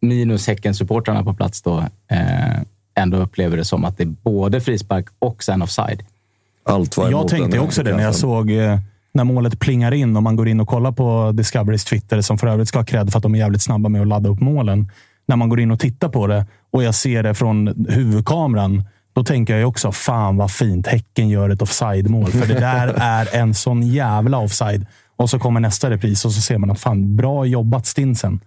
minus 0.00 0.48
Häcken-supportrarna 0.48 1.24
på 1.24 1.34
plats 1.34 1.62
då 1.62 1.78
eh, 2.10 2.60
ändå 2.94 3.16
upplever 3.16 3.56
det 3.56 3.64
som 3.64 3.84
att 3.84 3.96
det 3.96 4.04
är 4.04 4.14
både 4.22 4.60
frispark 4.60 5.06
och 5.18 5.42
sen 5.42 5.62
offside. 5.62 6.02
Allt 6.64 6.96
var 6.96 7.10
Jag 7.10 7.28
tänkte 7.28 7.58
också 7.58 7.82
det 7.82 7.96
när 7.96 8.02
jag 8.02 8.14
såg 8.14 8.50
eh, 8.50 8.78
när 9.14 9.24
målet 9.24 9.60
plingar 9.60 9.94
in 9.94 10.16
och 10.16 10.22
man 10.22 10.36
går 10.36 10.48
in 10.48 10.60
och 10.60 10.68
kollar 10.68 10.92
på 10.92 11.32
Discoverys 11.32 11.84
Twitter, 11.84 12.20
som 12.20 12.38
för 12.38 12.46
övrigt 12.46 12.68
ska 12.68 12.78
ha 12.78 12.84
cred 12.84 13.10
för 13.10 13.18
att 13.18 13.22
de 13.22 13.34
är 13.34 13.38
jävligt 13.38 13.62
snabba 13.62 13.88
med 13.88 14.00
att 14.02 14.08
ladda 14.08 14.28
upp 14.30 14.40
målen. 14.40 14.90
När 15.26 15.36
man 15.36 15.48
går 15.48 15.60
in 15.60 15.70
och 15.70 15.80
tittar 15.80 16.08
på 16.08 16.26
det 16.26 16.46
och 16.70 16.82
jag 16.82 16.94
ser 16.94 17.22
det 17.22 17.34
från 17.34 17.86
huvudkameran, 17.88 18.84
då 19.12 19.24
tänker 19.24 19.56
jag 19.56 19.68
också 19.68 19.92
fan 19.92 20.36
vad 20.36 20.50
fint 20.50 20.86
Häcken 20.86 21.28
gör 21.28 21.50
ett 21.50 21.62
offside-mål. 21.62 22.30
För 22.30 22.46
det 22.46 22.60
där 22.60 22.94
är 22.96 23.36
en 23.36 23.54
sån 23.54 23.82
jävla 23.82 24.38
offside. 24.38 24.86
Och 25.16 25.30
så 25.30 25.38
kommer 25.38 25.60
nästa 25.60 25.90
repris 25.90 26.24
och 26.24 26.32
så 26.32 26.40
ser 26.40 26.58
man 26.58 26.70
att 26.70 26.80
fan, 26.80 27.16
bra 27.16 27.46
jobbat 27.46 27.86
Stinsen. 27.86 28.40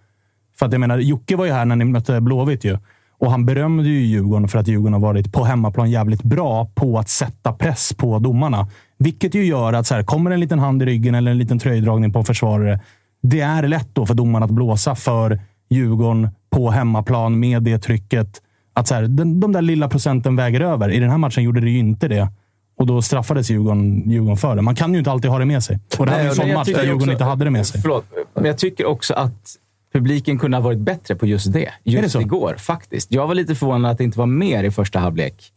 För 0.59 0.65
att 0.65 0.71
jag 0.71 0.79
menar, 0.79 0.97
Jocke 0.97 1.35
var 1.35 1.45
ju 1.45 1.51
här 1.51 1.65
när 1.65 1.75
ni 1.75 1.85
mötte 1.85 2.21
Blåvitt 2.21 2.63
ju. 2.63 2.77
Och 3.17 3.31
han 3.31 3.45
berömde 3.45 3.89
ju 3.89 4.05
Djurgården 4.05 4.47
för 4.47 4.59
att 4.59 4.67
Djurgården 4.67 4.93
har 4.93 4.99
varit 4.99 5.33
på 5.33 5.43
hemmaplan 5.43 5.91
jävligt 5.91 6.23
bra 6.23 6.65
på 6.75 6.99
att 6.99 7.09
sätta 7.09 7.53
press 7.53 7.93
på 7.93 8.19
domarna. 8.19 8.67
Vilket 8.97 9.35
ju 9.35 9.45
gör 9.45 9.73
att 9.73 9.87
så 9.87 9.95
här, 9.95 10.03
kommer 10.03 10.31
en 10.31 10.39
liten 10.39 10.59
hand 10.59 10.81
i 10.81 10.85
ryggen 10.85 11.15
eller 11.15 11.31
en 11.31 11.37
liten 11.37 11.59
tröjdragning 11.59 12.13
på 12.13 12.19
en 12.19 12.25
försvarare. 12.25 12.79
Det 13.21 13.41
är 13.41 13.67
lätt 13.67 13.89
då 13.93 14.05
för 14.05 14.13
domarna 14.13 14.45
att 14.45 14.51
blåsa 14.51 14.95
för 14.95 15.39
Djurgården 15.69 16.29
på 16.49 16.69
hemmaplan 16.71 17.39
med 17.39 17.63
det 17.63 17.77
trycket. 17.77 18.41
Att 18.75 18.87
så 18.87 18.95
här, 18.95 19.03
den, 19.03 19.39
de 19.39 19.51
där 19.51 19.61
lilla 19.61 19.89
procenten 19.89 20.35
väger 20.35 20.61
över. 20.61 20.89
I 20.89 20.99
den 20.99 21.09
här 21.09 21.17
matchen 21.17 21.43
gjorde 21.43 21.61
det 21.61 21.69
ju 21.69 21.77
inte 21.77 22.07
det. 22.07 22.29
Och 22.77 22.85
då 22.85 23.01
straffades 23.01 23.49
Djurgården, 23.49 24.09
Djurgården 24.09 24.37
för 24.37 24.55
det. 24.55 24.61
Man 24.61 24.75
kan 24.75 24.93
ju 24.93 24.99
inte 24.99 25.11
alltid 25.11 25.31
ha 25.31 25.39
det 25.39 25.45
med 25.45 25.63
sig. 25.63 25.79
Och 25.99 26.05
det 26.05 26.11
här 26.11 26.21
ju 26.21 26.29
en 26.29 26.35
sån 26.35 26.53
match 26.53 26.67
där 26.67 26.73
Djurgården 26.73 26.95
också- 26.95 27.11
inte 27.11 27.23
hade 27.23 27.45
det 27.45 27.51
med 27.51 27.67
sig. 27.67 27.81
Förlåt, 27.81 28.05
men 28.33 28.45
jag 28.45 28.57
tycker 28.57 28.85
också 28.85 29.13
att 29.13 29.55
publiken 29.93 30.39
kunde 30.39 30.57
ha 30.57 30.61
varit 30.61 30.79
bättre 30.79 31.15
på 31.15 31.25
just 31.25 31.53
det. 31.53 31.69
Just 31.83 32.13
det 32.13 32.21
igår, 32.21 32.55
faktiskt. 32.57 33.11
Jag 33.11 33.27
var 33.27 33.35
lite 33.35 33.55
förvånad 33.55 33.91
att 33.91 33.97
det 33.97 34.03
inte 34.03 34.19
var 34.19 34.25
mer 34.25 34.63
i 34.63 34.71
första 34.71 34.99
halvlek 34.99 35.51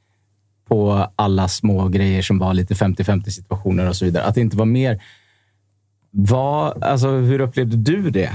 på 0.68 1.06
alla 1.16 1.48
små 1.48 1.88
grejer 1.88 2.22
som 2.22 2.38
var 2.38 2.54
lite 2.54 2.74
50-50 2.74 3.28
situationer 3.30 3.88
och 3.88 3.96
så 3.96 4.04
vidare. 4.04 4.24
Att 4.24 4.34
det 4.34 4.40
inte 4.40 4.56
var 4.56 4.66
mer... 4.66 5.02
Vad, 6.10 6.82
alltså, 6.84 7.08
hur 7.10 7.40
upplevde 7.40 7.76
du 7.76 8.10
det? 8.10 8.30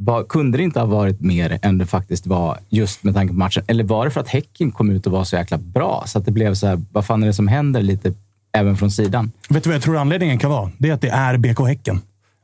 Vad, 0.00 0.28
kunde 0.28 0.58
det 0.58 0.64
inte 0.64 0.80
ha 0.80 0.86
varit 0.86 1.20
mer 1.20 1.58
än 1.62 1.78
det 1.78 1.86
faktiskt 1.86 2.26
var 2.26 2.58
just 2.68 3.02
med 3.02 3.14
tanke 3.14 3.32
på 3.32 3.38
matchen? 3.38 3.64
Eller 3.66 3.84
var 3.84 4.04
det 4.04 4.10
för 4.10 4.20
att 4.20 4.28
Häcken 4.28 4.70
kom 4.72 4.90
ut 4.90 5.06
och 5.06 5.12
var 5.12 5.24
så 5.24 5.36
jäkla 5.36 5.58
bra? 5.58 6.04
Så 6.06 6.18
att 6.18 6.24
det 6.24 6.30
blev 6.30 6.54
så 6.54 6.66
här, 6.66 6.82
vad 6.92 7.06
fan 7.06 7.22
är 7.22 7.26
det 7.26 7.32
som 7.32 7.48
händer 7.48 7.82
lite 7.82 8.12
även 8.52 8.76
från 8.76 8.90
sidan? 8.90 9.32
Vet 9.48 9.64
du 9.64 9.70
vad 9.70 9.74
jag 9.74 9.82
tror 9.82 9.96
anledningen 9.96 10.38
kan 10.38 10.50
vara? 10.50 10.70
Det 10.78 10.88
är 10.88 10.94
att 10.94 11.00
det 11.00 11.08
är 11.08 11.36
BK 11.36 11.60
Häcken. 11.60 12.00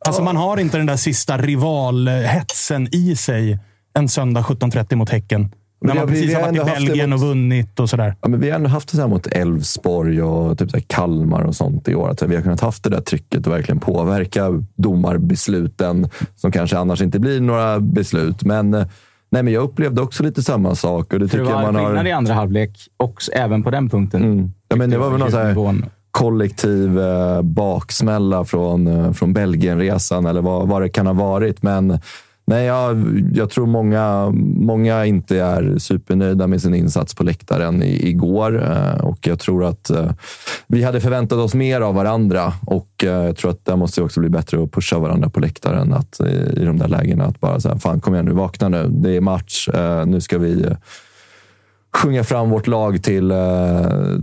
Alltså 0.07 0.23
man 0.23 0.37
har 0.37 0.57
inte 0.57 0.77
den 0.77 0.87
där 0.87 0.97
sista 0.97 1.39
rivalhetsen 1.39 2.89
i 2.95 3.17
sig 3.17 3.59
en 3.95 4.09
söndag 4.09 4.43
17.30 4.43 4.95
mot 4.95 5.11
Häcken. 5.11 5.53
När 5.87 5.93
vi- 5.93 5.99
man 5.99 6.09
precis 6.09 6.31
vi 6.31 6.35
har 6.35 6.41
varit 6.41 6.55
i 6.55 6.59
ändå 6.59 6.71
haft 6.71 6.81
det 6.81 6.87
Belgien 6.87 7.11
mot- 7.11 7.23
och 7.23 7.29
vunnit 7.29 7.81
och 7.81 7.91
sådär. 7.91 8.15
Ja, 8.23 8.29
men 8.29 8.41
vi 8.41 8.51
har 8.51 8.57
ändå 8.57 8.69
haft 8.71 8.89
det 8.89 8.97
så 8.97 9.01
här 9.03 9.09
mot 9.09 9.27
Elfsborg 9.27 10.23
och 10.23 10.59
typ 10.59 10.71
så 10.71 10.77
här 10.77 10.85
Kalmar 10.87 11.43
och 11.43 11.55
sånt 11.55 11.89
i 11.89 11.95
år. 11.95 12.09
Att 12.11 12.23
vi 12.23 12.35
har 12.35 12.43
kunnat 12.43 12.61
haft 12.61 12.85
det 12.85 12.91
där 12.91 13.01
trycket 13.01 13.47
och 13.47 13.53
verkligen 13.53 13.79
påverka 13.81 14.63
domarbesluten 14.77 16.09
som 16.37 16.53
kanske 16.53 16.79
annars 16.79 17.03
inte 17.03 17.19
blir 17.19 17.41
några 17.41 17.81
beslut. 17.81 18.45
Men, 18.45 18.75
eh, 18.75 18.87
nej, 19.31 19.43
men 19.43 19.53
jag 19.53 19.63
upplevde 19.63 20.03
också 20.03 20.23
lite 20.23 20.43
samma 20.43 20.75
sak. 20.75 21.13
Och 21.13 21.19
det 21.21 21.29
För 21.29 21.39
det 21.39 21.45
tycker 21.45 21.55
var 21.55 21.63
jag 21.63 21.73
man 21.75 21.85
skillnad 21.85 22.07
i 22.07 22.11
har... 22.11 22.17
andra 22.19 22.35
halvlek, 22.35 22.71
också 22.97 23.33
även 23.33 23.63
på 23.63 23.71
den 23.71 23.89
punkten. 23.89 24.23
Mm. 24.25 24.53
Ja, 24.69 24.77
men 24.77 24.91
det 24.91 24.99
var 24.99 25.11
väl 25.11 25.19
någon 25.19 25.31
så 25.31 25.75
kollektiv 26.11 26.99
eh, 27.01 27.43
baksmälla 27.43 28.45
från, 28.45 28.87
eh, 28.87 29.13
från 29.13 29.33
Belgienresan 29.33 30.27
eller 30.27 30.43
vad, 30.43 30.69
vad 30.69 30.83
det 30.83 30.89
kan 30.89 31.07
ha 31.07 31.13
varit. 31.15 31.63
Men 31.63 31.99
Nej, 32.47 32.67
jag, 32.67 33.23
jag 33.35 33.51
tror 33.51 33.67
många, 33.67 34.31
många 34.57 35.07
inte 35.07 35.41
är 35.41 35.79
supernöjda 35.79 36.47
med 36.47 36.63
sin 36.63 36.75
insats 36.75 37.15
på 37.15 37.25
läktaren 37.25 37.83
i, 37.83 38.09
igår. 38.09 38.63
Eh, 38.63 39.05
och 39.05 39.27
jag 39.27 39.39
tror 39.39 39.65
att 39.65 39.91
eh, 39.91 40.11
vi 40.67 40.83
hade 40.83 41.01
förväntat 41.01 41.39
oss 41.39 41.55
mer 41.55 41.81
av 41.81 41.95
varandra. 41.95 42.53
Och 42.67 43.05
eh, 43.05 43.25
jag 43.25 43.37
tror 43.37 43.51
att 43.51 43.65
där 43.65 43.77
måste 43.77 44.01
vi 44.01 44.07
också 44.07 44.21
bli 44.21 44.29
bättre 44.29 44.63
att 44.63 44.73
pusha 44.73 44.99
varandra 44.99 45.31
på 45.31 45.41
läktaren. 45.41 45.93
Att, 45.93 46.21
I 46.57 46.65
de 46.65 46.79
där 46.79 46.89
lägena. 46.89 47.25
Att 47.25 47.41
bara 47.41 47.61
säga, 47.61 47.79
fan 47.79 48.01
kom 48.01 48.15
igen 48.15 48.27
nu, 48.27 48.33
vakna 48.33 48.69
nu. 48.69 48.89
Det 48.91 49.17
är 49.17 49.21
match. 49.21 49.69
Nu 50.07 50.21
ska 50.21 50.39
vi 50.39 50.67
sjunga 51.95 52.25
fram 52.25 52.51
vårt 52.51 52.67
lag 52.67 53.03
till, 53.03 53.33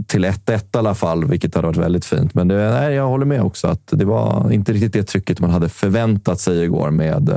till 0.07 0.26
1-1 0.26 0.76
i 0.76 0.78
alla 0.78 0.95
fall, 0.95 1.26
vilket 1.26 1.55
hade 1.55 1.67
varit 1.67 1.78
väldigt 1.78 2.05
fint. 2.05 2.34
Men 2.34 2.47
det, 2.47 2.72
nej, 2.72 2.93
jag 2.93 3.07
håller 3.07 3.26
med 3.26 3.41
också 3.41 3.67
att 3.67 3.88
det 3.91 4.05
var 4.05 4.51
inte 4.51 4.74
riktigt 4.74 4.93
det 4.93 5.03
trycket 5.03 5.39
man 5.39 5.49
hade 5.49 5.69
förväntat 5.69 6.39
sig 6.39 6.63
igår 6.63 6.91
med, 6.91 7.34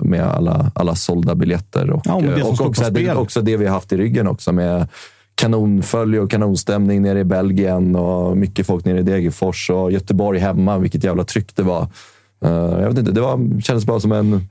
med 0.00 0.22
alla, 0.22 0.72
alla 0.74 0.94
sålda 0.94 1.34
biljetter. 1.34 1.90
Och, 1.90 2.02
ja, 2.04 2.14
och, 2.14 2.22
det 2.22 2.42
och 2.42 2.60
också, 2.60 2.90
det, 2.90 3.14
också 3.14 3.42
det 3.42 3.56
vi 3.56 3.66
har 3.66 3.74
haft 3.74 3.92
i 3.92 3.96
ryggen 3.96 4.26
också 4.26 4.52
med 4.52 4.88
kanonfölje 5.34 6.20
och 6.20 6.30
kanonstämning 6.30 7.02
nere 7.02 7.20
i 7.20 7.24
Belgien 7.24 7.96
och 7.96 8.36
mycket 8.36 8.66
folk 8.66 8.84
nere 8.84 8.98
i 8.98 9.02
Degerfors 9.02 9.70
och 9.70 9.92
Göteborg 9.92 10.38
hemma. 10.38 10.78
Vilket 10.78 11.04
jävla 11.04 11.24
tryck 11.24 11.56
det 11.56 11.62
var. 11.62 11.86
jag 12.40 12.88
vet 12.88 12.98
inte, 12.98 13.12
det 13.12 13.20
var, 13.20 13.60
kändes 13.60 13.84
bara 13.86 14.00
som 14.00 14.12
en 14.12 14.48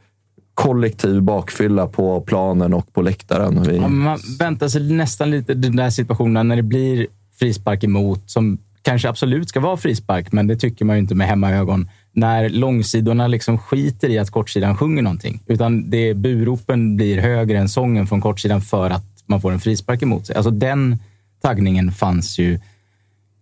kollektiv 0.60 1.22
bakfylla 1.22 1.88
på 1.88 2.22
planen 2.22 2.74
och 2.74 2.94
på 2.94 3.02
läktaren. 3.02 3.64
Vi... 3.64 3.76
Ja, 3.76 3.88
man 3.88 4.20
väntar 4.40 4.68
sig 4.68 4.94
nästan 4.94 5.32
lite 5.32 5.54
den 5.54 5.76
där 5.76 5.90
situationen 5.90 6.48
när 6.48 6.56
det 6.56 6.64
blir 6.64 7.08
frispark 7.40 7.84
emot, 7.84 8.30
som 8.30 8.58
kanske 8.82 9.10
absolut 9.10 9.50
ska 9.50 9.60
vara 9.60 9.78
frispark, 9.78 10.32
men 10.32 10.48
det 10.48 10.56
tycker 10.56 10.86
man 10.86 10.96
ju 10.96 11.00
inte 11.00 11.16
med 11.16 11.28
hemmaögon. 11.28 11.90
När 12.12 12.50
långsidorna 12.50 13.28
liksom 13.28 13.58
skiter 13.58 14.10
i 14.10 14.20
att 14.20 14.30
kortsidan 14.30 14.78
sjunger 14.78 15.02
någonting, 15.02 15.44
utan 15.46 15.90
det 15.90 16.14
buropen 16.14 16.96
blir 16.96 17.22
högre 17.22 17.58
än 17.58 17.70
sången 17.70 18.08
från 18.08 18.22
kortsidan 18.22 18.62
för 18.62 18.90
att 18.90 19.06
man 19.26 19.42
får 19.42 19.52
en 19.52 19.60
frispark 19.60 20.02
emot 20.02 20.28
sig. 20.28 20.36
Alltså 20.36 20.52
den 20.52 20.98
taggningen 21.42 21.92
fanns 21.92 22.40
ju 22.40 22.60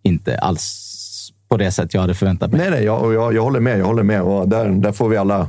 inte 0.04 0.40
alls 0.40 0.84
på 1.50 1.58
det 1.58 1.72
sätt 1.72 1.94
jag 1.94 2.02
hade 2.02 2.16
förväntat 2.16 2.52
mig. 2.52 2.62
Nej, 2.62 2.72
nej, 2.72 2.84
jag, 2.84 3.14
jag, 3.14 3.34
jag 3.34 3.44
håller 3.44 3.60
med. 3.60 3.80
Jag 3.80 3.86
håller 3.86 4.04
med. 4.04 4.22
Och 4.22 4.50
där, 4.50 4.70
där 4.70 4.92
får 4.92 5.10
vi 5.10 5.18
alla 5.18 5.48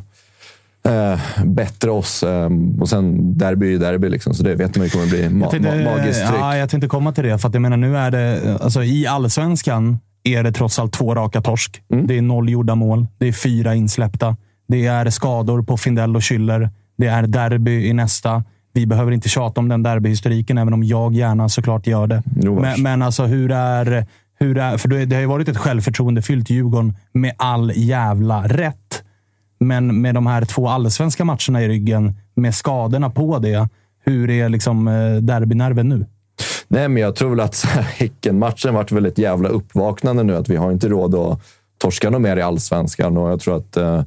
eh, 0.89 1.45
bättra 1.45 1.93
oss. 1.93 2.23
Eh, 2.23 2.51
och 2.81 2.89
sen 2.89 3.39
derby 3.39 3.75
är 3.75 3.79
derby, 3.79 4.09
liksom, 4.09 4.35
så 4.35 4.43
det 4.43 4.55
vet 4.55 4.77
man 4.77 4.87
ju 4.87 4.91
kommer 4.91 5.07
bli 5.07 5.29
ma 5.29 5.51
tänkte, 5.51 5.85
ma 5.85 5.91
magiskt 5.91 6.27
tryck. 6.27 6.41
Ja, 6.41 6.57
jag 6.57 6.71
tänkte 6.71 6.89
komma 6.89 7.13
till 7.13 7.25
det, 7.25 7.39
för 7.39 7.49
att 7.49 7.55
jag 7.55 7.61
menar, 7.61 7.77
nu 7.77 7.97
är 7.97 8.11
det... 8.11 8.59
Alltså, 8.61 8.83
I 8.83 9.07
allsvenskan 9.07 9.99
är 10.25 10.43
det 10.43 10.53
trots 10.53 10.79
allt 10.79 10.93
två 10.93 11.15
raka 11.15 11.41
torsk. 11.41 11.83
Mm. 11.93 12.07
Det 12.07 12.19
är 12.19 12.23
noll 12.23 12.49
gjorda 12.49 12.75
mål. 12.75 13.07
Det 13.19 13.29
är 13.29 13.33
fyra 13.33 13.75
insläppta. 13.75 14.37
Det 14.69 14.87
är 14.87 15.11
skador 15.11 15.63
på 15.63 15.77
Findell 15.77 16.17
och 16.17 16.23
Schüller. 16.23 16.69
Det 16.99 17.07
är 17.07 17.23
derby 17.23 17.89
i 17.89 17.93
nästa. 17.93 18.45
Vi 18.73 18.87
behöver 18.87 19.13
inte 19.13 19.29
tjata 19.29 19.61
om 19.61 19.69
den 19.69 19.83
derbyhistoriken, 19.83 20.59
även 20.59 20.75
om 20.75 20.85
jag 20.85 21.15
gärna 21.15 21.49
såklart 21.49 21.87
gör 21.87 22.07
det. 22.07 22.23
Men, 22.61 22.83
men 22.83 23.03
alltså, 23.03 23.25
hur 23.25 23.53
är... 23.53 24.07
Hur 24.41 24.59
är, 24.59 24.77
för 24.77 24.89
det 24.89 25.17
har 25.17 25.21
ju 25.21 25.27
varit 25.27 25.49
ett 25.49 25.57
självförtroendefyllt 25.57 26.51
Djurgården 26.51 26.95
med 27.13 27.33
all 27.37 27.73
jävla 27.75 28.43
rätt. 28.49 29.03
Men 29.59 30.01
med 30.01 30.15
de 30.15 30.27
här 30.27 30.45
två 30.45 30.69
allsvenska 30.69 31.25
matcherna 31.25 31.63
i 31.63 31.69
ryggen, 31.69 32.15
med 32.35 32.55
skadorna 32.55 33.11
på 33.11 33.39
det, 33.39 33.69
hur 34.05 34.31
är 34.31 34.49
liksom 34.49 34.89
eh, 34.89 35.17
derbynerven 35.17 35.89
nu? 35.89 36.07
Nej, 36.69 36.89
men 36.89 37.03
jag 37.03 37.17
tror 37.17 37.31
väl 37.31 37.41
att 37.41 37.65
Häcken-matchen 37.97 38.75
varit 38.75 38.93
väl 38.93 39.07
ett 39.07 39.19
jävla 39.19 39.49
uppvaknande 39.49 40.23
nu. 40.23 40.37
Att 40.37 40.49
vi 40.49 40.57
har 40.57 40.73
inte 40.73 40.89
råd 40.89 41.15
att 41.15 41.41
torska 41.79 42.11
något 42.11 42.21
mer 42.21 42.37
i 42.37 42.43
allsvenskan. 42.43 43.17
Och 43.17 43.31
jag 43.31 43.41
tror 43.41 43.57
att 43.57 43.77
eh, 43.77 44.03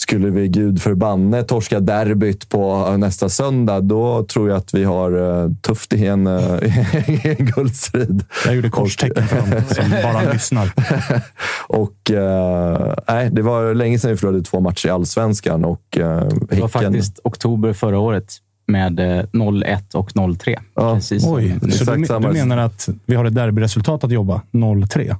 skulle 0.00 0.30
vi 0.30 0.48
gud 0.48 0.82
förbanne 0.82 1.42
torska 1.42 1.80
derbyt 1.80 2.48
på 2.48 2.96
nästa 2.96 3.28
söndag, 3.28 3.80
då 3.80 4.24
tror 4.24 4.48
jag 4.48 4.58
att 4.58 4.74
vi 4.74 4.84
har 4.84 5.42
eh, 5.42 5.50
tufft 5.62 5.92
i 5.92 6.06
en, 6.06 6.26
i 7.06 7.36
en 7.38 7.46
guldstrid. 7.46 8.24
Jag 8.46 8.54
gjorde 8.54 8.70
korstecken 8.70 9.28
för 9.28 9.36
dem 9.36 9.62
som 9.68 9.90
bara 10.02 10.32
lyssnar. 10.32 10.72
och, 11.68 12.10
äh, 12.10 13.30
det 13.30 13.42
var 13.42 13.74
länge 13.74 13.98
sedan 13.98 14.10
vi 14.10 14.16
förlorade 14.16 14.44
två 14.44 14.60
matcher 14.60 14.86
i 14.86 14.90
allsvenskan. 14.90 15.64
Och, 15.64 15.98
äh, 15.98 16.28
det 16.50 16.60
var 16.60 16.68
faktiskt 16.68 17.20
oktober 17.24 17.72
förra 17.72 17.98
året 17.98 18.36
med 18.66 19.00
0-1 19.32 19.94
och 19.94 20.10
0-3. 20.10 20.58
Ja. 20.74 20.94
Precis 20.94 21.24
Oj, 21.26 21.58
så 21.72 21.84
du, 21.84 22.04
du 22.04 22.18
menar 22.18 22.58
att 22.58 22.88
vi 23.06 23.14
har 23.14 23.24
ett 23.24 23.34
derbyresultat 23.34 24.04
att 24.04 24.10
jobba? 24.10 24.42
0-3? 24.52 25.16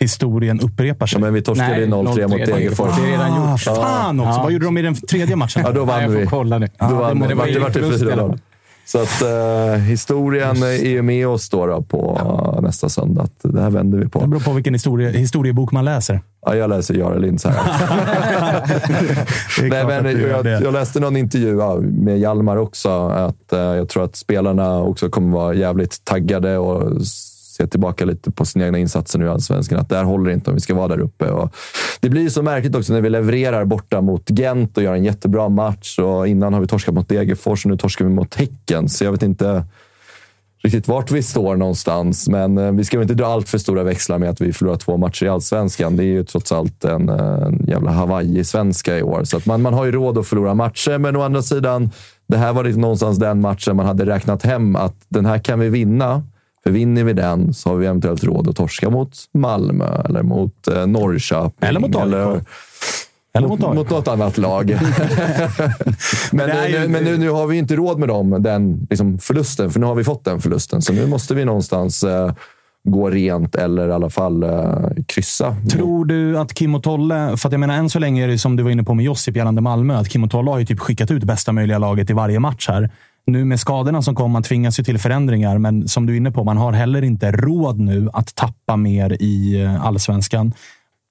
Historien 0.00 0.60
upprepar 0.60 1.06
sig. 1.06 1.18
Ja, 1.18 1.24
men 1.24 1.34
vi 1.34 1.42
torskade 1.42 1.86
0-3 1.86 2.28
mot 2.28 2.46
Degerfors. 2.46 2.96
Det 2.96 3.02
är 3.02 3.10
redan 3.10 3.36
gjort. 3.36 3.68
Ah, 3.68 3.74
fan 3.74 4.20
också! 4.20 4.30
Ja. 4.30 4.42
Vad 4.42 4.52
gjorde 4.52 4.64
de 4.64 4.78
i 4.78 4.82
den 4.82 4.94
tredje 4.94 5.36
matchen? 5.36 5.62
Ja, 5.66 5.72
då 5.72 5.84
vann 5.84 6.12
Nej, 6.12 6.20
vi. 6.20 6.26
Kolla 6.26 6.58
nu. 6.58 6.68
Då 6.78 6.94
vann 6.94 7.20
vi. 7.20 7.28
Det 7.28 7.34
var, 7.34 7.46
det 7.46 7.58
var 7.58 7.70
till 7.70 7.98
fyra 7.98 8.38
Så 8.84 8.98
att 8.98 9.22
uh, 9.22 9.82
historien 9.82 10.62
är 10.62 10.88
ju 10.88 11.02
med 11.02 11.28
oss 11.28 11.50
då, 11.50 11.66
då 11.66 11.82
på 11.82 12.16
ja. 12.18 12.60
nästa 12.62 12.88
söndag. 12.88 13.28
Det 13.42 13.60
här 13.60 13.70
vänder 13.70 13.98
vi 13.98 14.08
på. 14.08 14.20
Det 14.20 14.26
beror 14.26 14.40
på 14.40 14.52
vilken 14.52 14.74
historie, 14.74 15.10
historiebok 15.10 15.72
man 15.72 15.84
läser. 15.84 16.20
Ja, 16.46 16.56
jag 16.56 16.70
läser 16.70 16.94
Göran 16.94 17.20
Linds 17.20 17.44
här. 17.44 17.52
Nej, 19.62 20.02
men 20.02 20.20
jag, 20.20 20.46
jag, 20.46 20.72
läste 20.72 21.00
någon 21.00 21.16
intervju 21.16 21.80
med 21.80 22.18
Hjalmar 22.18 22.56
också. 22.56 23.08
Att, 23.08 23.52
uh, 23.52 23.58
jag 23.58 23.88
tror 23.88 24.04
att 24.04 24.16
spelarna 24.16 24.82
också 24.82 25.08
kommer 25.08 25.32
vara 25.32 25.54
jävligt 25.54 26.04
taggade 26.04 26.58
och 26.58 27.06
se 27.60 27.66
tillbaka 27.66 28.04
lite 28.04 28.30
på 28.30 28.44
sina 28.44 28.64
egna 28.64 28.78
insatser 28.78 29.18
nu 29.18 29.24
i 29.24 29.28
Allsvenskan. 29.28 29.78
Att 29.78 29.88
det 29.88 29.96
här 29.96 30.04
håller 30.04 30.30
inte 30.30 30.50
om 30.50 30.54
vi 30.54 30.60
ska 30.60 30.74
vara 30.74 30.88
där 30.88 31.00
uppe. 31.00 31.30
Och 31.30 31.54
det 32.00 32.10
blir 32.10 32.28
så 32.28 32.42
märkligt 32.42 32.76
också 32.76 32.92
när 32.92 33.00
vi 33.00 33.10
levererar 33.10 33.64
borta 33.64 34.00
mot 34.00 34.30
Gent 34.30 34.76
och 34.76 34.82
gör 34.82 34.94
en 34.94 35.04
jättebra 35.04 35.48
match. 35.48 35.98
Och 35.98 36.28
innan 36.28 36.54
har 36.54 36.60
vi 36.60 36.66
torskat 36.66 36.94
mot 36.94 37.08
Degerfors 37.08 37.64
och 37.64 37.70
nu 37.70 37.76
torskar 37.76 38.04
vi 38.04 38.10
mot 38.10 38.34
Häcken. 38.34 38.88
Så 38.88 39.04
jag 39.04 39.12
vet 39.12 39.22
inte 39.22 39.64
riktigt 40.62 40.88
vart 40.88 41.10
vi 41.10 41.22
står 41.22 41.56
någonstans. 41.56 42.28
Men 42.28 42.58
eh, 42.58 42.72
vi 42.72 42.84
ska 42.84 42.98
väl 42.98 43.02
inte 43.02 43.14
dra 43.14 43.26
allt 43.26 43.48
för 43.48 43.58
stora 43.58 43.82
växlar 43.82 44.18
med 44.18 44.30
att 44.30 44.40
vi 44.40 44.52
förlorar 44.52 44.76
två 44.76 44.96
matcher 44.96 45.26
i 45.26 45.28
allsvenskan. 45.28 45.96
Det 45.96 46.02
är 46.02 46.06
ju 46.06 46.24
trots 46.24 46.52
allt 46.52 46.84
en, 46.84 47.08
eh, 47.08 47.46
en 47.46 47.64
jävla 47.68 47.90
Hawaii-svenska 47.90 48.98
i 48.98 49.02
år. 49.02 49.24
Så 49.24 49.36
att 49.36 49.46
man, 49.46 49.62
man 49.62 49.74
har 49.74 49.84
ju 49.84 49.92
råd 49.92 50.18
att 50.18 50.26
förlora 50.26 50.54
matcher, 50.54 50.98
men 50.98 51.16
å 51.16 51.22
andra 51.22 51.42
sidan, 51.42 51.90
det 52.28 52.36
här 52.36 52.52
var 52.52 52.64
någonstans 52.64 53.18
den 53.18 53.40
matchen 53.40 53.76
man 53.76 53.86
hade 53.86 54.06
räknat 54.06 54.42
hem 54.42 54.76
att 54.76 54.96
den 55.08 55.26
här 55.26 55.38
kan 55.38 55.60
vi 55.60 55.68
vinna. 55.68 56.22
För 56.64 56.70
vinner 56.70 57.04
vi 57.04 57.12
den 57.12 57.54
så 57.54 57.68
har 57.68 57.76
vi 57.76 57.86
eventuellt 57.86 58.24
råd 58.24 58.48
att 58.48 58.56
torska 58.56 58.90
mot 58.90 59.16
Malmö 59.34 60.02
eller 60.04 60.22
mot 60.22 60.68
eh, 60.68 60.86
Norrköping. 60.86 61.68
Eller 61.68 61.80
mot 61.80 61.96
AIK. 61.96 62.04
Eller, 62.04 62.40
eller 63.32 63.48
mot, 63.48 63.60
mot, 63.60 63.74
mot 63.74 63.90
något 63.90 64.08
annat 64.08 64.38
lag. 64.38 64.68
men 66.32 66.46
men, 66.46 66.70
ju... 66.70 66.88
men 66.88 67.04
nu, 67.04 67.18
nu, 67.18 67.30
har 67.30 67.46
vi 67.46 67.58
inte 67.58 67.76
råd 67.76 67.98
med 67.98 68.08
dem, 68.08 68.42
den 68.42 68.86
liksom, 68.90 69.18
förlusten, 69.18 69.70
för 69.70 69.80
nu 69.80 69.86
har 69.86 69.94
vi 69.94 70.04
fått 70.04 70.24
den 70.24 70.40
förlusten. 70.40 70.82
Så 70.82 70.92
nu 70.92 71.06
måste 71.06 71.34
vi 71.34 71.44
någonstans 71.44 72.04
eh, 72.04 72.32
gå 72.84 73.10
rent 73.10 73.54
eller 73.54 73.88
i 73.88 73.92
alla 73.92 74.10
fall 74.10 74.42
eh, 74.42 74.90
kryssa. 75.06 75.56
Tror 75.70 76.04
du 76.04 76.38
att 76.38 76.54
Kim 76.54 76.74
och 76.74 76.82
Tolle, 76.82 77.36
för 77.36 77.50
jag 77.50 77.60
menar 77.60 77.74
än 77.74 77.90
så 77.90 77.98
länge 77.98 78.24
är 78.24 78.28
det 78.28 78.38
som 78.38 78.56
du 78.56 78.62
var 78.62 78.70
inne 78.70 78.84
på 78.84 78.94
med 78.94 79.04
Josip 79.04 79.36
gällande 79.36 79.60
Malmö, 79.60 79.96
att 79.96 80.08
Kim 80.08 80.24
och 80.24 80.30
Tolle 80.30 80.50
har 80.50 80.58
ju 80.58 80.66
typ 80.66 80.80
skickat 80.80 81.10
ut 81.10 81.24
bästa 81.24 81.52
möjliga 81.52 81.78
laget 81.78 82.10
i 82.10 82.12
varje 82.12 82.40
match 82.40 82.68
här. 82.68 82.90
Nu 83.26 83.44
med 83.44 83.60
skadorna 83.60 84.02
som 84.02 84.14
kommer, 84.14 84.28
man 84.28 84.42
tvingas 84.42 84.78
ju 84.78 84.84
till 84.84 84.98
förändringar, 84.98 85.58
men 85.58 85.88
som 85.88 86.06
du 86.06 86.12
är 86.12 86.16
inne 86.16 86.30
på, 86.30 86.44
man 86.44 86.56
har 86.56 86.72
heller 86.72 87.02
inte 87.02 87.32
råd 87.32 87.78
nu 87.78 88.08
att 88.12 88.34
tappa 88.34 88.76
mer 88.76 89.16
i 89.22 89.62
eh, 89.62 89.84
allsvenskan. 89.84 90.52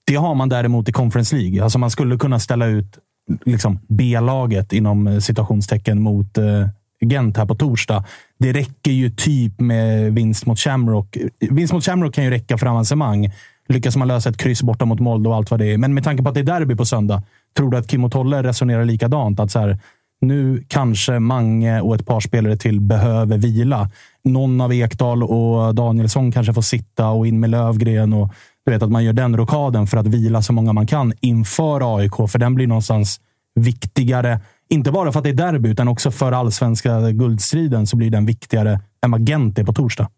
Det 0.07 0.15
har 0.15 0.35
man 0.35 0.49
däremot 0.49 0.89
i 0.89 0.91
Conference 0.91 1.35
League. 1.35 1.63
Alltså 1.63 1.79
man 1.79 1.91
skulle 1.91 2.17
kunna 2.17 2.39
ställa 2.39 2.65
ut 2.65 2.97
liksom 3.45 3.79
B-laget 3.87 4.73
inom 4.73 5.07
eh, 5.07 5.19
citationstecken, 5.19 6.01
mot 6.01 6.37
eh, 6.37 6.67
Gent 7.01 7.37
här 7.37 7.45
på 7.45 7.55
torsdag. 7.55 8.03
Det 8.39 8.53
räcker 8.53 8.91
ju 8.91 9.09
typ 9.09 9.59
med 9.59 10.13
vinst 10.13 10.45
mot 10.45 10.59
Shamrock. 10.59 11.17
Vinst 11.39 11.73
mot 11.73 11.85
Shamrock 11.85 12.13
kan 12.13 12.23
ju 12.23 12.29
räcka 12.29 12.57
för 12.57 12.67
avancemang. 12.67 13.31
Lyckas 13.67 13.95
man 13.95 14.07
lösa 14.07 14.29
ett 14.29 14.37
kryss 14.37 14.63
borta 14.63 14.85
mot 14.85 14.99
Molde 14.99 15.29
och 15.29 15.35
allt 15.35 15.51
vad 15.51 15.59
det 15.59 15.73
är. 15.73 15.77
Men 15.77 15.93
med 15.93 16.03
tanke 16.03 16.23
på 16.23 16.29
att 16.29 16.35
det 16.35 16.41
är 16.41 16.43
derby 16.43 16.75
på 16.75 16.85
söndag, 16.85 17.23
tror 17.57 17.71
du 17.71 17.77
att 17.77 17.87
Kim 17.87 18.03
och 18.03 18.11
Tolle 18.11 18.43
resonerar 18.43 18.85
likadant? 18.85 19.39
Att 19.39 19.51
så 19.51 19.59
här, 19.59 19.79
nu 20.21 20.63
kanske 20.67 21.19
Mange 21.19 21.81
och 21.81 21.95
ett 21.95 22.05
par 22.05 22.19
spelare 22.19 22.57
till 22.57 22.81
behöver 22.81 23.37
vila. 23.37 23.89
Någon 24.23 24.61
av 24.61 24.73
Ekdal 24.73 25.23
och 25.23 25.75
Danielsson 25.75 26.31
kanske 26.31 26.53
får 26.53 26.61
sitta 26.61 27.09
och 27.09 27.27
in 27.27 27.39
med 27.39 27.49
Lövgren. 27.49 28.13
Och 28.13 28.33
du 28.65 28.71
vet 28.71 28.83
att 28.83 28.91
man 28.91 29.03
gör 29.03 29.13
den 29.13 29.37
rokaden 29.37 29.87
för 29.87 29.97
att 29.97 30.07
vila 30.07 30.41
så 30.41 30.53
många 30.53 30.73
man 30.73 30.87
kan 30.87 31.13
inför 31.21 31.97
AIK, 31.97 32.15
för 32.29 32.39
den 32.39 32.55
blir 32.55 32.67
någonstans 32.67 33.19
viktigare. 33.55 34.39
Inte 34.69 34.91
bara 34.91 35.11
för 35.11 35.19
att 35.19 35.23
det 35.23 35.29
är 35.29 35.33
derby, 35.33 35.69
utan 35.69 35.87
också 35.87 36.11
för 36.11 36.31
allsvenska 36.31 37.11
guldstriden 37.11 37.87
så 37.87 37.97
blir 37.97 38.09
den 38.09 38.25
viktigare 38.25 38.79
än 39.05 39.11
vad 39.11 39.29
Gent 39.29 39.59
är 39.59 39.63
på 39.63 39.73
torsdag 39.73 40.09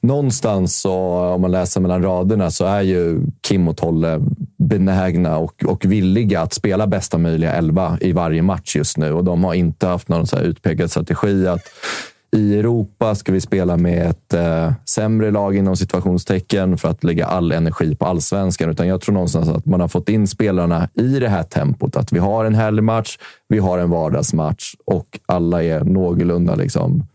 någonstans, 0.00 0.80
så, 0.80 0.94
om 1.34 1.40
man 1.40 1.50
läser 1.50 1.80
mellan 1.80 2.02
raderna, 2.02 2.50
så 2.50 2.64
är 2.64 2.82
ju 2.82 3.20
Kim 3.40 3.68
och 3.68 3.76
Tolle 3.76 4.20
benägna 4.58 5.38
och, 5.38 5.64
och 5.64 5.84
villiga 5.84 6.40
att 6.40 6.54
spela 6.54 6.86
bästa 6.86 7.18
möjliga 7.18 7.52
elva 7.52 7.98
i 8.00 8.12
varje 8.12 8.42
match 8.42 8.76
just 8.76 8.96
nu. 8.96 9.12
Och 9.12 9.24
de 9.24 9.44
har 9.44 9.54
inte 9.54 9.86
haft 9.86 10.08
någon 10.08 10.26
så 10.26 10.36
här 10.36 10.42
utpekad 10.42 10.90
strategi 10.90 11.46
att 11.46 11.62
i 12.36 12.58
Europa 12.58 13.14
ska 13.14 13.32
vi 13.32 13.40
spela 13.40 13.76
med 13.76 14.10
ett 14.10 14.34
eh, 14.34 14.72
sämre 14.84 15.30
lag 15.30 15.56
inom 15.56 15.76
situationstecken 15.76 16.78
för 16.78 16.88
att 16.88 17.04
lägga 17.04 17.26
all 17.26 17.52
energi 17.52 17.94
på 17.94 18.06
allsvenskan. 18.06 18.70
Utan 18.70 18.88
jag 18.88 19.00
tror 19.00 19.12
någonstans 19.14 19.48
att 19.48 19.66
man 19.66 19.80
har 19.80 19.88
fått 19.88 20.08
in 20.08 20.26
spelarna 20.26 20.88
i 20.94 21.18
det 21.18 21.28
här 21.28 21.42
tempot. 21.42 21.96
Att 21.96 22.12
vi 22.12 22.18
har 22.18 22.44
en 22.44 22.54
härlig 22.54 22.84
match, 22.84 23.18
vi 23.48 23.58
har 23.58 23.78
en 23.78 23.90
vardagsmatch 23.90 24.74
och 24.84 25.20
alla 25.26 25.62
är 25.62 25.84
någorlunda 25.84 26.54
liksom, 26.54 27.06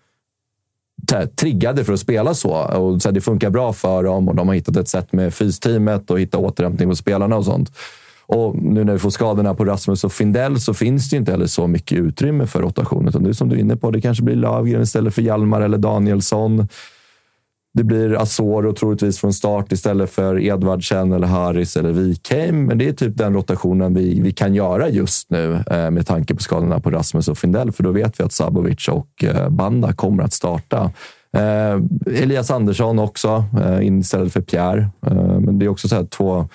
triggade 1.36 1.86
för 1.86 1.94
att 1.94 2.00
spela 2.00 2.34
så. 2.34 2.52
Och 2.52 3.02
så 3.02 3.10
här, 3.10 3.14
det 3.14 3.22
funkar 3.22 3.50
bra 3.50 3.74
för 3.74 4.04
dem 4.04 4.30
och 4.30 4.36
de 4.36 4.48
har 4.48 4.56
hittat 4.56 4.78
ett 4.78 4.88
sätt 4.88 5.14
med 5.14 5.34
fysteamet 5.34 6.12
och 6.12 6.20
hitta 6.20 6.38
återhämtning 6.38 6.90
på 6.90 6.96
spelarna 6.96 7.36
och 7.36 7.46
sånt. 7.46 7.72
Och 8.26 8.56
nu 8.56 8.84
när 8.84 8.94
vi 8.94 9.00
får 9.00 9.10
skadorna 9.10 9.54
på 9.54 9.66
Rasmus 9.66 10.04
och 10.04 10.14
Findell 10.14 10.60
så 10.60 10.74
finns 10.74 11.10
det 11.10 11.18
inte 11.18 11.32
heller 11.32 11.48
så 11.48 11.68
mycket 11.68 11.98
utrymme 11.98 12.48
för 12.48 12.62
rotation. 12.62 13.08
Utan 13.08 13.24
det 13.24 13.30
är 13.30 13.34
som 13.34 13.50
du 13.50 13.56
är 13.56 13.60
inne 13.60 13.76
på, 13.76 13.92
det 13.92 14.02
kanske 14.02 14.24
blir 14.24 14.36
Lövgren 14.36 14.82
istället 14.82 15.16
för 15.16 15.22
Hjalmar 15.22 15.62
eller 15.62 15.78
Danielsson. 15.78 16.68
Det 17.74 17.84
blir 17.84 18.22
Asoro 18.22 18.74
troligtvis 18.74 19.20
från 19.20 19.34
start 19.34 19.72
istället 19.72 20.10
för 20.10 20.40
Edvardsen 20.40 21.12
eller 21.12 21.28
Haris 21.28 21.78
eller 21.78 21.92
Wikheim. 21.92 22.66
Men 22.66 22.78
det 22.78 22.88
är 22.88 22.94
typ 22.94 23.18
den 23.18 23.34
rotationen 23.34 23.94
vi, 23.94 24.22
vi 24.22 24.32
kan 24.32 24.56
göra 24.56 24.90
just 24.90 25.30
nu 25.30 25.64
eh, 25.72 25.92
med 25.92 26.08
tanke 26.08 26.36
på 26.36 26.42
skadorna 26.44 26.80
på 26.80 26.92
Rasmus 26.92 27.28
och 27.28 27.38
Findell. 27.38 27.72
För 27.72 27.84
då 27.84 27.92
vet 27.92 28.20
vi 28.20 28.24
att 28.24 28.34
Sabovic 28.34 28.88
och 28.88 29.24
eh, 29.24 29.50
Banda 29.50 29.94
kommer 29.94 30.24
att 30.24 30.34
starta. 30.34 30.92
Eh, 31.38 31.80
Elias 32.22 32.52
Andersson 32.52 33.00
också 33.00 33.46
in 33.82 34.00
istället 34.00 34.34
för 34.34 34.42
Pierre. 34.42 34.90
men 35.40 35.60
det 35.60 35.66
är 35.66 35.70
också 35.70 35.88
så 35.88 36.06
två 36.06 36.50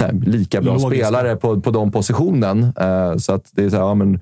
här, 0.00 0.12
lika 0.12 0.60
bra 0.60 0.72
Logiskt. 0.72 1.06
spelare 1.06 1.36
på, 1.36 1.60
på 1.60 1.70
de 1.70 1.92
positionen. 1.92 2.72
så 3.18 3.32
att 3.32 3.50
det 3.52 3.64
är 3.64 3.70
så 3.70 3.76
här, 3.76 3.82
ja, 3.82 3.94
men, 3.94 4.20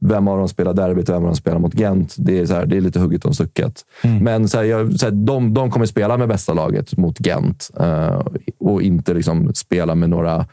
vem 0.00 0.28
av 0.28 0.38
dem 0.38 0.48
spelar 0.48 0.74
derbyt 0.74 1.08
och 1.08 1.14
vem 1.14 1.22
av 1.22 1.28
dem 1.28 1.36
spelar 1.36 1.58
mot 1.58 1.74
Gent. 1.74 2.14
Det 2.18 2.38
är, 2.38 2.46
så 2.46 2.54
här, 2.54 2.66
det 2.66 2.76
är 2.76 2.80
lite 2.80 3.00
hugget 3.00 3.24
om 3.24 3.34
stucket. 3.34 3.80
Mm. 4.02 4.24
Men 4.24 4.48
så 4.48 4.58
här, 4.58 4.64
jag, 4.64 4.92
så 4.92 5.06
här, 5.06 5.12
de, 5.12 5.54
de 5.54 5.70
kommer 5.70 5.86
spela 5.86 6.16
med 6.16 6.28
bästa 6.28 6.54
laget 6.54 6.96
mot 6.96 7.26
Gent 7.26 7.70
uh, 7.80 8.22
och 8.58 8.82
inte 8.82 9.14
liksom 9.14 9.54
spela 9.54 9.94
med 9.94 10.10
några 10.10 10.46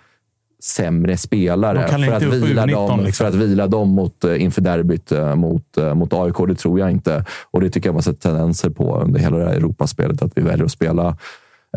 sämre 0.64 1.18
spelare 1.18 1.88
för 1.88 2.14
att, 2.14 2.24
vila 2.24 2.66
dem, 2.66 3.00
liksom. 3.00 3.14
för 3.14 3.26
att 3.26 3.36
vila 3.36 3.68
dem 3.68 3.90
mot, 3.90 4.26
uh, 4.26 4.44
inför 4.44 4.62
derbyt 4.62 5.12
uh, 5.12 5.36
mot, 5.36 5.78
mot 5.96 6.14
AIK. 6.14 6.36
Det 6.48 6.56
tror 6.56 6.80
jag 6.80 6.92
inte. 6.92 7.26
Och 7.52 7.62
det 7.62 7.70
tycker 7.70 7.90
jag 7.90 7.94
man 7.94 8.04
sett 8.04 8.22
tendenser 8.22 8.70
på 8.70 9.00
under 9.00 9.20
hela 9.20 9.38
det 9.38 9.46
här 9.46 9.54
Europaspelet. 9.54 10.22
Att 10.22 10.32
vi 10.36 10.42
väljer 10.42 10.66
att 10.66 10.72
spela 10.72 11.18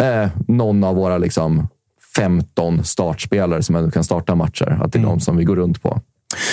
eh, 0.01 0.29
någon 0.49 0.85
av 0.85 0.97
våra 0.97 1.19
liksom, 1.19 1.69
15 2.17 2.85
startspelare 2.85 3.63
som 3.63 3.77
ändå 3.77 3.91
kan 3.91 4.05
starta 4.05 4.35
matcher. 4.35 4.79
Att 4.83 4.93
det 4.93 4.97
är 4.97 5.01
mm. 5.01 5.11
de 5.11 5.21
som 5.21 5.37
vi 5.37 5.45
går 5.45 5.57
runt 5.57 5.83
på. 5.83 6.01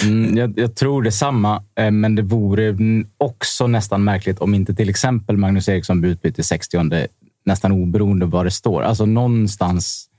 Mm, 0.03 0.37
jag, 0.37 0.59
jag, 0.59 0.75
tror 0.75 1.03
detsamma, 1.03 1.63
eh, 1.75 1.91
men 1.91 2.15
det 2.15 2.21
vore 2.21 2.75
också 3.17 3.67
nästan 3.67 4.03
märkligt 4.03 4.39
om 4.39 4.53
inte 4.53 4.75
till 4.75 4.89
exempel 4.89 5.37
Magnus 5.37 5.69
Eriksson 5.69 6.01
blir 6.01 6.11
utbytt 6.11 6.39
i 6.39 6.43
60 6.43 7.07
nästan 7.45 7.71
oberoende 7.71 8.25
vad 8.25 8.45
det 8.45 8.51
står. 8.51 8.81
Alltså 8.81 9.05
någonstans 9.05 10.09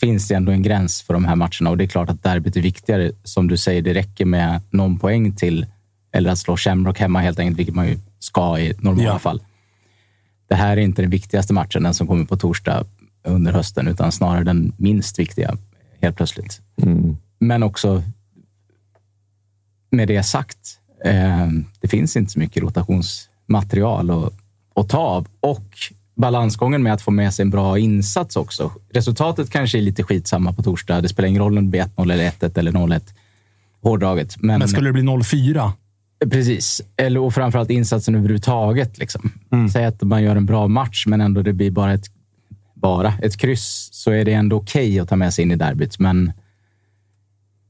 finns 0.00 0.28
det 0.28 0.34
ändå 0.34 0.52
en 0.52 0.62
gräns 0.62 1.02
för 1.02 1.14
de 1.14 1.24
här 1.24 1.36
matcherna 1.36 1.70
och 1.70 1.76
det 1.76 1.84
är 1.84 1.88
klart 1.88 2.10
att 2.10 2.22
derbyt 2.22 2.56
är 2.56 2.60
viktigare. 2.60 3.12
Som 3.24 3.48
du 3.48 3.56
säger, 3.56 3.82
det 3.82 3.94
räcker 3.94 4.24
med 4.24 4.60
någon 4.70 4.98
poäng 4.98 5.36
till 5.36 5.66
eller 6.12 6.30
att 6.30 6.38
slå 6.38 6.56
Shamrock 6.56 6.98
hemma 6.98 7.20
helt 7.20 7.38
enkelt, 7.38 7.58
vilket 7.58 7.74
man 7.74 7.88
ju 7.88 7.98
ska 8.18 8.58
i 8.58 8.74
normala 8.78 9.08
ja. 9.08 9.18
fall. 9.18 9.42
Det 10.48 10.54
här 10.54 10.76
är 10.76 10.80
inte 10.80 11.02
den 11.02 11.10
viktigaste 11.10 11.52
matchen, 11.52 11.82
den 11.82 11.94
som 11.94 12.06
kommer 12.06 12.24
på 12.24 12.36
torsdag 12.36 12.84
under 13.24 13.52
hösten, 13.52 13.88
utan 13.88 14.12
snarare 14.12 14.44
den 14.44 14.72
minst 14.76 15.18
viktiga 15.18 15.56
helt 16.00 16.16
plötsligt. 16.16 16.60
Mm. 16.82 17.16
Men 17.38 17.62
också 17.62 18.02
med 19.92 20.08
det 20.08 20.22
sagt, 20.22 20.58
eh, 21.04 21.48
det 21.80 21.88
finns 21.88 22.16
inte 22.16 22.32
så 22.32 22.38
mycket 22.38 22.62
rotationsmaterial 22.62 24.10
att, 24.10 24.32
att 24.74 24.88
ta 24.88 24.98
av. 24.98 25.26
Och 25.40 25.64
balansgången 26.14 26.82
med 26.82 26.92
att 26.92 27.02
få 27.02 27.10
med 27.10 27.34
sig 27.34 27.42
en 27.42 27.50
bra 27.50 27.78
insats 27.78 28.36
också. 28.36 28.72
Resultatet 28.90 29.50
kanske 29.50 29.78
är 29.78 29.82
lite 29.82 30.02
skitsamma 30.02 30.52
på 30.52 30.62
torsdag. 30.62 31.00
Det 31.00 31.08
spelar 31.08 31.28
ingen 31.28 31.42
roll 31.42 31.58
om 31.58 31.64
det 31.64 31.70
blir 31.70 31.82
1-0 31.82 32.12
eller 32.12 32.30
1-1 32.30 32.58
eller 32.58 32.72
0-1. 32.72 33.00
Hårdraget. 33.82 34.36
Men, 34.42 34.58
men 34.58 34.68
skulle 34.68 34.88
det 34.88 34.92
bli 34.92 35.02
0-4? 35.02 35.70
Precis. 36.30 36.82
Eller, 36.96 37.20
och 37.20 37.34
framförallt 37.34 37.70
insatsen 37.70 38.14
överhuvudtaget. 38.14 38.98
Liksom. 38.98 39.32
Mm. 39.52 39.68
Säg 39.68 39.84
att 39.84 40.02
man 40.02 40.22
gör 40.22 40.36
en 40.36 40.46
bra 40.46 40.68
match, 40.68 41.06
men 41.06 41.20
ändå 41.20 41.42
det 41.42 41.52
blir 41.52 41.70
bara 41.70 41.92
ett, 41.92 42.06
bara 42.74 43.14
ett 43.22 43.36
kryss, 43.36 43.88
så 43.92 44.10
är 44.10 44.24
det 44.24 44.32
ändå 44.32 44.56
okej 44.56 44.88
okay 44.88 44.98
att 44.98 45.08
ta 45.08 45.16
med 45.16 45.34
sig 45.34 45.42
in 45.42 45.50
i 45.50 45.56
derbyt. 45.56 45.98
Men 45.98 46.32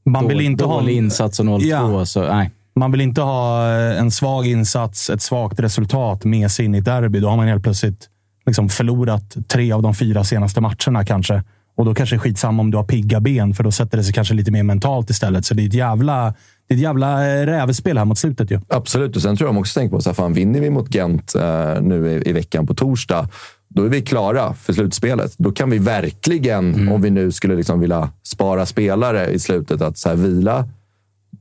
man 0.05 0.27
vill 0.27 0.41
inte 0.41 0.65
ha... 0.65 0.79
Dålig 0.79 0.95
insats 0.95 1.39
och 1.39 1.45
0-2, 1.45 1.63
ja. 1.63 2.05
så 2.05 2.21
nej. 2.21 2.51
Man 2.75 2.91
vill 2.91 3.01
inte 3.01 3.21
ha 3.21 3.71
eh, 3.71 3.99
en 3.99 4.11
svag 4.11 4.47
insats, 4.47 5.09
ett 5.09 5.21
svagt 5.21 5.59
resultat 5.59 6.25
med 6.25 6.51
sig 6.51 6.65
in 6.65 6.75
i 6.75 6.77
ett 6.77 6.85
derby. 6.85 7.19
Då 7.19 7.29
har 7.29 7.37
man 7.37 7.47
helt 7.47 7.63
plötsligt 7.63 8.09
liksom 8.45 8.69
förlorat 8.69 9.35
tre 9.47 9.71
av 9.71 9.81
de 9.81 9.95
fyra 9.95 10.23
senaste 10.23 10.61
matcherna 10.61 11.05
kanske. 11.05 11.43
Och 11.75 11.85
då 11.85 11.93
kanske 11.93 12.15
det 12.15 12.17
är 12.17 12.19
skitsamma 12.19 12.61
om 12.61 12.71
du 12.71 12.77
har 12.77 12.83
pigga 12.83 13.19
ben, 13.19 13.53
för 13.53 13.63
då 13.63 13.71
sätter 13.71 13.97
det 13.97 14.03
sig 14.03 14.13
kanske 14.13 14.33
lite 14.33 14.51
mer 14.51 14.63
mentalt 14.63 15.09
istället. 15.09 15.45
Så 15.45 15.53
det 15.53 15.63
är 15.63 15.67
ett 15.67 15.73
jävla, 15.73 16.33
det 16.67 16.73
är 16.73 16.75
ett 16.75 16.83
jävla 16.83 17.27
eh, 17.27 17.45
rävspel 17.45 17.97
här 17.97 18.05
mot 18.05 18.17
slutet. 18.17 18.51
Ju. 18.51 18.59
Absolut, 18.67 19.15
och 19.15 19.21
sen 19.21 19.37
tror 19.37 19.47
jag 19.47 19.55
de 19.55 19.59
också 19.59 19.79
tänker 19.79 19.95
på 19.95 20.01
så 20.01 20.09
här, 20.09 20.15
fan, 20.15 20.33
vinner 20.33 20.59
vi 20.59 20.69
mot 20.69 20.95
Gent 20.95 21.35
uh, 21.35 21.81
nu 21.81 22.11
i, 22.11 22.29
i, 22.29 22.33
veckan 22.33 22.67
på 22.67 22.73
torsdag, 22.73 23.29
då 23.73 23.83
är 23.83 23.89
vi 23.89 24.01
klara 24.01 24.53
för 24.53 24.73
slutspelet. 24.73 25.33
Då 25.37 25.51
kan 25.51 25.69
vi 25.69 25.77
verkligen, 25.77 26.73
mm. 26.73 26.91
om 26.91 27.01
vi 27.01 27.09
nu 27.09 27.31
skulle 27.31 27.55
liksom 27.55 27.79
vilja 27.79 28.09
spara 28.23 28.65
spelare 28.65 29.31
i 29.31 29.39
slutet, 29.39 29.81
att 29.81 29.97
så 29.97 30.13
vila 30.13 30.67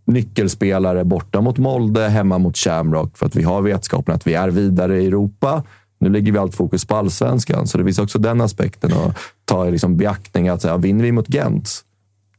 nyckelspelare 0.04 1.04
borta 1.04 1.40
mot 1.40 1.58
Molde, 1.58 2.08
hemma 2.08 2.38
mot 2.38 2.56
Shamrock. 2.56 3.18
För 3.18 3.26
att 3.26 3.36
vi 3.36 3.42
har 3.42 3.62
vetskapen 3.62 4.14
att 4.14 4.26
vi 4.26 4.34
är 4.34 4.48
vidare 4.48 5.02
i 5.02 5.06
Europa. 5.06 5.62
Nu 6.00 6.08
lägger 6.10 6.32
vi 6.32 6.38
allt 6.38 6.54
fokus 6.54 6.84
på 6.84 6.96
allsvenskan, 6.96 7.66
så 7.66 7.78
det 7.78 7.84
finns 7.84 7.98
också 7.98 8.18
den 8.18 8.40
aspekten 8.40 8.92
att 8.92 9.16
ta 9.44 9.68
i 9.68 9.70
liksom 9.70 9.96
beaktning. 9.96 10.48
Att 10.48 10.62
säga, 10.62 10.76
vinner 10.76 11.04
vi 11.04 11.12
mot 11.12 11.34
Gent, 11.34 11.70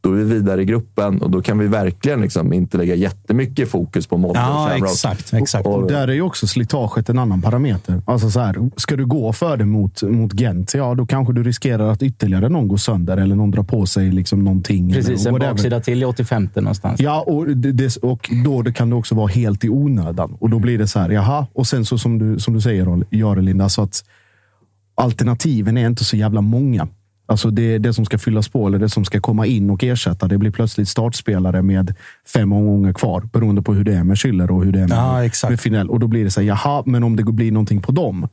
då 0.04 0.12
är 0.12 0.16
vi 0.16 0.24
vidare 0.24 0.62
i 0.62 0.66
gruppen 0.66 1.22
och 1.22 1.30
då 1.30 1.42
kan 1.42 1.60
vi 1.60 1.68
verkligen 1.68 2.22
liksom 2.22 2.54
inte 2.54 2.78
lägga 2.78 2.96
jättemycket 2.96 3.70
fokus 3.70 4.08
på 4.08 4.18
Molde 4.18 4.40
ja, 4.40 4.64
och 4.64 4.78
exakt, 4.78 5.34
exakt. 5.34 5.66
Och, 5.66 5.76
och, 5.76 5.88
där 5.88 6.08
är 6.08 6.14
ju 6.14 6.22
också 6.22 6.48
slitaget 6.48 7.10
en 7.10 7.20
annan 7.20 7.42
parameter. 7.42 8.02
Alltså 8.06 8.30
så 8.30 8.40
här, 8.40 8.70
ska 8.76 8.96
du 8.96 9.06
gå 9.06 9.34
för 9.34 9.58
det 9.58 9.66
mot, 9.66 10.04
mot 10.04 10.34
Gent, 10.34 10.74
ja 10.74 10.96
då 10.96 11.06
kanske 11.06 11.34
du 11.34 11.44
riskerar 11.44 11.88
att 11.88 12.04
ytterligare 12.04 12.50
någon 12.50 12.68
går 12.68 12.78
sönder 12.78 13.18
eller 13.18 13.36
någon 13.36 13.52
drar 13.52 13.64
på 13.64 13.86
sig 13.86 14.12
liksom 14.12 14.44
någonting. 14.44 14.94
Precis, 14.94 15.26
en 15.26 15.40
baksida 15.40 15.80
till 15.80 16.02
i 16.02 16.06
85 16.06 16.50
någonstans. 16.56 17.00
Ja, 17.00 17.22
och, 17.22 17.58
det, 17.58 17.98
och 17.98 18.30
då 18.46 18.62
det 18.62 18.74
kan 18.74 18.90
det 18.90 18.96
också 18.96 19.16
vara 19.16 19.28
helt 19.28 19.64
i 19.64 19.70
onödan. 19.70 20.38
Och 20.40 20.50
då 20.50 20.60
blir 20.60 20.78
det 20.78 20.88
så 20.88 21.00
här, 21.00 21.10
jaha. 21.10 21.48
Och 21.54 21.68
sen 21.68 21.86
så 21.86 21.98
som 21.98 22.20
du, 22.20 22.40
som 22.40 22.54
du 22.54 22.62
säger, 22.62 23.04
Jarelind, 23.10 23.62
alltså 23.62 23.82
att 23.82 24.04
alternativen 24.96 25.78
är 25.78 25.88
inte 25.88 26.04
så 26.04 26.18
jävla 26.18 26.42
många. 26.42 26.88
Alltså 27.34 27.50
det, 27.50 27.78
det 27.78 27.94
som 27.94 28.06
ska 28.06 28.18
fyllas 28.18 28.50
på 28.50 28.68
eller 28.68 28.80
det 28.80 28.90
som 28.90 29.06
ska 29.06 29.22
komma 29.22 29.46
in 29.46 29.70
och 29.70 29.84
ersätta. 29.84 30.28
Det 30.28 30.38
blir 30.38 30.52
plötsligt 30.52 30.90
startspelare 30.90 31.62
med 31.62 31.96
fem 32.34 32.54
omgångar 32.54 32.94
kvar 32.94 33.22
beroende 33.34 33.62
på 33.62 33.74
hur 33.74 33.84
det 33.84 33.94
är 33.94 34.04
med 34.04 34.18
Schüller 34.18 34.52
och 34.52 34.66
hur 34.66 34.72
det 34.72 34.80
är 34.80 34.88
med, 34.88 35.32
ja, 35.44 35.50
med 35.50 35.60
Finell. 35.60 35.90
Och 35.90 36.00
då 36.00 36.08
blir 36.08 36.24
det 36.24 36.32
så 36.32 36.42
här, 36.42 36.48
jaha, 36.48 36.84
men 36.86 37.04
om 37.04 37.16
det 37.16 37.24
blir 37.24 37.52
någonting 37.52 37.82
på 37.82 37.92
dem. 37.92 38.28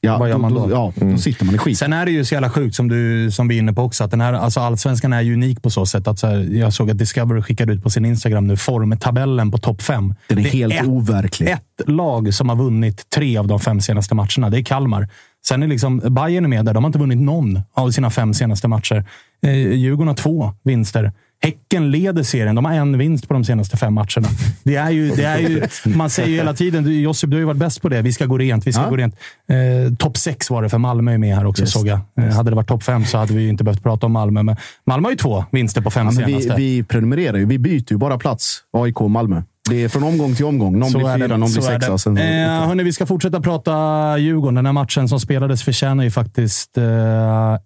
Ja, 0.00 0.18
Vad 0.18 0.28
gör 0.28 0.38
man 0.38 0.54
då? 0.54 0.66
då 0.66 0.70
ja, 0.70 0.92
mm. 1.00 1.12
då 1.12 1.18
sitter 1.18 1.44
man 1.44 1.54
i 1.54 1.58
skit. 1.58 1.78
Sen 1.78 1.92
är 1.92 2.04
det 2.04 2.10
ju 2.10 2.24
så 2.24 2.34
jävla 2.34 2.50
sjukt, 2.50 2.74
som, 2.74 2.88
du, 2.88 3.30
som 3.30 3.48
vi 3.48 3.54
är 3.54 3.58
inne 3.58 3.72
på 3.72 3.82
också, 3.82 4.04
att 4.04 4.10
den 4.10 4.20
här, 4.20 4.32
alltså 4.32 4.60
allsvenskan 4.60 5.12
är 5.12 5.32
unik 5.32 5.62
på 5.62 5.70
så 5.70 5.86
sätt 5.86 6.08
att 6.08 6.18
så 6.18 6.26
här, 6.26 6.48
jag 6.50 6.72
såg 6.72 6.90
att 6.90 6.98
Discovery 6.98 7.42
skickade 7.42 7.72
ut 7.72 7.82
på 7.82 7.90
sin 7.90 8.04
Instagram 8.04 8.46
nu 8.46 8.56
formtabellen 8.56 9.50
på 9.50 9.58
topp 9.58 9.82
fem. 9.82 10.14
Den 10.28 10.38
är 10.38 10.42
helt 10.42 10.74
är 10.74 10.80
ett, 10.80 10.86
overklig. 10.86 11.48
Ett 11.48 11.88
lag 11.88 12.34
som 12.34 12.48
har 12.48 12.56
vunnit 12.56 13.10
tre 13.10 13.36
av 13.36 13.46
de 13.46 13.60
fem 13.60 13.80
senaste 13.80 14.14
matcherna. 14.14 14.50
Det 14.50 14.58
är 14.58 14.62
Kalmar. 14.62 15.08
Sen 15.48 15.62
är 15.62 15.66
liksom 15.66 15.98
Bayern 15.98 16.44
är 16.44 16.48
med 16.48 16.64
där. 16.64 16.74
De 16.74 16.84
har 16.84 16.88
inte 16.88 16.98
vunnit 16.98 17.18
någon 17.18 17.60
av 17.74 17.90
sina 17.90 18.10
fem 18.10 18.34
senaste 18.34 18.68
matcher. 18.68 19.04
Eh, 19.42 19.52
Djurgården 19.52 20.08
har 20.08 20.14
två 20.14 20.52
vinster. 20.62 21.12
Häcken 21.42 21.90
leder 21.90 22.22
serien. 22.22 22.54
De 22.54 22.64
har 22.64 22.72
en 22.72 22.98
vinst 22.98 23.28
på 23.28 23.34
de 23.34 23.44
senaste 23.44 23.76
fem 23.76 23.94
matcherna. 23.94 24.28
Det 24.62 24.76
är 24.76 24.90
ju, 24.90 25.10
det 25.10 25.24
är 25.24 25.38
ju, 25.38 25.62
man 25.84 26.10
säger 26.10 26.28
ju 26.28 26.36
hela 26.36 26.54
tiden, 26.54 27.00
Josip, 27.02 27.30
du 27.30 27.36
har 27.36 27.40
ju 27.40 27.46
varit 27.46 27.58
bäst 27.58 27.82
på 27.82 27.88
det. 27.88 28.02
Vi 28.02 28.12
ska 28.12 28.26
gå 28.26 28.38
rent. 28.38 28.66
Vi 28.66 28.72
ska 28.72 28.82
ja. 28.82 28.90
gå 28.90 28.96
rent. 28.96 29.16
Eh, 29.48 29.94
topp 29.96 30.16
sex 30.16 30.50
var 30.50 30.62
det, 30.62 30.68
för 30.68 30.78
Malmö 30.78 31.12
är 31.12 31.18
med 31.18 31.36
här 31.36 31.46
också, 31.46 31.62
Just. 31.62 31.72
såg 31.72 31.86
jag. 31.86 32.00
Eh, 32.20 32.24
hade 32.24 32.50
det 32.50 32.56
varit 32.56 32.68
topp 32.68 32.82
fem 32.82 33.04
så 33.04 33.18
hade 33.18 33.34
vi 33.34 33.48
inte 33.48 33.64
behövt 33.64 33.82
prata 33.82 34.06
om 34.06 34.12
Malmö. 34.12 34.42
Men 34.42 34.56
Malmö 34.86 35.06
har 35.06 35.10
ju 35.10 35.16
två 35.16 35.44
vinster 35.50 35.80
på 35.80 35.90
fem 35.90 36.06
ja, 36.06 36.12
senaste. 36.12 36.54
Vi, 36.56 36.76
vi 36.76 36.82
prenumererar 36.82 37.36
ju. 37.36 37.44
Vi 37.44 37.58
byter 37.58 37.92
ju 37.92 37.96
bara 37.96 38.18
plats. 38.18 38.60
AIK 38.72 39.00
Malmö. 39.00 39.42
Det 39.70 39.84
är 39.84 39.88
från 39.88 40.02
omgång 40.02 40.34
till 40.34 40.44
omgång. 40.44 40.78
Någon 40.78 40.90
så 40.90 40.98
blir 40.98 41.18
fyra, 41.18 41.36
någon 41.36 41.52
blir 41.52 41.62
sexa. 41.62 41.98
Sen... 41.98 42.18
Eh, 42.18 42.24
hörni, 42.48 42.82
vi 42.82 42.92
ska 42.92 43.06
fortsätta 43.06 43.40
prata 43.40 43.72
Djurgården. 44.18 44.54
Den 44.54 44.66
här 44.66 44.72
matchen 44.72 45.08
som 45.08 45.20
spelades 45.20 45.62
förtjänar 45.62 46.04
ju 46.04 46.10
faktiskt 46.10 46.78
eh, 46.78 46.84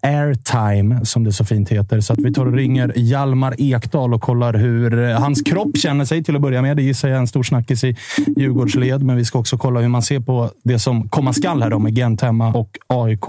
airtime, 0.03 1.07
som 1.07 1.25
det 1.25 1.33
så 1.33 1.45
fint 1.45 1.69
heter. 1.69 2.01
Så 2.01 2.13
att 2.13 2.19
vi 2.19 2.33
tar 2.33 2.47
och 2.47 2.53
ringer 2.53 2.93
Jalmar 2.97 3.55
Ekdal 3.59 4.15
och 4.15 4.23
kollar 4.23 4.55
hur 4.55 5.09
eh, 5.09 5.21
hans 5.21 5.43
kropp 5.43 5.77
känner 5.77 6.05
sig 6.05 6.25
till 6.25 6.37
att 6.37 6.43
börja 6.43 6.63
med. 6.63 6.77
Det 6.77 6.83
gissar 6.83 7.09
jag 7.09 7.17
är 7.17 7.21
en 7.21 7.27
stor 7.27 7.43
snackis 7.43 7.85
i 7.85 7.97
Djurgårdsled. 8.37 9.03
Men 9.03 9.17
vi 9.17 9.25
ska 9.25 9.39
också 9.39 9.59
kolla 9.59 9.81
hur 9.81 9.89
man 9.89 10.03
ser 10.03 10.21
på 10.21 10.51
det 10.63 10.79
som 10.79 11.09
komma 11.09 11.33
skall 11.33 11.63
här 11.63 11.71
då 11.71 11.79
med 11.79 11.99
Gent 11.99 12.21
hemma 12.21 12.53
och 12.53 12.79
AIK 12.87 13.25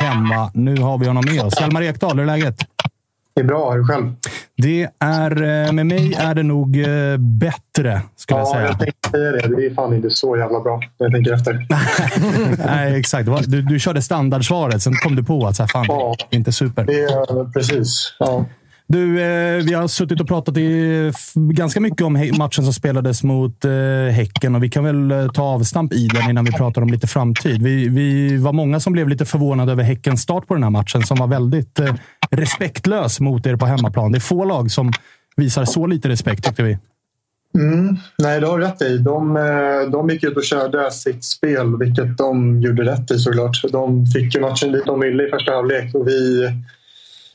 hemma. 0.00 0.50
Nu 0.54 0.76
har 0.76 0.98
vi 0.98 1.06
honom 1.06 1.24
med 1.26 1.42
oss. 1.42 1.60
Hjalmar 1.60 1.82
Ekdal, 1.82 2.12
hur 2.12 2.22
är 2.22 2.26
läget? 2.26 2.58
Det 3.34 3.42
är 3.42 3.46
bra. 3.46 3.72
Hur 3.72 3.84
själv? 3.84 4.12
Det 4.62 4.88
är, 4.98 5.42
eh, 5.66 5.72
med 5.72 5.86
mig 5.86 6.14
är 6.18 6.34
det 6.34 6.42
nog 6.42 6.80
eh, 6.80 7.16
bättre, 7.18 8.02
skulle 8.16 8.38
jag 8.40 8.48
Ja, 8.48 8.52
säga. 8.52 8.66
jag 8.66 8.78
tänkte 8.78 9.10
säga 9.10 9.32
det. 9.32 9.56
Det 9.56 9.66
är 9.66 9.74
fan 9.74 9.94
inte 9.94 10.10
så 10.10 10.36
jävla 10.36 10.60
bra 10.60 10.80
jag 10.98 11.12
tänker 11.12 11.32
efter. 11.34 11.66
Nej, 12.66 13.00
exakt. 13.00 13.28
Du, 13.46 13.62
du 13.62 13.78
körde 13.78 14.02
standardsvaret, 14.02 14.82
sen 14.82 14.94
kom 14.94 15.16
du 15.16 15.24
på 15.24 15.46
att 15.46 15.56
så 15.56 15.62
här, 15.62 15.68
fan, 15.68 15.84
Ja. 15.88 16.16
inte 16.30 16.52
super. 16.52 16.84
Det 16.84 17.52
precis. 17.52 18.16
Ja. 18.18 18.44
Du, 18.90 19.20
eh, 19.22 19.64
vi 19.64 19.74
har 19.74 19.88
suttit 19.88 20.20
och 20.20 20.28
pratat 20.28 20.56
i, 20.56 21.06
f- 21.14 21.32
ganska 21.34 21.80
mycket 21.80 22.00
om 22.02 22.16
he- 22.16 22.38
matchen 22.38 22.64
som 22.64 22.72
spelades 22.72 23.22
mot 23.22 23.64
eh, 23.64 23.70
Häcken 24.12 24.54
och 24.54 24.62
vi 24.62 24.68
kan 24.70 24.84
väl 24.84 25.10
eh, 25.10 25.28
ta 25.32 25.42
avstamp 25.42 25.92
i 25.92 26.06
den 26.08 26.30
innan 26.30 26.44
vi 26.44 26.52
pratar 26.52 26.82
om 26.82 26.88
lite 26.88 27.06
framtid. 27.06 27.62
Vi, 27.62 27.88
vi 27.88 28.36
var 28.36 28.52
många 28.52 28.80
som 28.80 28.92
blev 28.92 29.08
lite 29.08 29.24
förvånade 29.24 29.72
över 29.72 29.82
Häckens 29.82 30.20
start 30.22 30.46
på 30.46 30.54
den 30.54 30.62
här 30.62 30.70
matchen 30.70 31.02
som 31.02 31.16
var 31.18 31.26
väldigt 31.26 31.78
eh, 31.78 31.94
respektlös 32.30 33.20
mot 33.20 33.46
er 33.46 33.56
på 33.56 33.66
hemmaplan. 33.66 34.12
Det 34.12 34.18
är 34.18 34.20
få 34.20 34.44
lag 34.44 34.70
som 34.70 34.92
visar 35.36 35.64
så 35.64 35.86
lite 35.86 36.08
respekt, 36.08 36.44
tyckte 36.44 36.62
vi. 36.62 36.78
Mm, 37.58 37.96
nej, 38.18 38.40
du 38.40 38.46
har 38.46 38.58
rätt 38.58 38.82
i. 38.82 38.98
De, 38.98 39.36
eh, 39.36 39.90
de 39.92 40.08
gick 40.10 40.24
ut 40.24 40.36
och 40.36 40.44
körde 40.44 40.90
sitt 40.90 41.24
spel, 41.24 41.78
vilket 41.78 42.18
de 42.18 42.60
gjorde 42.62 42.82
rätt 42.82 43.10
i 43.10 43.18
såklart. 43.18 43.62
De 43.72 44.06
fick 44.06 44.34
ju 44.34 44.40
matchen 44.40 44.72
dit 44.72 44.86
de 44.86 45.00
ville 45.00 45.26
i 45.26 45.30
första 45.30 45.52
halvlek 45.52 45.94
och 45.94 46.08
vi, 46.08 46.48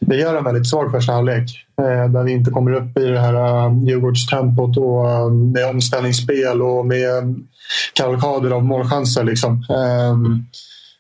det 0.07 0.15
gör 0.15 0.35
en 0.35 0.43
väldigt 0.43 0.67
svag 0.67 0.91
första 0.91 1.13
halvlek. 1.13 1.49
Eh, 1.81 2.11
där 2.11 2.23
vi 2.23 2.31
inte 2.31 2.51
kommer 2.51 2.71
upp 2.71 2.97
i 2.97 3.05
det 3.05 3.19
här 3.19 3.67
uh, 3.67 3.83
Djurgårdstempot 3.83 4.77
och 4.77 5.11
eh, 5.11 5.29
med 5.29 5.69
omställningsspel 5.69 6.61
och 6.61 6.85
med 6.85 7.17
eh, 7.17 7.23
kavalkader 7.93 8.51
av 8.51 8.65
målchanser. 8.65 9.23
Liksom. 9.23 9.51
Ehm, 9.69 10.45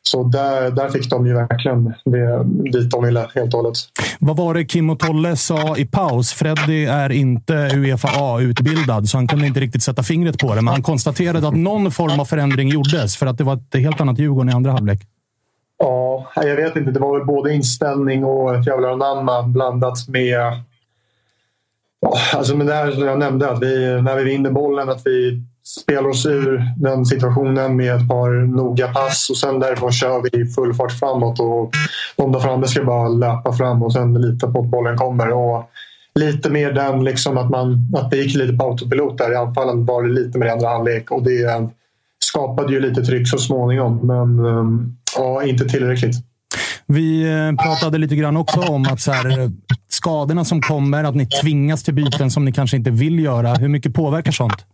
så 0.05 0.23
där, 0.23 0.71
där 0.71 0.89
fick 0.89 1.09
de 1.09 1.27
ju 1.27 1.33
verkligen 1.33 1.83
det 2.05 2.43
dit 2.71 2.91
de 2.91 3.03
ville 3.03 3.27
helt 3.35 3.53
och 3.53 3.59
hållet. 3.59 3.77
Vad 4.19 4.37
var 4.37 4.53
det 4.53 4.65
Kim 4.65 4.89
och 4.89 4.99
Tolle 4.99 5.35
sa 5.35 5.77
i 5.77 5.85
paus? 5.85 6.33
Freddy 6.33 6.85
är 6.85 7.11
inte 7.11 7.53
Uefa 7.53 8.09
A-utbildad, 8.15 9.09
så 9.09 9.17
han 9.17 9.27
kunde 9.27 9.47
inte 9.47 9.59
riktigt 9.59 9.83
sätta 9.83 10.03
fingret 10.03 10.37
på 10.37 10.55
det. 10.55 10.61
Men 10.61 10.67
han 10.67 10.83
konstaterade 10.83 11.47
att 11.47 11.55
någon 11.55 11.91
form 11.91 12.19
av 12.19 12.25
förändring 12.25 12.69
gjordes 12.69 13.17
för 13.17 13.25
att 13.25 13.37
det 13.37 13.43
var 13.43 13.53
ett 13.53 13.81
helt 13.81 14.01
annat 14.01 14.19
Djurgården 14.19 14.49
i 14.49 14.53
andra 14.53 14.71
halvlek. 14.71 15.01
Ja, 15.77 16.31
jag 16.35 16.55
vet 16.55 16.75
inte. 16.75 16.91
Det 16.91 16.99
var 16.99 17.17
väl 17.17 17.27
både 17.27 17.53
inställning 17.53 18.25
och 18.25 18.55
ett 18.55 18.67
jävla 18.67 18.91
anamma 18.91 19.43
blandat 19.43 20.07
med... 20.07 20.39
Ja, 22.01 22.17
alltså 22.33 22.55
med 22.57 22.67
det 22.67 22.73
här 22.73 22.91
som 22.91 23.03
jag 23.03 23.19
nämnde, 23.19 23.49
att 23.49 23.61
vi, 23.61 24.01
när 24.01 24.15
vi 24.15 24.23
vinner 24.23 24.51
bollen, 24.51 24.89
att 24.89 25.01
vi 25.05 25.43
spelar 25.65 26.09
oss 26.09 26.25
ur 26.25 26.63
den 26.77 27.05
situationen 27.05 27.75
med 27.75 27.95
ett 27.95 28.07
par 28.07 28.29
noga 28.29 28.87
pass 28.87 29.29
och 29.29 29.37
sen 29.37 29.59
därifrån 29.59 29.91
kör 29.91 30.21
vi 30.31 30.45
full 30.45 30.73
fart 30.73 30.91
framåt. 30.91 31.39
Och 31.39 31.71
de 32.15 32.31
där 32.31 32.39
framme 32.39 32.67
ska 32.67 32.83
bara 32.83 33.07
löpa 33.07 33.53
fram 33.53 33.83
och 33.83 33.93
sen 33.93 34.21
lita 34.21 34.51
på 34.51 34.59
att 34.59 34.65
bollen 34.65 34.97
kommer. 34.97 35.31
Och 35.31 35.69
lite 36.15 36.49
mer 36.49 36.71
den 36.71 37.03
liksom 37.03 37.37
att, 37.37 37.49
man, 37.49 37.87
att 37.95 38.11
det 38.11 38.17
gick 38.17 38.35
lite 38.35 38.53
på 38.53 38.63
autopilot 38.63 39.17
där 39.17 39.31
i 39.31 39.35
anfallen 39.35 39.85
var 39.85 40.03
det 40.03 40.09
lite 40.09 40.37
mer 40.37 40.47
andra 40.47 40.69
halvlek. 40.69 41.11
Och 41.11 41.23
det 41.23 41.69
skapade 42.19 42.73
ju 42.73 42.79
lite 42.79 43.01
tryck 43.01 43.29
så 43.29 43.37
småningom, 43.37 43.99
men 44.07 44.45
um, 44.45 44.97
ja, 45.15 45.43
inte 45.43 45.65
tillräckligt. 45.65 46.15
Vi 46.85 47.23
eh, 47.23 47.63
pratade 47.65 47.97
lite 47.97 48.15
grann 48.15 48.37
också 48.37 48.59
om 48.59 48.85
att 48.85 49.01
så 49.01 49.11
här, 49.11 49.39
eh, 49.39 49.49
skadorna 49.89 50.45
som 50.45 50.61
kommer, 50.61 51.03
att 51.03 51.15
ni 51.15 51.27
tvingas 51.27 51.83
till 51.83 51.93
byten 51.93 52.31
som 52.31 52.45
ni 52.45 52.51
kanske 52.51 52.77
inte 52.77 52.91
vill 52.91 53.19
göra. 53.19 53.53
Hur 53.53 53.67
mycket 53.67 53.93
påverkar 53.93 54.31
sånt? 54.31 54.65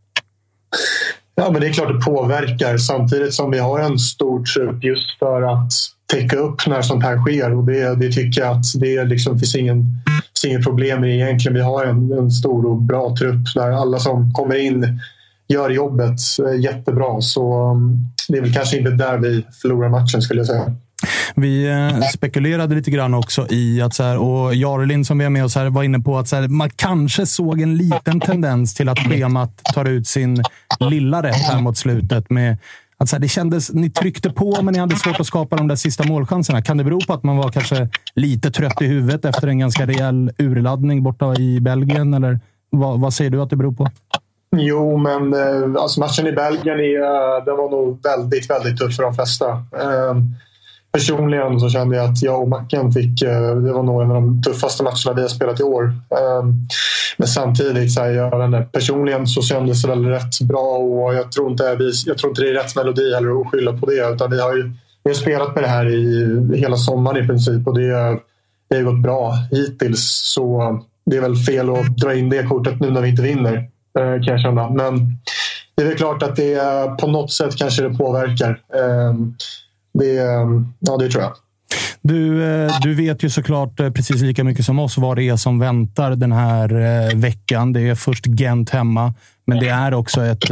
Ja, 1.35 1.51
men 1.51 1.61
det 1.61 1.67
är 1.67 1.73
klart 1.73 1.93
det 1.93 2.11
påverkar 2.11 2.77
samtidigt 2.77 3.33
som 3.33 3.51
vi 3.51 3.59
har 3.59 3.79
en 3.79 3.99
stor 3.99 4.43
trupp 4.43 4.83
just 4.83 5.19
för 5.19 5.41
att 5.41 5.71
täcka 6.13 6.37
upp 6.37 6.67
när 6.67 6.81
sånt 6.81 7.03
här 7.03 7.17
sker. 7.17 7.53
Och 7.53 7.65
det, 7.65 7.95
det 7.95 8.11
tycker 8.11 8.41
jag 8.41 8.57
att 8.57 8.63
det 8.79 9.03
liksom 9.03 9.39
finns 9.39 9.55
ingen, 9.55 9.85
finns 10.05 10.53
inget 10.53 10.63
problem 10.63 11.01
med 11.01 11.15
egentligen. 11.15 11.55
Vi 11.55 11.61
har 11.61 11.85
en, 11.85 12.11
en 12.11 12.31
stor 12.31 12.65
och 12.65 12.81
bra 12.81 13.15
trupp 13.19 13.53
där 13.55 13.71
alla 13.71 13.99
som 13.99 14.33
kommer 14.33 14.55
in 14.55 14.99
gör 15.49 15.69
jobbet 15.69 16.19
eh, 16.45 16.59
jättebra. 16.59 17.21
Så 17.21 17.53
mm, 17.53 17.97
det 18.27 18.37
är 18.37 18.41
väl 18.41 18.53
kanske 18.53 18.77
inte 18.77 18.91
där 18.91 19.17
vi 19.17 19.45
förlorar 19.61 19.89
matchen 19.89 20.21
skulle 20.21 20.39
jag 20.39 20.47
säga. 20.47 20.75
Vi 21.35 21.67
eh, 21.67 22.01
spekulerade 22.13 22.75
lite 22.75 22.91
grann 22.91 23.13
också 23.13 23.47
i 23.49 23.81
att, 23.81 23.93
så 23.93 24.03
här, 24.03 24.17
och 24.17 24.55
Jarlin 24.55 25.05
som 25.05 25.17
vi 25.17 25.25
är 25.25 25.29
med 25.29 25.45
oss 25.45 25.55
här 25.55 25.69
var 25.69 25.83
inne 25.83 25.99
på 25.99 26.17
att 26.17 26.27
så 26.27 26.35
här, 26.35 26.47
man 26.47 26.69
kanske 26.69 27.25
såg 27.25 27.61
en 27.61 27.77
liten 27.77 28.19
tendens 28.19 28.73
till 28.73 28.89
att 28.89 28.99
schemat 28.99 29.61
tar 29.73 29.85
ut 29.85 30.07
sin 30.07 30.43
lilla 30.79 31.23
rätt 31.23 31.35
här 31.35 31.61
mot 31.61 31.77
slutet. 31.77 32.29
Med, 32.29 32.57
att 32.97 33.09
så 33.09 33.15
här, 33.15 33.21
det 33.21 33.27
kändes, 33.27 33.73
ni 33.73 33.89
tryckte 33.89 34.29
på, 34.29 34.61
men 34.61 34.73
ni 34.73 34.79
hade 34.79 34.95
svårt 34.95 35.19
att 35.19 35.27
skapa 35.27 35.55
de 35.55 35.67
där 35.67 35.75
sista 35.75 36.03
målchanserna. 36.03 36.61
Kan 36.61 36.77
det 36.77 36.83
bero 36.83 36.99
på 37.07 37.13
att 37.13 37.23
man 37.23 37.37
var 37.37 37.49
kanske 37.51 37.89
lite 38.15 38.51
trött 38.51 38.81
i 38.81 38.85
huvudet 38.85 39.25
efter 39.25 39.47
en 39.47 39.59
ganska 39.59 39.87
rejäl 39.87 40.31
urladdning 40.37 41.03
borta 41.03 41.35
i 41.35 41.59
Belgien? 41.59 42.13
Eller 42.13 42.39
vad, 42.69 42.99
vad 42.99 43.13
säger 43.13 43.31
du 43.31 43.41
att 43.41 43.49
det 43.49 43.55
beror 43.55 43.73
på? 43.73 43.87
Jo, 44.57 44.97
men 44.97 45.33
eh, 45.33 45.81
alltså 45.81 45.99
matchen 45.99 46.27
i 46.27 46.31
Belgien 46.31 46.79
är, 46.79 47.01
eh, 47.01 47.45
den 47.45 47.57
var 47.57 47.69
nog 47.69 48.03
väldigt, 48.03 48.49
väldigt 48.49 48.77
tuff 48.77 48.95
för 48.95 49.03
de 49.03 49.13
flesta. 49.13 49.45
Ehm, 49.51 50.35
personligen 50.91 51.59
så 51.59 51.69
kände 51.69 51.95
jag 51.95 52.05
att 52.05 52.21
jag 52.21 52.41
och 52.41 52.49
Macken 52.49 52.91
fick... 52.91 53.21
Eh, 53.21 53.55
det 53.55 53.73
var 53.73 53.83
nog 53.83 54.01
en 54.01 54.11
av 54.11 54.15
de 54.15 54.41
tuffaste 54.41 54.83
matcherna 54.83 55.13
vi 55.15 55.21
har 55.21 55.29
spelat 55.29 55.59
i 55.59 55.63
år. 55.63 55.83
Ehm, 55.85 56.53
men 57.17 57.27
samtidigt, 57.27 57.93
så 57.93 58.01
här, 58.01 58.09
jag 58.09 58.45
inte, 58.45 58.67
personligen 58.71 59.27
så 59.27 59.41
kändes 59.41 59.81
det 59.81 59.87
väl 59.87 60.05
rätt 60.05 60.41
bra 60.41 60.77
och 60.77 61.13
jag 61.13 61.31
tror 61.31 61.51
inte, 61.51 61.63
jag 62.05 62.17
tror 62.17 62.31
inte 62.31 62.41
det 62.41 62.49
är 62.49 62.63
rätt 62.63 62.75
melodi 62.75 63.13
heller 63.13 63.41
att 63.41 63.51
skylla 63.51 63.73
på 63.73 63.85
det. 63.85 64.13
Utan 64.13 64.31
vi 64.31 64.41
har 64.41 64.55
ju 64.55 64.71
vi 65.03 65.09
har 65.09 65.15
spelat 65.15 65.55
med 65.55 65.63
det 65.63 65.67
här 65.67 65.85
i 65.85 66.57
hela 66.57 66.77
sommaren 66.77 67.23
i 67.23 67.27
princip 67.27 67.67
och 67.67 67.79
det, 67.79 68.19
det 68.69 68.75
har 68.75 68.83
gått 68.83 69.03
bra 69.03 69.33
hittills. 69.51 70.21
Så 70.35 70.79
det 71.05 71.17
är 71.17 71.21
väl 71.21 71.35
fel 71.35 71.69
att 71.69 71.97
dra 71.97 72.15
in 72.15 72.29
det 72.29 72.43
kortet 72.43 72.79
nu 72.79 72.91
när 72.91 73.01
vi 73.01 73.09
inte 73.09 73.21
vinner, 73.21 73.69
Eh, 73.97 74.23
kan 74.23 74.33
jag 74.33 74.41
känna. 74.41 74.69
Men 74.69 75.17
det 75.75 75.83
är 75.83 75.87
väl 75.87 75.97
klart 75.97 76.23
att 76.23 76.35
det 76.35 76.59
på 76.99 77.07
något 77.07 77.31
sätt 77.31 77.55
kanske 77.55 77.83
det 77.83 77.97
påverkar. 77.97 78.49
Ehm, 78.49 79.35
det, 79.93 80.13
ja, 80.79 80.97
det 80.97 81.09
tror 81.09 81.23
jag. 81.23 81.33
Du, 82.01 82.43
eh, 82.43 82.71
du 82.81 82.95
vet 82.95 83.23
ju 83.23 83.29
såklart 83.29 83.79
eh, 83.79 83.91
precis 83.91 84.21
lika 84.21 84.43
mycket 84.43 84.65
som 84.65 84.79
oss 84.79 84.97
vad 84.97 85.17
det 85.17 85.23
är 85.23 85.35
som 85.35 85.59
väntar 85.59 86.11
den 86.11 86.31
här 86.31 87.15
veckan. 87.15 87.73
Det 87.73 87.81
är 87.81 87.95
först 87.95 88.25
Gent 88.27 88.69
hemma, 88.69 89.13
men 89.45 89.59
det 89.59 89.69
är 89.69 89.93
också 89.93 90.25
ett 90.25 90.47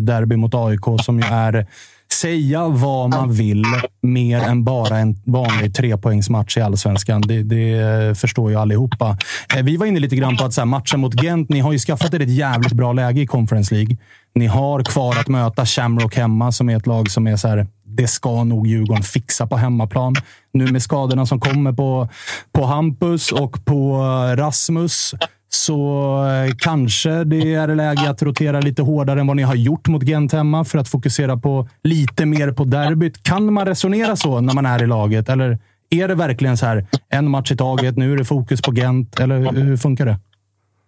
derby 0.00 0.36
mot 0.36 0.54
AIK 0.54 0.84
som 1.02 1.18
ju 1.18 1.24
är 1.24 1.66
säga 2.12 2.68
vad 2.68 3.10
man 3.10 3.32
vill 3.32 3.64
mer 4.02 4.38
än 4.40 4.64
bara 4.64 4.98
en 4.98 5.22
vanlig 5.24 5.74
trepoängsmatch 5.74 6.56
i 6.56 6.60
allsvenskan. 6.60 7.20
Det, 7.20 7.42
det 7.42 8.18
förstår 8.18 8.50
ju 8.50 8.56
allihopa. 8.56 9.16
Eh, 9.56 9.62
Vi 9.62 9.76
var 9.76 9.86
inne 9.86 10.00
lite 10.00 10.16
grann 10.16 10.36
på 10.36 10.44
att 10.44 10.54
så 10.54 10.60
här, 10.60 10.66
matchen 10.66 11.00
mot 11.00 11.22
Gent, 11.22 11.48
ni 11.48 11.60
har 11.60 11.72
ju 11.72 11.78
skaffat 11.78 12.14
er 12.14 12.20
ett 12.20 12.30
jävligt 12.30 12.72
bra 12.72 12.92
läge 12.92 13.20
i 13.20 13.26
Conference 13.26 13.74
League. 13.74 13.96
Ni 14.34 14.46
har 14.46 14.84
kvar 14.84 15.16
att 15.20 15.28
möta 15.28 15.66
Shamrock 15.66 16.16
hemma, 16.16 16.52
som 16.52 16.70
är 16.70 16.76
ett 16.76 16.86
lag 16.86 17.10
som 17.10 17.26
är 17.26 17.36
så 17.36 17.48
här, 17.48 17.66
det 17.84 18.06
ska 18.06 18.44
nog 18.44 18.66
Djurgården 18.66 19.02
fixa 19.02 19.46
på 19.46 19.56
hemmaplan. 19.56 20.14
Nu 20.52 20.72
med 20.72 20.82
skadorna 20.82 21.26
som 21.26 21.40
kommer 21.40 21.72
på, 21.72 22.08
på 22.52 22.64
Hampus 22.64 23.32
och 23.32 23.64
på 23.64 24.02
Rasmus 24.36 25.14
så 25.52 26.14
eh, 26.26 26.54
kanske 26.58 27.24
det 27.24 27.54
är 27.54 27.74
läge 27.74 28.10
att 28.10 28.22
rotera 28.22 28.60
lite 28.60 28.82
hårdare 28.82 29.20
än 29.20 29.26
vad 29.26 29.36
ni 29.36 29.42
har 29.42 29.54
gjort 29.54 29.88
mot 29.88 30.02
Gent 30.02 30.32
hemma 30.32 30.64
för 30.64 30.78
att 30.78 30.88
fokusera 30.88 31.36
på 31.36 31.68
lite 31.82 32.26
mer 32.26 32.52
på 32.52 32.64
derbyt. 32.64 33.22
Kan 33.22 33.52
man 33.52 33.66
resonera 33.66 34.16
så 34.16 34.40
när 34.40 34.54
man 34.54 34.66
är 34.66 34.82
i 34.82 34.86
laget? 34.86 35.28
Eller 35.28 35.58
är 35.90 36.08
det 36.08 36.14
verkligen 36.14 36.56
så 36.56 36.66
här, 36.66 36.86
en 37.08 37.30
match 37.30 37.52
i 37.52 37.56
taget, 37.56 37.96
nu 37.96 38.12
är 38.12 38.16
det 38.16 38.24
fokus 38.24 38.62
på 38.62 38.72
Gent? 38.72 39.20
Eller 39.20 39.52
hur- 39.52 39.76
funkar 39.76 40.06
det? 40.06 40.18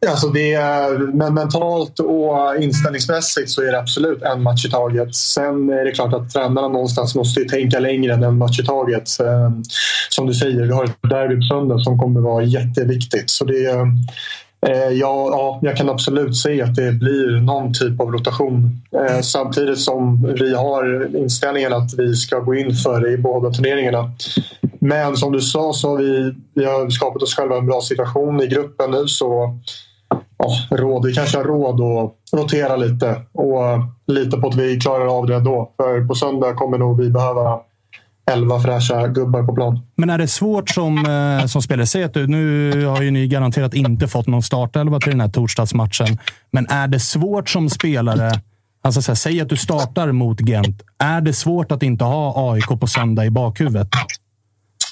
Alltså 0.09 0.29
det 0.29 0.55
är, 0.55 0.99
men 0.99 1.35
mentalt 1.35 1.99
och 1.99 2.57
inställningsmässigt 2.63 3.51
så 3.51 3.63
är 3.63 3.73
det 3.73 3.79
absolut 3.79 4.23
en 4.23 4.43
match 4.43 4.67
i 4.67 4.71
taget. 4.71 5.15
Sen 5.15 5.71
är 5.71 5.85
det 5.85 5.91
klart 5.91 6.15
att 6.15 6.31
tränarna 6.31 6.69
någonstans 6.69 7.15
måste 7.15 7.41
ju 7.41 7.47
tänka 7.49 7.79
längre 7.79 8.13
än 8.15 8.23
en 8.23 8.39
match 8.39 8.61
i 8.61 8.65
taget. 8.65 9.21
Eh, 9.21 9.51
som 10.09 10.27
du 10.27 10.35
säger, 10.35 10.63
vi 10.63 10.73
har 10.73 10.85
ett 10.85 10.97
derby 11.11 11.37
på 11.37 11.43
söndag 11.43 11.79
som 11.79 11.99
kommer 11.99 12.21
vara 12.21 12.45
jätteviktigt. 12.45 13.31
Så 13.31 13.45
det, 13.45 13.65
eh, 13.71 13.85
Eh, 14.67 14.89
ja, 14.93 15.29
ja, 15.31 15.59
jag 15.63 15.77
kan 15.77 15.89
absolut 15.91 16.37
se 16.37 16.63
att 16.63 16.75
det 16.75 16.93
blir 16.93 17.41
någon 17.41 17.73
typ 17.75 18.01
av 18.01 18.13
rotation. 18.13 18.83
Eh, 18.97 19.21
Samtidigt 19.21 19.79
som 19.79 20.23
vi 20.41 20.55
har 20.55 21.17
inställningen 21.17 21.73
att 21.73 21.95
vi 21.99 22.15
ska 22.15 22.39
gå 22.39 22.55
in 22.55 22.75
för 22.75 23.01
det 23.01 23.11
i 23.11 23.19
båda 23.19 23.51
turneringarna. 23.51 24.13
Men 24.79 25.17
som 25.17 25.33
du 25.33 25.41
sa 25.41 25.73
så 25.73 25.89
har 25.89 25.97
vi, 25.97 26.35
vi 26.55 26.65
har 26.65 26.91
skapat 26.91 27.23
oss 27.23 27.35
själva 27.35 27.57
en 27.57 27.67
bra 27.67 27.81
situation 27.81 28.43
i 28.43 28.47
gruppen 28.47 28.91
nu. 28.91 29.07
så 29.07 29.59
ja, 30.39 30.77
råd. 30.77 31.07
Vi 31.07 31.15
kanske 31.15 31.39
har 31.39 31.45
råd 31.45 31.81
att 31.81 32.41
rotera 32.41 32.77
lite 32.77 33.21
och 33.33 33.63
lita 34.07 34.41
på 34.41 34.49
att 34.49 34.55
vi 34.55 34.81
klarar 34.81 35.19
av 35.19 35.27
det 35.27 35.35
ändå. 35.35 35.73
För 35.77 36.07
på 36.09 36.15
söndag 36.15 36.55
kommer 36.55 36.79
nog 36.79 37.01
vi 37.01 37.11
behöva 37.11 37.61
elva 38.31 38.61
fräscha 38.61 39.09
gubbar 39.09 39.43
på 39.43 39.55
plan. 39.55 39.81
Men 39.97 40.11
är 40.11 40.19
det 40.19 40.29
svårt 40.29 40.71
som, 40.71 41.07
eh, 41.07 41.47
som 41.47 41.63
spelare? 41.63 41.87
Säg 41.87 42.05
att 42.05 42.15
du, 42.15 42.27
nu 42.27 42.87
har 42.87 43.03
ju 43.03 43.11
ni 43.11 43.29
garanterat 43.29 43.75
inte 43.75 44.09
fått 44.09 44.27
någon 44.27 44.43
startelva 44.43 45.01
till 45.01 45.11
den 45.11 45.21
här 45.21 45.29
torsdagsmatchen. 45.29 46.19
Men 46.51 46.67
är 46.67 46.89
det 46.89 47.01
svårt 47.01 47.49
som 47.49 47.71
spelare 47.71 48.41
Alltså 48.85 49.03
så 49.03 49.11
här, 49.11 49.17
säg 49.17 49.41
att 49.41 49.49
du 49.49 49.57
startar 49.57 50.13
mot 50.13 50.41
Gent. 50.41 50.83
Är 50.99 51.21
det 51.21 51.33
svårt 51.33 51.73
att 51.73 51.83
inte 51.83 52.05
ha 52.05 52.53
AIK 52.53 52.81
på 52.81 52.87
söndag 52.87 53.25
i 53.27 53.31
bakhuvudet? 53.31 53.89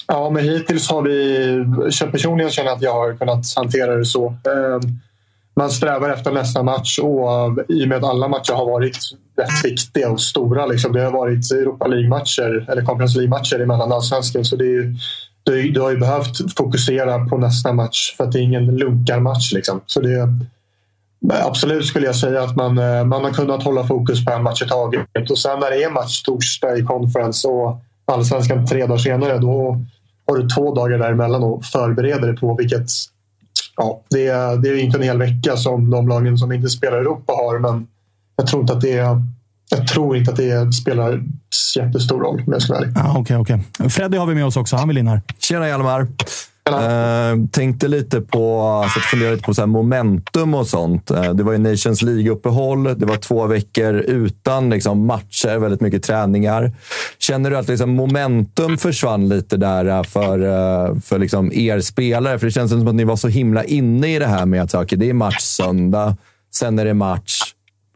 Ja, 0.07 0.31
men 0.31 0.45
hittills 0.45 0.91
har 0.91 1.03
vi... 1.03 2.11
Personligen 2.13 2.51
känner 2.51 2.69
jag 2.69 2.77
att 2.77 2.83
jag 2.83 2.93
har 2.93 3.17
kunnat 3.17 3.45
hantera 3.57 3.97
det 3.97 4.05
så. 4.05 4.35
Man 5.57 5.71
strävar 5.71 6.11
efter 6.11 6.33
nästa 6.33 6.63
match 6.63 6.99
och 6.99 7.29
i 7.69 7.85
och 7.85 7.89
med 7.89 7.99
att 7.99 8.11
alla 8.11 8.29
matcher 8.29 8.53
har 8.53 8.67
varit 8.67 8.97
rätt 9.37 9.65
viktiga 9.65 10.11
och 10.11 10.21
stora. 10.21 10.67
Liksom, 10.67 10.93
det 10.93 11.05
har 11.05 11.13
varit 11.13 11.53
Europa 11.53 11.87
League-matcher 11.87 12.67
eller 12.71 12.83
Conference 12.83 13.19
League-matcher 13.19 13.61
emellan 13.61 13.93
allsvenskan. 13.93 14.45
Så 14.45 14.57
det 14.57 14.65
är, 14.65 14.95
du, 15.43 15.71
du 15.71 15.81
har 15.81 15.91
ju 15.91 15.97
behövt 15.97 16.57
fokusera 16.57 17.27
på 17.27 17.37
nästa 17.37 17.73
match 17.73 18.17
för 18.17 18.25
att 18.25 18.33
det 18.33 18.39
är 18.39 18.43
ingen 18.43 18.77
lunkarmatch. 18.77 19.53
Liksom. 19.53 19.81
Så 19.87 20.01
det, 20.01 20.29
absolut 21.29 21.87
skulle 21.87 22.07
jag 22.07 22.17
säga 22.17 22.43
att 22.43 22.57
man, 22.57 22.79
eh, 22.79 23.05
man 23.05 23.25
har 23.25 23.31
kunnat 23.31 23.63
hålla 23.63 23.87
fokus 23.87 24.25
på 24.25 24.33
en 24.33 24.43
match 24.43 24.63
i 24.63 24.69
taget. 24.69 25.31
Och 25.31 25.39
sen 25.39 25.61
när 25.61 25.71
det 25.71 25.83
är 25.83 25.91
match 25.91 26.23
torsdag 26.23 26.77
i 26.77 26.83
conference 26.83 27.49
och 27.49 27.81
allsvenskan 28.05 28.67
tre 28.67 28.87
dagar 28.87 28.99
senare, 28.99 29.39
då 29.39 29.85
har 30.27 30.37
du 30.37 30.49
två 30.49 30.75
dagar 30.75 30.99
däremellan 30.99 31.45
att 31.45 31.67
förbereda 31.67 32.27
dig 32.27 32.37
på. 32.37 32.57
Vilket 32.57 32.91
ja, 33.81 34.01
det, 34.11 34.27
är, 34.27 34.57
det 34.57 34.69
är 34.69 34.77
inte 34.77 34.99
en 34.99 35.03
hel 35.03 35.19
vecka 35.19 35.57
som 35.57 35.91
de 35.91 36.09
lagen 36.09 36.39
som 36.39 36.53
inte 36.53 36.69
spelar 36.69 36.97
i 36.97 37.01
Europa 37.01 37.33
har. 37.33 37.59
Men 37.59 37.87
jag 38.37 38.47
tror 38.47 38.61
inte 38.61 38.73
att 38.73 38.81
det, 38.81 39.21
jag 39.71 39.89
tror 39.89 40.17
inte 40.17 40.31
att 40.31 40.37
det 40.37 40.73
spelar 40.73 41.23
jättestor 41.77 42.21
roll 42.21 42.43
om 42.47 42.53
jag 42.53 42.63
ska 42.63 42.73
vara 42.73 42.83
ärlig. 42.83 42.97
Ah, 42.97 43.19
okay, 43.19 43.37
okay. 43.37 43.59
Freddy 43.89 44.17
har 44.17 44.27
vi 44.27 44.35
med 44.35 44.47
oss 44.47 44.57
också. 44.57 44.77
Han 44.77 44.89
vill 44.89 44.99
in 44.99 45.09
här. 45.09 45.23
Tjena 45.39 45.69
Hjalmar! 45.69 46.07
Uh, 46.75 47.47
tänkte 47.51 47.89
lite 47.89 48.21
på, 48.21 48.61
alltså, 48.61 49.01
fundera 49.01 49.31
lite 49.31 49.43
på 49.43 49.55
så 49.55 49.67
momentum 49.67 50.55
och 50.55 50.67
sånt. 50.67 51.11
Uh, 51.11 51.31
det 51.31 51.43
var 51.43 51.53
ju 51.53 51.59
Nations 51.59 52.03
League-uppehåll. 52.03 52.99
Det 52.99 53.07
var 53.07 53.17
två 53.17 53.47
veckor 53.47 53.95
utan 53.95 54.71
liksom, 54.71 55.07
matcher, 55.07 55.59
väldigt 55.59 55.81
mycket 55.81 56.03
träningar. 56.03 56.73
Känner 57.19 57.51
du 57.51 57.57
att 57.57 57.69
liksom, 57.69 57.91
momentum 57.91 58.79
försvann 58.79 59.29
lite 59.29 59.57
där 59.57 59.85
eh, 59.85 60.03
för, 60.03 60.39
uh, 60.39 61.01
för 61.01 61.19
liksom, 61.19 61.53
er 61.53 61.81
spelare? 61.81 62.39
För 62.39 62.47
det 62.47 62.53
känns 62.53 62.71
som 62.71 62.89
att 62.89 62.95
ni 62.95 63.05
var 63.05 63.17
så 63.17 63.29
himla 63.29 63.65
inne 63.65 64.15
i 64.15 64.19
det 64.19 64.27
här 64.27 64.47
med 64.47 64.63
att 64.63 64.75
okay, 64.75 64.99
det 64.99 65.11
är 65.11 65.15
match 65.15 65.41
söndag, 65.41 66.17
sen 66.55 66.79
är 66.79 66.85
det 66.85 66.95
match 66.95 67.41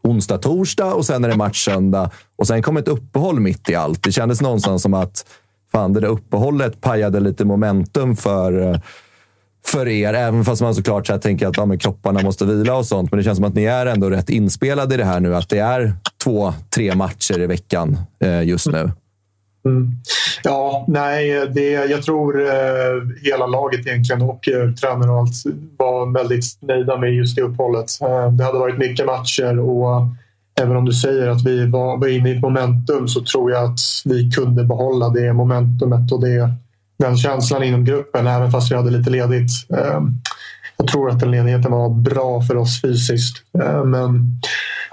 onsdag, 0.05 0.39
torsdag 0.39 0.95
och 0.95 1.07
sen 1.07 1.25
är 1.25 1.29
det 1.29 1.37
match 1.37 1.65
söndag. 1.65 2.11
Och 2.37 2.47
sen 2.47 2.63
kom 2.63 2.77
ett 2.77 2.89
uppehåll 2.89 3.41
mitt 3.41 3.71
i 3.71 3.75
allt. 3.75 4.03
Det 4.03 4.13
kändes 4.13 4.41
någonstans 4.41 4.83
som 4.83 4.95
att 4.95 5.25
fan, 5.75 5.93
det 5.93 6.01
där 6.01 6.09
uppehållet 6.09 6.81
pajade 6.81 7.21
lite 7.21 7.45
momentum 7.45 8.17
för, 8.17 8.63
eh, 8.63 8.81
för 9.67 9.89
er. 9.89 10.15
Även 10.15 10.45
fast 10.45 10.63
man 10.63 10.75
såklart 10.75 11.07
så 11.07 11.13
här 11.13 11.21
tänker 11.21 11.47
att 11.47 11.57
ja, 11.57 11.67
men 11.67 11.79
kropparna 11.79 12.23
måste 12.23 12.45
vila 12.45 12.77
och 12.77 12.87
sånt. 12.87 13.11
Men 13.11 13.19
det 13.19 13.25
känns 13.25 13.37
som 13.37 13.45
att 13.45 13.55
ni 13.55 13.65
är 13.65 13.87
ändå 13.87 14.11
rätt 14.11 14.31
inspelade 14.31 14.95
i 14.95 14.99
det 14.99 15.05
här 15.05 15.21
nu. 15.21 15.37
Att 15.37 15.49
det 15.49 15.59
är 15.59 15.93
två, 16.25 16.55
tre 16.75 16.95
matcher 16.95 17.41
i 17.41 17.47
veckan 17.47 17.99
eh, 18.21 18.43
just 18.43 18.67
nu. 18.67 18.91
Mm. 19.67 19.93
Ja, 20.43 20.85
nej, 20.89 21.49
det, 21.55 21.71
jag 21.71 22.03
tror 22.03 22.47
eh, 22.47 23.03
hela 23.23 23.47
laget 23.47 23.87
egentligen 23.87 24.23
och 24.23 24.49
eh, 24.49 24.71
tränaren 24.71 25.11
och 25.11 25.19
allt 25.19 25.35
var 25.77 26.13
väldigt 26.13 26.45
nöjda 26.61 26.99
med 26.99 27.15
just 27.15 27.37
det 27.37 27.43
uppehållet. 27.43 27.87
Eh, 28.01 28.33
det 28.33 28.45
hade 28.45 28.59
varit 28.59 28.79
mycket 28.79 29.07
matcher 29.07 29.59
och 29.59 30.01
även 30.61 30.77
om 30.77 30.85
du 30.85 30.93
säger 30.93 31.29
att 31.29 31.47
vi 31.47 31.67
var, 31.67 31.99
var 31.99 32.09
inne 32.09 32.31
i 32.31 32.37
ett 32.37 32.43
momentum 32.43 33.09
så 33.09 33.25
tror 33.25 33.51
jag 33.51 33.65
att 33.65 33.81
vi 34.05 34.31
kunde 34.31 34.65
behålla 34.65 35.09
det 35.09 35.33
momentumet 35.33 36.13
och 36.13 36.21
det, 36.21 36.51
den 36.99 37.17
känslan 37.17 37.63
inom 37.63 37.85
gruppen 37.85 38.27
även 38.27 38.51
fast 38.51 38.73
vi 38.73 38.77
hade 38.77 38.91
lite 38.91 39.11
ledigt. 39.11 39.51
Eh, 39.77 40.01
jag 40.77 40.89
tror 40.89 41.11
att 41.11 41.21
den 41.21 41.31
ledigheten 41.31 41.73
var 41.73 41.89
bra 41.89 42.43
för 42.43 42.57
oss 42.57 42.81
fysiskt. 42.83 43.37
Eh, 43.59 43.85
men 43.85 44.41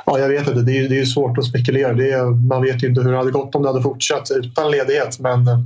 ja, 0.06 0.20
jag 0.20 0.30
vet 0.30 0.48
inte, 0.48 0.62
det 0.62 0.78
är, 0.78 0.90
det 0.90 1.00
är 1.00 1.06
svårt 1.06 1.38
att 1.38 1.46
spekulera. 1.46 1.94
Det 1.94 2.12
är, 2.12 2.48
man 2.48 2.62
vet 2.62 2.84
ju 2.84 2.88
inte 2.88 3.02
hur 3.02 3.12
det 3.12 3.18
hade 3.18 3.32
gått 3.32 3.56
om 3.56 3.62
det 3.62 3.70
hade 3.70 3.82
fortsatt 3.82 4.32
utan 4.32 4.72
ledighet. 4.72 5.20
Men 5.20 5.48
eh, 5.48 5.60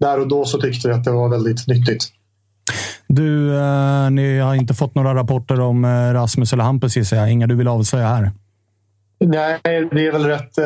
där 0.00 0.20
och 0.20 0.28
då 0.28 0.44
så 0.44 0.60
tyckte 0.60 0.88
vi 0.88 0.94
att 0.94 1.04
det 1.04 1.10
var 1.10 1.28
väldigt 1.28 1.66
nyttigt. 1.66 2.04
Du, 3.06 3.58
eh, 3.58 4.10
ni 4.10 4.38
har 4.38 4.54
inte 4.54 4.74
fått 4.74 4.94
några 4.94 5.14
rapporter 5.14 5.60
om 5.60 5.86
Rasmus 6.14 6.52
eller 6.52 6.64
Hampus 6.64 6.96
gissar 6.96 7.16
jag. 7.16 7.32
Inga 7.32 7.46
du 7.46 7.54
vill 7.54 7.68
avslöja 7.68 8.08
här? 8.08 8.30
Nej, 9.24 9.60
det 9.64 10.06
är 10.06 10.12
väl 10.12 10.24
rätt... 10.24 10.58
Eh, 10.58 10.64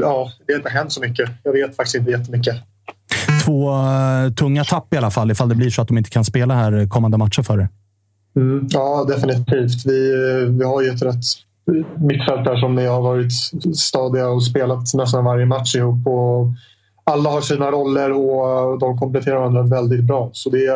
ja, 0.00 0.30
det 0.46 0.52
har 0.52 0.58
inte 0.58 0.68
hänt 0.68 0.92
så 0.92 1.00
mycket. 1.00 1.30
Jag 1.42 1.52
vet 1.52 1.76
faktiskt 1.76 1.96
inte 1.96 2.10
jättemycket. 2.10 2.56
Två 3.44 3.70
uh, 3.70 4.32
tunga 4.34 4.64
tapp 4.64 4.94
i 4.94 4.96
alla 4.96 5.10
fall, 5.10 5.30
ifall 5.30 5.48
det 5.48 5.54
blir 5.54 5.70
så 5.70 5.82
att 5.82 5.88
de 5.88 5.98
inte 5.98 6.10
kan 6.10 6.24
spela 6.24 6.54
här 6.54 6.88
kommande 6.88 7.18
matcher 7.18 7.42
för 7.42 7.60
er. 7.60 7.68
Mm, 8.36 8.66
ja, 8.70 9.04
definitivt. 9.08 9.86
Vi, 9.86 10.14
vi 10.58 10.64
har 10.64 10.82
ju 10.82 10.88
ett 10.88 11.02
rätt 11.02 11.24
mittfält 12.00 12.44
där 12.44 12.56
som 12.56 12.74
ni 12.74 12.86
har 12.86 13.00
varit 13.00 13.32
stadiga 13.76 14.28
och 14.28 14.44
spelat 14.44 14.94
nästan 14.94 15.24
varje 15.24 15.46
match 15.46 15.74
ihop. 15.74 16.06
Och 16.06 16.46
alla 17.04 17.30
har 17.30 17.40
sina 17.40 17.70
roller 17.70 18.12
och 18.12 18.78
de 18.78 18.98
kompletterar 18.98 19.36
varandra 19.36 19.62
väldigt 19.62 20.04
bra. 20.04 20.30
Så 20.32 20.50
det, 20.50 20.66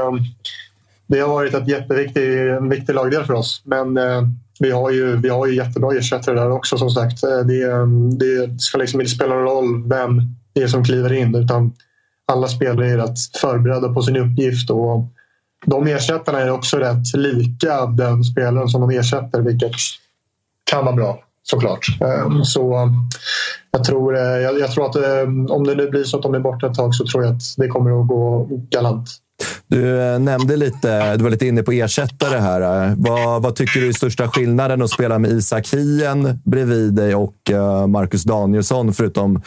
det 1.07 1.21
har 1.21 1.29
varit 1.29 1.55
ett 1.55 1.69
jätteviktig 1.69 2.51
en 2.51 2.69
viktig 2.69 2.95
lagdel 2.95 3.25
för 3.25 3.35
oss. 3.35 3.63
Men 3.65 3.97
eh, 3.97 4.23
vi 4.61 4.71
har 4.71 4.91
ju, 4.91 5.17
vi 5.17 5.29
har 5.29 5.47
ju 5.47 5.57
jättebra 5.57 5.95
ersättare 5.95 6.35
där 6.35 6.51
också 6.51 6.79
som 6.79 6.91
sagt. 6.91 7.25
Eh, 7.25 7.39
det, 7.39 7.67
det 8.19 8.61
ska 8.61 8.79
liksom 8.79 9.01
inte 9.01 9.13
spela 9.13 9.35
någon 9.35 9.45
roll 9.45 9.89
vem 9.89 10.23
det 10.53 10.63
är 10.63 10.69
som 10.69 10.85
kliver 10.85 11.13
in 11.13 11.35
utan 11.35 11.73
alla 12.27 12.49
spelare 12.49 12.91
är 12.91 12.97
rätt 12.97 13.19
förberedda 13.41 13.89
på 13.89 14.03
sin 14.03 14.17
uppgift 14.17 14.71
och 14.71 15.13
de 15.67 15.87
ersättarna 15.87 16.41
är 16.41 16.51
också 16.51 16.77
rätt 16.77 17.15
lika 17.15 17.87
den 17.87 18.25
spelaren 18.25 18.69
som 18.69 18.81
de 18.81 18.91
ersätter 18.91 19.41
vilket 19.41 19.73
kan 20.71 20.85
vara 20.85 20.97
bra 20.97 21.19
såklart. 21.43 21.87
Eh, 22.01 22.43
så 22.43 22.91
jag 23.71 23.85
tror, 23.85 24.17
jag, 24.17 24.59
jag 24.61 24.73
tror 24.73 24.87
att 24.87 24.97
om 25.51 25.65
det 25.65 25.75
nu 25.75 25.91
blir 25.91 26.05
så 26.05 26.17
att 26.17 26.23
de 26.23 26.35
är 26.35 26.41
borta 26.41 26.67
ett 26.67 26.75
tag 26.75 26.95
så 26.95 27.07
tror 27.07 27.25
jag 27.25 27.35
att 27.35 27.43
det 27.57 27.69
kommer 27.69 28.01
att 28.01 28.09
gå 28.09 28.49
galant. 28.71 29.09
Du 29.69 30.01
eh, 30.01 30.19
nämnde 30.19 30.57
lite, 30.57 31.17
du 31.17 31.23
var 31.23 31.31
lite 31.31 31.47
inne 31.47 31.63
på 31.63 31.73
ersättare 31.73 32.39
här. 32.39 32.95
Vad, 32.97 33.43
vad 33.43 33.55
tycker 33.55 33.81
du 33.81 33.89
är 33.89 33.93
största 33.93 34.29
skillnaden 34.29 34.83
att 34.83 34.91
spela 34.91 35.19
med 35.19 35.31
Isak 35.31 35.69
Hien 35.75 36.39
bredvid 36.45 36.95
dig 36.95 37.15
och 37.15 37.51
eh, 37.51 37.87
Marcus 37.87 38.25
Danielsson? 38.25 38.95
Förutom 38.95 39.43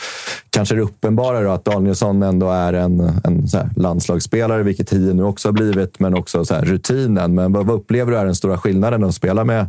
kanske 0.50 0.76
det 0.76 0.82
uppenbara 0.82 1.42
då, 1.42 1.52
att 1.52 1.66
Danielsson 1.66 2.24
ändå 2.24 2.50
är 2.50 2.74
en, 2.74 3.00
en 3.24 3.48
landslagsspelare, 3.76 4.64
vilket 4.64 4.94
Hien 4.94 5.18
nu 5.18 5.24
också 5.24 5.48
har 5.48 5.54
blivit, 5.54 6.00
men 6.00 6.14
också 6.14 6.46
så 6.46 6.56
rutinen. 6.56 7.36
Men 7.36 7.54
vad, 7.54 7.66
vad 7.66 7.76
upplever 7.76 8.12
du 8.12 8.18
är 8.18 8.26
den 8.26 8.36
stora 8.36 8.58
skillnaden 8.58 9.04
att 9.04 9.16
spela 9.16 9.44
med 9.44 9.66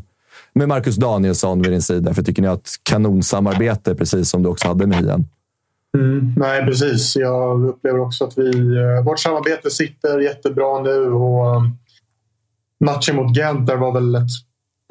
med 0.52 0.68
Marcus 0.68 0.97
Danielsson 0.97 1.62
vid 1.62 1.72
din 1.72 1.82
sida? 1.82 2.14
För 2.14 2.22
tycker 2.22 2.42
ni 2.42 2.48
att 2.48 2.68
kanonsamarbete, 2.82 3.94
precis 3.94 4.30
som 4.30 4.42
du 4.42 4.48
också 4.48 4.68
hade 4.68 4.86
med 4.86 4.98
Hien? 4.98 5.28
Mm, 5.99 6.35
nej, 6.37 6.65
precis. 6.65 7.17
Jag 7.17 7.65
upplever 7.65 8.01
också 8.01 8.25
att 8.25 8.39
vi, 8.39 8.77
eh, 8.77 9.05
vårt 9.05 9.19
samarbete 9.19 9.71
sitter 9.71 10.19
jättebra 10.19 10.83
nu. 10.83 11.12
Och 11.12 11.57
um, 11.57 11.77
matchen 12.85 13.17
mot 13.17 13.37
Gent 13.37 13.67
där 13.67 13.77
var 13.77 13.93
väl 13.93 14.15
ett 14.15 14.31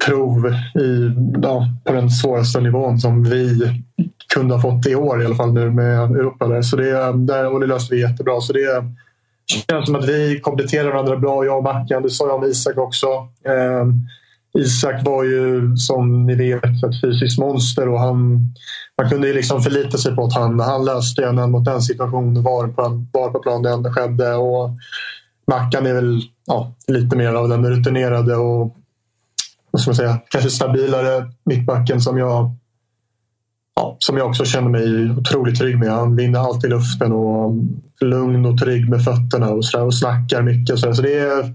prov 0.06 0.46
i, 0.80 1.12
ja, 1.42 1.68
på 1.84 1.92
den 1.92 2.10
svåraste 2.10 2.60
nivån 2.60 2.98
som 2.98 3.24
vi 3.24 3.60
kunde 4.34 4.54
ha 4.54 4.62
fått 4.62 4.86
i 4.86 4.94
år 4.94 5.22
i 5.22 5.26
alla 5.26 5.34
fall 5.34 5.52
nu 5.52 5.70
med 5.70 6.10
Europa. 6.10 6.48
Där. 6.48 6.62
Så 6.62 6.76
det, 6.76 7.12
där, 7.12 7.52
och 7.52 7.60
det 7.60 7.66
löste 7.66 7.94
vi 7.94 8.00
jättebra. 8.00 8.40
Så 8.40 8.52
det 8.52 8.84
känns 9.70 9.86
som 9.86 9.94
att 9.94 10.08
vi 10.08 10.40
kompletterar 10.40 10.90
varandra 10.90 11.16
bra, 11.16 11.44
jag 11.44 11.56
och 11.56 11.64
Mackan. 11.64 12.02
Det 12.02 12.10
sa 12.10 12.26
jag 12.26 12.36
om 12.36 12.44
Isak 12.44 12.78
också. 12.78 13.06
Eh, 13.44 13.86
Isak 14.58 15.06
var 15.06 15.24
ju 15.24 15.76
som 15.76 16.26
ni 16.26 16.34
vet 16.34 16.64
ett 16.64 17.00
fysiskt 17.02 17.38
monster 17.38 17.88
och 17.88 18.00
han, 18.00 18.40
man 18.98 19.10
kunde 19.10 19.28
ju 19.28 19.34
liksom 19.34 19.62
förlita 19.62 19.98
sig 19.98 20.14
på 20.14 20.24
att 20.24 20.34
han, 20.34 20.60
han 20.60 20.84
löste 20.84 21.24
en 21.24 21.50
mot 21.50 21.68
en 21.68 21.82
situation 21.82 22.42
var 22.42 22.68
på, 22.68 23.06
var 23.12 23.30
på 23.30 23.38
plan 23.38 23.62
det 23.62 23.70
enda 23.70 23.92
skedde. 23.92 24.34
Och 24.34 24.70
Mackan 25.46 25.86
är 25.86 25.94
väl 25.94 26.22
ja, 26.46 26.74
lite 26.86 27.16
mer 27.16 27.34
av 27.34 27.48
den 27.48 27.66
rutinerade 27.66 28.36
och 28.36 28.76
vad 29.70 29.82
ska 29.82 29.90
man 29.90 29.96
säga, 29.96 30.20
kanske 30.28 30.50
stabilare 30.50 31.24
mittbacken 31.44 32.00
som 32.00 32.18
jag 32.18 32.54
ja, 33.76 33.96
som 33.98 34.16
jag 34.16 34.28
också 34.28 34.44
känner 34.44 34.68
mig 34.68 35.10
otroligt 35.10 35.58
trygg 35.58 35.78
med. 35.78 35.90
Han 35.90 36.16
vinner 36.16 36.38
alltid 36.38 36.70
luften 36.70 37.12
och 37.12 37.54
lugn 38.00 38.46
och 38.46 38.58
trygg 38.58 38.90
med 38.90 39.04
fötterna 39.04 39.50
och, 39.50 39.64
så 39.64 39.84
och 39.84 39.94
snackar 39.94 40.42
mycket. 40.42 40.78
Så, 40.78 40.94
så 40.94 41.02
det 41.02 41.18
är 41.18 41.54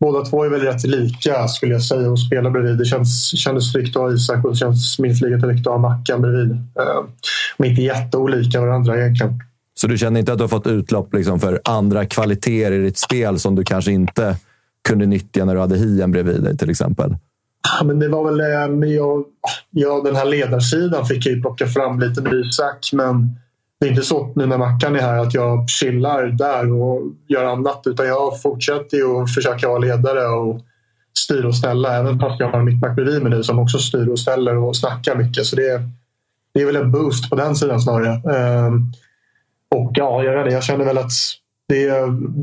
båda 0.00 0.24
två 0.24 0.44
är 0.44 0.48
väl 0.48 0.60
rätt 0.60 0.84
lika 0.84 1.48
skulle 1.48 1.72
jag 1.72 1.82
säga 1.82 2.10
och 2.10 2.20
spela 2.20 2.50
bredvid. 2.50 2.78
Det 2.78 2.84
känns, 2.84 3.38
kändes 3.38 3.72
tryggt 3.72 3.96
att 3.96 4.02
ha 4.02 4.12
Isak 4.12 4.44
och 4.44 4.50
det 4.50 4.56
känns 4.56 4.98
minst 4.98 5.22
lika 5.22 5.38
tryggt 5.38 5.66
att 5.66 5.72
ha 5.72 5.78
Mackan 5.78 6.22
bredvid. 6.22 6.50
Uh, 6.50 7.08
de 7.58 7.66
är 7.66 7.70
inte 7.70 7.82
jätteolika 7.82 8.60
varandra 8.60 9.00
egentligen. 9.00 9.40
Så 9.74 9.86
du 9.86 9.98
känner 9.98 10.20
inte 10.20 10.32
att 10.32 10.38
du 10.38 10.44
har 10.44 10.48
fått 10.48 10.66
utlopp 10.66 11.14
liksom 11.14 11.40
för 11.40 11.60
andra 11.64 12.06
kvaliteter 12.06 12.72
i 12.72 12.78
ditt 12.78 12.98
spel 12.98 13.38
som 13.38 13.54
du 13.54 13.64
kanske 13.64 13.92
inte 13.92 14.36
kunde 14.88 15.06
nyttja 15.06 15.44
när 15.44 15.54
du 15.54 15.60
hade 15.60 15.76
Hien 15.76 16.12
bredvid 16.12 16.42
dig 16.42 16.56
till 16.56 16.70
exempel? 16.70 17.16
Ja, 17.78 17.84
men 17.84 17.98
det 17.98 18.08
var 18.08 18.24
väl, 18.24 18.40
eh, 18.40 18.90
jag, 18.90 19.24
ja, 19.70 20.02
den 20.04 20.16
här 20.16 20.24
ledarsidan 20.24 21.06
fick 21.06 21.26
jag 21.26 21.34
ju 21.34 21.40
plocka 21.40 21.66
fram 21.66 22.00
lite 22.00 22.22
med 22.22 22.32
Isak, 22.32 22.90
men 22.92 23.36
det 23.80 23.86
är 23.86 23.90
inte 23.90 24.02
så 24.02 24.32
nu 24.36 24.46
när 24.46 24.58
Mackan 24.58 24.96
är 24.96 25.00
här 25.00 25.18
att 25.18 25.34
jag 25.34 25.68
chillar 25.68 26.26
där 26.26 26.72
och 26.72 27.02
gör 27.28 27.44
annat. 27.44 27.82
Utan 27.86 28.06
jag 28.06 28.42
fortsätter 28.42 28.96
ju 28.96 29.22
att 29.22 29.34
försöka 29.34 29.68
vara 29.68 29.78
ledare 29.78 30.26
och 30.26 30.60
styra 31.18 31.48
och 31.48 31.56
ställa. 31.56 31.96
Även 31.96 32.18
fast 32.18 32.40
jag 32.40 32.48
har 32.48 32.58
en 32.58 32.64
mittback 32.64 32.96
bredvid 32.96 33.22
mig 33.22 33.30
nu 33.30 33.42
som 33.42 33.58
också 33.58 33.78
styr 33.78 34.08
och 34.08 34.18
ställer 34.18 34.56
och 34.56 34.76
snackar 34.76 35.16
mycket. 35.16 35.46
Så 35.46 35.56
det, 35.56 35.82
det 36.54 36.60
är 36.60 36.66
väl 36.66 36.76
en 36.76 36.92
boost 36.92 37.30
på 37.30 37.36
den 37.36 37.56
sidan 37.56 37.80
snarare. 37.80 38.22
Um, 38.66 38.92
och 39.74 39.92
ja, 39.94 40.22
jag, 40.22 40.44
vet 40.44 40.52
jag 40.52 40.64
känner 40.64 40.84
väl 40.84 40.98
att 40.98 41.12
det, 41.68 41.90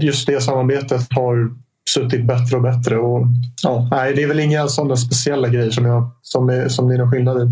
just 0.02 0.28
det 0.28 0.42
samarbetet 0.42 1.08
har 1.16 1.50
suttit 1.90 2.28
bättre 2.28 2.56
och 2.56 2.64
bättre. 2.64 2.98
Och, 2.98 3.26
ja, 3.64 3.88
nej, 3.92 4.14
det 4.14 4.24
är 4.24 4.28
väl 4.28 4.40
inga 4.40 4.68
sådana 4.68 4.96
speciella 4.96 5.48
grejer 5.48 5.72
som, 5.72 5.86
jag, 5.86 6.12
som, 6.22 6.50
är, 6.50 6.68
som 6.68 6.88
det 6.88 6.94
är 6.94 6.98
någon 6.98 7.12
skillnad 7.12 7.38
i. 7.38 7.52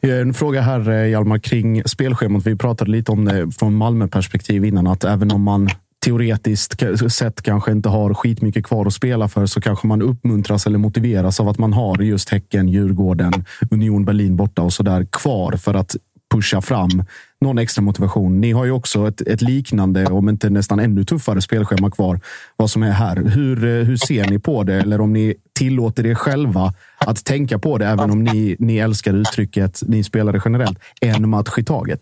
Eh, 0.00 0.18
en 0.20 0.34
fråga 0.34 0.60
här, 0.60 0.90
eh, 0.90 1.06
Hjalmar, 1.06 1.38
kring 1.38 1.82
spelschemat. 1.84 2.46
Vi 2.46 2.56
pratade 2.56 2.90
lite 2.90 3.12
om 3.12 3.24
det 3.24 3.50
från 3.50 3.74
Malmö-perspektiv 3.74 4.64
innan. 4.64 4.86
Att 4.86 5.04
även 5.04 5.32
om 5.32 5.42
man 5.42 5.68
teoretiskt 6.04 6.82
sett 7.12 7.42
kanske 7.42 7.72
inte 7.72 7.88
har 7.88 8.14
skitmycket 8.14 8.64
kvar 8.64 8.86
att 8.86 8.94
spela 8.94 9.28
för 9.28 9.46
så 9.46 9.60
kanske 9.60 9.86
man 9.86 10.02
uppmuntras 10.02 10.66
eller 10.66 10.78
motiveras 10.78 11.40
av 11.40 11.48
att 11.48 11.58
man 11.58 11.72
har 11.72 12.02
just 12.02 12.28
Häcken, 12.28 12.68
Djurgården, 12.68 13.32
Union 13.70 14.04
Berlin 14.04 14.36
borta 14.36 14.62
och 14.62 14.72
så 14.72 14.82
där 14.82 15.04
kvar 15.04 15.52
för 15.52 15.74
att 15.74 15.96
pusha 16.34 16.60
fram 16.60 17.04
någon 17.40 17.58
extra 17.58 17.82
motivation. 17.82 18.40
Ni 18.40 18.52
har 18.52 18.64
ju 18.64 18.70
också 18.70 19.08
ett, 19.08 19.20
ett, 19.20 19.42
liknande, 19.42 20.06
om 20.06 20.28
inte 20.28 20.50
nästan 20.50 20.80
ännu 20.80 21.04
tuffare 21.04 21.40
spelschema 21.40 21.90
kvar. 21.90 22.20
Vad 22.56 22.70
som 22.70 22.82
är 22.82 22.90
här. 22.90 23.16
Hur, 23.16 23.64
eh, 23.64 23.84
hur 23.84 23.96
ser 23.96 24.30
ni 24.30 24.38
på 24.38 24.62
det? 24.62 24.74
Eller 24.74 25.00
om 25.00 25.12
ni 25.12 25.34
tillåter 25.58 26.06
er 26.06 26.14
själva 26.14 26.74
att 27.06 27.24
tänka 27.24 27.58
på 27.58 27.78
det, 27.78 27.86
även 27.86 28.10
om 28.10 28.24
ni, 28.24 28.56
ni 28.58 28.78
älskar 28.78 29.14
uttrycket, 29.14 29.80
ni 29.86 30.04
spelade 30.04 30.40
generellt, 30.44 30.78
en 31.00 31.28
match 31.28 31.58
i 31.58 31.64
taget? 31.64 32.00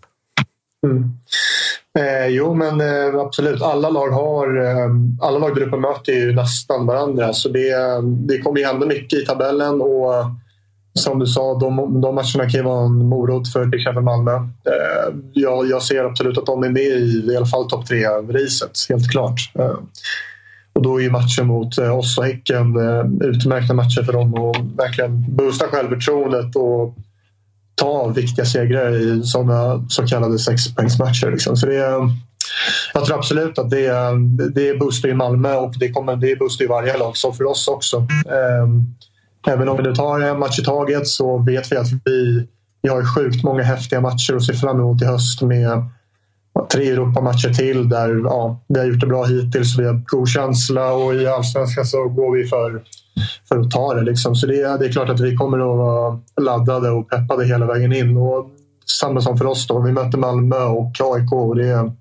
Mm. 0.85 1.11
Eh, 1.99 2.27
jo, 2.27 2.53
men 2.53 2.81
eh, 2.81 3.19
absolut. 3.19 3.61
Alla 3.61 3.89
lag 3.89 4.09
har 4.09 4.57
eh, 4.57 4.89
alla 5.21 5.37
lag 5.39 5.55
där 5.55 5.67
uppe 5.67 5.77
möter 5.77 6.13
ju 6.13 6.35
nästan 6.35 6.85
varandra. 6.85 7.33
Så 7.33 7.49
det, 7.49 7.75
det 8.01 8.41
kommer 8.41 8.59
ju 8.59 8.65
hända 8.65 8.85
mycket 8.85 9.19
i 9.19 9.25
tabellen. 9.25 9.81
Och 9.81 10.25
som 10.93 11.19
du 11.19 11.27
sa, 11.27 11.59
de, 11.59 12.01
de 12.01 12.15
matcherna 12.15 12.49
kan 12.49 12.59
ju 12.59 12.61
vara 12.61 12.85
en 12.85 13.05
morot 13.05 13.51
för 13.53 13.65
till 13.65 13.79
exempel 13.79 14.03
Malmö. 14.03 14.35
Eh, 14.35 15.15
jag, 15.33 15.69
jag, 15.69 15.83
ser 15.83 16.03
absolut 16.03 16.37
att 16.37 16.45
de 16.45 16.63
är 16.63 16.69
med 16.69 16.81
i 16.81 17.25
i 17.31 17.37
alla 17.37 17.45
fall 17.45 17.69
topp 17.69 17.87
tre-racet, 17.87 18.89
helt 18.89 19.11
klart. 19.11 19.51
Eh, 19.59 19.77
och 20.73 20.81
då 20.81 20.99
är 20.99 21.03
ju 21.03 21.11
matchen 21.11 21.47
mot 21.47 21.77
eh, 21.77 21.97
oss 21.97 22.17
och 22.17 22.25
Häcken 22.25 22.75
eh, 22.75 23.27
utmärkta 23.27 23.73
matcher 23.73 24.03
för 24.03 24.13
dem 24.13 24.33
och 24.33 24.55
verkligen 24.77 25.35
boosta 25.35 25.67
självförtroendet 25.67 26.55
och 26.55 26.95
ta 27.75 28.07
viktiga 28.07 28.45
segrar 28.45 28.95
i 28.95 29.23
sådana 29.23 29.85
så 29.89 30.07
kallade 30.07 30.39
sexpoängsmatcher. 30.39 31.31
Liksom. 31.31 31.57
Så 31.57 31.65
det, 31.65 32.09
jag 32.93 33.05
tror 33.05 33.17
absolut 33.17 33.59
att 33.59 33.69
det, 33.69 33.93
det 34.55 34.79
boostar 34.79 35.09
i 35.09 35.13
Malmö 35.13 35.55
och 35.55 35.73
det, 35.79 35.91
kommer, 35.91 36.15
det 36.15 36.39
boostar 36.39 36.65
i 36.65 36.67
varje 36.67 36.97
lag, 36.97 37.17
så 37.17 37.33
för 37.33 37.43
oss 37.43 37.67
också. 37.67 37.97
Ehm, 38.27 38.95
även 39.47 39.69
om 39.69 39.77
vi 39.77 39.83
nu 39.83 39.95
tar 39.95 40.19
en 40.19 40.39
match 40.39 40.59
i 40.59 40.63
taget 40.63 41.07
så 41.07 41.37
vet 41.37 41.71
vi 41.71 41.77
att 41.77 41.87
vi, 42.05 42.47
vi 42.81 42.89
har 42.89 43.15
sjukt 43.15 43.43
många 43.43 43.63
häftiga 43.63 44.01
matcher 44.01 44.35
att 44.35 44.43
se 44.43 44.53
fram 44.53 44.79
emot 44.79 45.01
i 45.01 45.05
höst 45.05 45.41
med 45.41 45.89
tre 46.71 46.89
Europamatcher 46.89 47.49
till 47.49 47.89
där 47.89 48.21
ja, 48.23 48.59
vi 48.67 48.79
har 48.79 48.85
gjort 48.85 48.99
det 48.99 49.07
bra 49.07 49.23
hittills. 49.23 49.79
Vi 49.79 49.85
har 49.85 50.01
god 50.07 50.27
känsla 50.27 50.93
och 50.93 51.15
i 51.15 51.27
allsvenskan 51.27 51.85
så 51.85 52.09
går 52.09 52.37
vi 52.37 52.47
för, 52.47 52.83
för 53.49 53.59
att 53.59 53.71
ta 53.71 53.93
det. 53.93 54.01
Liksom. 54.01 54.35
Så 54.35 54.47
det, 54.47 54.77
det 54.79 54.85
är 54.85 54.91
klart 54.91 55.09
att 55.09 55.19
vi 55.19 55.35
kommer 55.35 55.57
att 55.57 55.77
vara 55.77 56.19
laddade 56.41 56.89
och 56.89 57.09
peppade 57.09 57.45
hela 57.45 57.65
vägen 57.65 57.93
in. 57.93 58.17
Och 58.17 58.49
samma 58.85 59.21
som 59.21 59.37
för 59.37 59.45
oss. 59.45 59.67
Då. 59.67 59.81
Vi 59.81 59.91
möter 59.91 60.17
Malmö 60.17 60.63
och 60.63 60.91
AIK 60.99 61.31
och 61.31 61.55
det, 61.55 61.91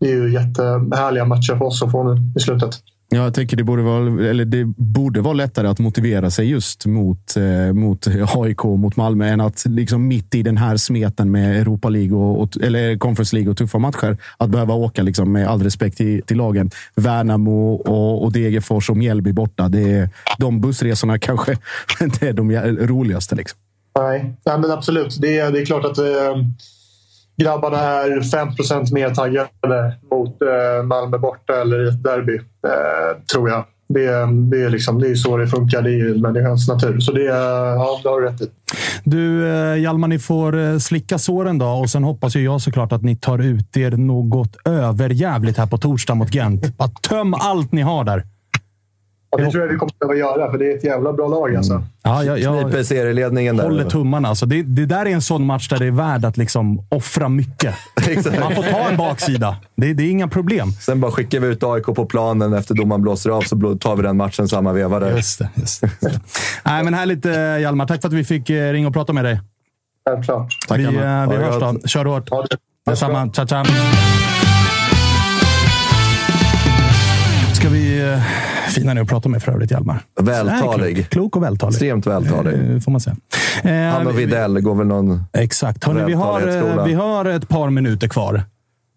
det 0.00 0.06
är 0.06 0.14
ju 0.14 0.32
jättehärliga 0.32 1.24
matcher 1.24 1.56
för 1.56 1.64
oss 1.64 1.82
att 1.82 1.90
få 1.90 2.02
nu 2.02 2.32
i 2.36 2.40
slutet. 2.40 2.78
Jag 3.14 3.34
tänker 3.34 3.56
det 3.56 3.64
borde, 3.64 3.82
vara, 3.82 4.28
eller 4.30 4.44
det 4.44 4.64
borde 4.64 5.20
vara 5.20 5.34
lättare 5.34 5.68
att 5.68 5.78
motivera 5.78 6.30
sig 6.30 6.50
just 6.50 6.86
mot, 6.86 7.36
eh, 7.36 7.72
mot 7.72 8.06
AIK 8.34 8.64
och 8.64 8.78
mot 8.78 8.96
Malmö 8.96 9.28
än 9.28 9.40
att 9.40 9.64
liksom 9.66 10.08
mitt 10.08 10.34
i 10.34 10.42
den 10.42 10.56
här 10.56 10.76
smeten 10.76 11.30
med 11.30 11.60
Europa 11.60 11.88
League 11.88 12.16
och, 12.16 12.42
och, 12.42 12.62
eller 12.62 12.98
Conference 12.98 13.36
League 13.36 13.50
och 13.50 13.56
tuffa 13.56 13.78
matcher 13.78 14.16
att 14.38 14.50
behöva 14.50 14.74
åka 14.74 15.02
liksom, 15.02 15.32
med 15.32 15.48
all 15.48 15.62
respekt 15.62 15.96
till, 15.96 16.22
till 16.22 16.36
lagen. 16.36 16.70
Värnamo 16.94 17.74
och, 17.74 18.24
och 18.24 18.32
Degerfors 18.32 18.90
och 18.90 18.96
Mjällby 18.96 19.32
borta. 19.32 19.68
Det 19.68 19.92
är, 19.92 20.08
de 20.38 20.60
bussresorna 20.60 21.18
kanske 21.18 21.56
inte 22.00 22.28
är 22.28 22.32
de 22.32 22.52
roligaste. 22.86 23.34
Liksom. 23.34 23.58
Nej, 23.98 24.34
Nej 24.44 24.58
men 24.58 24.70
absolut. 24.70 25.18
Det 25.20 25.38
är, 25.38 25.52
det 25.52 25.60
är 25.60 25.66
klart 25.66 25.84
att 25.84 25.98
eh 25.98 26.36
grabbarna 27.36 27.78
är 27.78 28.20
5 28.20 28.84
mer 28.92 29.14
taggade 29.14 29.96
mot 30.10 30.42
eh, 30.42 30.84
Malmö 30.84 31.18
borta 31.18 31.60
eller 31.60 31.84
i 31.84 31.88
ett 31.88 32.02
derby, 32.02 32.36
eh, 32.36 33.22
tror 33.32 33.48
jag. 33.48 33.64
Det, 33.88 34.06
det, 34.50 34.62
är 34.62 34.70
liksom, 34.70 34.98
det 34.98 35.08
är 35.08 35.14
så 35.14 35.36
det 35.36 35.46
funkar. 35.46 35.82
Det 35.82 35.90
är 35.90 36.14
människans 36.14 36.68
natur. 36.68 37.00
Så 37.00 37.12
det, 37.12 37.26
eh, 37.26 37.34
ja, 37.34 38.00
det 38.02 38.08
har 38.08 38.20
du 38.20 38.26
rätt 38.26 38.40
i. 38.40 38.50
Du, 39.04 39.48
eh, 39.48 39.76
Hjalmar, 39.76 40.08
ni 40.08 40.18
får 40.18 40.58
eh, 40.58 40.78
slicka 40.78 41.18
såren 41.18 41.58
då 41.58 41.66
och 41.66 41.90
sen 41.90 42.04
hoppas 42.04 42.36
ju 42.36 42.44
jag 42.44 42.60
såklart 42.60 42.92
att 42.92 43.02
ni 43.02 43.16
tar 43.16 43.38
ut 43.38 43.76
er 43.76 43.90
något 43.90 44.56
överjävligt 44.64 45.58
här 45.58 45.66
på 45.66 45.78
torsdag 45.78 46.14
mot 46.14 46.34
Gent. 46.34 46.76
Bara 46.76 46.88
töm 46.88 47.34
allt 47.34 47.72
ni 47.72 47.82
har 47.82 48.04
där. 48.04 48.24
Ja, 49.36 49.44
det 49.44 49.50
tror 49.50 49.64
jag 49.64 49.72
vi 49.72 49.78
kommer 49.78 49.92
behöva 50.00 50.18
göra, 50.18 50.50
för 50.50 50.58
det 50.58 50.72
är 50.72 50.76
ett 50.76 50.84
jävla 50.84 51.12
bra 51.12 51.28
lag. 51.28 51.56
Alltså. 51.56 51.72
Mm. 51.72 51.84
Ja, 52.02 52.24
jag, 52.24 52.38
jag 52.38 52.62
Kniper 52.62 52.82
serieledningen 52.82 53.56
där. 53.56 53.64
håller 53.64 53.84
tummarna. 53.84 54.28
Alltså, 54.28 54.46
det, 54.46 54.62
det 54.62 54.86
där 54.86 55.06
är 55.06 55.10
en 55.10 55.22
sån 55.22 55.46
match 55.46 55.68
där 55.68 55.78
det 55.78 55.86
är 55.86 55.90
värt 55.90 56.24
att 56.24 56.36
liksom 56.36 56.86
offra 56.88 57.28
mycket. 57.28 57.74
Man 58.40 58.54
får 58.54 58.62
ta 58.62 58.88
en 58.88 58.96
baksida. 58.96 59.56
Det, 59.76 59.94
det, 59.94 60.02
är 60.02 60.10
inga 60.10 60.28
problem. 60.28 60.72
Sen 60.72 61.00
bara 61.00 61.12
skickar 61.12 61.40
vi 61.40 61.46
ut 61.46 61.62
AIK 61.62 61.84
på 61.84 62.06
planen 62.06 62.52
efter 62.52 62.74
domaren 62.74 63.02
blåser 63.02 63.30
av, 63.30 63.40
så 63.40 63.76
tar 63.76 63.96
vi 63.96 64.02
den 64.02 64.16
matchen 64.16 64.48
samma 64.48 64.72
veva. 64.72 65.00
Där. 65.00 65.16
Just 65.16 65.38
det. 65.38 65.48
Just 65.54 65.80
det. 65.80 66.20
Nej, 66.64 66.84
men 66.84 66.94
härligt, 66.94 67.26
eh, 67.26 67.58
Hjalmar. 67.58 67.86
Tack 67.86 68.00
för 68.00 68.08
att 68.08 68.14
vi 68.14 68.24
fick 68.24 68.50
eh, 68.50 68.72
ringa 68.72 68.88
och 68.88 68.94
prata 68.94 69.12
med 69.12 69.24
dig. 69.24 69.40
Självklart. 70.08 70.54
Vi, 70.70 70.86
vi 70.86 71.36
hörs 71.36 71.60
då. 71.60 71.88
Kör 71.88 72.04
hårt. 72.04 72.30
Detsamma. 72.86 73.30
Ciao, 73.32 73.46
ciao. 73.46 73.64
Ska 77.54 77.68
vi... 77.68 78.18
Fina 78.72 78.94
ni 78.94 79.00
att 79.00 79.08
prata 79.08 79.28
med 79.28 79.42
för 79.42 79.52
övrigt, 79.52 79.70
Hjalmar. 79.70 80.00
Vältalig. 80.20 80.96
Klok, 80.96 81.08
klok, 81.08 81.36
och 81.36 81.42
vältalig. 81.42 81.74
Extremt 81.74 82.06
vältalig. 82.06 82.74
Eh, 82.74 82.80
får 82.80 82.92
man 82.92 83.00
säga. 83.00 83.16
Eh, 83.62 83.94
Han 83.94 84.06
och 84.06 84.18
Videll 84.18 84.60
går 84.60 84.74
väl 84.74 84.86
någon 84.86 85.24
Exakt. 85.32 85.84
Hörrni, 85.84 86.04
vi, 86.04 86.12
har, 86.12 86.76
eh, 86.76 86.84
vi 86.84 86.94
har 86.94 87.24
ett 87.24 87.48
par 87.48 87.70
minuter 87.70 88.08
kvar. 88.08 88.42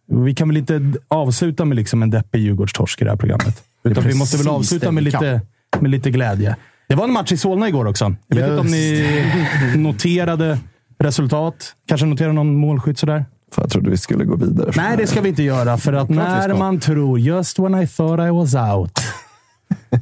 Vi 0.08 0.36
kan 0.36 0.48
väl 0.48 0.58
inte 0.58 0.94
avsluta 1.08 1.66
med 1.66 1.76
liksom 1.76 2.04
en 2.04 2.10
deppig 2.10 2.40
Djurgårdstorsk 2.40 3.02
i 3.02 3.04
det 3.04 3.10
här 3.10 3.18
programmet. 3.18 3.64
Utan 3.84 4.04
vi 4.04 4.16
måste 4.16 4.38
väl 4.38 4.48
avsluta 4.48 4.92
med 4.92 5.04
lite, 5.04 5.42
med 5.80 5.92
lite 5.92 6.12
glädje. 6.12 6.56
Det 6.90 6.96
var 6.96 7.04
en 7.04 7.14
match 7.14 7.32
i 7.32 7.38
Solna 7.38 7.68
igår 7.68 7.88
också. 7.88 8.16
Jag 8.28 8.36
vet 8.36 8.48
Just. 8.48 8.52
inte 8.52 8.62
om 8.62 8.72
ni 8.72 9.78
noterade 9.78 10.60
resultat. 11.00 11.74
Kanske 11.88 12.06
noterade 12.08 12.34
någon 12.34 12.56
målskytt 12.56 13.00
sådär? 13.00 13.26
jag 13.58 13.70
trodde 13.70 13.90
vi 13.90 13.98
skulle 13.98 14.26
gå 14.26 14.36
vidare. 14.36 14.72
Nej, 14.76 14.98
det 14.98 15.08
ska 15.08 15.22
vi 15.22 15.30
inte 15.30 15.44
göra. 15.44 15.78
För 15.78 15.94
att 15.94 16.10
när 16.10 16.54
man 16.54 16.80
tror 16.80 17.20
“Just 17.20 17.60
when 17.60 17.82
I 17.82 17.88
thought 17.88 18.20
I 18.20 18.30
was 18.30 18.56
out” 18.56 19.00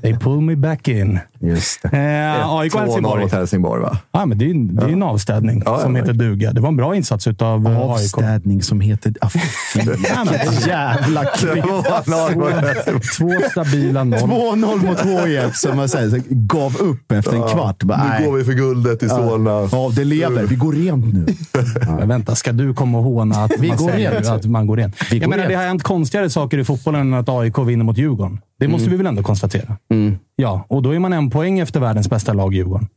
They 0.01 0.13
pull 0.13 0.41
me 0.41 0.55
back 0.55 0.87
in. 0.87 1.19
Just 1.39 1.81
det. 1.81 1.97
Eh, 1.97 2.55
AIK 2.55 2.75
Helsingborg. 2.75 3.21
mot 3.21 3.31
Helsingborg, 3.31 3.81
va? 3.81 3.97
Ja, 4.11 4.25
men 4.25 4.37
det 4.37 4.45
är, 4.45 4.49
en, 4.49 4.75
det 4.75 4.83
är 4.83 4.89
en 4.89 5.03
avstädning 5.03 5.63
ja, 5.65 5.79
som 5.79 5.95
ja, 5.95 6.01
heter 6.01 6.13
duga. 6.13 6.53
Det 6.53 6.61
var 6.61 6.69
en 6.69 6.77
bra 6.77 6.95
insats 6.95 7.27
av 7.27 7.67
AIK. 7.67 7.77
Avstädning 7.77 8.61
som 8.61 8.81
heter... 8.81 9.13
Ah, 9.21 9.29
jävla 10.67 11.23
Två 13.17 13.31
stabila 13.51 14.03
noll. 14.03 14.19
2-0 14.19 14.85
mot 14.85 15.27
HIF 15.27 15.55
som 15.55 15.77
man 15.77 15.89
säger, 15.89 16.21
gav 16.29 16.77
upp 16.77 17.11
efter 17.11 17.33
en 17.33 17.47
kvart. 17.47 17.83
Bara, 17.83 18.19
nu 18.19 18.25
går 18.25 18.37
vi 18.37 18.43
för 18.43 18.53
guldet 18.53 19.03
i 19.03 19.09
Solna. 19.09 19.69
Ja, 19.71 19.91
det 19.95 20.03
lever. 20.03 20.43
Vi 20.43 20.55
går 20.55 20.73
rent 20.73 21.13
nu. 21.13 21.25
Men 21.97 22.07
vänta, 22.07 22.35
ska 22.35 22.51
du 22.51 22.73
komma 22.73 22.97
och 22.97 23.03
håna 23.03 23.35
att, 23.35 23.51
vi 23.59 23.67
man, 23.67 23.77
går 23.77 23.91
rent. 23.91 24.27
att 24.27 24.45
man 24.45 24.67
går 24.67 24.77
rent? 24.77 24.95
Jag 25.11 25.29
menar, 25.29 25.47
det 25.47 25.55
har 25.55 25.63
hänt 25.63 25.83
konstigare 25.83 26.29
saker 26.29 26.57
i 26.57 26.63
fotbollen 26.63 27.01
än 27.01 27.13
att 27.13 27.29
AIK 27.29 27.57
vinner 27.57 27.83
mot 27.83 27.97
Djurgården. 27.97 28.39
Det 28.63 28.71
måste 28.71 28.85
mm. 28.85 28.91
vi 28.91 28.97
väl 28.97 29.07
ändå 29.07 29.23
konstatera? 29.23 29.77
Mm. 29.91 30.17
Ja, 30.35 30.65
och 30.67 30.83
då 30.83 30.95
är 30.95 30.99
man 30.99 31.13
en 31.13 31.29
poäng 31.29 31.59
efter 31.59 31.79
världens 31.79 32.09
bästa 32.09 32.33
lag, 32.33 32.53
Djurgården. 32.53 32.87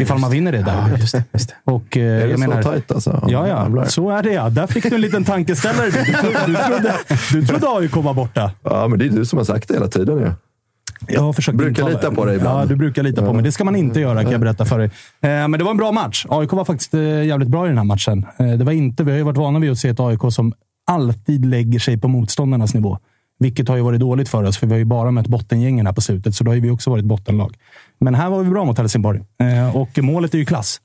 Ifall 0.00 0.18
man 0.18 0.30
vinner 0.30 0.52
det 0.52 0.62
där. 0.62 0.88
Ja, 0.90 0.98
just 0.98 1.12
det, 1.12 1.24
just 1.32 1.48
det. 1.48 1.72
Och, 1.72 1.96
eh, 1.96 2.02
är 2.02 2.20
det 2.20 2.30
jag 2.30 2.40
så 2.40 2.48
menar, 2.48 2.62
tajt 2.62 2.92
alltså? 2.92 3.24
Ja, 3.28 3.48
ja. 3.48 3.86
Så 3.86 4.10
är 4.10 4.22
det 4.22 4.32
ja. 4.32 4.48
Där 4.48 4.66
fick 4.66 4.84
du 4.84 4.94
en 4.94 5.00
liten 5.00 5.24
tankeställare. 5.24 5.90
Du, 5.90 5.98
du, 6.46 6.56
trodde, 6.56 6.94
du 7.32 7.46
trodde 7.46 7.66
AIK 7.68 7.96
var 7.96 8.14
borta. 8.14 8.52
Ja, 8.62 8.88
men 8.88 8.98
det 8.98 9.04
är 9.04 9.08
du 9.08 9.24
som 9.24 9.36
har 9.36 9.44
sagt 9.44 9.68
det 9.68 9.74
hela 9.74 9.88
tiden. 9.88 10.18
Ja. 10.18 10.34
Jag 11.08 11.22
har 11.22 11.32
försökt 11.32 11.58
brukar 11.58 11.82
intala. 11.82 11.88
lita 11.88 12.10
på 12.10 12.24
dig 12.24 12.36
ibland. 12.36 12.60
Ja, 12.60 12.64
du 12.66 12.76
brukar 12.76 13.02
lita 13.02 13.22
på 13.22 13.32
mig. 13.32 13.42
Det 13.42 13.52
ska 13.52 13.64
man 13.64 13.76
inte 13.76 14.00
göra, 14.00 14.22
kan 14.22 14.32
jag 14.32 14.40
berätta 14.40 14.64
för 14.64 14.78
dig. 14.78 14.90
Eh, 15.20 15.30
men 15.30 15.52
det 15.52 15.64
var 15.64 15.70
en 15.70 15.76
bra 15.76 15.92
match. 15.92 16.26
AIK 16.28 16.52
var 16.52 16.64
faktiskt 16.64 16.94
eh, 16.94 17.24
jävligt 17.24 17.48
bra 17.48 17.66
i 17.66 17.68
den 17.68 17.78
här 17.78 17.84
matchen. 17.84 18.26
Eh, 18.38 18.46
det 18.46 18.64
var 18.64 18.72
inte, 18.72 19.04
vi 19.04 19.10
har 19.10 19.18
ju 19.18 19.24
varit 19.24 19.36
vana 19.36 19.58
vid 19.58 19.70
att 19.70 19.78
se 19.78 19.88
ett 19.88 20.00
AIK 20.00 20.20
som 20.30 20.52
alltid 20.86 21.46
lägger 21.46 21.78
sig 21.78 21.98
på 21.98 22.08
motståndarnas 22.08 22.74
nivå. 22.74 22.98
Vilket 23.40 23.68
har 23.68 23.76
ju 23.76 23.82
varit 23.82 24.00
dåligt 24.00 24.28
för 24.28 24.44
oss, 24.44 24.58
för 24.58 24.66
vi 24.66 24.72
har 24.72 24.78
ju 24.78 24.84
bara 24.84 25.10
mött 25.10 25.26
bottengängen 25.26 25.86
här 25.86 25.92
på 25.92 26.00
slutet, 26.00 26.34
så 26.34 26.44
då 26.44 26.50
har 26.50 26.56
vi 26.56 26.70
också 26.70 26.90
varit 26.90 27.04
bottenlag. 27.04 27.56
Men 27.98 28.14
här 28.14 28.30
var 28.30 28.42
vi 28.42 28.50
bra 28.50 28.64
mot 28.64 28.78
Helsingborg 28.78 29.20
eh, 29.40 29.76
och 29.76 29.98
målet 29.98 30.34
är 30.34 30.38
ju 30.38 30.44
klass. 30.44 30.80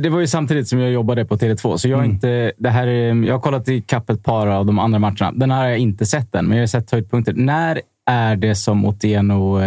Det 0.00 0.08
var 0.08 0.20
ju 0.20 0.26
samtidigt 0.26 0.68
som 0.68 0.78
jag 0.78 0.90
jobbade 0.90 1.24
på 1.24 1.36
Tele2, 1.36 1.76
så 1.76 1.88
jag, 1.88 1.98
mm. 1.98 2.10
inte, 2.10 2.52
det 2.58 2.70
här, 2.70 2.86
jag 2.86 3.34
har 3.34 3.40
kollat 3.40 3.68
i 3.68 3.80
kapp 3.80 4.10
ett 4.10 4.22
par 4.22 4.46
av 4.46 4.66
de 4.66 4.78
andra 4.78 4.98
matcherna. 4.98 5.32
Den 5.32 5.50
här 5.50 5.58
har 5.58 5.68
jag 5.68 5.78
inte 5.78 6.06
sett 6.06 6.34
än, 6.34 6.46
men 6.46 6.56
jag 6.56 6.62
har 6.62 6.66
sett 6.66 6.90
höjdpunkter. 6.90 7.32
När 7.32 7.80
är 8.06 8.36
det 8.36 8.54
som 8.54 8.84
Otieno 8.84 9.60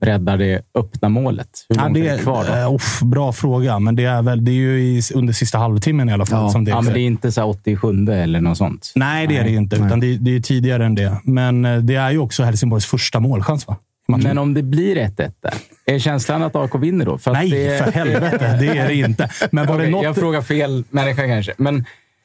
räddar 0.00 0.38
det 0.38 0.62
öppna 0.74 1.08
målet? 1.08 1.48
Hur 1.68 1.76
Ja, 1.76 1.88
det 1.88 2.08
är 2.08 2.16
det 2.16 2.22
kvar 2.22 2.44
då? 2.48 2.52
eh, 2.54 2.74
uff, 2.74 3.00
bra 3.00 3.32
fråga, 3.32 3.78
men 3.78 3.96
det 3.96 4.04
är 4.04 4.22
väl 4.22 4.44
det 4.44 4.50
är 4.50 4.54
ju 4.54 4.80
i, 4.80 5.02
under 5.14 5.32
sista 5.32 5.58
halvtimmen 5.58 6.08
i 6.08 6.12
alla 6.12 6.26
fall. 6.26 6.50
som 6.50 6.64
det 6.64 6.70
ja, 6.70 6.80
men 6.80 6.92
det 6.92 7.00
är 7.00 7.06
inte 7.06 7.32
så 7.32 7.40
här 7.40 7.48
87 7.48 8.06
eller 8.12 8.40
något 8.40 8.58
sånt. 8.58 8.92
Nej, 8.94 9.26
det 9.26 9.36
är 9.36 9.44
det 9.44 9.50
inte. 9.50 9.76
Utan 9.76 10.00
det, 10.00 10.16
det 10.16 10.36
är 10.36 10.40
tidigare 10.40 10.86
än 10.86 10.94
det. 10.94 11.20
Men 11.24 11.64
eh, 11.64 11.76
det 11.78 11.94
är 11.94 12.10
ju 12.10 12.18
också 12.18 12.42
Helsingborgs 12.42 12.86
första 12.86 13.20
målchans, 13.20 13.66
va? 13.66 13.76
Men 14.08 14.38
om 14.38 14.54
det 14.54 14.62
blir 14.62 14.96
1-1 14.96 15.32
där, 15.40 15.54
är 15.86 15.98
känslan 15.98 16.42
att 16.42 16.56
AIK 16.56 16.74
vinner 16.74 17.06
då? 17.06 17.18
För 17.18 17.32
Nej, 17.32 17.50
det... 17.50 17.84
för 17.84 17.92
helvete. 17.92 18.56
Det 18.60 18.66
är 18.78 18.88
det 18.88 18.94
inte. 18.94 19.30
Men 19.52 19.66
var 19.66 19.74
det 19.74 19.82
Okej, 19.82 19.90
något... 19.90 20.04
Jag 20.04 20.16
frågar 20.16 20.42
fel 20.42 20.84
människa 20.90 21.26
kanske. 21.26 21.52
Men, 21.58 21.74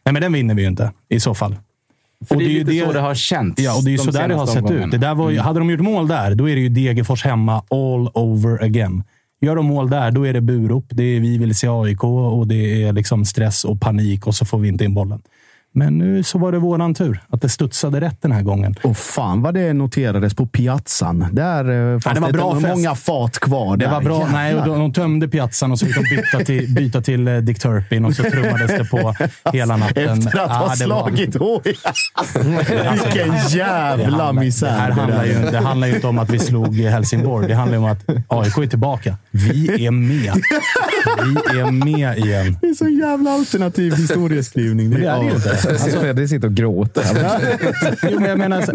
Nej, 0.05 0.13
men 0.13 0.21
den 0.21 0.33
vinner 0.33 0.55
vi 0.55 0.61
ju 0.61 0.67
inte 0.67 0.91
i 1.09 1.19
så 1.19 1.33
fall. 1.35 1.55
För 2.25 2.35
Och 2.35 2.41
det 2.41 2.47
är 2.47 2.49
ju 2.49 2.63
lite 2.63 2.85
så 2.85 2.93
det 2.93 2.99
har 2.99 3.15
känts. 3.15 3.61
Ja, 3.61 3.77
och 3.77 3.83
det 3.83 3.89
är 3.89 3.91
ju 3.91 3.97
de 3.97 4.03
så 4.03 4.11
där 4.11 4.27
det 4.27 4.35
har 4.35 4.45
sett 4.45 4.71
ut. 4.71 4.91
Det 4.91 4.97
där 4.97 5.15
var 5.15 5.29
ju, 5.29 5.35
Mm. 5.35 5.45
Hade 5.45 5.59
de 5.59 5.69
gjort 5.69 5.79
mål 5.79 6.07
där, 6.07 6.35
då 6.35 6.49
är 6.49 6.55
det 6.55 6.61
ju 6.61 6.69
Degerfors 6.69 7.23
hemma 7.23 7.63
all 7.69 8.09
over 8.13 8.63
again. 8.63 9.03
Gör 9.41 9.55
de 9.55 9.65
mål 9.65 9.89
där, 9.89 10.11
då 10.11 10.27
är 10.27 10.33
det 10.33 10.41
burop. 10.41 10.85
Det 10.89 11.03
är 11.03 11.19
vi 11.19 11.37
vill 11.37 11.55
se 11.55 11.67
AIK 11.67 12.03
och 12.03 12.47
det 12.47 12.83
är 12.83 12.93
liksom 12.93 13.25
stress 13.25 13.65
och 13.65 13.81
panik 13.81 14.27
och 14.27 14.35
så 14.35 14.45
får 14.45 14.59
vi 14.59 14.67
inte 14.67 14.85
in 14.85 14.93
bollen. 14.93 15.21
Men 15.77 15.97
nu 15.97 16.23
så 16.23 16.37
var 16.37 16.51
det 16.51 16.59
våran 16.59 16.93
tur 16.93 17.19
att 17.29 17.41
det 17.41 17.49
studsade 17.49 18.01
rätt 18.01 18.21
den 18.21 18.31
här 18.31 18.41
gången. 18.41 18.75
Och 18.83 18.97
fan 18.97 19.41
vad 19.41 19.53
det 19.53 19.73
noterades 19.73 20.33
på 20.33 20.45
piazzan. 20.45 21.27
Där 21.31 21.93
eh, 21.93 21.99
fanns 21.99 22.15
det 22.15 22.21
var 22.21 22.27
det 22.27 22.33
bra 22.37 22.55
fest. 22.61 22.67
många 22.67 22.95
fat 22.95 23.39
kvar. 23.39 23.77
Det 23.77 23.85
där. 23.85 23.91
var 23.91 24.01
bra. 24.01 24.19
Jävlar. 24.19 24.33
Nej, 24.33 24.55
och 24.55 24.65
de, 24.65 24.79
de 24.79 24.93
tömde 24.93 25.27
piazzan 25.27 25.71
och 25.71 25.79
så 25.79 25.85
fick 25.85 25.95
de 25.95 26.15
byta 26.15 26.39
till, 26.45 26.69
byta 26.75 27.01
till 27.01 27.27
eh, 27.27 27.37
Dick 27.37 27.59
Turpin 27.59 28.05
och 28.05 28.13
så 28.15 28.23
trummades 28.23 28.71
det 28.71 28.85
på 28.85 29.15
hela 29.53 29.77
natten. 29.77 30.09
Efter 30.09 30.39
att 30.39 30.51
ha 30.51 30.67
Ja, 30.69 30.75
det 30.79 30.87
var- 30.87 31.09
slagit 31.09 31.35
HIF. 31.65 31.77
Vilken 33.03 33.35
jävla 33.49 34.33
Det 34.33 34.39
misär. 34.39 34.69
här 34.69 34.91
handlar 34.91 35.25
ju, 35.25 35.33
det 35.51 35.57
handlar 35.59 35.87
ju 35.87 35.95
inte 35.95 36.07
om 36.07 36.19
att 36.19 36.29
vi 36.29 36.39
slog 36.39 36.75
Helsingborg. 36.75 37.47
Det 37.47 37.55
handlar 37.55 37.77
om 37.77 37.85
att 37.85 38.03
AIK 38.27 38.57
är 38.57 38.67
tillbaka. 38.67 39.17
Vi 39.31 39.85
är 39.85 39.91
med. 39.91 40.33
Vi 41.51 41.59
är 41.59 41.71
med 41.71 42.17
igen. 42.17 42.57
Det 42.61 42.67
är 42.67 42.73
så 42.73 42.87
jävla 42.87 43.31
alternativ 43.31 43.95
historieskrivning. 43.95 44.89
Men 44.89 45.01
det 45.01 45.07
är 45.09 45.19
det 45.19 45.25
ju 45.25 45.31
inte. 45.31 45.64
Alltså, 45.69 45.99
Fredrik 45.99 46.29
sitter 46.29 46.47
och 46.47 46.53
gråter. 46.53 47.03
jo, 48.11 48.19
men 48.19 48.29
jag 48.29 48.39
menar, 48.39 48.61
så- 48.61 48.71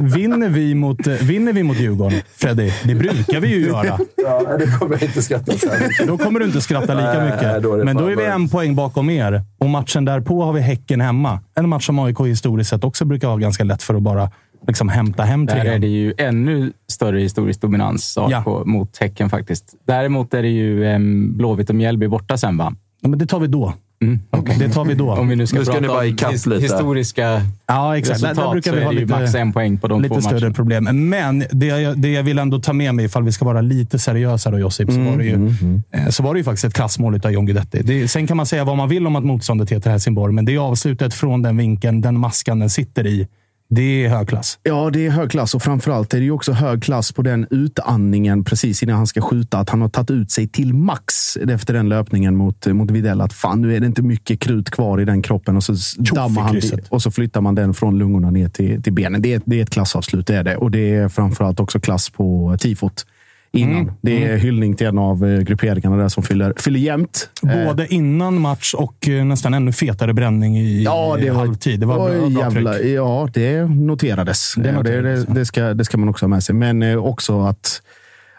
vinner, 0.00 0.48
vi 0.48 0.74
mot, 0.74 1.06
vinner 1.06 1.52
vi 1.52 1.62
mot 1.62 1.80
Djurgården, 1.80 2.20
Freddy? 2.36 2.70
Det 2.84 2.94
brukar 2.94 3.40
vi 3.40 3.48
ju 3.48 3.66
göra. 3.66 3.98
Ja, 4.16 4.56
det 4.58 4.66
kommer 4.78 4.92
jag 4.94 5.02
inte 5.02 5.22
skratta 5.22 5.52
så 5.52 5.66
mycket. 5.66 6.06
Då 6.06 6.18
kommer 6.18 6.40
du 6.40 6.46
inte 6.46 6.60
skratta 6.60 6.94
lika 6.94 7.12
Nej, 7.12 7.24
mycket. 7.32 7.62
då 7.62 7.74
är 7.74 7.78
det 7.78 7.84
Men 7.84 7.96
då 7.96 8.06
är 8.06 8.16
vi 8.16 8.24
en 8.24 8.48
poäng 8.48 8.74
bakom 8.74 9.10
er. 9.10 9.42
Och 9.58 9.68
matchen 9.68 10.04
därpå 10.04 10.42
har 10.44 10.52
vi 10.52 10.60
Häcken 10.60 11.00
hemma. 11.00 11.40
En 11.54 11.68
match 11.68 11.86
som 11.86 11.98
AIK 11.98 12.20
historiskt 12.20 12.70
sett 12.70 12.84
också 12.84 13.04
brukar 13.04 13.28
ha 13.28 13.36
ganska 13.36 13.64
lätt 13.64 13.82
för 13.82 13.94
att 13.94 14.02
bara 14.02 14.30
liksom 14.66 14.88
hämta 14.88 15.22
hem 15.22 15.46
Där 15.46 15.56
är 15.56 15.60
trean. 15.60 15.80
det 15.80 15.86
ju 15.86 16.14
ännu 16.18 16.72
större 16.92 17.20
historisk 17.20 17.60
dominans 17.60 18.18
AIK 18.18 18.46
mot 18.66 18.98
Häcken 18.98 19.30
faktiskt. 19.30 19.64
Däremot 19.86 20.34
är 20.34 20.42
det 20.42 20.48
ju 20.48 20.84
um, 20.94 21.36
Blåvitt 21.36 21.68
och 21.70 21.76
Mjällby 21.76 22.08
borta 22.08 22.36
sen, 22.36 22.56
va? 22.56 22.72
Ja, 23.00 23.08
men 23.08 23.18
det 23.18 23.26
tar 23.26 23.40
vi 23.40 23.46
då. 23.46 23.74
Mm. 24.02 24.18
Det 24.58 24.68
tar 24.68 24.84
vi 24.84 24.94
då. 24.94 25.10
Om 25.12 25.28
vi 25.28 25.36
nu 25.36 25.46
ska 25.46 25.58
Nu 25.58 25.64
ska 25.64 25.72
prata 25.74 25.86
bara 25.88 25.98
om 25.98 26.04
his- 26.06 26.48
lite. 26.48 26.62
historiska 26.62 27.42
Ja, 27.66 27.98
exakt. 27.98 28.20
Där, 28.20 28.28
resultat 28.28 28.44
där 28.46 28.52
brukar 28.52 28.70
så 28.70 28.74
vi 28.76 28.80
är 28.80 28.84
ha 28.84 28.92
det 28.92 28.98
ju 28.98 29.06
lite, 29.06 29.20
max 29.20 29.34
en 29.34 29.52
poäng 29.52 29.78
på 29.78 29.88
de 29.88 30.02
lite 30.02 30.14
två 30.14 30.20
större 30.20 30.34
matcherna. 30.34 30.54
problem. 30.54 30.84
Men 31.08 31.44
det 31.50 31.66
jag, 31.66 31.98
det 31.98 32.08
jag 32.12 32.22
vill 32.22 32.38
ändå 32.38 32.58
ta 32.58 32.72
med 32.72 32.94
mig, 32.94 33.04
ifall 33.04 33.22
vi 33.24 33.32
ska 33.32 33.44
vara 33.44 33.60
lite 33.60 33.98
seriösa 33.98 34.50
då, 34.50 34.58
Josip, 34.58 34.92
så, 34.92 35.00
var 35.00 35.16
det 35.16 35.24
ju, 35.24 35.54
eh, 35.92 36.08
så 36.08 36.22
var 36.22 36.34
det 36.34 36.38
ju 36.40 36.44
faktiskt 36.44 36.64
ett 36.64 36.74
klassmål 36.74 37.20
av 37.24 37.30
John 37.32 37.46
Guidetti. 37.46 37.82
Det, 37.82 38.08
sen 38.08 38.26
kan 38.26 38.36
man 38.36 38.46
säga 38.46 38.64
vad 38.64 38.76
man 38.76 38.88
vill 38.88 39.06
om 39.06 39.16
att 39.16 39.24
motståndet 39.24 39.70
heter 39.72 39.90
Helsingborg, 39.90 40.34
men 40.34 40.44
det 40.44 40.54
är 40.54 40.58
avslutet 40.58 41.14
från 41.14 41.42
den 41.42 41.56
vinkeln, 41.56 42.00
den 42.00 42.18
maskan 42.18 42.58
den 42.58 42.70
sitter 42.70 43.06
i. 43.06 43.26
Det 43.74 44.04
är 44.04 44.08
högklass. 44.08 44.58
Ja, 44.62 44.90
det 44.92 45.06
är 45.06 45.10
hög 45.10 45.30
klass 45.30 45.54
och 45.54 45.62
framförallt 45.62 46.14
är 46.14 46.20
det 46.20 46.30
också 46.30 46.52
hög 46.52 46.82
klass 46.82 47.12
på 47.12 47.22
den 47.22 47.46
utandningen 47.50 48.44
precis 48.44 48.82
innan 48.82 48.96
han 48.96 49.06
ska 49.06 49.20
skjuta. 49.20 49.58
Att 49.58 49.70
han 49.70 49.80
har 49.82 49.88
tagit 49.88 50.10
ut 50.10 50.30
sig 50.30 50.48
till 50.48 50.74
max 50.74 51.36
efter 51.36 51.74
den 51.74 51.88
löpningen 51.88 52.36
mot, 52.36 52.66
mot 52.66 52.90
Widell. 52.90 53.20
Att 53.20 53.32
fan, 53.32 53.62
nu 53.62 53.76
är 53.76 53.80
det 53.80 53.86
inte 53.86 54.02
mycket 54.02 54.40
krut 54.40 54.70
kvar 54.70 55.00
i 55.00 55.04
den 55.04 55.22
kroppen 55.22 55.56
och 55.56 55.64
så 55.64 55.72
s- 55.72 55.94
dammar 55.98 56.42
han 56.42 56.52
krysset. 56.52 56.88
och 56.88 57.02
så 57.02 57.10
flyttar 57.10 57.40
man 57.40 57.54
den 57.54 57.74
från 57.74 57.98
lungorna 57.98 58.30
ner 58.30 58.48
till, 58.48 58.82
till 58.82 58.92
benen. 58.92 59.22
Det 59.22 59.32
är, 59.34 59.40
det 59.44 59.58
är 59.58 59.62
ett 59.62 59.70
klassavslut, 59.70 60.26
det 60.26 60.34
är 60.36 60.44
det. 60.44 60.56
Och 60.56 60.70
det 60.70 60.94
är 60.94 61.08
framförallt 61.08 61.60
också 61.60 61.80
klass 61.80 62.10
på 62.10 62.56
tifot 62.60 63.06
innan. 63.52 63.80
Mm. 63.82 63.94
Det 64.02 64.24
är 64.24 64.36
hyllning 64.36 64.74
till 64.76 64.86
en 64.86 64.98
av 64.98 65.26
eh, 65.26 65.40
grupperingarna 65.40 65.96
där 65.96 66.08
som 66.08 66.22
fyller, 66.22 66.54
fyller 66.56 66.80
jämnt. 66.80 67.28
Eh, 67.48 67.64
Både 67.64 67.94
innan 67.94 68.40
match 68.40 68.74
och 68.74 69.08
eh, 69.08 69.24
nästan 69.24 69.54
ännu 69.54 69.72
fetare 69.72 70.14
bränning 70.14 70.58
i 70.58 70.82
Ja, 70.82 71.16
det 71.20 71.30
var, 71.30 71.38
halvtid. 71.38 71.80
Det 71.80 71.86
var 71.86 71.94
bra, 71.94 72.26
Oj, 72.26 72.34
bra 72.34 72.42
jävla, 72.42 72.72
tryck. 72.72 72.86
Ja, 72.96 73.28
det 73.34 73.64
noterades. 73.64 74.54
Det 74.56 74.62
Det, 74.62 74.72
noterades, 74.72 75.26
det, 75.26 75.34
det, 75.34 75.44
ska, 75.46 75.74
det 75.74 75.84
ska 75.84 75.98
man 75.98 76.08
också 76.08 76.24
ha 76.24 76.28
med 76.28 76.42
sig. 76.42 76.54
Men 76.54 76.82
eh, 76.82 76.96
också 76.96 77.40
att, 77.40 77.82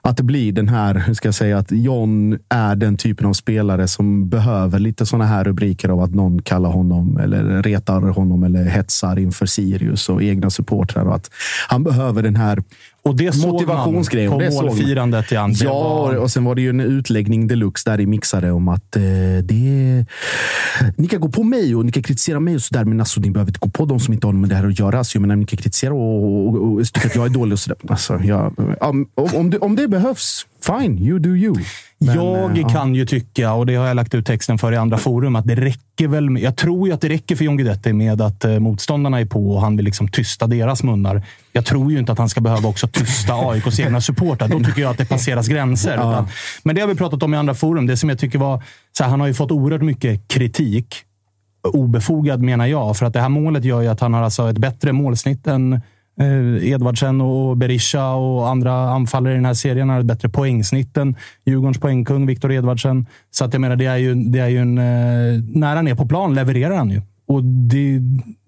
att 0.01 0.17
det 0.17 0.23
blir 0.23 0.51
den 0.51 0.67
här, 0.69 0.95
hur 1.07 1.13
ska 1.13 1.27
jag 1.27 1.35
säga, 1.35 1.57
att 1.57 1.71
John 1.71 2.37
är 2.49 2.75
den 2.75 2.97
typen 2.97 3.27
av 3.27 3.33
spelare 3.33 3.87
som 3.87 4.29
behöver 4.29 4.79
lite 4.79 5.05
sådana 5.05 5.25
här 5.25 5.43
rubriker 5.43 5.89
av 5.89 5.99
att 6.01 6.15
någon 6.15 6.41
kallar 6.41 6.69
honom 6.69 7.17
eller 7.17 7.63
retar 7.63 8.01
honom 8.01 8.43
eller 8.43 8.65
hetsar 8.65 9.19
inför 9.19 9.45
Sirius 9.45 10.09
och 10.09 10.23
egna 10.23 10.49
supportrar. 10.49 11.05
Och 11.05 11.15
att 11.15 11.29
han 11.69 11.83
behöver 11.83 12.23
den 12.23 12.35
här 12.35 12.63
Och 13.05 13.15
det 13.15 13.31
såg 13.31 13.51
motivationsgrejen. 13.51 14.37
Det 14.37 14.45
på 14.45 14.51
såg 14.51 14.65
man. 14.65 14.75
målfirandet. 14.75 15.31
Jan. 15.31 15.53
Det 15.53 15.65
Ja, 15.65 16.17
och 16.17 16.31
sen 16.31 16.43
var 16.43 16.55
det 16.55 16.61
ju 16.61 16.69
en 16.69 16.79
utläggning 16.79 17.47
deluxe 17.47 17.89
där 17.89 18.01
i 18.01 18.05
mixade 18.05 18.51
om 18.51 18.67
att 18.67 18.95
eh, 18.95 19.01
det 19.43 20.05
ni 20.95 21.07
kan 21.07 21.19
gå 21.19 21.29
på 21.29 21.43
mig 21.43 21.75
och 21.75 21.85
ni 21.85 21.91
kan 21.91 22.03
kritisera 22.03 22.39
mig 22.39 22.55
och 22.55 22.61
sådär, 22.61 22.85
men 22.85 22.99
alltså, 22.99 23.19
ni 23.19 23.31
behöver 23.31 23.49
inte 23.49 23.59
gå 23.59 23.69
på 23.69 23.85
de 23.85 23.99
som 23.99 24.13
inte 24.13 24.27
har 24.27 24.33
med 24.33 24.49
det 24.49 24.55
här 24.55 24.67
att 24.67 24.79
göra. 24.79 24.97
Alltså, 24.97 25.15
jag 25.15 25.21
menar, 25.21 25.35
ni 25.35 25.45
kan 25.45 25.57
kritisera 25.57 25.93
och, 25.93 26.23
och, 26.23 26.55
och, 26.55 26.73
och 26.73 26.85
tycka 26.85 27.07
att 27.07 27.15
jag 27.15 27.25
är 27.25 27.29
dålig 27.29 27.53
och 27.53 27.59
sådär. 27.59 27.77
Alltså, 27.87 28.19
jag, 28.23 28.53
om, 28.81 29.07
om, 29.15 29.49
det, 29.49 29.57
om 29.57 29.75
det 29.75 29.87
behövs, 29.87 30.45
fine, 30.63 30.97
you 30.97 31.19
do 31.19 31.29
you. 31.29 31.55
Men, 31.97 32.15
jag 32.15 32.57
ja. 32.57 32.69
kan 32.69 32.95
ju 32.95 33.05
tycka, 33.05 33.53
och 33.53 33.65
det 33.65 33.75
har 33.75 33.87
jag 33.87 33.95
lagt 33.95 34.15
ut 34.15 34.25
texten 34.25 34.57
för 34.57 34.71
i 34.71 34.77
andra 34.77 34.97
forum, 34.97 35.35
att 35.35 35.47
det 35.47 35.55
räcker 35.55 36.07
väl 36.07 36.29
med, 36.29 36.43
Jag 36.43 36.55
tror 36.55 36.87
ju 36.87 36.93
att 36.93 37.01
det 37.01 37.09
räcker 37.09 37.35
för 37.35 37.45
John 37.45 37.57
Guidetti 37.57 37.93
med 37.93 38.21
att 38.21 38.45
eh, 38.45 38.59
motståndarna 38.59 39.19
är 39.19 39.25
på 39.25 39.51
och 39.51 39.61
han 39.61 39.77
vill 39.77 39.85
liksom 39.85 40.07
tysta 40.07 40.47
deras 40.47 40.83
munnar. 40.83 41.21
Jag 41.51 41.65
tror 41.65 41.91
ju 41.91 41.99
inte 41.99 42.11
att 42.11 42.17
han 42.17 42.29
ska 42.29 42.41
behöva 42.41 42.69
också 42.69 42.87
tysta 42.87 43.33
AIKs 43.33 43.79
egna 43.79 44.01
supportrar. 44.01 44.47
Då 44.47 44.59
tycker 44.59 44.81
jag 44.81 44.91
att 44.91 44.97
det 44.97 45.05
passeras 45.05 45.47
gränser. 45.47 45.93
Utan, 45.93 46.27
men 46.63 46.75
det 46.75 46.81
har 46.81 46.87
vi 46.87 46.95
pratat 46.95 47.23
om 47.23 47.33
i 47.33 47.37
andra 47.37 47.53
forum. 47.53 47.87
Det 47.87 47.97
som 47.97 48.09
jag 48.09 48.19
tycker 48.19 48.39
var... 48.39 48.63
Så 48.97 49.03
här, 49.03 49.11
han 49.11 49.19
har 49.19 49.27
ju 49.27 49.33
fått 49.33 49.51
oerhört 49.51 49.81
mycket 49.81 50.27
kritik. 50.27 50.95
Obefogad 51.73 52.41
menar 52.41 52.65
jag, 52.65 52.97
för 52.97 53.05
att 53.05 53.13
det 53.13 53.21
här 53.21 53.29
målet 53.29 53.63
gör 53.63 53.81
ju 53.81 53.87
att 53.87 53.99
han 53.99 54.13
har 54.13 54.21
alltså 54.21 54.49
ett 54.49 54.57
bättre 54.57 54.91
målsnitt 54.91 55.47
än 55.47 55.81
eh, 56.19 56.69
Edvardsen 56.71 57.21
och 57.21 57.57
Berisha 57.57 58.13
och 58.13 58.49
andra 58.49 58.73
anfallare 58.73 59.33
i 59.33 59.35
den 59.35 59.45
här 59.45 59.53
serien. 59.53 59.89
Har 59.89 59.99
ett 59.99 60.05
bättre 60.05 60.29
poängsnitt 60.29 60.97
än 60.97 61.15
Djurgårdens 61.45 61.79
poängkung 61.79 62.25
Viktor 62.25 62.51
Edvardsen. 62.51 63.07
Så 63.31 63.45
att 63.45 63.53
jag 63.53 63.61
menar, 63.61 63.75
det 63.75 63.85
är 63.85 63.97
ju, 63.97 64.15
det 64.15 64.39
är 64.39 64.47
ju 64.47 64.57
en... 64.57 64.77
Eh, 64.77 65.43
när 65.47 65.75
han 65.75 65.87
är 65.87 65.95
på 65.95 66.07
plan 66.07 66.35
levererar 66.35 66.75
han 66.75 66.89
ju. 66.89 67.01
Och 67.27 67.43
det 67.43 67.95
är 67.95 68.01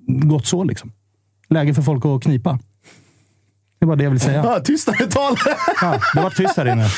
gott 0.07 0.45
så 0.45 0.63
liksom. 0.63 0.91
Läge 1.49 1.73
för 1.73 1.81
folk 1.81 2.05
att 2.05 2.23
knipa. 2.23 2.59
Det 3.79 3.85
var 3.85 3.95
det 3.95 4.03
jag 4.03 4.11
ville 4.11 4.19
säga. 4.19 4.43
Ja, 4.43 4.59
tystare 4.59 5.07
tal! 5.07 5.35
Ja, 5.81 5.99
det 6.15 6.21
var 6.21 6.29
tyst 6.29 6.57
här 6.57 6.65
inne. 6.65 6.89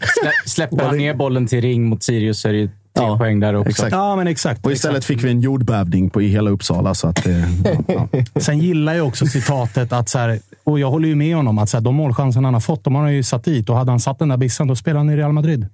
Slä, 0.00 0.32
släpper 0.46 0.84
han 0.84 0.96
ner 0.96 1.14
bollen 1.14 1.46
till 1.46 1.60
ring 1.60 1.84
mot 1.84 2.02
Sirius 2.02 2.40
så 2.40 2.48
är 2.48 2.52
det 2.52 2.58
ju 2.58 2.70
tre 2.94 3.04
Ja, 3.04 3.18
poäng 3.18 3.40
där 3.40 3.54
också. 3.54 3.70
exakt. 3.70 3.92
Ja, 3.92 4.16
men 4.16 4.26
exakt. 4.26 4.66
Och 4.66 4.72
istället 4.72 5.04
fick 5.04 5.24
vi 5.24 5.30
en 5.30 5.40
jordbävning 5.40 6.10
på, 6.10 6.22
i 6.22 6.28
hela 6.28 6.50
Uppsala. 6.50 6.94
Så 6.94 7.08
att, 7.08 7.26
eh, 7.26 7.62
ja, 7.88 8.08
ja. 8.34 8.40
Sen 8.40 8.58
gillar 8.58 8.94
jag 8.94 9.06
också 9.06 9.26
citatet 9.26 9.92
att, 9.92 10.08
så 10.08 10.18
här, 10.18 10.38
och 10.64 10.78
jag 10.80 10.90
håller 10.90 11.08
ju 11.08 11.14
med 11.14 11.36
honom, 11.36 11.58
att 11.58 11.68
så 11.68 11.76
här, 11.76 11.82
de 11.84 11.94
målchanser 11.94 12.40
han 12.40 12.54
har 12.54 12.60
fått, 12.60 12.84
de 12.84 12.94
har 12.94 13.02
han 13.02 13.14
ju 13.14 13.22
satt 13.22 13.44
dit. 13.44 13.68
Och 13.68 13.76
hade 13.76 13.90
han 13.92 14.00
satt 14.00 14.18
den 14.18 14.28
där 14.28 14.36
bissen, 14.36 14.66
då 14.68 14.76
spelar 14.76 14.98
han 14.98 15.10
i 15.10 15.16
Real 15.16 15.32
Madrid. 15.32 15.66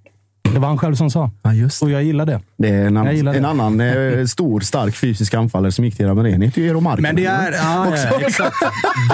Det 0.55 0.59
var 0.59 0.69
han 0.69 0.79
själv 0.79 0.95
som 0.95 1.11
sa. 1.11 1.31
Ja, 1.43 1.53
just. 1.55 1.83
Och 1.83 1.91
jag 1.91 2.03
gillar 2.05 2.27
det. 2.27 2.41
Det 2.59 2.69
är 2.69 2.87
en, 2.87 2.97
annan, 2.97 3.27
en 3.29 3.45
annan 3.45 3.81
eh, 3.81 4.25
stor, 4.27 4.61
stark 4.61 4.97
fysisk 4.97 5.35
anfallare 5.35 5.73
som 5.73 5.85
gick 5.85 5.97
till 5.97 6.05
Real 6.07 6.17
Madrid. 6.17 6.33
Han 6.35 6.43
heter 6.43 6.61
ju 6.63 6.69
Eero 6.69 6.81
Markkanen. 6.81 7.03
Men 7.15 7.17
det 7.17 7.31
är... 7.31 7.53
Ja, 7.63 7.97
ja, 7.97 8.21
exakt. 8.27 8.55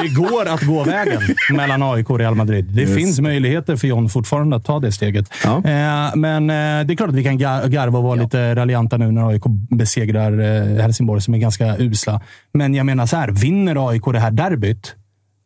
Det 0.03 0.09
går 0.09 0.49
att 0.49 0.63
gå 0.63 0.85
vägen 0.85 1.21
mellan 1.57 1.83
AIK 1.83 2.11
och 2.11 2.19
Real 2.19 2.35
Madrid. 2.35 2.65
Det 2.65 2.83
Yes. 2.83 2.95
finns 2.95 3.21
möjligheter 3.21 3.77
för 3.77 3.89
John 3.89 4.09
fortfarande 4.09 4.57
att 4.57 4.65
ta 4.65 4.79
det 4.81 4.93
steget. 4.93 5.31
Ja. 5.45 5.57
Eh, 5.57 6.17
men 6.17 6.51
eh, 6.51 6.87
det 6.87 6.93
är 6.93 6.97
klart 6.97 7.09
att 7.09 7.15
vi 7.15 7.25
kan 7.25 7.39
ga- 7.41 7.69
garva 7.69 7.99
och 7.99 8.05
vara 8.05 8.15
lite 8.15 8.55
raljanta 8.55 8.97
nu 8.97 9.11
när 9.13 9.29
AIK 9.29 9.43
besegrar 9.71 10.33
eh, 10.41 10.83
Helsingborg, 10.83 11.21
som 11.21 11.35
är 11.35 11.39
ganska 11.39 11.77
usla. 11.79 12.21
Men 12.53 12.75
jag 12.75 12.87
menar 12.87 13.07
så 13.07 13.17
här, 13.17 13.29
vinner 13.31 13.89
AIK 13.91 14.03
det 14.13 14.19
här 14.21 14.31
derbyt, 14.31 14.95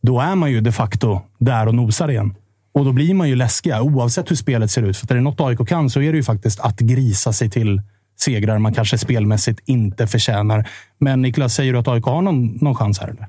då 0.03 0.21
är 0.21 0.35
man 0.35 0.51
ju 0.51 0.61
de 0.61 0.73
facto 0.73 1.21
där 1.39 1.67
och 1.69 1.75
nosar 1.75 2.11
igen. 2.11 2.35
Och 2.73 2.85
då 2.85 2.93
blir 2.93 3.15
man 3.15 3.29
ju 3.29 3.37
läskiga, 3.37 3.83
oavsett 3.83 4.31
hur 4.31 4.37
spelet 4.37 4.71
ser 4.71 4.83
ut. 4.83 4.97
För 4.97 5.11
är 5.11 5.15
det 5.15 5.21
något 5.21 5.41
AIK 5.41 5.69
kan 5.69 5.91
så 5.91 6.01
är 6.03 6.13
det 6.13 6.17
ju 6.17 6.25
faktiskt 6.25 6.61
att 6.61 6.79
grisa 6.79 7.33
sig 7.33 7.51
till 7.51 7.83
segrar 8.21 8.59
man 8.59 8.75
kanske 8.75 8.99
spelmässigt 8.99 9.61
inte 9.65 10.07
förtjänar. 10.07 10.69
Men 10.99 11.23
Niklas, 11.23 11.55
säger 11.55 11.73
du 11.73 11.79
att 11.79 11.89
AIK 11.89 12.05
har 12.05 12.23
någon, 12.23 12.47
någon 12.47 12.75
chans 12.75 12.99
här? 12.99 13.09
Eller? 13.09 13.27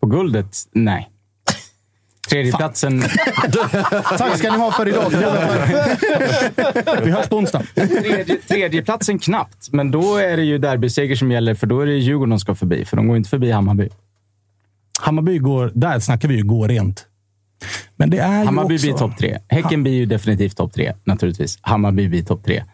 På 0.00 0.06
guldet? 0.06 0.56
Nej. 0.72 1.10
Tredjeplatsen, 2.30 3.00
Tack 4.18 4.38
ska 4.38 4.52
ni 4.52 4.58
ha 4.58 4.72
för 4.72 4.88
idag. 4.88 5.10
Vi 7.04 7.10
hörs 7.10 7.28
på 7.28 7.36
onsdag. 7.36 7.62
tredje, 7.74 8.36
tredjeplatsen 8.48 9.18
knappt, 9.18 9.68
men 9.72 9.90
då 9.90 10.16
är 10.16 10.36
det 10.36 10.42
ju 10.42 10.58
derbyseger 10.58 11.16
som 11.16 11.32
gäller, 11.32 11.54
för 11.54 11.66
då 11.66 11.80
är 11.80 11.86
det 11.86 11.92
Djurgården 11.92 12.30
de 12.30 12.40
ska 12.40 12.54
förbi, 12.54 12.84
för 12.84 12.96
de 12.96 13.08
går 13.08 13.16
inte 13.16 13.30
förbi 13.30 13.50
Hammarby. 13.50 13.88
Hammarby 15.00 15.38
går... 15.38 15.72
Där 15.74 16.00
snackar 16.00 16.28
vi 16.28 16.34
ju 16.34 16.42
gå 16.44 16.66
rent. 16.66 17.06
Men 17.96 18.10
det 18.10 18.18
är 18.18 18.44
Hammarby 18.44 18.74
också... 18.74 18.86
blir 18.86 18.94
topp 18.94 19.16
tre. 19.18 19.38
Häcken 19.48 19.82
blir 19.82 19.92
ju 19.92 20.06
definitivt 20.06 20.56
topp 20.56 20.72
tre, 20.72 20.92
naturligtvis. 21.04 21.58
Hammarby 21.60 22.08
blir 22.08 22.22
topp 22.22 22.44
tre. 22.44 22.64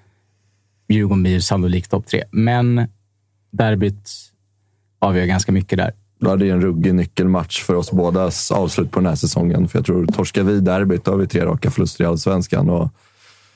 Djurgården 0.89 1.23
blir 1.23 1.33
ju 1.33 1.41
sannolikt 1.41 1.91
topp 1.91 2.07
tre. 2.07 2.25
Men 2.31 2.89
derbyt 3.51 4.11
avgör 4.99 5.25
ganska 5.27 5.53
mycket 5.53 5.79
där. 5.79 5.93
Ja, 6.19 6.37
det 6.37 6.49
är 6.49 6.53
en 6.53 6.61
ruggig 6.61 6.95
nyckelmatch 6.95 7.63
för 7.63 7.75
oss 7.75 7.91
bådas 7.93 8.51
avslut 8.51 8.91
på 8.91 9.01
den 9.01 9.07
här 9.09 9.17
säsongen. 9.17 9.69
För 9.69 9.79
jag 9.79 9.87
tror, 9.87 10.07
torskar 10.07 10.43
vi 10.43 10.61
derbyt, 10.61 11.05
då 11.05 11.11
har 11.11 11.19
vi 11.19 11.27
tre 11.27 11.45
raka 11.45 11.71
förluster 11.71 12.05
i 12.05 12.07
allsvenskan. 12.07 12.71
Och 12.71 12.89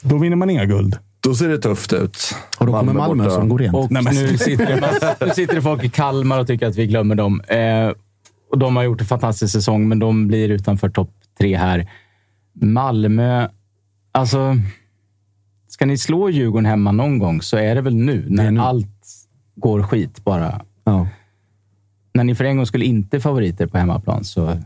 Då 0.01 0.19
vinner 0.19 0.36
man 0.36 0.51
inga 0.51 0.65
guld. 0.65 0.98
då 1.20 1.35
ser 1.35 1.48
det 1.48 1.59
tufft 1.59 1.93
ut. 1.93 2.35
Och 2.59 2.66
då 2.66 2.73
kommer 2.73 2.93
Malmö 2.93 3.24
borta. 3.24 3.35
som 3.36 3.48
går 3.48 3.59
rent. 3.59 3.74
Och 3.74 3.90
nu, 3.90 4.39
sitter 4.39 4.66
det, 4.66 5.27
nu 5.27 5.31
sitter 5.31 5.55
det 5.55 5.62
folk 5.62 5.85
i 5.85 5.89
Kalmar 5.89 6.40
och 6.40 6.47
tycker 6.47 6.66
att 6.66 6.77
vi 6.77 6.86
glömmer 6.86 7.15
dem. 7.15 7.40
Eh, 7.40 7.90
och 8.57 8.61
de 8.61 8.77
har 8.77 8.83
gjort 8.83 9.01
en 9.01 9.07
fantastisk 9.07 9.53
säsong, 9.53 9.89
men 9.89 9.99
de 9.99 10.28
blir 10.28 10.49
utanför 10.49 10.89
topp 10.89 11.11
tre 11.39 11.57
här. 11.57 11.91
Malmö, 12.53 13.49
alltså... 14.12 14.57
Ska 15.69 15.87
ni 15.87 15.99
slå 15.99 16.31
Djurgården 16.31 16.66
hemma 16.66 16.93
någon 16.93 17.19
gång 17.19 17.43
så 17.43 17.57
är 17.57 17.74
det 17.74 17.81
väl 17.81 17.95
nu, 17.97 18.27
när 18.28 18.59
allt 18.59 19.07
går 19.57 19.83
skit 19.83 20.24
bara. 20.24 20.61
Ja. 20.85 21.09
När 22.15 22.24
ni 22.24 22.35
för 22.35 22.45
en 22.45 22.57
gång 22.57 22.66
skulle 22.66 22.85
inte 22.85 23.20
favoriter 23.20 23.66
på 23.66 23.78
hemmaplan 23.78 24.24
så 24.24 24.59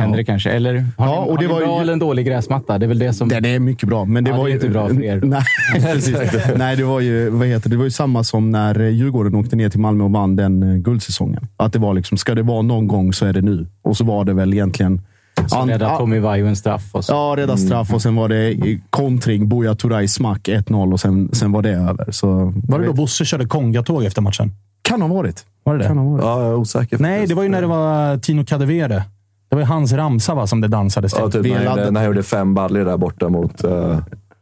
händer 0.00 0.16
det 0.16 0.24
kanske. 0.24 0.50
Eller 0.50 0.84
har 0.96 1.06
Ja, 1.06 1.20
ni, 1.24 1.30
och 1.30 1.32
har 1.32 1.36
det 1.38 1.42
ni 1.46 1.52
var 1.52 1.60
bra 1.60 1.76
ju- 1.76 1.80
eller 1.82 1.92
en 1.92 1.98
dålig 1.98 2.26
gräsmatta? 2.26 2.78
Det 2.78 2.86
är 2.86 2.88
väl 2.88 2.98
det 2.98 3.12
som... 3.12 3.28
Den 3.28 3.44
är 3.44 3.58
mycket 3.58 3.88
bra, 3.88 4.04
men 4.04 4.24
det 4.24 4.30
Ja, 4.30 4.36
var 4.36 4.44
det 4.44 4.48
är 4.48 4.52
ju 4.52 4.54
inte 4.54 4.68
bra 4.68 4.88
för 4.88 5.02
er. 5.04 5.20
Nej, 5.24 5.42
precis. 5.82 6.16
Nej, 6.56 6.76
det 6.76 6.84
var 6.84 7.00
ju 7.00 7.30
vad 7.30 7.46
heter 7.48 7.68
det? 7.70 7.74
Det 7.74 7.78
var 7.78 7.84
ju 7.84 7.90
samma 7.90 8.24
som 8.24 8.50
när 8.50 8.80
Djurgården 8.88 9.34
åkte 9.34 9.56
ner 9.56 9.68
till 9.68 9.80
Malmö 9.80 10.04
och 10.04 10.10
vann 10.12 10.36
den 10.36 10.62
eh, 10.62 10.76
guldsäsongen. 10.76 11.48
Att 11.56 11.72
det 11.72 11.78
var 11.78 11.94
liksom, 11.94 12.18
ska 12.18 12.34
det 12.34 12.42
vara 12.42 12.62
någon 12.62 12.86
gång 12.86 13.12
så 13.12 13.26
är 13.26 13.32
det 13.32 13.40
nu. 13.40 13.66
Och 13.82 13.96
så 13.96 14.04
var 14.04 14.24
det 14.24 14.32
väl 14.34 14.52
egentligen... 14.54 15.00
Så 15.46 15.56
an- 15.56 15.68
räddar 15.68 15.86
ja, 15.88 15.96
Tommy 15.98 16.18
Vaiho 16.18 16.46
en 16.48 16.56
straff. 16.56 16.84
Och 16.92 17.04
så. 17.04 17.12
Ja, 17.12 17.34
rädda 17.38 17.56
straff 17.56 17.94
och 17.94 18.02
sen 18.02 18.16
var 18.16 18.28
det 18.28 18.56
kontring. 18.90 19.48
Buya 19.48 19.74
Turay 19.74 20.08
smack 20.08 20.48
1-0 20.48 20.92
och 20.92 21.00
sen, 21.00 21.28
sen 21.32 21.52
var 21.52 21.62
det 21.62 21.70
över. 21.70 22.10
Så, 22.12 22.52
Var 22.68 22.78
det 22.78 22.86
då 22.86 22.92
Bosse 22.92 23.24
körde 23.24 23.46
kongatåg 23.46 24.04
efter 24.04 24.22
matchen? 24.22 24.52
Kan 24.82 25.02
ha 25.02 25.08
varit. 25.08 25.44
Var 25.64 25.72
det 25.74 25.78
det? 25.82 25.86
Kan 25.88 25.98
ha 25.98 26.04
varit. 26.10 26.24
Ja, 26.24 26.40
jag 26.42 26.50
är 26.50 26.54
osäker. 26.56 26.98
Nej, 26.98 27.26
det 27.26 27.34
var 27.34 27.42
ju 27.42 27.48
när 27.48 27.60
det 27.60 27.66
var 27.66 28.18
Tino 28.18 28.44
Kadewere. 28.44 29.02
Det 29.48 29.56
var 29.56 29.62
ju 29.62 29.66
hans 29.66 29.92
ramsa 29.92 30.34
va, 30.34 30.46
som 30.46 30.60
det 30.60 30.68
dansades 30.68 31.12
till. 31.12 31.22
Ja, 31.22 31.30
typ 31.30 31.42
när, 31.42 31.92
han 31.92 32.04
gjorde- 32.04 32.22
fem 32.22 32.54
baller 32.54 32.84
där 32.84 32.96
borta 32.96 33.28
mot... 33.28 33.64
eh, 33.64 33.98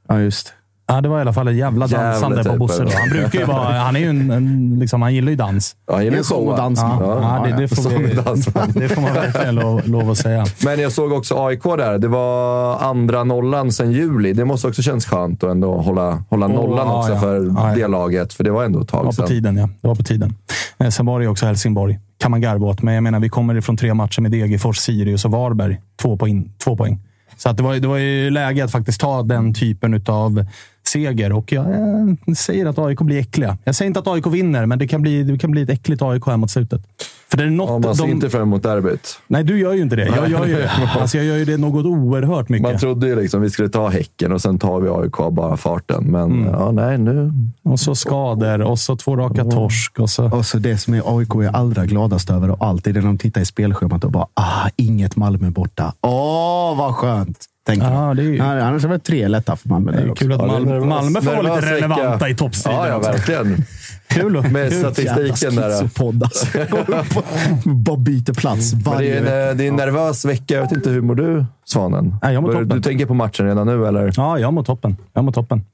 Ja, 0.08 0.20
just. 0.20 0.52
Ja, 0.86 1.00
det 1.00 1.08
var 1.08 1.18
i 1.18 1.20
alla 1.20 1.32
fall 1.32 1.48
ett 1.48 1.54
jävla 1.56 1.86
Jävla 1.86 2.10
dansande 2.10 2.44
på 2.44 2.50
typ, 2.50 2.58
Bosse. 2.58 2.82
Då. 2.84 2.90
Han 3.00 3.08
brukar 3.08 3.38
ju 3.38 3.44
vara... 3.44 3.72
Han 3.72 3.96
är 3.96 4.00
ju 4.00 4.08
en, 4.08 4.30
en, 4.30 4.76
liksom, 4.80 5.02
han 5.02 5.14
gillar 5.14 5.30
ju 5.30 5.36
dans. 5.36 5.76
Ja, 5.86 5.94
han 5.94 6.04
gillar 6.04 6.18
och 6.18 6.26
showa. 6.26 6.56
Ja, 6.58 7.40
ja, 7.46 7.46
det, 7.50 7.62
det, 7.62 7.68
får 7.68 7.90
vi, 8.74 8.80
det 8.80 8.88
får 8.88 9.02
man 9.02 9.14
verkligen 9.14 9.54
lov, 9.54 9.88
lov 9.88 10.10
att 10.10 10.18
säga. 10.18 10.44
Men 10.64 10.80
jag 10.80 10.92
såg 10.92 11.12
också 11.12 11.46
AIK 11.46 11.62
där. 11.62 11.98
Det 11.98 12.08
var 12.08 12.78
andra 12.78 13.24
nollan 13.24 13.72
sedan 13.72 13.92
juli. 13.92 14.32
Det 14.32 14.44
måste 14.44 14.68
också 14.68 14.82
känns 14.82 15.06
skönt 15.06 15.44
att 15.44 15.50
ändå 15.50 15.76
hålla, 15.76 16.22
hålla 16.30 16.46
Åh, 16.46 16.52
nollan 16.52 16.86
ja, 16.86 16.98
också 16.98 17.12
ja. 17.12 17.20
för 17.20 17.44
Ja, 17.44 17.68
ja. 17.68 17.74
det 17.76 17.88
laget. 17.88 18.32
För 18.32 18.44
det 18.44 18.50
var 18.50 18.64
ändå 18.64 18.80
ett 18.80 18.88
Det 18.88 18.96
var 18.96 19.02
tag 19.02 19.10
på 19.10 19.12
sedan. 19.16 19.26
tiden, 19.26 19.56
ja. 19.56 19.68
Det 19.80 19.88
var 19.88 19.94
på 19.94 20.02
tiden. 20.02 20.34
Eh, 20.78 20.88
Sen 20.88 21.06
var 21.06 21.18
det 21.18 21.24
ju 21.24 21.30
också 21.30 21.46
Helsingborg. 21.46 21.98
Kan 22.20 22.30
man 22.30 22.40
garva 22.40 22.66
åt. 22.66 22.82
Men 22.82 22.94
jag 22.94 23.02
menar, 23.02 23.20
vi 23.20 23.28
kommer 23.28 23.54
ifrån 23.54 23.76
tre 23.76 23.94
matcher 23.94 24.20
med 24.20 24.30
Degerfors, 24.30 24.76
Sirius 24.78 25.24
och 25.24 25.30
Varberg. 25.30 25.80
Två 26.02 26.16
poäng. 26.16 26.50
Två 26.64 26.76
poäng. 26.76 27.00
Så 27.36 27.48
att 27.48 27.56
det, 27.56 27.62
var, 27.62 27.74
det 27.74 27.88
var 27.88 27.96
ju 27.98 28.30
läge 28.30 28.64
att 28.64 28.72
faktiskt 28.72 29.00
ta 29.00 29.22
den 29.22 29.54
typen 29.54 30.02
av 30.06 30.44
seger. 30.94 31.32
Och 31.32 31.52
jag 31.52 31.66
säger 32.36 32.66
att 32.66 32.78
AIK 32.78 32.98
blir 33.00 33.18
äckliga. 33.20 33.58
Jag 33.64 33.74
säger 33.74 33.86
inte 33.86 34.00
att 34.00 34.08
AIK 34.08 34.26
vinner, 34.26 34.66
men 34.66 34.78
det 34.78 34.86
kan 34.88 35.02
bli, 35.02 35.22
det 35.22 35.38
kan 35.38 35.50
bli 35.50 35.62
ett 35.62 35.70
äckligt 35.70 36.02
AIK 36.02 36.26
här 36.26 36.36
mot 36.36 36.50
slutet. 36.50 36.82
För 37.30 37.36
det 37.38 37.44
är 37.44 37.50
något 37.50 37.70
Ja, 37.70 37.78
man 37.78 37.96
ser 37.96 38.04
de- 38.04 38.10
inte 38.10 38.30
fram 38.30 38.42
emot 38.42 38.62
derbyt. 38.62 39.18
Nej, 39.26 39.44
du 39.44 39.58
gör 39.58 39.72
ju 39.72 39.82
inte 39.82 39.96
det. 39.96 40.06
Jag 40.06 40.30
gör 40.30 40.46
ju, 40.46 40.62
alltså 41.00 41.16
jag 41.16 41.26
gör 41.26 41.36
ju 41.36 41.44
det 41.44 41.56
något 41.56 41.84
oerhört 41.86 42.48
mycket. 42.48 42.62
Man 42.70 42.78
trodde 42.78 43.06
ju 43.06 43.16
liksom 43.20 43.40
vi 43.42 43.50
skulle 43.50 43.68
ta 43.68 43.88
Häcken 43.88 44.32
och 44.32 44.40
sen 44.40 44.58
tar 44.58 44.80
vi 44.80 44.88
AIK 44.88 45.34
bara 45.34 45.56
farten. 45.56 46.04
Men 46.04 46.24
Mm. 46.32 46.46
ja, 46.52 46.70
nej, 46.72 46.98
nu... 46.98 47.32
Och 47.64 47.80
så 47.80 47.94
skador 47.94 48.62
och 48.62 48.78
så 48.78 48.96
två 48.96 49.16
raka 49.16 49.44
torsk. 49.44 49.98
Och 50.00 50.10
så... 50.10 50.24
Och 50.30 50.46
så 50.46 50.58
det 50.58 50.78
som 50.78 50.94
är 50.94 51.18
AIK 51.18 51.34
är 51.34 51.56
allra 51.56 51.86
gladast 51.86 52.30
över 52.30 52.50
och 52.50 52.64
allt 52.66 52.86
är 52.86 52.92
det 52.92 53.00
när 53.00 53.06
de 53.06 53.18
tittar 53.18 53.40
i 53.40 53.44
spelschemat 53.44 54.04
och 54.04 54.10
bara 54.12 54.26
ah, 54.34 54.68
inget 54.76 55.16
Malmö 55.16 55.50
borta. 55.50 55.94
Åh, 56.00 56.78
vad 56.78 56.94
skönt! 56.94 57.38
Tänker 57.66 57.86
de. 57.86 57.94
Ja, 57.94 58.14
det 58.14 58.22
är 58.22 58.24
ju- 58.24 58.36
Ja, 58.36 58.44
Annars 58.44 58.82
har 58.82 58.88
det 58.88 58.94
varit 58.94 59.04
tre 59.04 59.28
lätta 59.28 59.56
för 59.56 59.68
Malmö. 59.68 59.92
Det 59.92 59.98
där 59.98 60.04
är 60.06 60.10
också. 60.10 60.24
kul 60.24 60.32
att 60.32 60.40
Ja, 60.40 60.46
det 60.46 60.52
är 60.52 60.58
Malmö, 60.60 60.72
nervös- 60.74 60.88
Malmö 60.88 61.20
får 61.20 61.42
vara 61.42 61.54
lite 61.56 61.74
relevanta 61.74 62.28
i 62.28 62.34
toppstriden. 62.34 62.78
Ja, 62.80 62.88
ja, 62.88 62.98
verkligen. 62.98 63.64
Kul. 64.08 64.36
och- 64.36 64.52
Med 64.52 64.70
kul. 64.70 64.78
statistiken 64.80 65.54
där. 65.56 65.70
Alltså. 65.70 66.12
Bara 67.64 67.96
byter 67.96 68.32
plats 68.34 68.72
Men 68.72 68.82
det 68.82 68.90
varje 68.90 69.14
är, 69.20 69.50
en, 69.50 69.56
det 69.56 69.64
är 69.64 69.68
en 69.68 69.76
nervös 69.76 70.24
vecka. 70.24 70.54
Jag 70.54 70.62
vet 70.62 70.72
inte, 70.72 70.90
hur 70.90 71.00
mår 71.00 71.14
du, 71.14 71.44
Svanen? 71.64 72.16
Nej, 72.22 72.34
jag 72.34 72.42
mår 72.42 72.52
toppen. 72.52 72.68
Du 72.68 72.80
tänker 72.82 73.06
på 73.06 73.14
matchen 73.14 73.46
redan 73.46 73.66
nu, 73.66 73.86
eller? 73.86 74.12
Ja, 74.16 74.38
jag 74.38 74.52
mår 74.52 74.62
toppen. 74.62 74.96
Jag 75.12 75.24
mår 75.24 75.32
toppen. 75.32 75.64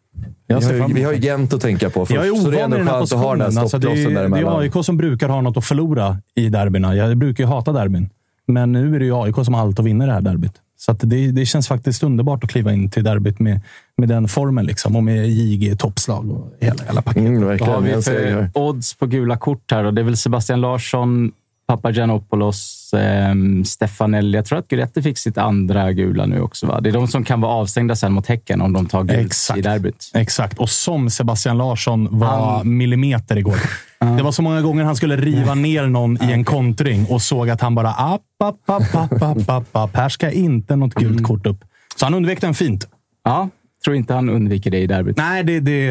Jag 0.46 0.60
Vi 0.60 0.66
har, 0.80 0.88
ju, 0.88 0.94
vi 0.94 1.02
har 1.02 1.12
ju 1.12 1.18
det. 1.18 1.26
Gent 1.26 1.52
att 1.54 1.60
tänka 1.60 1.90
på 1.90 2.06
först. 2.06 2.16
jag 2.16 2.26
är 2.26 2.34
så 2.40 2.50
det 2.50 2.60
är 2.60 2.60
ovan 2.60 2.60
i 2.60 2.62
ändå 2.64 2.76
den 2.76 2.86
här 2.88 2.94
skönt 2.98 3.12
att 3.12 3.18
ha 3.18 3.30
den 3.36 3.38
positionen. 3.38 3.56
här 3.56 3.62
Alltså, 3.62 3.78
det, 3.78 3.88
är, 3.88 4.28
det 4.28 4.40
är 4.40 4.58
AIK 4.60 4.84
som 4.84 4.96
brukar 4.96 5.28
ha 5.28 5.40
något 5.40 5.56
att 5.56 5.64
förlora 5.64 6.18
i 6.34 6.48
derbyna. 6.48 6.94
Jag 6.96 7.16
brukar 7.16 7.44
ju 7.44 7.48
hata 7.50 7.72
derbyn. 7.72 8.10
Men 8.46 8.72
nu 8.72 8.94
är 8.94 8.98
det 8.98 9.04
ju 9.04 9.14
AIK 9.14 9.34
som 9.44 9.54
har 9.54 9.60
allt 9.60 9.78
att 9.78 9.84
vinna 9.86 10.06
det 10.06 10.12
här 10.12 10.20
derbyt. 10.20 10.52
Så 10.80 10.92
att 10.92 11.00
det, 11.00 11.32
det 11.32 11.46
känns 11.46 11.68
faktiskt 11.68 12.02
underbart 12.02 12.44
att 12.44 12.50
kliva 12.50 12.72
in 12.72 12.90
till 12.90 13.04
derbyt 13.04 13.38
med, 13.38 13.60
med 13.96 14.08
den 14.08 14.28
formen. 14.28 14.66
Liksom, 14.66 14.96
och 14.96 15.04
med 15.04 15.28
JG 15.28 15.78
toppslag 15.78 16.30
och 16.30 16.52
hela, 16.60 16.84
hela 16.86 17.02
paketet. 17.02 17.28
Mm, 17.28 17.46
Vad 17.58 17.60
har 17.60 17.80
vi 17.80 18.02
för 18.02 18.50
odds 18.54 18.94
på 18.94 19.06
gula 19.06 19.36
kort 19.36 19.70
här? 19.72 19.84
Då? 19.84 19.90
Det 19.90 20.00
är 20.00 20.04
väl 20.04 20.16
Sebastian 20.16 20.60
Larsson, 20.60 21.32
Papagiannopoulos, 21.70 22.92
eh, 22.94 23.34
Stefanelli. 23.64 24.38
Jag 24.38 24.44
tror 24.44 24.58
att 24.58 24.68
Guidetti 24.68 25.02
fick 25.02 25.18
sitt 25.18 25.38
andra 25.38 25.92
gula 25.92 26.26
nu 26.26 26.40
också. 26.40 26.66
Va? 26.66 26.80
Det 26.80 26.88
är 26.88 26.92
de 26.92 27.08
som 27.08 27.24
kan 27.24 27.40
vara 27.40 27.52
avstängda 27.52 27.96
sen 27.96 28.12
mot 28.12 28.26
Häcken 28.26 28.60
om 28.60 28.72
de 28.72 28.86
tar 28.86 29.04
gult 29.04 29.26
Exakt. 29.26 29.58
i 29.58 29.62
derbyt. 29.62 30.10
Exakt. 30.14 30.58
Och 30.58 30.70
som 30.70 31.10
Sebastian 31.10 31.58
Larsson 31.58 32.18
var 32.18 32.64
millimeter 32.64 33.36
igår. 33.36 33.56
Det 34.16 34.22
var 34.22 34.32
så 34.32 34.42
många 34.42 34.60
gånger 34.60 34.84
han 34.84 34.96
skulle 34.96 35.16
riva 35.16 35.54
ner 35.54 35.86
någon 35.86 36.22
i 36.22 36.32
en 36.32 36.44
kontring 36.44 37.06
och 37.06 37.22
såg 37.22 37.50
att 37.50 37.60
han 37.60 37.74
bara 37.74 37.90
app, 37.90 38.20
app, 38.44 38.70
app, 38.70 38.94
app, 38.94 39.22
app, 39.22 39.48
app, 39.50 39.76
app. 39.76 39.96
Här 39.96 40.08
ska 40.08 40.30
inte 40.30 40.76
något 40.76 40.94
gult 40.94 41.24
kort 41.24 41.46
upp. 41.46 41.64
Så 41.96 42.06
han 42.06 42.14
undvek 42.14 42.40
den 42.40 42.54
fint. 42.54 42.88
Ja, 43.24 43.48
tror 43.84 43.96
inte 43.96 44.14
han 44.14 44.28
undviker 44.28 44.70
det 44.70 44.78
i 44.78 44.86
derbyt. 44.86 45.16
Nej, 45.16 45.44
det, 45.44 45.60
det, 45.60 45.86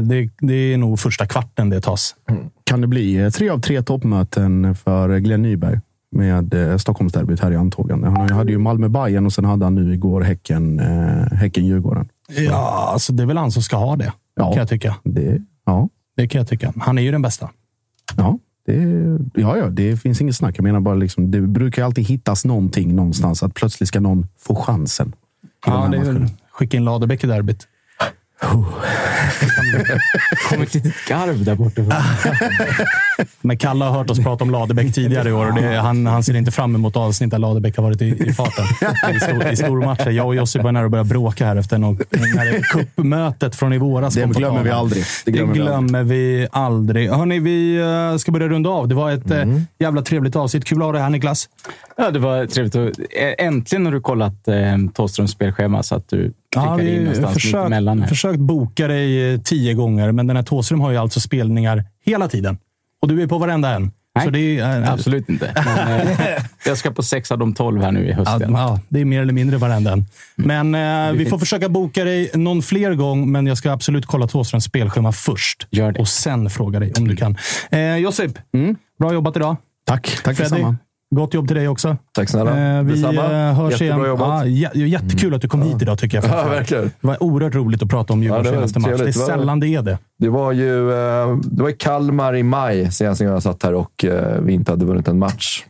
det, 0.00 0.30
det 0.40 0.54
är 0.54 0.78
nog 0.78 0.98
första 1.00 1.26
kvarten 1.26 1.70
det 1.70 1.80
tas. 1.80 2.14
Kan 2.64 2.80
det 2.80 2.86
bli 2.86 3.16
eh, 3.16 3.30
tre 3.30 3.48
av 3.50 3.58
tre 3.60 3.82
toppmöten 3.82 4.74
för 4.74 5.18
Glenn 5.18 5.42
Nyberg 5.42 5.78
med 6.12 6.54
eh, 6.54 6.76
Stockholmsderbyt 6.76 7.40
här 7.40 7.50
i 7.52 7.56
antågande? 7.56 8.08
Han 8.08 8.30
hade 8.30 8.52
ju 8.52 8.58
malmö 8.58 8.88
Bayern 8.88 9.26
och 9.26 9.32
sen 9.32 9.44
hade 9.44 9.64
han 9.66 9.74
nu 9.74 9.94
igår 9.94 10.20
Häcken, 10.20 10.80
eh, 10.80 11.32
Häcken-Djurgården. 11.32 12.08
Ja, 12.28 12.90
alltså 12.92 13.12
det 13.12 13.22
är 13.22 13.26
väl 13.26 13.36
han 13.36 13.52
som 13.52 13.62
ska 13.62 13.76
ha 13.76 13.96
det, 13.96 14.12
Ja. 14.36 14.50
kan 14.52 14.58
jag 14.58 14.68
tycka. 14.68 14.96
Det, 15.04 15.38
ja, 15.66 15.88
Det 16.16 16.28
kan 16.28 16.38
jag 16.38 16.48
tycka. 16.48 16.72
Han 16.80 16.98
är 16.98 17.02
ju 17.02 17.10
den 17.10 17.22
bästa. 17.22 17.50
ja, 18.16 18.38
det, 18.66 18.74
ja, 19.34 19.56
ja, 19.56 19.66
det 19.66 19.96
finns 19.96 20.20
inget 20.20 20.36
snack. 20.36 20.58
Jag 20.58 20.62
menar 20.62 20.80
bara, 20.80 20.94
liksom, 20.94 21.30
det 21.30 21.40
brukar 21.40 21.84
alltid 21.84 22.04
hittas 22.06 22.44
någonting 22.44 22.94
någonstans. 22.94 23.42
Att 23.42 23.54
plötsligt 23.54 23.88
ska 23.88 24.00
någon 24.00 24.26
få 24.38 24.54
chansen. 24.54 25.12
Ja, 25.66 25.88
det 25.92 25.96
är 25.96 26.26
skicka 26.60 26.76
in 26.76 26.84
Ladebäck 26.84 27.24
i 27.24 27.26
derbyt. 27.26 27.66
kom 30.48 30.62
ett 30.62 30.74
litet 30.74 30.94
garv 31.08 31.44
där 31.44 31.54
borta. 31.54 31.82
Men 33.40 33.58
Kalle 33.58 33.84
har 33.84 33.92
hört 33.92 34.10
oss 34.10 34.18
prata 34.18 34.44
om 34.44 34.50
Ladebäck 34.50 34.94
tidigare 34.94 35.28
i 35.28 35.32
år 35.32 35.46
och 35.46 35.54
det, 35.54 35.76
han, 35.76 36.06
han 36.06 36.24
ser 36.24 36.36
inte 36.36 36.50
fram 36.50 36.74
emot 36.74 36.96
avsnitt 36.96 37.30
där 37.30 37.38
Ladebäck 37.38 37.76
har 37.76 37.84
varit 37.84 38.02
i, 38.02 38.06
i 38.06 38.32
farten. 38.32 38.64
I, 39.16 39.20
stor, 39.20 39.52
I 39.52 39.56
stormatcher. 39.56 40.10
Jag 40.10 40.26
och 40.26 40.34
Josip 40.34 40.62
var 40.62 40.72
nära 40.72 40.84
att 40.84 40.90
börja 40.90 41.04
bråka 41.04 41.46
här 41.46 41.56
efter 41.56 41.78
någon, 41.78 41.98
när 42.10 42.62
cupmötet 42.62 43.56
från 43.56 43.72
i 43.72 43.78
våras 43.78 44.14
Det 44.14 44.26
glömmer 44.26 44.62
vi 44.62 44.70
aldrig. 44.70 45.04
Det 45.24 45.30
Det 45.30 45.42
glömmer, 45.46 46.02
vi 46.02 46.36
vi 46.38 46.48
aldrig. 46.50 47.10
Hörni, 47.10 47.38
vi 47.38 47.80
ska 48.18 48.32
börja 48.32 48.48
runda 48.48 48.70
av. 48.70 48.88
Det 48.88 48.94
var 48.94 49.10
ett 49.10 49.30
eh, 49.30 49.44
jävla 49.78 50.02
trevligt 50.02 50.36
avsnitt. 50.36 50.64
Kul 50.64 50.78
att 50.78 50.84
ha 50.84 50.92
dig 50.92 51.02
här 51.02 51.10
Niklas. 51.10 51.48
Ja, 51.96 52.10
det 52.10 52.18
var 52.18 52.46
trevligt. 52.46 52.98
Äntligen 53.38 53.84
har 53.86 53.92
du 53.92 54.00
kollat 54.00 54.48
eh, 54.48 54.54
Thåströms 54.94 55.30
spelschema 55.30 55.82
så 55.82 55.94
att 55.94 56.08
du 56.08 56.32
Ja, 56.56 56.74
vi 56.74 57.00
mitt 57.00 57.32
försökt, 57.32 58.08
försökt 58.08 58.40
boka 58.40 58.88
dig 58.88 59.32
eh, 59.32 59.40
tio 59.40 59.74
gånger, 59.74 60.12
men 60.12 60.26
den 60.26 60.36
här 60.36 60.42
Thåström 60.42 60.80
har 60.80 60.90
ju 60.90 60.96
alltså 60.96 61.20
spelningar 61.20 61.84
hela 62.04 62.28
tiden. 62.28 62.58
Och 63.02 63.08
du 63.08 63.22
är 63.22 63.26
på 63.26 63.38
varenda 63.38 63.70
en. 63.74 63.90
Nej, 64.14 64.58
är, 64.58 64.82
eh, 64.82 64.92
Absolut 64.92 65.28
inte. 65.28 65.52
Men, 65.64 66.08
jag 66.64 66.78
ska 66.78 66.90
på 66.90 67.02
sex 67.02 67.32
av 67.32 67.38
de 67.38 67.54
tolv 67.54 67.82
här 67.82 67.92
nu 67.92 68.08
i 68.08 68.12
höst. 68.12 68.30
Ja, 68.40 68.80
det 68.88 69.00
är 69.00 69.04
mer 69.04 69.22
eller 69.22 69.32
mindre 69.32 69.56
varenda 69.56 69.92
en. 69.92 70.04
Men 70.36 70.74
eh, 70.74 71.12
vi 71.12 71.26
får 71.26 71.38
försöka 71.38 71.68
boka 71.68 72.04
dig 72.04 72.30
någon 72.34 72.62
fler 72.62 72.94
gång, 72.94 73.32
men 73.32 73.46
jag 73.46 73.58
ska 73.58 73.72
absolut 73.72 74.06
kolla 74.06 74.26
Thåströms 74.26 74.64
spelschema 74.64 75.12
först. 75.12 75.66
Gör 75.70 75.92
det. 75.92 76.00
Och 76.00 76.08
sen 76.08 76.50
fråga 76.50 76.80
dig 76.80 76.92
om 76.98 77.08
du 77.08 77.16
kan. 77.16 77.36
Eh, 77.70 77.96
Josip, 77.96 78.38
bra 78.98 79.12
jobbat 79.12 79.36
idag. 79.36 79.56
Tack, 79.86 80.18
tack 80.22 80.36
Freddy, 80.36 80.50
detsamma. 80.50 80.76
Gott 81.14 81.34
jobb 81.34 81.46
till 81.48 81.56
dig 81.56 81.68
också. 81.68 81.96
Tack 82.12 82.28
snälla. 82.28 82.76
Eh, 82.78 82.82
vi 82.82 82.92
Detsamma. 82.92 83.48
eh, 83.48 83.54
hörs 83.54 83.72
Jättebra 83.80 83.96
igen. 83.96 84.08
jobbat. 84.08 84.46
Ja, 84.46 84.70
jä- 84.74 84.86
jättekul 84.86 85.34
att 85.34 85.42
du 85.42 85.48
kom 85.48 85.62
hit 85.62 85.82
idag 85.82 85.98
tycker 85.98 86.16
jag. 86.22 86.24
Ja, 86.30 86.48
verkligen. 86.48 86.84
Det 86.84 87.06
var 87.06 87.22
oerhört 87.22 87.54
roligt 87.54 87.82
att 87.82 87.88
prata 87.88 88.12
om 88.12 88.22
Djurgårdens 88.22 88.46
Ja, 88.48 88.52
senaste 88.54 88.78
match. 88.78 88.88
Det 88.88 88.94
är 88.94 88.96
trevligt. 88.96 89.14
Det 89.14 89.20
var- 89.20 89.26
sällan 89.28 89.60
det 89.60 89.68
är 89.68 89.82
det. 89.82 89.98
Det 90.18 90.28
var 90.28 90.52
ju 90.52 90.90
eh, 90.92 91.36
det 91.42 91.62
var 91.62 91.70
i 91.70 91.72
Kalmar 91.72 92.36
i 92.36 92.42
maj 92.42 92.92
senast 92.92 93.20
jag 93.20 93.42
satt 93.42 93.62
här 93.62 93.74
och 93.74 94.04
eh, 94.04 94.40
vi 94.42 94.52
inte 94.52 94.72
hade 94.72 94.84
vunnit 94.84 95.08
en 95.08 95.18
match. 95.18 95.64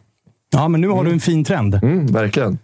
Ja, 0.53 0.69
men 0.69 0.81
nu 0.81 0.89
har 0.89 1.05
du 1.05 1.11
en 1.13 1.21
fin 1.21 1.45
trend. 1.45 1.75
Mm, 1.83 2.07
verkligen. 2.07 2.59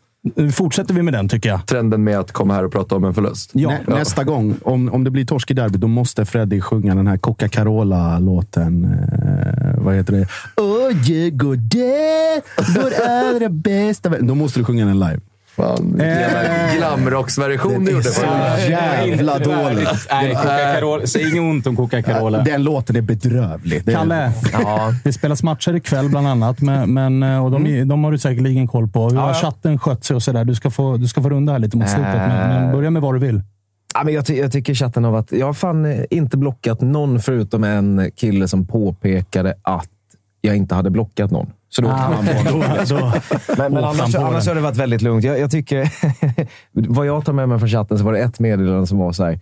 Fortsätter 0.53 0.95
vi 0.95 1.03
med 1.03 1.15
den 1.15 1.29
tycker 1.29 1.49
jag. 1.49 1.67
Trenden 1.67 2.05
med 2.05 2.19
att 2.19 2.33
komma 2.33 2.55
här 2.55 2.65
och 2.65 2.73
prata 2.73 2.97
om 2.97 3.05
en 3.05 3.15
förlust. 3.15 3.51
Ja. 3.55 3.69
Nä, 3.69 3.79
Nästa 3.87 4.25
gång, 4.25 4.55
om, 4.65 4.89
om 4.93 5.05
det 5.05 5.11
blir 5.11 5.25
torsk 5.25 5.51
i 5.51 5.55
derby, 5.55 5.79
då 5.79 5.89
måste 5.89 6.25
Freddy 6.25 6.61
sjunga 6.61 6.95
den 6.95 7.07
här 7.07 7.17
Coca-Carola-låten. 7.17 8.85
Eh, 8.85 9.66
vad 9.87 9.95
heter 9.97 10.13
det? 10.13 10.27
Åh, 10.57 10.91
Djurgården, 11.03 12.43
vår 12.77 12.93
allra 13.09 13.49
bästa 13.49 14.09
vän. 14.09 14.27
Då 14.27 14.35
måste 14.35 14.61
du 14.61 14.65
sjunga 14.65 14.87
den 14.87 14.99
live. 14.99 15.21
Fan, 15.57 15.97
jävla 15.99 16.75
glamrocksversion 16.77 17.85
du 17.85 17.91
gjorde. 17.93 18.05
så 18.05 18.23
jävla 18.69 19.39
dåligt. 19.39 19.89
Nej. 20.11 21.07
Säg 21.07 21.23
inget 21.23 21.41
ont 21.41 21.67
om 21.67 21.77
Coca-Carola. 21.77 22.43
Den 22.43 22.63
låten 22.63 22.97
är 22.97 23.01
bedrövlig. 23.01 23.85
Det 23.85 23.93
är- 23.93 23.97
Kalle, 23.97 24.33
det 25.05 25.13
spelas 25.13 25.43
matcher 25.43 25.75
ikväll 25.77 26.09
bland 26.09 26.29
annat, 26.29 26.61
men, 26.61 26.95
men, 26.95 27.23
och 27.23 27.51
de, 27.51 27.85
de 27.89 28.05
har 28.05 28.13
du 28.13 28.19
säkerligen 28.19 28.69
koll 28.69 28.89
på. 28.89 29.09
Hur 29.09 29.17
har 29.17 29.35
chatten 29.35 29.79
skött 29.79 30.05
sig 30.05 30.17
och 30.17 30.23
sådär? 30.23 30.45
Du 30.45 30.55
ska 30.55 30.71
få, 30.71 30.97
du 30.97 31.09
ska 31.09 31.23
få 31.23 31.29
runda 31.31 31.53
här 31.53 31.59
lite 31.59 31.77
mot 31.77 31.89
slutet, 31.89 32.15
men, 32.15 32.49
men 32.49 32.73
börja 32.73 32.91
med 32.91 33.03
vad 33.03 33.15
du 33.15 33.19
vill. 33.19 33.43
Ja, 33.99 34.05
men 34.05 34.15
jag, 34.15 34.27
ty 34.27 34.35
jag 34.37 34.53
tycker 34.53 34.75
chatten 34.75 35.05
har 35.05 35.13
varit... 35.13 35.33
Jag 35.33 35.47
har 35.47 35.53
fan 35.53 35.85
eh, 35.85 36.05
inte 36.11 36.37
blockat 36.37 36.81
någon 36.81 37.21
förutom 37.21 37.65
en 37.65 38.11
kille 38.17 38.49
som 38.49 38.67
påpekade 38.67 39.55
att 39.63 39.91
jag 40.41 40.57
inte 40.57 40.75
hade 40.75 40.91
blockat 40.91 41.31
någon. 41.31 41.51
Så 41.69 41.83
då 41.83 41.89
få 41.89 41.95
en 41.95 42.27
då, 42.89 43.13
Men, 43.59 43.73
men 43.73 43.85
annars, 43.85 44.15
annars 44.15 44.47
har 44.47 44.55
det 44.55 44.61
varit 44.61 44.77
väldigt 44.77 45.03
lugnt. 45.03 45.25
Jag, 45.25 45.39
jag 45.39 45.51
tycker... 45.51 45.93
vad 46.73 47.07
jag 47.07 47.25
tar 47.25 47.33
med 47.33 47.49
mig 47.49 47.59
från 47.59 47.69
chatten 47.69 47.99
så 47.99 48.05
var 48.05 48.13
det 48.13 48.19
ett 48.19 48.41
meddelande 48.41 48.87
som 48.87 48.99
var 48.99 49.13
så 49.13 49.25
här. 49.25 49.41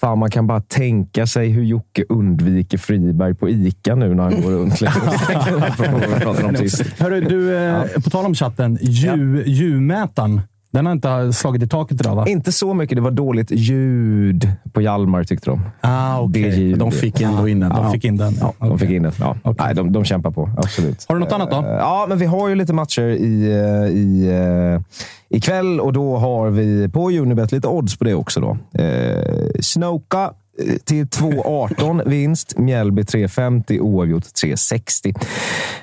Fan, 0.00 0.18
man 0.18 0.30
kan 0.30 0.46
bara 0.46 0.60
tänka 0.60 1.26
sig 1.26 1.48
hur 1.48 1.62
Jocke 1.62 2.04
undviker 2.08 2.78
Friberg 2.78 3.34
på 3.34 3.48
ICA 3.48 3.94
nu 3.94 4.14
när 4.14 4.22
han 4.22 4.42
går 4.42 4.50
runt. 4.50 4.80
Hörru, 6.98 7.20
du, 7.20 7.56
eh, 7.56 7.82
på 8.04 8.10
tal 8.10 8.24
om 8.24 8.34
chatten. 8.34 8.78
Ju, 8.80 9.44
Ljudmätaren. 9.46 10.40
Den 10.72 10.86
har 10.86 10.92
inte 10.92 11.32
slagit 11.32 11.62
i 11.62 11.68
taket 11.68 12.00
idag, 12.00 12.14
va? 12.16 12.24
Inte 12.28 12.52
så 12.52 12.74
mycket. 12.74 12.96
Det 12.96 13.02
var 13.02 13.10
dåligt 13.10 13.50
ljud 13.50 14.48
på 14.72 14.80
Hjalmar 14.82 15.24
tyckte 15.24 15.50
de. 15.50 15.60
Ah, 15.80 16.28
ljudet. 16.34 16.78
De 16.78 16.92
fick 16.92 17.20
ändå 17.20 17.48
in 17.48 17.60
den. 17.60 17.70
De 17.70 17.92
fick 17.92 18.04
in 18.04 18.16
den. 18.16 18.34
Ja, 18.40 18.52
de 18.58 18.78
fick 18.78 18.90
in 18.90 19.02
det. 19.02 19.12
Ja. 19.20 19.36
Okej. 19.42 19.66
Nej, 19.66 19.74
de, 19.74 19.92
de 19.92 20.04
kämpar 20.04 20.30
på. 20.30 20.50
Absolut. 20.56 21.04
Har 21.08 21.14
du 21.16 21.20
något 21.20 21.32
annat 21.32 21.50
då? 21.50 21.56
Eh, 21.56 21.62
Ja, 21.64 22.06
men 22.08 22.18
vi 22.18 22.26
har 22.26 22.48
ju 22.48 22.54
lite 22.54 22.72
matcher 22.72 23.02
i, 23.02 23.50
eh, 23.50 23.96
i, 23.96 24.28
eh, 24.76 24.80
ikväll 25.36 25.80
och 25.80 25.92
då 25.92 26.16
har 26.16 26.50
vi 26.50 26.88
på 26.88 27.10
Unibet 27.10 27.52
lite 27.52 27.68
odds 27.68 27.98
på 27.98 28.04
det 28.04 28.14
också. 28.14 28.40
Då. 28.40 28.82
Eh, 28.82 29.50
Snoka 29.60 30.30
till 30.84 31.06
2,18 31.06 32.08
vinst. 32.08 32.58
Mjällby 32.58 33.02
3,50. 33.02 33.80
Oavgjort 33.80 34.24
3,60. 34.24 35.26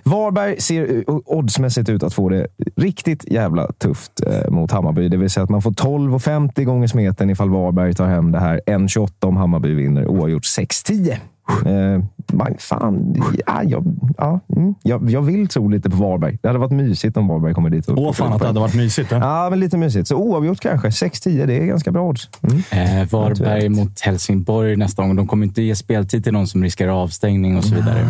Varberg 0.03 0.61
ser 0.61 1.03
oddsmässigt 1.07 1.89
ut 1.89 2.03
att 2.03 2.13
få 2.13 2.29
det 2.29 2.47
riktigt 2.75 3.31
jävla 3.31 3.71
tufft 3.71 4.11
eh, 4.27 4.51
mot 4.51 4.71
Hammarby. 4.71 5.09
Det 5.09 5.17
vill 5.17 5.29
säga 5.29 5.43
att 5.43 5.49
man 5.49 5.61
får 5.61 5.71
12,50 5.71 6.63
gånger 6.63 6.87
smeten 6.87 7.29
ifall 7.29 7.49
Varberg 7.49 7.93
tar 7.93 8.07
hem 8.07 8.31
det 8.31 8.39
här. 8.39 8.61
1,28 8.65 9.09
om 9.25 9.37
Hammarby 9.37 9.73
vinner. 9.73 10.07
Oavgjort 10.07 10.43
6,10. 10.43 11.17
Eh, 11.65 12.03
man, 12.33 12.55
fan, 12.59 13.15
ja, 13.47 13.63
jag, 13.63 13.95
ja, 14.17 14.39
mm, 14.55 14.75
jag, 14.83 15.09
jag 15.09 15.21
vill 15.21 15.47
tro 15.47 15.67
lite 15.69 15.89
på 15.89 15.95
Varberg. 15.95 16.37
Det 16.41 16.47
hade 16.47 16.59
varit 16.59 16.71
mysigt 16.71 17.17
om 17.17 17.27
Varberg 17.27 17.53
kommer 17.53 17.69
dit. 17.69 17.87
Och 17.87 17.97
Åh, 17.97 18.13
fan 18.13 18.33
att 18.33 18.39
det 18.39 18.47
hade 18.47 18.59
varit 18.59 18.75
mysigt. 18.75 19.11
Ja. 19.11 19.17
Ja, 19.17 19.49
men 19.49 19.59
lite 19.59 19.77
mysigt. 19.77 20.07
Så 20.07 20.15
oavgjort 20.15 20.59
kanske. 20.59 20.87
6-10, 20.87 21.45
det 21.45 21.57
är 21.57 21.65
ganska 21.65 21.91
bra 21.91 22.09
odds. 22.09 22.29
Mm. 22.41 23.01
Eh, 23.01 23.07
Varberg 23.11 23.69
mot 23.69 24.01
Helsingborg 24.01 24.75
nästa 24.75 25.01
gång. 25.01 25.15
De 25.15 25.27
kommer 25.27 25.45
inte 25.45 25.61
ge 25.61 25.75
speltid 25.75 26.23
till 26.23 26.33
någon 26.33 26.47
som 26.47 26.63
riskerar 26.63 26.91
avstängning 26.91 27.57
och 27.57 27.63
så 27.63 27.75
vidare. 27.75 28.05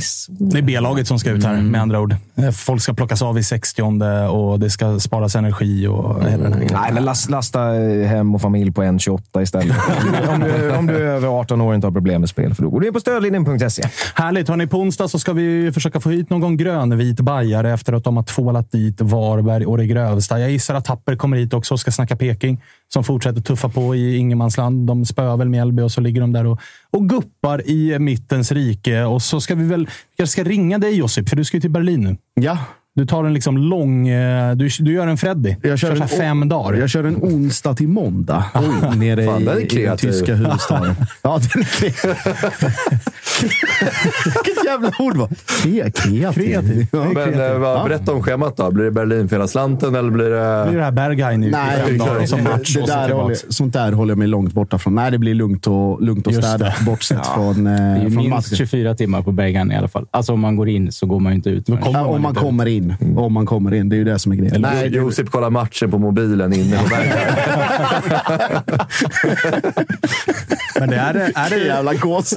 Så... 0.00 0.32
Det 0.32 0.58
är 0.58 0.62
B-laget 0.62 1.06
som 1.06 1.18
ska 1.18 1.30
ut 1.30 1.44
här, 1.44 1.62
med 1.62 1.80
andra 1.80 2.00
ord. 2.00 2.16
Eh, 2.34 2.50
Folk 2.50 2.82
ska 2.82 2.94
plockas 2.94 3.22
av 3.22 3.38
i 3.38 3.42
60 3.42 3.82
och 4.28 4.60
det 4.60 4.70
ska 4.70 5.00
sparas 5.00 5.36
energi 5.36 5.86
och 5.86 6.24
hela 6.24 6.42
den 6.42 6.52
här 6.52 6.60
grejen. 6.60 6.78
Nej, 6.82 6.92
men 6.92 7.04
last, 7.04 7.30
lasta 7.30 7.76
eh, 7.76 8.06
hem 8.06 8.34
och 8.34 8.40
familj 8.40 8.72
på 8.72 8.82
1,28 8.82 9.42
istället. 9.42 9.76
om, 10.28 10.40
du, 10.40 10.70
om 10.70 10.86
du 10.86 10.96
är 10.96 11.00
över 11.00 11.28
18 11.28 11.60
år 11.60 11.68
och 11.68 11.74
inte 11.74 11.86
har 11.86 11.92
problem 11.92 12.20
med 12.20 12.28
spel, 12.28 12.54
för 12.54 12.62
då 12.62 12.70
går 12.70 12.80
du 12.82 12.88
in 12.88 12.94
på 12.94 13.00
stödlinjen.se. 13.00 13.82
Härligt! 14.14 14.48
Hörni, 14.48 14.66
på 14.66 14.78
onsdag 14.78 15.08
så 15.08 15.18
ska 15.18 15.32
vi 15.32 15.72
försöka 15.72 16.00
få 16.00 16.10
hit 16.10 16.30
någon 16.30 16.56
grönvit 16.56 17.20
bajare 17.20 17.72
efter 17.72 17.92
att 17.92 18.04
de 18.04 18.16
har 18.16 18.24
tvålat 18.24 18.70
dit 18.70 19.00
Varberg 19.00 19.66
och 19.66 19.78
det 19.78 19.86
grövsta. 19.86 20.40
Jag 20.40 20.50
gissar 20.50 20.74
att 20.74 20.84
Tapper 20.84 21.16
kommer 21.16 21.36
hit 21.36 21.54
också 21.54 21.74
och 21.74 21.80
ska 21.80 21.90
snacka 21.90 22.16
Peking 22.16 22.62
som 22.92 23.04
fortsätter 23.04 23.40
tuffa 23.40 23.68
på 23.68 23.96
i 23.96 24.16
ingenmansland. 24.16 24.86
De 24.86 25.04
spöar 25.04 25.36
väl 25.36 25.48
Mjällby 25.48 25.82
och 25.82 25.92
så 25.92 26.00
ligger 26.00 26.20
de 26.20 26.32
där 26.32 26.46
och, 26.46 26.60
och 26.90 27.08
guppar 27.08 27.68
i 27.68 27.98
mittens 27.98 28.52
rike. 28.52 29.04
Och 29.04 29.22
så 29.22 29.40
ska 29.40 29.54
vi 29.54 29.64
väl... 29.64 29.88
Jag 30.16 30.28
ska 30.28 30.44
ringa 30.44 30.78
dig 30.78 30.94
Josip, 30.94 31.28
för 31.28 31.36
du 31.36 31.44
ska 31.44 31.56
ju 31.56 31.60
till 31.60 31.70
Berlin 31.70 32.00
nu. 32.00 32.16
Ja, 32.34 32.58
Du 32.94 33.06
tar 33.06 33.24
en 33.24 33.34
liksom 33.34 33.56
lång... 33.58 34.08
eh, 34.08 34.54
Du, 34.56 34.68
du 34.78 34.92
gör 34.92 35.06
en 35.06 35.16
Freddy. 35.16 35.56
Jag 35.62 35.78
kör 35.78 35.96
så 35.96 36.02
en 36.02 36.08
fem 36.08 36.48
dagar. 36.48 36.78
Jag 36.78 36.90
kör 36.90 37.04
en 37.04 37.16
onsdag 37.16 37.74
till 37.74 37.88
måndag 37.88 38.44
nere 38.96 39.24
Fan, 39.24 39.42
i, 39.42 39.66
den 39.86 39.96
tyska 39.96 40.34
huvudstaden. 40.34 40.94
Ja, 41.22 41.40
den 41.54 41.62
är. 41.62 43.11
Vilket 44.44 44.64
jävla 44.64 44.90
ord 44.98 45.16
va? 45.16 45.28
Kre- 45.46 45.90
Kreativ. 45.90 46.32
Kreativ. 46.32 46.86
Ja. 46.92 47.04
Men 47.14 47.40
eh, 47.40 47.58
vad, 47.58 47.84
berätta 47.88 48.12
om 48.12 48.22
schemat 48.22 48.56
då. 48.56 48.70
Blir 48.70 48.84
det 48.84 48.90
Berlin 48.90 49.28
för 49.28 49.36
hela 49.36 49.48
slanten 49.48 49.94
eller 49.94 50.10
blir 50.10 50.30
det... 50.30 50.66
blir 50.68 50.78
det 50.78 50.84
här 50.84 50.92
Berghain 50.92 51.44
i 51.44 51.50
Nej, 51.50 51.82
fem 51.86 51.98
dagar 51.98 52.20
det, 52.20 52.26
som 52.26 52.44
match 52.44 52.74
det 52.74 52.86
där 52.86 53.10
håller, 53.10 53.36
sånt 53.48 53.72
där 53.72 53.92
håller 53.92 54.10
jag 54.10 54.18
mig 54.18 54.28
långt 54.28 54.52
borta 54.52 54.78
från. 54.78 54.94
Nej, 54.94 55.10
det 55.10 55.18
blir 55.18 55.34
lugnt 55.34 55.66
och, 55.66 56.02
lugnt 56.02 56.26
och 56.26 56.34
städat. 56.34 56.80
Bortsett 56.80 57.26
från, 57.26 57.66
eh, 57.66 57.72
Det 57.72 57.80
är 57.82 57.94
ju 57.96 58.00
från 58.10 58.16
minst 58.16 58.30
matchen. 58.30 58.56
24 58.56 58.94
timmar 58.94 59.22
på 59.22 59.32
Bergan 59.32 59.72
i 59.72 59.76
alla 59.76 59.88
fall. 59.88 60.06
Alltså 60.10 60.32
om 60.32 60.40
man 60.40 60.56
går 60.56 60.68
in 60.68 60.92
så 60.92 61.06
går 61.06 61.20
man 61.20 61.32
ju 61.32 61.36
inte 61.36 61.50
ut. 61.50 61.66
kommer 61.66 61.80
Ja, 61.92 62.04
om 62.06 62.22
man 62.22 62.30
inte 62.30 62.40
kommer 62.40 62.66
in. 62.66 62.94
Om 63.16 63.32
man 63.32 63.46
kommer 63.46 63.74
in. 63.74 63.88
Det 63.88 63.96
är 63.96 63.98
ju 63.98 64.04
det 64.04 64.18
som 64.18 64.32
är 64.32 64.36
grejen. 64.36 64.60
Nej, 64.60 64.90
det, 64.90 64.96
Josip 64.96 65.30
kollar 65.30 65.50
matchen 65.50 65.90
på 65.90 65.98
mobilen 65.98 66.52
inne 66.52 66.76
på 66.76 66.94
vägen. 66.94 67.16
Men 70.80 70.90
det 70.90 70.96
är, 70.96 71.14
det, 71.14 71.32
är, 71.34 71.50
det 71.50 71.58
jävla 71.66 71.94
gås. 71.94 72.34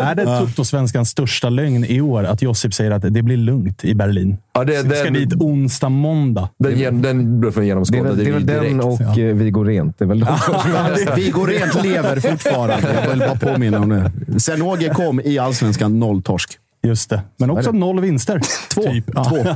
Är 0.00 0.14
det 0.14 0.24
Toto-svenskans 0.24 1.10
största 1.10 1.48
lögn 1.48 1.84
i 1.84 2.00
år 2.00 2.24
att 2.24 2.42
Josip 2.42 2.74
säger 2.74 2.90
att 2.90 3.02
det 3.14 3.22
blir 3.22 3.36
lugnt 3.36 3.84
i 3.84 3.94
Berlin? 3.94 4.36
Ja, 4.54 4.64
det, 4.64 4.82
Vi 4.82 4.96
ska 4.96 5.10
dit 5.10 5.34
onsdag, 5.34 5.88
måndag. 5.88 6.48
den, 6.58 7.02
den 7.02 7.40
blir 7.40 7.50
från 7.50 7.62
Det 7.62 7.66
är 7.66 7.68
genomskådad. 7.68 8.06
väl, 8.16 8.24
det 8.24 8.30
är 8.30 8.32
väl 8.32 8.46
den 8.46 8.80
och 8.80 9.18
eh, 9.18 9.34
Vi 9.34 9.50
går 9.50 9.64
rent. 9.64 9.98
Det 9.98 10.04
är 10.04 10.08
väl 10.08 10.20
de 10.20 10.26
Vi 11.16 11.30
går 11.30 11.46
rent 11.46 11.82
lever 11.82 12.20
fortfarande. 12.20 13.02
Jag 13.02 13.10
vill 13.10 13.18
bara 13.18 13.52
påminna 13.52 13.80
om 13.80 13.88
det. 13.88 14.40
Sen 14.40 14.62
Åge 14.62 14.88
kom 14.88 15.20
i 15.20 15.38
allsvenskan, 15.38 15.98
noll 15.98 16.22
torsk. 16.22 16.58
Just 16.86 17.10
det. 17.10 17.20
Men 17.36 17.50
också 17.50 17.72
noll 17.72 18.00
vinster. 18.00 18.40
Två. 18.74 18.82
Typ. 18.82 19.04
Ja. 19.14 19.24
Två. 19.24 19.36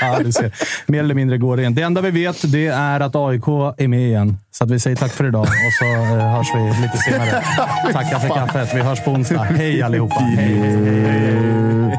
ja, 0.00 0.18
du 0.24 0.32
ser. 0.32 0.54
Mer 0.86 1.00
eller 1.00 1.14
mindre 1.14 1.38
går 1.38 1.56
rent. 1.56 1.76
Det 1.76 1.82
enda 1.82 2.00
vi 2.00 2.10
vet 2.10 2.52
det 2.52 2.66
är 2.66 3.00
att 3.00 3.16
AIK 3.16 3.48
är 3.76 3.88
med 3.88 4.00
igen. 4.00 4.38
Så 4.50 4.64
att 4.64 4.70
vi 4.70 4.80
säger 4.80 4.96
tack 4.96 5.12
för 5.12 5.26
idag 5.28 5.42
och 5.42 5.48
så 5.78 5.84
eh, 5.84 6.36
hörs 6.36 6.46
vi 6.54 6.82
lite 6.82 6.98
senare. 6.98 7.30
Tackar 7.92 8.18
för 8.18 8.28
kaffet. 8.28 8.74
Vi 8.74 8.80
hörs 8.80 9.04
på 9.04 9.10
onsdag. 9.10 9.42
Hej 9.42 9.82
allihopa. 9.82 10.20
Hej. 10.20 11.98